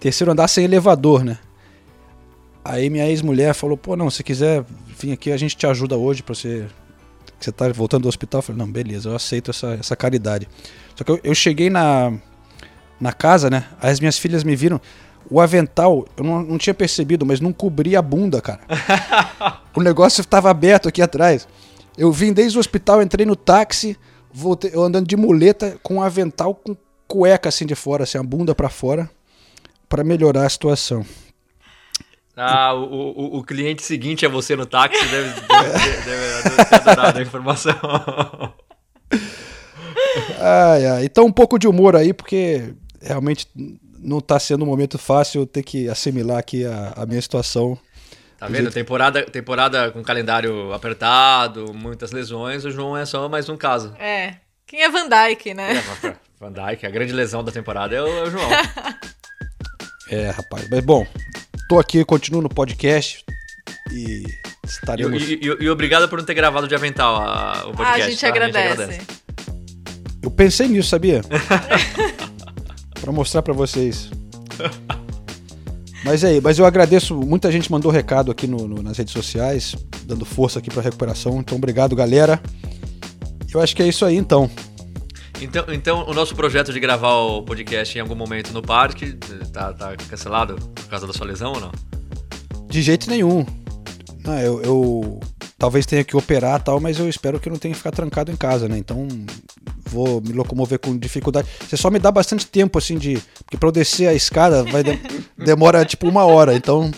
Terceiro 0.00 0.32
andar 0.32 0.48
sem 0.48 0.64
elevador, 0.64 1.22
né? 1.24 1.36
Aí 2.64 2.88
minha 2.88 3.06
ex-mulher 3.08 3.54
falou, 3.54 3.76
pô, 3.76 3.96
não, 3.96 4.08
se 4.08 4.22
quiser 4.22 4.64
vir 4.98 5.12
aqui, 5.12 5.32
a 5.32 5.36
gente 5.36 5.56
te 5.56 5.66
ajuda 5.66 5.96
hoje 5.96 6.22
pra 6.22 6.34
você. 6.34 6.64
Que 7.42 7.46
você 7.46 7.52
tá 7.52 7.68
voltando 7.70 8.02
do 8.02 8.08
hospital. 8.08 8.38
Eu 8.38 8.42
falei, 8.42 8.58
não, 8.60 8.70
beleza, 8.70 9.08
eu 9.08 9.16
aceito 9.16 9.50
essa, 9.50 9.74
essa 9.74 9.96
caridade. 9.96 10.48
Só 10.94 11.02
que 11.02 11.10
eu, 11.10 11.18
eu 11.24 11.34
cheguei 11.34 11.68
na, 11.68 12.12
na 13.00 13.12
casa, 13.12 13.50
né? 13.50 13.66
As 13.80 13.98
minhas 13.98 14.16
filhas 14.16 14.44
me 14.44 14.54
viram. 14.54 14.80
o 15.28 15.40
avental, 15.40 16.06
eu 16.16 16.22
não, 16.22 16.40
não 16.40 16.56
tinha 16.56 16.72
percebido, 16.72 17.26
mas 17.26 17.40
não 17.40 17.52
cobria 17.52 17.98
a 17.98 18.02
bunda, 18.02 18.40
cara. 18.40 18.60
o 19.74 19.82
negócio 19.82 20.24
tava 20.24 20.50
aberto 20.50 20.88
aqui 20.88 21.02
atrás. 21.02 21.48
Eu 21.98 22.12
vim 22.12 22.32
desde 22.32 22.56
o 22.56 22.60
hospital, 22.60 23.02
entrei 23.02 23.26
no 23.26 23.34
táxi, 23.34 23.98
voltei, 24.32 24.70
eu 24.72 24.84
andando 24.84 25.08
de 25.08 25.16
muleta 25.16 25.76
com 25.82 25.96
um 25.96 26.02
avental 26.02 26.54
com 26.54 26.76
cueca 27.08 27.48
assim 27.48 27.66
de 27.66 27.74
fora, 27.74 28.04
assim, 28.04 28.18
a 28.18 28.22
bunda 28.22 28.54
para 28.54 28.68
fora, 28.68 29.10
para 29.88 30.04
melhorar 30.04 30.46
a 30.46 30.48
situação. 30.48 31.04
Ah, 32.36 32.72
o, 32.74 32.84
o, 32.84 33.38
o, 33.38 33.44
cliente 33.44 33.82
seguinte 33.82 34.24
é 34.24 34.28
você 34.28 34.56
no 34.56 34.64
táxi, 34.64 35.04
deve, 35.06 35.28
deve, 35.40 36.42
deve 36.42 36.64
ter 36.64 36.74
adorado 36.76 37.18
a 37.18 37.22
informação. 37.22 37.74
ai, 40.40 40.86
ai. 40.86 41.04
Então 41.04 41.26
um 41.26 41.32
pouco 41.32 41.58
de 41.58 41.68
humor 41.68 41.94
aí, 41.94 42.14
porque 42.14 42.72
realmente 43.02 43.46
não 43.98 44.18
está 44.18 44.38
sendo 44.38 44.64
um 44.64 44.66
momento 44.66 44.98
fácil 44.98 45.46
ter 45.46 45.62
que 45.62 45.88
assimilar 45.90 46.38
aqui 46.38 46.64
a, 46.64 46.94
a 46.96 47.06
minha 47.06 47.20
situação. 47.20 47.78
Tá 48.38 48.46
vendo? 48.46 48.62
Jeito... 48.62 48.74
Temporada, 48.74 49.22
temporada 49.24 49.90
com 49.90 50.02
calendário 50.02 50.72
apertado, 50.72 51.72
muitas 51.74 52.12
lesões, 52.12 52.64
o 52.64 52.70
João 52.70 52.96
é 52.96 53.04
só 53.04 53.28
mais 53.28 53.48
um 53.48 53.56
caso. 53.58 53.94
É. 53.98 54.36
Quem 54.66 54.82
é 54.82 54.88
Van 54.88 55.06
Dyke, 55.06 55.52
né? 55.52 55.74
É, 56.02 56.14
Van 56.40 56.50
Dyke, 56.50 56.86
a 56.86 56.90
grande 56.90 57.12
lesão 57.12 57.44
da 57.44 57.52
temporada 57.52 57.94
é 57.94 58.02
o, 58.02 58.08
é 58.08 58.22
o 58.22 58.30
João. 58.30 58.48
é, 60.10 60.30
rapaz. 60.30 60.66
Mas 60.70 60.80
bom, 60.80 61.06
tô 61.72 61.78
aqui, 61.78 62.04
continuo 62.04 62.42
no 62.42 62.50
podcast 62.50 63.24
e 63.90 64.24
estaremos... 64.62 65.22
E, 65.22 65.36
e, 65.36 65.46
e, 65.46 65.64
e 65.64 65.70
obrigado 65.70 66.06
por 66.06 66.18
não 66.18 66.26
ter 66.26 66.34
gravado 66.34 66.68
de 66.68 66.74
avental 66.74 67.16
a, 67.16 67.64
o 67.66 67.70
podcast. 67.74 68.02
Ah, 68.02 68.04
a 68.04 68.10
gente, 68.10 68.20
tá? 68.20 68.28
agradece. 68.28 68.58
a 68.58 68.68
gente 68.68 68.82
agradece. 68.82 69.06
Eu 70.20 70.30
pensei 70.30 70.68
nisso, 70.68 70.90
sabia? 70.90 71.22
para 73.00 73.10
mostrar 73.10 73.40
para 73.40 73.54
vocês. 73.54 74.10
Mas 76.04 76.22
aí, 76.24 76.42
mas 76.42 76.58
eu 76.58 76.66
agradeço, 76.66 77.16
muita 77.16 77.50
gente 77.50 77.72
mandou 77.72 77.90
recado 77.90 78.30
aqui 78.30 78.46
no, 78.46 78.68
no, 78.68 78.82
nas 78.82 78.98
redes 78.98 79.14
sociais, 79.14 79.74
dando 80.04 80.26
força 80.26 80.58
aqui 80.58 80.68
para 80.68 80.82
recuperação. 80.82 81.40
Então, 81.40 81.56
obrigado, 81.56 81.96
galera. 81.96 82.38
Eu 83.50 83.62
acho 83.62 83.74
que 83.74 83.82
é 83.82 83.88
isso 83.88 84.04
aí, 84.04 84.18
então. 84.18 84.50
Então, 85.42 85.64
então 85.72 86.08
o 86.08 86.14
nosso 86.14 86.36
projeto 86.36 86.72
de 86.72 86.78
gravar 86.78 87.14
o 87.16 87.42
podcast 87.42 87.98
em 87.98 88.00
algum 88.00 88.14
momento 88.14 88.52
no 88.52 88.62
parque 88.62 89.14
tá, 89.52 89.72
tá 89.72 89.96
cancelado 90.08 90.54
por 90.54 90.86
causa 90.86 91.06
da 91.06 91.12
sua 91.12 91.26
lesão 91.26 91.52
ou 91.52 91.60
não? 91.60 91.72
De 92.68 92.80
jeito 92.80 93.10
nenhum. 93.10 93.44
Não, 94.24 94.38
eu, 94.38 94.62
eu 94.62 95.20
talvez 95.58 95.84
tenha 95.84 96.04
que 96.04 96.16
operar 96.16 96.62
tal, 96.62 96.78
mas 96.78 96.98
eu 96.98 97.08
espero 97.08 97.40
que 97.40 97.48
eu 97.48 97.52
não 97.52 97.58
tenha 97.58 97.72
que 97.72 97.78
ficar 97.78 97.90
trancado 97.90 98.30
em 98.30 98.36
casa, 98.36 98.68
né? 98.68 98.78
Então 98.78 99.08
vou 99.86 100.20
me 100.20 100.32
locomover 100.32 100.78
com 100.78 100.96
dificuldade. 100.96 101.48
Você 101.68 101.76
só 101.76 101.90
me 101.90 101.98
dá 101.98 102.10
bastante 102.10 102.46
tempo, 102.46 102.78
assim, 102.78 102.96
de. 102.96 103.20
Porque 103.44 103.56
pra 103.56 103.68
eu 103.68 103.72
descer 103.72 104.08
a 104.08 104.14
escada 104.14 104.62
vai 104.64 104.82
de... 104.82 104.98
demora 105.36 105.84
tipo 105.84 106.08
uma 106.08 106.24
hora. 106.24 106.54
Então 106.54 106.90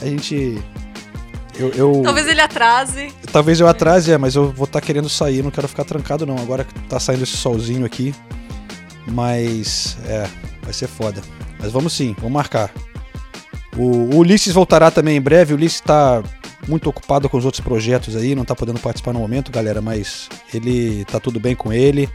a 0.00 0.04
gente. 0.04 0.62
Eu, 1.58 1.70
eu... 1.70 2.02
Talvez 2.02 2.26
ele 2.26 2.40
atrase. 2.40 3.12
Talvez 3.32 3.60
eu 3.60 3.68
atrase, 3.68 4.12
é, 4.12 4.18
mas 4.18 4.34
eu 4.34 4.50
vou 4.52 4.64
estar 4.64 4.80
tá 4.80 4.86
querendo 4.86 5.08
sair, 5.08 5.42
não 5.42 5.50
quero 5.50 5.68
ficar 5.68 5.84
trancado 5.84 6.26
não. 6.26 6.36
Agora 6.36 6.64
que 6.64 6.74
tá 6.88 6.98
saindo 6.98 7.22
esse 7.24 7.36
solzinho 7.36 7.84
aqui. 7.84 8.14
Mas 9.06 9.96
é, 10.06 10.28
vai 10.62 10.72
ser 10.72 10.86
foda. 10.86 11.20
Mas 11.58 11.72
vamos 11.72 11.92
sim, 11.92 12.14
vamos 12.18 12.32
marcar. 12.32 12.70
O, 13.76 14.14
o 14.14 14.18
Ulisses 14.18 14.52
voltará 14.52 14.90
também 14.90 15.16
em 15.16 15.20
breve. 15.20 15.52
O 15.54 15.56
Ulisses 15.56 15.80
tá 15.80 16.22
muito 16.68 16.88
ocupado 16.88 17.28
com 17.28 17.36
os 17.36 17.44
outros 17.44 17.62
projetos 17.62 18.16
aí, 18.16 18.34
não 18.34 18.44
tá 18.44 18.54
podendo 18.54 18.78
participar 18.78 19.12
no 19.12 19.18
momento, 19.18 19.50
galera, 19.50 19.80
mas 19.80 20.28
ele 20.52 21.04
tá 21.06 21.18
tudo 21.18 21.40
bem 21.40 21.54
com 21.54 21.72
ele. 21.72 22.08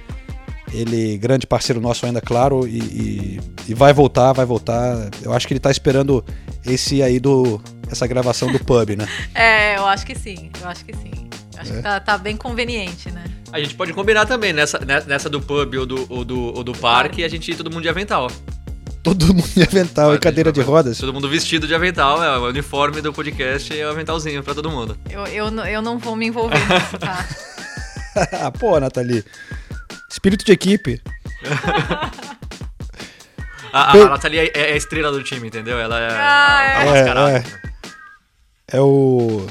Ele, 0.74 1.18
grande 1.18 1.46
parceiro 1.46 1.80
nosso 1.80 2.06
ainda, 2.06 2.20
claro, 2.20 2.68
e, 2.68 2.80
e, 2.80 3.40
e 3.70 3.74
vai 3.74 3.94
voltar, 3.94 4.34
vai 4.34 4.46
voltar. 4.46 5.10
Eu 5.22 5.32
acho 5.32 5.48
que 5.48 5.54
ele 5.54 5.60
tá 5.60 5.70
esperando 5.70 6.26
esse 6.66 7.02
aí 7.04 7.20
do. 7.20 7.62
Essa 7.90 8.08
gravação 8.08 8.52
do 8.52 8.60
pub, 8.60 8.96
né? 8.96 9.08
É, 9.34 9.78
eu 9.78 9.86
acho 9.86 10.06
que 10.06 10.18
sim, 10.18 10.50
eu 10.62 10.68
acho 10.68 10.86
que 10.86 10.96
sim. 10.96 11.12
Eu 11.54 11.62
acho 11.62 11.74
é. 11.74 11.76
que 11.78 11.82
tá, 11.82 12.00
tá, 12.00 12.18
bem 12.18 12.36
conveniente, 12.36 13.12
né? 13.12 13.24
A 13.52 13.60
gente 13.60 13.76
pode 13.76 13.94
combinar 13.94 14.26
também 14.26 14.52
nessa, 14.52 14.80
nessa 14.80 15.30
do 15.30 15.42
pub 15.42 15.76
ou 15.76 15.86
do, 15.86 16.06
ou 16.10 16.26
do, 16.26 16.40
ou 16.40 16.64
do 16.64 16.74
parque, 16.74 17.24
a 17.24 17.30
gente 17.30 17.52
ir 17.52 17.56
todo 17.56 17.72
mundo 17.72 17.84
de 17.84 17.90
avental 17.90 18.30
todo 19.06 19.28
mundo 19.28 19.48
de 19.48 19.62
avental 19.62 20.16
e 20.16 20.20
cadeira 20.20 20.52
de 20.52 20.62
rodas. 20.62 20.98
Todo 20.98 21.14
mundo 21.14 21.30
vestido 21.30 21.68
de 21.68 21.76
avental, 21.76 22.24
é 22.24 22.40
o 22.40 22.50
uniforme 22.50 23.02
do 23.02 23.14
podcast 23.14 23.72
e 23.72 23.80
é 23.80 23.86
o 23.86 23.92
aventalzinho 23.92 24.42
pra 24.42 24.56
todo 24.56 24.72
mundo. 24.72 24.98
Eu, 25.08 25.28
eu, 25.28 25.46
eu 25.66 25.80
não 25.80 26.00
vou 26.00 26.16
me 26.16 26.26
envolver 26.26 26.58
nisso, 26.58 26.98
tá? 26.98 27.24
Pô, 28.60 28.80
Nathalie. 28.80 29.24
Espírito 30.10 30.44
de 30.44 30.54
equipe. 30.54 31.00
a, 33.72 33.80
a, 33.80 33.92
a 33.92 34.10
Nathalie 34.10 34.40
é, 34.40 34.52
é, 34.56 34.74
a 34.74 34.76
estrela 34.76 35.12
do 35.12 35.22
time, 35.22 35.50
entendeu? 35.50 35.78
Ela 35.78 36.00
é, 36.00 36.10
ah, 36.10 36.64
é. 36.64 36.68
A, 37.12 37.30
é, 37.30 37.38
é. 37.38 37.44
É 38.72 38.80
o. 38.80 39.46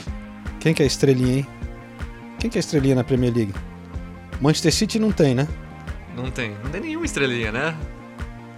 Quem 0.60 0.74
que 0.74 0.82
é 0.82 0.84
a 0.84 0.86
estrelinha, 0.86 1.38
hein? 1.38 1.46
Quem 2.38 2.50
que 2.50 2.58
é 2.58 2.60
a 2.60 2.60
estrelinha 2.60 2.94
na 2.94 3.04
Premier 3.04 3.32
League? 3.34 3.54
Manchester 4.40 4.72
City 4.72 4.98
não 4.98 5.12
tem, 5.12 5.34
né? 5.34 5.46
Não 6.16 6.30
tem. 6.30 6.56
Não 6.62 6.70
tem 6.70 6.80
nenhuma 6.80 7.06
estrelinha, 7.06 7.52
né? 7.52 7.76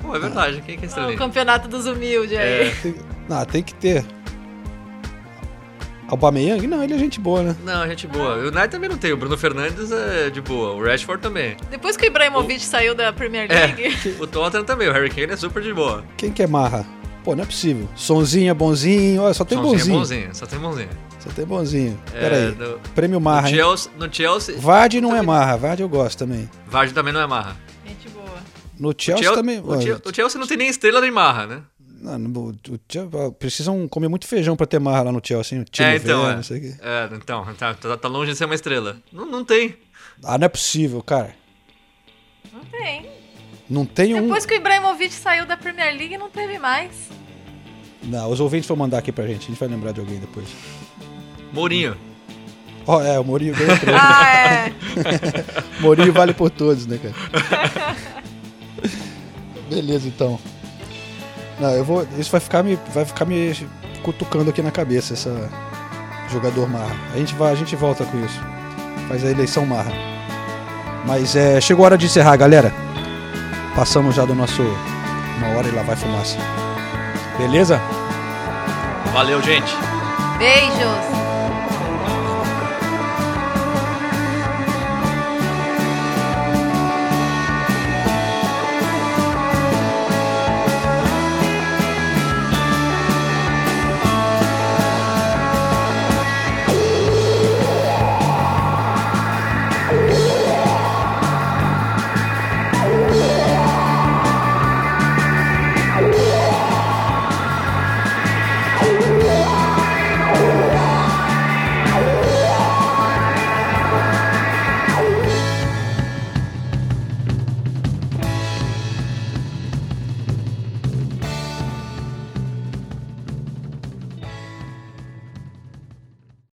Pô, 0.00 0.14
é 0.14 0.18
verdade. 0.18 0.62
Quem 0.64 0.74
é 0.74 0.78
que 0.78 0.84
é 0.84 0.88
estrelinha? 0.88 1.14
O 1.14 1.18
campeonato 1.18 1.68
dos 1.68 1.86
humildes 1.86 2.36
aí. 2.36 2.68
É. 2.68 2.74
Tem, 2.82 2.94
não, 3.28 3.44
tem 3.44 3.62
que 3.62 3.74
ter. 3.74 4.04
Aubameyang? 6.08 6.64
Não, 6.68 6.84
ele 6.84 6.94
é 6.94 6.98
gente 6.98 7.18
boa, 7.18 7.42
né? 7.42 7.56
Não, 7.64 7.82
é 7.82 7.88
gente 7.88 8.06
boa. 8.06 8.36
O 8.36 8.48
United 8.48 8.68
também 8.68 8.88
não 8.88 8.96
tem. 8.96 9.12
O 9.12 9.16
Bruno 9.16 9.36
Fernandes 9.36 9.90
é 9.90 10.30
de 10.30 10.40
boa. 10.40 10.72
O 10.74 10.82
Rashford 10.84 11.20
também. 11.20 11.56
Depois 11.68 11.96
que 11.96 12.04
o 12.04 12.06
Ibrahimovic 12.06 12.60
o... 12.60 12.62
saiu 12.62 12.94
da 12.94 13.12
Premier 13.12 13.50
é, 13.50 13.66
League. 13.66 13.84
É, 13.84 14.22
o 14.22 14.26
Tottenham 14.26 14.64
também. 14.64 14.88
O 14.88 14.92
Harry 14.92 15.10
Kane 15.10 15.32
é 15.32 15.36
super 15.36 15.62
de 15.62 15.74
boa. 15.74 16.04
Quem 16.16 16.30
que 16.30 16.42
é 16.42 16.46
marra? 16.46 16.86
Pô, 17.26 17.34
não 17.34 17.42
é 17.42 17.46
possível. 17.46 17.88
Sonzinho 17.96 18.48
é 18.48 18.54
bonzinho. 18.54 19.20
Olha, 19.20 19.34
só 19.34 19.44
tem 19.44 19.58
Sonzinho 19.58 19.78
bonzinho. 19.78 19.96
É 19.96 19.98
bonzinho. 19.98 20.34
Só 20.36 20.46
tem 20.46 20.58
bonzinho. 20.60 20.88
Só 21.18 21.30
tem 21.30 21.44
bonzinho. 21.44 22.00
É, 22.14 22.20
Pera 22.20 22.36
aí. 22.36 22.54
No... 22.54 22.78
Prêmio 22.94 23.20
marra, 23.20 23.42
no 23.42 23.48
Chelsea, 23.48 23.92
no 23.98 24.14
Chelsea... 24.14 24.56
Vard 24.56 24.94
não 25.00 25.16
é 25.16 25.20
marra. 25.22 25.56
Vard 25.56 25.80
eu 25.80 25.88
gosto 25.88 26.18
também. 26.18 26.48
Vard 26.68 26.92
também 26.92 27.12
não 27.12 27.20
é 27.20 27.26
marra. 27.26 27.56
No 28.78 28.94
Chelsea, 28.96 29.24
Chelsea 29.24 29.34
também. 29.34 29.58
O, 29.58 29.82
Chelsea, 29.82 30.02
o 30.04 30.14
Chelsea 30.14 30.40
não 30.40 30.46
tem 30.46 30.56
nem 30.56 30.68
estrela 30.68 31.00
nem 31.00 31.10
marra, 31.10 31.48
né? 31.48 31.62
Não, 32.00 32.16
no, 32.16 32.50
o, 32.50 33.32
precisam 33.32 33.88
comer 33.88 34.06
muito 34.06 34.24
feijão 34.24 34.54
para 34.54 34.66
ter 34.66 34.78
marra 34.78 35.02
lá 35.02 35.10
no 35.10 35.20
Chelsea. 35.20 35.64
Time 35.64 35.88
é, 35.88 35.96
então. 35.96 36.30
é. 36.30 36.40
é, 36.80 37.10
então, 37.12 37.44
tá, 37.58 37.74
tá, 37.74 37.96
tá, 37.96 38.06
longe 38.08 38.30
de 38.30 38.38
ser 38.38 38.44
uma 38.44 38.54
estrela. 38.54 38.98
Não, 39.12 39.26
não 39.26 39.44
tem. 39.44 39.74
Ah, 40.22 40.38
não 40.38 40.44
é 40.44 40.48
possível, 40.48 41.02
cara. 41.02 41.34
Não 42.52 42.64
tem. 42.66 43.15
Não 43.68 43.84
tem 43.84 44.08
Depois 44.08 44.22
um. 44.22 44.26
Depois 44.26 44.46
que 44.46 44.54
o 44.54 44.56
Ibrahimovic 44.56 45.12
saiu 45.12 45.44
da 45.44 45.56
Premier 45.56 45.94
League, 45.94 46.16
não 46.16 46.30
teve 46.30 46.58
mais. 46.58 46.90
Não, 48.02 48.30
os 48.30 48.40
ouvintes 48.40 48.68
vão 48.68 48.76
mandar 48.76 48.98
aqui 48.98 49.10
pra 49.10 49.26
gente. 49.26 49.44
A 49.44 49.46
gente 49.48 49.58
vai 49.58 49.68
lembrar 49.68 49.92
de 49.92 50.00
alguém 50.00 50.18
depois. 50.18 50.46
Mourinho. 51.52 51.96
Ó, 52.86 52.98
oh, 52.98 53.02
é, 53.02 53.18
o 53.18 53.24
Mourinho 53.24 53.54
ganhou 53.54 53.76
Ah, 54.00 54.36
é. 54.36 54.72
Mourinho 55.80 56.12
vale 56.12 56.32
por 56.32 56.50
todos, 56.50 56.86
né, 56.86 56.98
cara? 56.98 57.96
Beleza, 59.68 60.06
então. 60.06 60.38
Não, 61.58 61.70
eu 61.70 61.84
vou. 61.84 62.06
Isso 62.16 62.30
vai 62.30 62.40
ficar 62.40 62.62
me, 62.62 62.78
vai 62.94 63.04
ficar 63.04 63.24
me 63.24 63.52
cutucando 64.04 64.50
aqui 64.50 64.62
na 64.62 64.70
cabeça, 64.70 65.14
essa 65.14 65.50
jogador 66.30 66.68
marra. 66.68 66.94
A 67.12 67.18
gente 67.18 67.34
vai, 67.34 67.52
a 67.52 67.56
gente 67.56 67.74
volta 67.74 68.04
com 68.04 68.24
isso. 68.24 68.40
Faz 69.08 69.24
a 69.24 69.30
eleição 69.30 69.66
marra. 69.66 69.92
Mas 71.04 71.34
é, 71.34 71.60
chegou 71.60 71.84
a 71.84 71.86
hora 71.86 71.98
de 71.98 72.06
encerrar, 72.06 72.36
galera. 72.36 72.85
Passamos 73.76 74.14
já 74.14 74.24
do 74.24 74.34
nosso 74.34 74.62
uma 75.36 75.48
hora 75.48 75.68
e 75.68 75.70
lá 75.70 75.82
vai 75.82 75.94
fumaça. 75.94 76.38
Beleza? 77.36 77.78
Valeu, 79.12 79.42
gente. 79.42 79.70
Beijos. 80.38 81.25